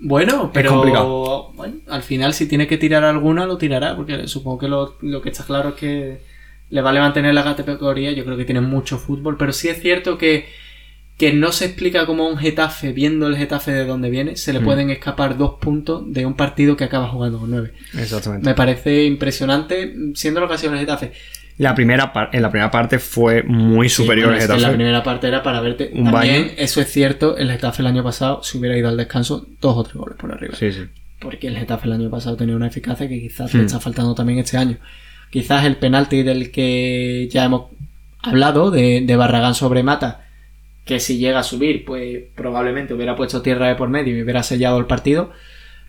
Bueno, 0.00 0.50
pero 0.52 0.70
complicado. 0.72 1.52
bueno, 1.54 1.76
al 1.88 2.02
final 2.02 2.34
si 2.34 2.46
tiene 2.46 2.66
que 2.66 2.76
tirar 2.76 3.04
alguna 3.04 3.46
lo 3.46 3.56
tirará, 3.56 3.96
porque 3.96 4.26
supongo 4.28 4.58
que 4.58 4.68
lo, 4.68 4.96
lo 5.00 5.22
que 5.22 5.30
está 5.30 5.44
claro 5.44 5.70
es 5.70 5.74
que 5.76 6.18
le 6.70 6.80
vale 6.82 7.00
mantener 7.00 7.32
la 7.34 7.44
categoría, 7.44 8.12
yo 8.12 8.24
creo 8.24 8.36
que 8.36 8.44
tiene 8.44 8.60
mucho 8.60 8.98
fútbol, 8.98 9.36
pero 9.38 9.52
sí 9.52 9.68
es 9.68 9.80
cierto 9.80 10.18
que, 10.18 10.46
que 11.16 11.32
no 11.32 11.52
se 11.52 11.66
explica 11.66 12.04
como 12.06 12.28
un 12.28 12.36
Getafe, 12.36 12.92
viendo 12.92 13.28
el 13.28 13.36
Getafe 13.36 13.70
de 13.72 13.84
dónde 13.86 14.10
viene, 14.10 14.36
se 14.36 14.52
le 14.52 14.60
Mm. 14.60 14.64
pueden 14.64 14.90
escapar 14.90 15.38
dos 15.38 15.54
puntos 15.60 16.02
de 16.12 16.26
un 16.26 16.34
partido 16.34 16.76
que 16.76 16.84
acaba 16.84 17.08
jugando 17.08 17.38
con 17.38 17.50
nueve. 17.50 17.72
Exactamente. 17.96 18.44
Me 18.46 18.54
parece 18.54 19.04
impresionante, 19.04 19.94
siendo 20.14 20.44
ha 20.44 20.58
sido 20.58 20.72
el 20.74 20.80
Getafe. 20.80 21.12
La 21.58 21.74
primera 21.74 22.12
en 22.32 22.42
la 22.42 22.50
primera 22.50 22.70
parte 22.70 22.98
fue 22.98 23.42
muy 23.44 23.88
superior 23.88 24.30
Sí, 24.32 24.34
que 24.34 24.40
Getafe. 24.42 24.60
la 24.60 24.72
primera 24.72 25.02
parte 25.04 25.28
era 25.28 25.42
para 25.42 25.60
verte. 25.60 25.90
Un 25.94 26.10
También, 26.10 26.42
baño. 26.42 26.54
eso 26.58 26.80
es 26.80 26.90
cierto, 26.90 27.36
el 27.36 27.50
Getafe 27.50 27.82
el 27.82 27.86
año 27.86 28.02
pasado, 28.02 28.42
si 28.42 28.58
hubiera 28.58 28.76
ido 28.76 28.88
al 28.88 28.96
descanso, 28.96 29.46
dos 29.60 29.76
o 29.76 29.84
tres 29.84 29.94
goles 29.94 30.16
por 30.18 30.32
arriba. 30.32 30.54
Sí, 30.56 30.72
sí. 30.72 30.80
Porque 31.20 31.46
el 31.46 31.56
Getafe 31.56 31.86
el 31.86 31.92
año 31.92 32.10
pasado 32.10 32.36
tenía 32.36 32.56
una 32.56 32.66
eficacia 32.66 33.08
que 33.08 33.20
quizás 33.20 33.54
Hmm. 33.54 33.58
le 33.58 33.64
está 33.66 33.78
faltando 33.78 34.14
también 34.14 34.40
este 34.40 34.56
año. 34.56 34.78
Quizás 35.30 35.64
el 35.64 35.76
penalti 35.76 36.22
del 36.22 36.50
que 36.50 37.28
ya 37.30 37.44
hemos 37.44 37.70
hablado, 38.20 38.70
de, 38.70 39.02
de 39.06 39.16
Barragán 39.16 39.54
sobre 39.54 39.82
Mata, 39.82 40.24
que 40.84 40.98
si 41.00 41.18
llega 41.18 41.38
a 41.38 41.42
subir, 41.44 41.84
pues 41.84 42.18
probablemente 42.34 42.94
hubiera 42.94 43.14
puesto 43.16 43.42
tierra 43.42 43.68
de 43.68 43.74
por 43.76 43.88
medio 43.88 44.16
y 44.16 44.22
hubiera 44.22 44.42
sellado 44.42 44.78
el 44.78 44.86
partido. 44.86 45.30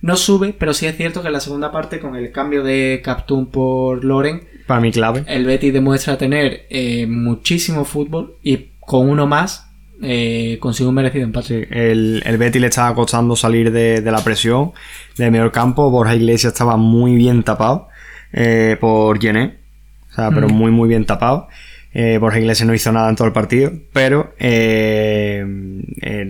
No 0.02 0.16
sube, 0.16 0.54
pero 0.58 0.74
sí 0.74 0.86
es 0.86 0.96
cierto 0.96 1.22
que 1.22 1.28
en 1.28 1.34
la 1.34 1.40
segunda 1.40 1.72
parte, 1.72 2.00
con 2.00 2.16
el 2.16 2.32
cambio 2.32 2.64
de 2.64 3.02
Captún 3.04 3.48
por 3.48 4.04
Loren, 4.06 4.48
Para 4.68 4.80
mí 4.82 4.92
clave. 4.92 5.24
el 5.28 5.46
Betis 5.46 5.72
demuestra 5.74 6.18
tener 6.18 6.66
eh, 6.70 7.06
muchísimo 7.08 7.86
fútbol 7.86 8.36
y 8.44 8.70
con 8.80 9.10
uno 9.10 9.28
más 9.28 9.68
eh, 10.02 10.58
consigue 10.60 10.90
un 10.90 10.96
merecido 10.96 11.24
empate. 11.24 11.48
Sí, 11.48 11.68
el, 11.72 12.22
el 12.26 12.38
Betis 12.38 12.62
le 12.62 12.68
estaba 12.68 12.94
costando 12.96 13.36
salir 13.36 13.72
de, 13.72 14.02
de 14.02 14.12
la 14.12 14.24
presión 14.24 14.72
del 15.18 15.32
medio 15.32 15.52
campo. 15.52 15.90
Borja 15.90 16.16
Iglesias 16.16 16.54
estaba 16.54 16.78
muy 16.78 17.16
bien 17.16 17.44
tapado 17.44 17.88
eh, 18.34 18.76
por 18.80 19.20
Gené. 19.22 19.58
O 20.12 20.16
sea, 20.16 20.32
pero 20.32 20.48
Mm. 20.50 20.54
muy, 20.54 20.72
muy 20.72 20.90
bien 20.90 21.06
tapado. 21.06 21.48
Eh, 21.94 22.18
Borja 22.20 22.40
Iglesias 22.40 22.68
no 22.68 22.74
hizo 22.74 22.92
nada 22.92 23.10
en 23.10 23.16
todo 23.16 23.28
el 23.28 23.34
partido. 23.34 23.72
Pero 23.94 24.34
eh, 24.40 25.46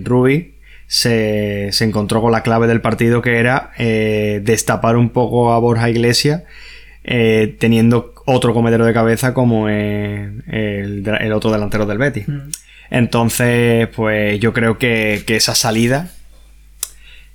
Rubi 0.04 0.54
se, 0.86 1.68
se 1.72 1.84
encontró 1.84 2.20
con 2.20 2.32
la 2.32 2.42
clave 2.42 2.66
del 2.66 2.80
partido 2.80 3.22
que 3.22 3.38
era 3.38 3.72
eh, 3.78 4.40
destapar 4.44 4.96
un 4.96 5.10
poco 5.10 5.52
a 5.52 5.58
Borja 5.58 5.90
Iglesias. 5.90 6.42
Eh, 7.06 7.56
teniendo 7.58 8.12
otro 8.26 8.52
comedero 8.52 8.84
de 8.84 8.92
cabeza 8.92 9.32
como 9.32 9.68
el, 9.68 10.42
el 10.48 11.32
otro 11.32 11.52
delantero 11.52 11.86
del 11.86 11.98
Betis. 11.98 12.28
Mm. 12.28 12.50
Entonces, 12.90 13.88
pues 13.94 14.38
yo 14.40 14.52
creo 14.52 14.76
que, 14.76 15.22
que 15.26 15.36
esa 15.36 15.54
salida 15.54 16.10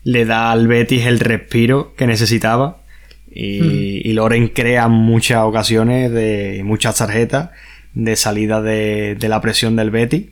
le 0.03 0.25
da 0.25 0.51
al 0.51 0.67
Betis 0.67 1.05
el 1.05 1.19
respiro 1.19 1.93
que 1.95 2.05
necesitaba. 2.07 2.77
Y, 3.33 4.01
y 4.07 4.11
Loren 4.11 4.49
crea 4.49 4.89
muchas 4.89 5.39
ocasiones 5.43 6.11
de 6.11 6.61
muchas 6.65 6.97
tarjetas 6.97 7.51
de 7.93 8.17
salida 8.17 8.61
de, 8.61 9.15
de 9.15 9.29
la 9.29 9.39
presión 9.39 9.77
del 9.77 9.89
Betis 9.89 10.25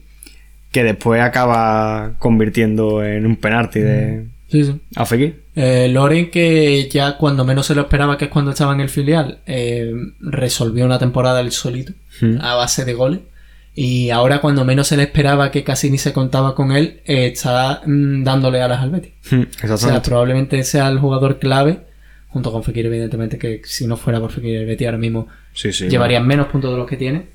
que 0.70 0.84
después 0.84 1.20
acaba 1.22 2.12
convirtiendo 2.18 3.02
en 3.02 3.24
un 3.26 3.36
penalti 3.36 3.80
de 3.80 4.26
Sí, 4.48 4.64
sí. 4.64 4.80
a 4.96 5.06
Fekir. 5.06 5.39
Eh, 5.62 5.88
Loren, 5.88 6.30
que 6.30 6.88
ya 6.90 7.16
cuando 7.18 7.44
menos 7.44 7.66
se 7.66 7.74
lo 7.74 7.82
esperaba, 7.82 8.16
que 8.16 8.26
es 8.26 8.30
cuando 8.30 8.50
estaba 8.52 8.72
en 8.72 8.80
el 8.80 8.88
filial, 8.88 9.40
eh, 9.46 9.92
resolvió 10.20 10.84
una 10.86 10.98
temporada 10.98 11.40
el 11.40 11.52
solito, 11.52 11.92
Mm. 12.22 12.38
a 12.40 12.54
base 12.54 12.84
de 12.84 12.94
goles. 12.94 13.20
Y 13.74 14.10
ahora, 14.10 14.40
cuando 14.40 14.64
menos 14.64 14.88
se 14.88 14.96
le 14.96 15.04
esperaba, 15.04 15.50
que 15.50 15.62
casi 15.64 15.90
ni 15.90 15.98
se 15.98 16.12
contaba 16.12 16.54
con 16.54 16.72
él, 16.72 17.00
eh, 17.06 17.26
está 17.26 17.82
mm, 17.86 18.24
dándole 18.24 18.60
alas 18.62 18.80
al 18.80 18.90
Betis. 18.90 19.12
Hmm, 19.30 19.42
O 19.70 19.76
sea, 19.76 20.02
probablemente 20.02 20.62
sea 20.64 20.88
el 20.88 20.98
jugador 20.98 21.38
clave, 21.38 21.80
junto 22.28 22.50
con 22.52 22.62
Fekir, 22.64 22.86
evidentemente, 22.86 23.38
que 23.38 23.60
si 23.64 23.86
no 23.86 23.96
fuera 23.96 24.18
por 24.20 24.32
Fekir, 24.32 24.56
el 24.56 24.66
Betis 24.66 24.86
ahora 24.86 24.98
mismo 24.98 25.28
Sí, 25.54 25.72
sí. 25.72 25.88
llevaría 25.88 26.20
menos 26.20 26.48
puntos 26.48 26.72
de 26.72 26.76
los 26.78 26.86
que 26.88 26.96
tiene. 26.96 27.26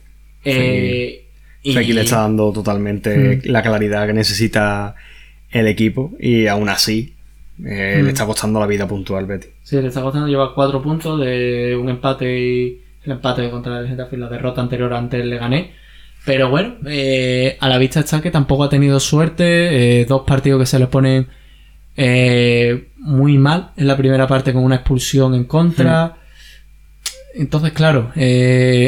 Eh, 0.44 1.26
y- 1.64 1.74
Fekir 1.74 1.96
le 1.96 2.02
está 2.02 2.18
dando 2.22 2.52
totalmente 2.52 3.42
la 3.46 3.62
claridad 3.64 4.06
que 4.06 4.14
necesita 4.14 4.96
el 5.50 5.68
equipo 5.68 6.14
y 6.20 6.48
aún 6.48 6.70
así 6.70 7.15
eh, 7.64 8.00
Mm. 8.02 8.04
le 8.06 8.10
está 8.10 8.26
costando 8.26 8.60
la 8.60 8.68
vida 8.68 8.88
puntual 8.88 9.20
al 9.20 9.26
Betis. 9.28 9.52
Sí, 9.64 9.82
le 9.82 9.88
está 9.88 10.02
costando 10.02 10.28
llevar 10.28 10.50
cuatro 10.56 10.82
puntos 10.82 11.20
de 11.22 11.78
un 11.80 11.88
empate 11.90 12.40
y 12.40 12.82
el 13.04 13.12
empate 13.14 13.50
contra 13.50 13.80
el 13.80 13.88
Getafe 13.88 14.16
y 14.16 14.20
la 14.20 14.28
derrota 14.30 14.62
anterior 14.62 14.94
ante 14.94 15.22
el 15.22 15.30
Leganés. 15.30 15.68
Pero 16.26 16.50
bueno, 16.50 16.76
eh, 16.88 17.56
a 17.60 17.70
la 17.70 17.78
vista 17.78 18.00
está 18.00 18.20
que 18.22 18.32
tampoco 18.32 18.64
ha 18.64 18.70
tenido 18.70 19.00
suerte. 19.00 20.02
eh, 20.02 20.06
dos 20.06 20.24
partidos 20.26 20.60
que 20.60 20.66
se 20.66 20.80
le 20.80 20.88
ponen 20.88 21.28
muy 22.98 23.38
mal 23.38 23.72
en 23.78 23.88
la 23.88 23.96
primera 23.96 24.28
parte 24.28 24.52
con 24.52 24.64
una 24.64 24.76
expulsión 24.76 25.34
en 25.36 25.46
contra. 25.46 26.18
Entonces, 27.36 27.72
claro, 27.74 28.12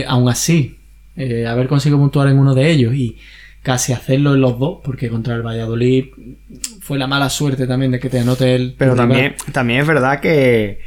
aún 0.07 0.29
así, 0.29 0.77
haber 1.47 1.67
conseguido 1.67 1.99
puntuar 1.99 2.27
en 2.29 2.37
uno 2.39 2.53
de 2.53 2.69
ellos 2.69 2.93
y 2.93 3.17
casi 3.67 3.91
hacerlo 3.91 4.33
en 4.33 4.39
los 4.39 4.57
dos, 4.57 4.79
porque 4.81 5.09
contra 5.09 5.35
el 5.35 5.41
Valladolid 5.45 6.05
fue 6.79 6.97
la 6.97 7.05
mala 7.05 7.29
suerte 7.29 7.67
también 7.67 7.91
de 7.91 7.99
que 7.99 8.09
te 8.09 8.17
anote 8.19 8.55
el. 8.55 8.75
Pero 8.77 8.95
también, 8.95 9.35
también 9.51 9.81
es 9.81 9.87
verdad 9.87 10.21
que, 10.21 10.79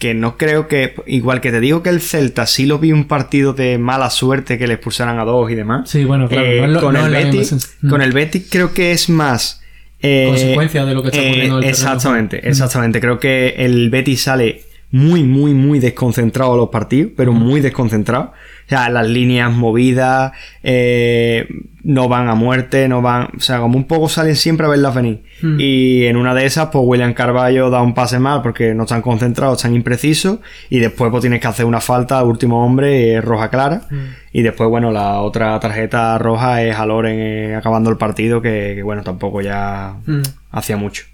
que 0.00 0.14
no 0.14 0.36
creo 0.36 0.66
que. 0.66 0.96
Igual 1.06 1.40
que 1.40 1.52
te 1.52 1.60
digo 1.60 1.84
que 1.84 1.90
el 1.90 2.00
Celta 2.00 2.44
sí 2.46 2.66
lo 2.66 2.80
vi 2.80 2.90
un 2.90 3.04
partido 3.04 3.52
de 3.52 3.78
mala 3.78 4.10
suerte 4.10 4.58
que 4.58 4.66
le 4.66 4.74
expulsaran 4.74 5.20
a 5.20 5.24
dos 5.24 5.48
y 5.48 5.54
demás. 5.54 5.88
Sí, 5.88 6.04
bueno, 6.04 6.28
claro. 6.28 6.44
Eh, 6.44 6.60
no 6.62 6.66
lo- 6.66 6.80
con, 6.80 6.94
no 6.94 7.06
el 7.06 7.12
Betis, 7.12 7.76
con 7.88 8.02
el 8.02 8.10
Betis 8.12 8.48
creo 8.50 8.74
que 8.74 8.90
es 8.90 9.08
más. 9.08 9.62
eh, 10.02 10.26
Consecuencia 10.28 10.84
de 10.84 10.94
lo 10.94 11.02
que 11.02 11.08
está 11.10 11.20
ocurriendo 11.20 11.58
en 11.58 11.64
el 11.64 11.70
terreno. 11.70 11.92
Exactamente, 11.94 12.48
exactamente. 12.48 13.00
Creo 13.00 13.18
que 13.20 13.54
el 13.58 13.90
Betis 13.90 14.22
sale 14.22 14.62
muy, 14.90 15.22
muy, 15.22 15.54
muy 15.54 15.78
desconcentrado 15.78 16.54
a 16.54 16.56
los 16.56 16.68
partidos, 16.70 17.12
pero 17.16 17.32
muy 17.32 17.60
desconcentrado. 17.60 18.32
O 18.66 18.68
sea, 18.68 18.88
las 18.88 19.06
líneas 19.06 19.52
movidas, 19.52 20.32
eh, 20.62 21.46
no 21.82 22.08
van 22.08 22.28
a 22.28 22.34
muerte, 22.34 22.88
no 22.88 23.02
van. 23.02 23.28
O 23.36 23.40
sea, 23.40 23.58
como 23.58 23.76
un 23.76 23.84
poco 23.84 24.08
salen 24.08 24.36
siempre 24.36 24.66
a 24.66 24.70
verlas 24.70 24.94
venir. 24.94 25.22
Mm. 25.42 25.56
Y 25.60 26.04
en 26.06 26.16
una 26.16 26.34
de 26.34 26.46
esas, 26.46 26.68
pues 26.72 26.82
William 26.86 27.12
Carballo 27.12 27.68
da 27.68 27.82
un 27.82 27.92
pase 27.94 28.18
mal 28.18 28.40
porque 28.42 28.74
no 28.74 28.84
están 28.84 29.02
concentrados, 29.02 29.58
están 29.58 29.74
imprecisos. 29.74 30.38
Y 30.70 30.78
después, 30.78 31.10
pues 31.10 31.20
tienes 31.20 31.40
que 31.40 31.46
hacer 31.46 31.66
una 31.66 31.80
falta, 31.80 32.22
último 32.24 32.64
hombre, 32.64 33.12
eh, 33.12 33.20
roja 33.20 33.50
clara. 33.50 33.82
Mm. 33.90 33.96
Y 34.32 34.42
después, 34.42 34.70
bueno, 34.70 34.90
la 34.90 35.20
otra 35.20 35.60
tarjeta 35.60 36.16
roja 36.18 36.62
es 36.62 36.74
a 36.74 36.86
Loren 36.86 37.18
eh, 37.18 37.54
acabando 37.54 37.90
el 37.90 37.98
partido, 37.98 38.40
que, 38.40 38.72
que, 38.76 38.82
bueno, 38.82 39.02
tampoco 39.02 39.42
ya 39.42 39.96
Mm. 40.06 40.22
hacía 40.50 40.76
mucho. 40.76 41.04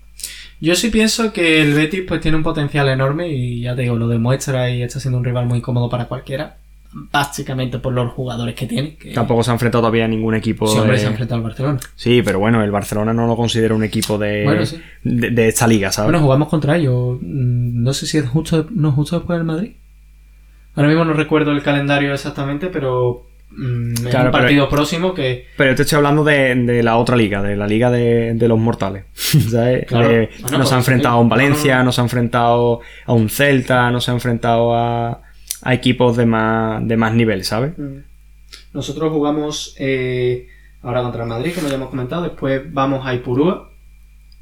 Yo 0.61 0.75
sí 0.75 0.91
pienso 0.91 1.33
que 1.33 1.63
el 1.63 1.73
Betis 1.75 2.03
pues 2.07 2.21
tiene 2.21 2.37
un 2.37 2.43
potencial 2.43 2.89
enorme 2.89 3.29
y 3.29 3.63
ya 3.63 3.75
te 3.75 3.83
digo, 3.83 3.97
lo 3.97 4.09
demuestra 4.09 4.69
y 4.71 4.83
está 4.83 5.01
siendo 5.01 5.19
un 5.19 5.25
rival 5.25 5.47
muy 5.47 5.61
cómodo 5.63 5.89
para 5.89 6.05
cualquiera. 6.07 6.59
Básicamente 6.93 7.79
por 7.79 7.93
los 7.93 8.13
jugadores 8.13 8.55
que 8.57 8.67
tiene. 8.67 8.97
Que... 8.97 9.13
Tampoco 9.13 9.45
se 9.45 9.51
ha 9.51 9.55
enfrentado 9.55 9.83
todavía 9.83 10.07
a 10.07 10.09
ningún 10.09 10.35
equipo. 10.35 10.67
Sí, 10.67 10.79
hombre, 10.79 10.95
de- 10.97 11.01
se 11.01 11.07
ha 11.07 11.11
enfrentado 11.11 11.37
al 11.39 11.45
Barcelona. 11.45 11.79
Sí, 11.95 12.21
pero 12.25 12.41
bueno, 12.41 12.65
el 12.65 12.71
Barcelona 12.73 13.13
no 13.13 13.27
lo 13.29 13.37
considera 13.37 13.75
un 13.75 13.85
equipo 13.85 14.19
de, 14.19 14.43
Bueno, 14.45 14.67
sí. 14.67 14.81
de, 15.05 15.31
de 15.31 15.49
esta 15.49 15.67
liga, 15.69 15.93
¿sabes? 15.93 16.11
Bueno, 16.11 16.25
jugamos 16.25 16.49
contra 16.49 16.77
ellos. 16.77 17.19
Mm, 17.21 17.83
No 17.85 17.93
sé 17.93 18.07
si 18.07 18.19
es 18.19 18.29
justo, 18.29 18.67
no 18.71 18.89
es 18.89 18.95
justo 18.97 19.17
después 19.19 19.39
del 19.39 19.47
Madrid. 19.47 19.73
Ahora 20.75 20.89
mismo 20.89 21.05
no 21.05 21.13
recuerdo 21.13 21.53
el 21.53 21.63
calendario 21.63 22.13
exactamente, 22.13 22.67
pero 22.69 23.27
mm, 23.51 23.93
es 23.95 24.01
Claro, 24.03 24.27
un 24.27 24.33
pero- 24.33 24.43
partido 24.45 24.69
próximo 24.69 25.15
que 25.15 25.47
Pero 25.57 25.75
te 25.77 25.83
estoy 25.83 25.97
hablando 25.97 26.25
de, 26.25 26.55
de 26.57 26.83
la 26.83 26.97
otra 26.97 27.17
liga, 27.17 27.41
de 27.43 27.57
la 27.57 27.67
liga 27.69 27.91
de, 27.91 28.35
de 28.35 28.49
los 28.49 28.59
mortales. 28.59 29.05
¿sabes? 29.15 29.87
Claro. 29.87 30.09
Bueno, 30.09 30.29
nos 30.41 30.51
pues, 30.53 30.73
ha 30.73 30.77
enfrentado 30.79 31.17
a 31.17 31.21
un 31.21 31.27
sí. 31.27 31.29
No, 31.31 31.37
no, 31.37 31.43
Valencia, 31.43 31.79
no. 31.79 31.85
nos 31.85 31.99
ha 31.99 32.03
enfrentado 32.03 32.81
a 33.07 33.13
un 33.13 33.29
Celta, 33.31 33.91
nos 33.93 34.09
ha 34.09 34.13
enfrentado 34.13 34.75
a, 34.75 35.23
a 35.63 35.75
equipos 35.75 36.17
de 36.17 36.27
más, 36.27 36.87
de 36.87 36.97
más 36.97 37.15
nivel, 37.15 37.45
¿sabes? 37.45 37.73
Nosotros 38.73 39.13
jugamos 39.13 39.75
eh, 39.79 40.49
ahora 40.83 41.03
contra 41.03 41.23
el 41.25 41.29
Madrid, 41.29 41.53
como 41.55 41.69
ya 41.69 41.75
hemos 41.75 41.91
comentado. 41.91 42.23
Después 42.23 42.63
vamos 42.73 43.07
a 43.07 43.15
Ipurúa. 43.15 43.71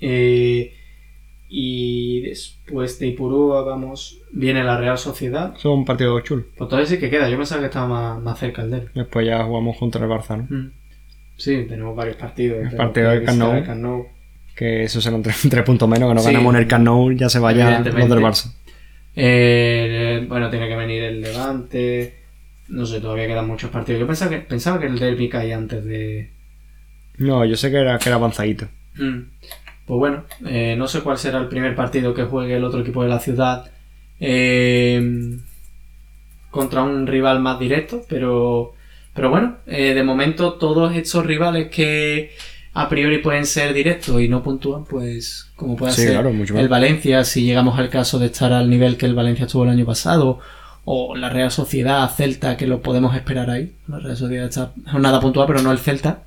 eh, 0.01 0.75
y 1.51 2.21
después 2.21 2.99
de 2.99 3.07
Ipurúa 3.07 3.63
vamos. 3.63 4.19
Viene 4.33 4.63
la 4.63 4.77
Real 4.79 4.99
Sociedad. 4.99 5.55
Eso 5.57 5.73
es 5.73 5.79
un 5.79 5.85
partido 5.87 6.21
chulo. 6.21 6.45
Pues 6.59 6.69
todavía 6.69 6.87
sí 6.91 6.99
que 6.99 7.09
queda. 7.09 7.29
Yo 7.31 7.39
pensaba 7.39 7.61
que 7.63 7.67
estaba 7.69 7.87
más, 7.89 8.23
más 8.23 8.39
cerca 8.39 8.61
el 8.63 8.71
derbi. 8.71 8.89
Después 8.95 9.27
ya 9.27 9.43
jugamos 9.45 9.79
contra 9.79 10.05
el 10.05 10.11
Barça, 10.11 10.37
¿no? 10.37 10.47
Mm. 10.57 10.73
Sí, 11.39 11.65
tenemos 11.69 11.97
varios 11.97 12.17
partidos. 12.17 12.71
El 12.71 12.77
partido 12.77 13.09
que 13.11 13.17
del 13.17 13.25
Camp 13.25 13.41
el. 13.43 14.03
Que 14.55 14.83
eso 14.85 15.01
serán 15.01 15.23
tres, 15.23 15.41
tres 15.49 15.63
puntos 15.65 15.89
menos, 15.89 16.09
que 16.11 16.15
no 16.17 16.21
Sí. 16.21 16.27
ganamos 16.27 16.55
en 16.55 16.61
el 16.61 16.69
Camp 16.69 16.87
ya 17.17 17.29
se 17.31 17.39
vaya 17.39 17.65
los 17.65 17.75
Evidentemente. 17.87 18.15
del 18.15 18.25
Barça. 18.25 18.53
Eh, 19.21 20.25
bueno, 20.29 20.49
tiene 20.49 20.69
que 20.69 20.77
venir 20.77 21.03
el 21.03 21.21
Levante. 21.21 22.23
No 22.69 22.87
sé, 22.87 23.01
todavía 23.01 23.27
quedan 23.27 23.49
muchos 23.49 23.69
partidos. 23.71 24.01
Yo 24.01 24.07
pensaba 24.07 24.31
que, 24.31 24.39
pensaba 24.39 24.79
que 24.79 24.87
el 24.87 24.99
derby 24.99 25.29
caía 25.29 25.57
antes 25.57 25.85
de, 25.85 26.31
No, 27.19 27.45
yo 27.45 27.57
sé 27.57 27.71
que 27.73 27.79
era, 27.79 27.99
que 27.99 28.09
era 28.09 28.17
avanzadito. 28.17 28.69
Mm. 28.95 29.23
Pues 29.87 29.99
bueno, 29.99 30.25
eh, 30.47 30.77
no 30.79 30.87
sé 30.87 31.01
cuál 31.01 31.19
será 31.19 31.39
el 31.39 31.49
primer 31.49 31.75
partido 31.75 32.15
que 32.15 32.25
juegue 32.25 32.57
el 32.57 32.65
otro 32.65 32.81
equipo 32.81 33.03
de 33.03 33.09
la 33.09 33.19
ciudad 33.19 33.71
eh, 34.21 35.01
contra 36.51 36.83
un 36.83 37.07
rival 37.07 37.41
más 37.41 37.59
directo, 37.59 38.05
pero, 38.09 38.75
pero 39.15 39.31
bueno, 39.31 39.57
eh, 39.67 39.95
de 39.95 40.03
momento 40.05 40.55
todos 40.55 40.95
estos 40.95 41.27
rivales 41.27 41.71
que 41.71 42.33
a 42.81 42.89
priori 42.89 43.19
pueden 43.19 43.45
ser 43.45 43.75
directos 43.75 44.21
y 44.21 44.29
no 44.29 44.43
puntúan, 44.43 44.85
pues 44.85 45.51
como 45.57 45.75
puede 45.77 45.93
Sí, 45.93 46.03
ser 46.03 46.13
claro, 46.13 46.31
el 46.31 46.69
Valencia, 46.69 47.25
si 47.25 47.43
llegamos 47.45 47.77
al 47.77 47.89
caso 47.91 48.21
de 48.21 48.27
estar 48.27 48.53
al 48.53 48.71
nivel 48.71 48.97
que 48.97 49.07
el 49.07 49.17
Valencia 49.17 49.47
estuvo 49.47 49.65
el 49.65 49.71
año 49.71 49.85
pasado, 49.85 50.39
o 50.85 51.17
la 51.17 51.29
Real 51.29 51.51
Sociedad, 51.51 52.09
Celta, 52.09 52.57
que 52.57 52.69
lo 52.69 52.81
podemos 52.81 53.17
esperar 53.17 53.51
ahí. 53.51 53.73
La 53.89 53.99
Real 53.99 54.17
Sociedad 54.17 54.47
está 54.47 54.73
nada 54.97 55.21
puntual, 55.21 55.49
pero 55.49 55.61
no 55.61 55.73
el 55.73 55.79
Celta. 55.79 56.23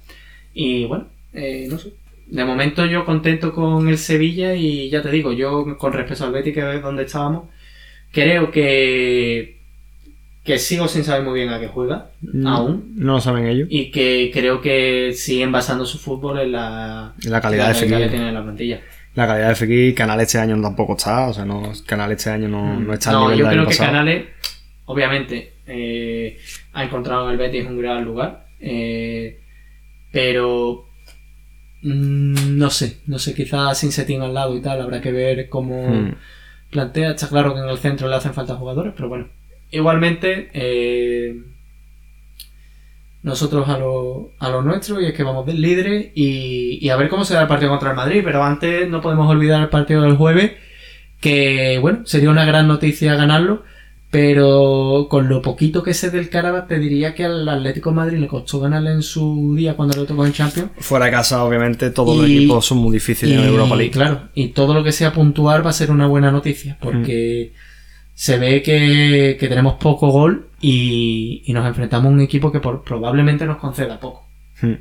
Y 0.53 0.85
bueno, 0.85 1.07
eh, 1.33 1.67
no 1.69 1.79
sé. 1.79 1.93
De 2.27 2.43
momento 2.43 2.85
yo 2.85 3.05
contento 3.05 3.53
con 3.53 3.87
el 3.87 3.97
Sevilla 3.97 4.53
y 4.53 4.89
ya 4.89 5.01
te 5.01 5.09
digo, 5.09 5.31
yo 5.31 5.77
con 5.77 5.93
respecto 5.93 6.25
al 6.25 6.33
Betis, 6.33 6.53
que 6.53 6.75
es 6.75 6.81
donde 6.81 7.03
estábamos, 7.03 7.45
creo 8.11 8.51
que, 8.51 9.60
que 10.43 10.57
sigo 10.57 10.87
sin 10.87 11.03
saber 11.03 11.23
muy 11.23 11.35
bien 11.39 11.49
a 11.49 11.59
qué 11.59 11.67
juega, 11.67 12.09
Mm, 12.21 12.47
aún, 12.47 12.93
No 12.95 13.13
lo 13.13 13.21
saben 13.21 13.45
ellos. 13.47 13.67
y 13.69 13.91
que 13.91 14.31
creo 14.33 14.59
que 14.61 15.13
siguen 15.13 15.51
basando 15.51 15.85
su 15.85 15.97
fútbol 15.99 16.39
en 16.39 16.51
la, 16.53 17.13
La 17.27 17.41
calidad 17.41 17.67
de 17.67 17.73
que 17.73 17.79
Fekir. 17.87 18.09
tiene 18.09 18.27
en 18.29 18.33
la 18.33 18.43
plantilla. 18.43 18.81
La 19.13 19.27
calidad 19.27 19.49
de 19.49 19.55
Fekir, 19.55 19.93
Canal 19.93 20.19
este 20.21 20.37
año 20.39 20.59
tampoco 20.61 20.95
está. 20.95 21.27
O 21.27 21.33
sea, 21.33 21.45
no, 21.45 21.71
Canal 21.85 22.11
este 22.13 22.29
año 22.29 22.47
no, 22.47 22.79
no 22.79 22.93
está 22.93 23.09
al 23.11 23.15
Mm. 23.17 23.19
No, 23.19 23.29
nivel 23.29 23.39
yo 23.39 23.45
del 23.45 23.51
creo 23.51 23.61
año 23.61 23.69
que 23.69 23.75
pasado. 23.77 23.91
Canales, 23.91 24.25
obviamente, 24.85 25.53
eh, 25.67 26.37
ha 26.73 26.83
encontrado 26.85 27.25
en 27.25 27.31
el 27.31 27.37
Betis 27.37 27.65
un 27.67 27.77
gran 27.79 28.03
lugar. 28.03 28.47
eh, 28.59 29.37
pero 30.11 30.85
mm, 31.83 32.57
no 32.57 32.69
sé, 32.69 32.99
no 33.07 33.17
sé, 33.19 33.33
quizás 33.33 33.77
sin 33.77 33.91
Setín 33.91 34.21
al 34.21 34.33
lado 34.33 34.55
y 34.55 34.61
tal, 34.61 34.81
habrá 34.81 35.01
que 35.01 35.11
ver 35.11 35.49
cómo 35.49 35.87
Hmm. 35.87 36.15
plantea. 36.69 37.11
Está 37.11 37.27
claro 37.27 37.53
que 37.53 37.59
en 37.61 37.69
el 37.69 37.77
centro 37.77 38.07
le 38.07 38.15
hacen 38.15 38.33
falta 38.33 38.55
jugadores, 38.55 38.93
pero 38.95 39.09
bueno. 39.09 39.29
Igualmente, 39.71 40.49
eh, 40.53 41.41
nosotros 43.23 43.69
a 43.69 43.77
lo, 43.77 44.31
a 44.39 44.49
lo 44.49 44.61
nuestro 44.61 44.99
y 44.99 45.05
es 45.05 45.13
que 45.13 45.23
vamos 45.23 45.45
del 45.45 45.61
líder 45.61 46.11
y, 46.13 46.79
y 46.81 46.89
a 46.89 46.97
ver 46.97 47.09
cómo 47.09 47.23
se 47.23 47.33
da 47.33 47.41
el 47.41 47.47
partido 47.47 47.71
contra 47.71 47.91
el 47.91 47.95
Madrid. 47.95 48.21
Pero 48.23 48.43
antes 48.43 48.89
no 48.89 49.01
podemos 49.01 49.29
olvidar 49.29 49.61
el 49.61 49.69
partido 49.69 50.01
del 50.01 50.17
jueves, 50.17 50.51
que 51.19 51.79
bueno, 51.81 52.05
sería 52.05 52.29
una 52.29 52.45
gran 52.45 52.67
noticia 52.67 53.15
ganarlo. 53.15 53.63
Pero 54.09 55.07
con 55.09 55.29
lo 55.29 55.41
poquito 55.41 55.83
que 55.83 55.93
sé 55.93 56.09
del 56.09 56.27
Carabas, 56.27 56.67
te 56.67 56.79
diría 56.79 57.15
que 57.15 57.23
al 57.23 57.47
Atlético 57.47 57.91
de 57.91 57.95
Madrid 57.95 58.17
le 58.17 58.27
costó 58.27 58.59
ganarle 58.59 58.91
en 58.91 59.03
su 59.03 59.55
día 59.55 59.77
cuando 59.77 59.95
lo 59.95 60.05
tocó 60.05 60.25
en 60.25 60.33
Champions. 60.33 60.71
Fuera 60.79 61.05
de 61.05 61.11
casa, 61.11 61.45
obviamente, 61.45 61.91
todos 61.91 62.17
los 62.17 62.25
equipos 62.25 62.65
son 62.65 62.79
muy 62.79 62.91
difíciles 62.91 63.39
en 63.39 63.45
Europa 63.45 63.73
League. 63.77 63.91
Claro, 63.91 64.23
y 64.33 64.49
todo 64.49 64.73
lo 64.73 64.83
que 64.83 64.91
sea 64.91 65.13
puntuar 65.13 65.65
va 65.65 65.69
a 65.69 65.73
ser 65.73 65.91
una 65.91 66.07
buena 66.07 66.29
noticia, 66.29 66.77
porque 66.81 67.53
se 68.21 68.37
ve 68.37 68.61
que, 68.61 69.35
que 69.39 69.47
tenemos 69.47 69.73
poco 69.79 70.11
gol 70.11 70.45
y, 70.61 71.41
y 71.43 71.53
nos 71.53 71.65
enfrentamos 71.65 72.05
a 72.05 72.13
un 72.13 72.21
equipo 72.21 72.51
que 72.51 72.59
por- 72.59 72.83
probablemente 72.83 73.47
nos 73.47 73.57
conceda 73.57 73.99
poco. 73.99 74.27
Hmm. 74.61 74.75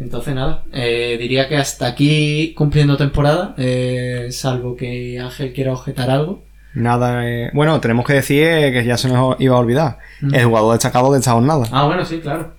Entonces, 0.00 0.34
nada, 0.34 0.64
eh, 0.72 1.16
diría 1.20 1.48
que 1.48 1.56
hasta 1.56 1.86
aquí 1.86 2.52
cumpliendo 2.56 2.96
temporada, 2.96 3.54
eh, 3.56 4.26
salvo 4.32 4.74
que 4.74 5.20
Ángel 5.20 5.52
quiera 5.52 5.72
objetar 5.74 6.10
algo. 6.10 6.42
Nada, 6.74 7.24
eh, 7.30 7.50
bueno, 7.54 7.80
tenemos 7.80 8.04
que 8.04 8.14
decir 8.14 8.42
eh, 8.42 8.72
que 8.72 8.84
ya 8.84 8.96
se 8.96 9.06
nos 9.06 9.40
iba 9.40 9.54
a 9.54 9.60
olvidar. 9.60 9.98
Mm. 10.20 10.34
El 10.34 10.46
jugador 10.46 10.72
destacado 10.72 11.12
de 11.12 11.20
esta 11.20 11.30
jornada. 11.30 11.66
Ah, 11.70 11.86
bueno, 11.86 12.04
sí, 12.04 12.18
claro. 12.18 12.52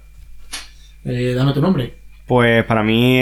Eh, 1.04 1.34
dame 1.36 1.52
tu 1.52 1.62
nombre. 1.62 1.96
Pues 2.26 2.64
para 2.64 2.82
mí, 2.82 3.18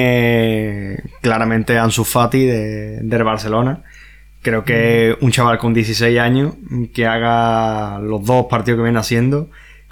claramente 1.21 1.79
Ansu 1.79 2.03
Fati 2.03 2.45
de, 2.45 2.99
del 3.01 3.23
Barcelona, 3.23 3.81
Creo 4.41 4.63
que 4.63 5.15
un 5.21 5.31
chaval 5.31 5.57
con 5.57 5.73
16 5.73 6.17
años 6.19 6.53
que 6.93 7.05
haga 7.05 7.99
los 7.99 8.23
dos 8.25 8.45
partidos 8.49 8.77
que 8.79 8.83
viene 8.83 8.99
haciendo, 8.99 9.49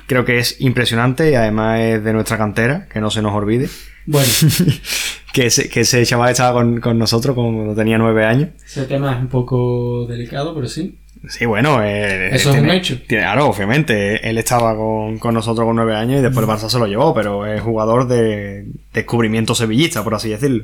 creo 0.08 0.24
que 0.24 0.39
es 0.39 0.62
impresionante 0.62 1.30
y 1.32 1.36
además 1.36 1.80
es 1.82 2.04
de 2.04 2.14
nuestra 2.14 2.38
cantera, 2.38 2.88
que 2.91 3.02
no 3.02 3.12
se 3.12 3.22
nos 3.22 3.34
olvide. 3.34 3.70
Bueno, 4.06 4.28
Que 5.34 5.48
ese, 5.48 5.70
que 5.70 5.82
ese 5.82 6.04
chaval 6.06 6.32
estaba 6.32 6.54
con, 6.54 6.80
con 6.80 6.98
nosotros 6.98 7.36
cuando 7.36 7.76
tenía 7.76 7.98
9 8.00 8.26
años. 8.26 8.50
ese 8.66 8.86
tema 8.86 9.14
es 9.14 9.20
un 9.20 9.28
poco 9.28 10.08
delicado, 10.08 10.56
pero 10.56 10.68
sí. 10.68 10.98
Sí, 11.30 11.45
bueno, 11.45 11.84
eh, 11.84 12.34
Eso 12.34 12.52
es 12.56 12.62
un 12.62 12.70
hecho. 12.72 12.98
tiene- 13.06 13.22
claro, 13.24 13.48
obviamente. 13.48 14.28
Él 14.28 14.38
estaba 14.38 14.76
con, 14.76 15.20
con 15.20 15.34
nosotros 15.36 15.66
con 15.68 15.76
9 15.76 15.95
años 15.95 16.20
y 16.20 16.24
después 16.24 16.48
el 16.48 16.52
Barça 16.52 16.70
se 16.70 16.80
lo 16.80 16.88
llevó, 16.88 17.14
pero 17.14 17.45
es 17.45 17.62
jugador 17.62 18.08
de 18.08 18.66
descubrimiento 18.93 19.54
sevillista, 19.54 20.04
por 20.04 20.16
así 20.16 20.30
decirlo. 20.30 20.64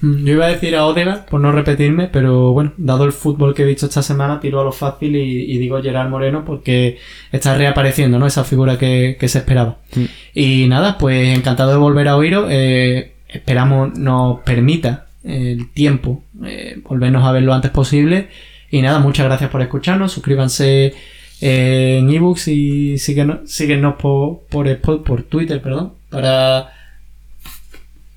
Mm, 0.00 0.24
Yo 0.24 0.32
iba 0.34 0.46
a 0.46 0.50
decir 0.50 0.74
a 0.76 0.86
Odegaard, 0.86 1.26
por 1.26 1.40
no 1.40 1.52
repetirme, 1.52 2.08
pero 2.08 2.52
bueno, 2.52 2.72
dado 2.76 3.04
el 3.04 3.12
fútbol 3.12 3.54
que 3.54 3.62
he 3.62 3.66
visto 3.66 3.86
esta 3.86 4.02
semana, 4.02 4.40
tiro 4.40 4.60
a 4.60 4.64
lo 4.64 4.72
fácil 4.72 5.14
y, 5.16 5.52
y 5.52 5.58
digo 5.58 5.82
Gerard 5.82 6.08
Moreno 6.08 6.44
porque 6.44 6.98
está 7.32 7.56
reapareciendo, 7.56 8.18
¿no? 8.18 8.26
Esa 8.26 8.44
figura 8.44 8.78
que, 8.78 9.16
que 9.18 9.28
se 9.28 9.38
esperaba. 9.38 9.78
Mm. 9.94 10.04
Y 10.34 10.66
nada, 10.68 10.98
pues 10.98 11.36
encantado 11.36 11.70
de 11.72 11.76
volver 11.78 12.08
a 12.08 12.16
oíros. 12.16 12.46
eh, 12.50 13.12
esperamos 13.28 13.96
nos 13.96 14.40
permita 14.40 15.06
el 15.22 15.70
tiempo 15.72 16.24
eh, 16.44 16.80
volvernos 16.88 17.24
a 17.24 17.32
ver 17.32 17.42
lo 17.42 17.54
antes 17.54 17.70
posible. 17.70 18.28
Y 18.70 18.82
nada, 18.82 18.98
muchas 19.00 19.26
gracias 19.26 19.50
por 19.50 19.60
escucharnos. 19.62 20.12
Suscríbanse 20.12 20.94
eh, 21.40 21.98
en 22.00 22.10
ebooks 22.10 22.48
y 22.48 22.98
síguenos, 22.98 23.50
síguenos 23.50 23.96
por, 23.96 24.40
por, 24.48 24.80
por 24.80 25.22
Twitter, 25.24 25.60
perdón, 25.60 25.94
para 26.08 26.72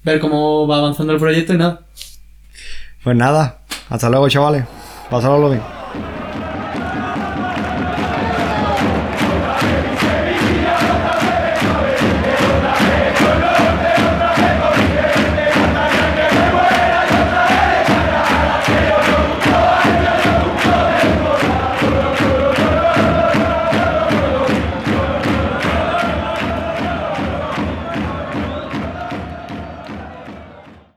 ver 0.04 0.20
cómo 0.20 0.68
va 0.68 0.78
avanzando 0.78 1.14
el 1.14 1.20
proyecto 1.20 1.54
y 1.54 1.58
nada. 1.58 1.82
Pues 3.04 3.16
nada, 3.16 3.60
hasta 3.90 4.10
luego, 4.10 4.30
chavales. 4.30 4.66
Pasadlo 5.10 5.50
bien. 5.50 5.83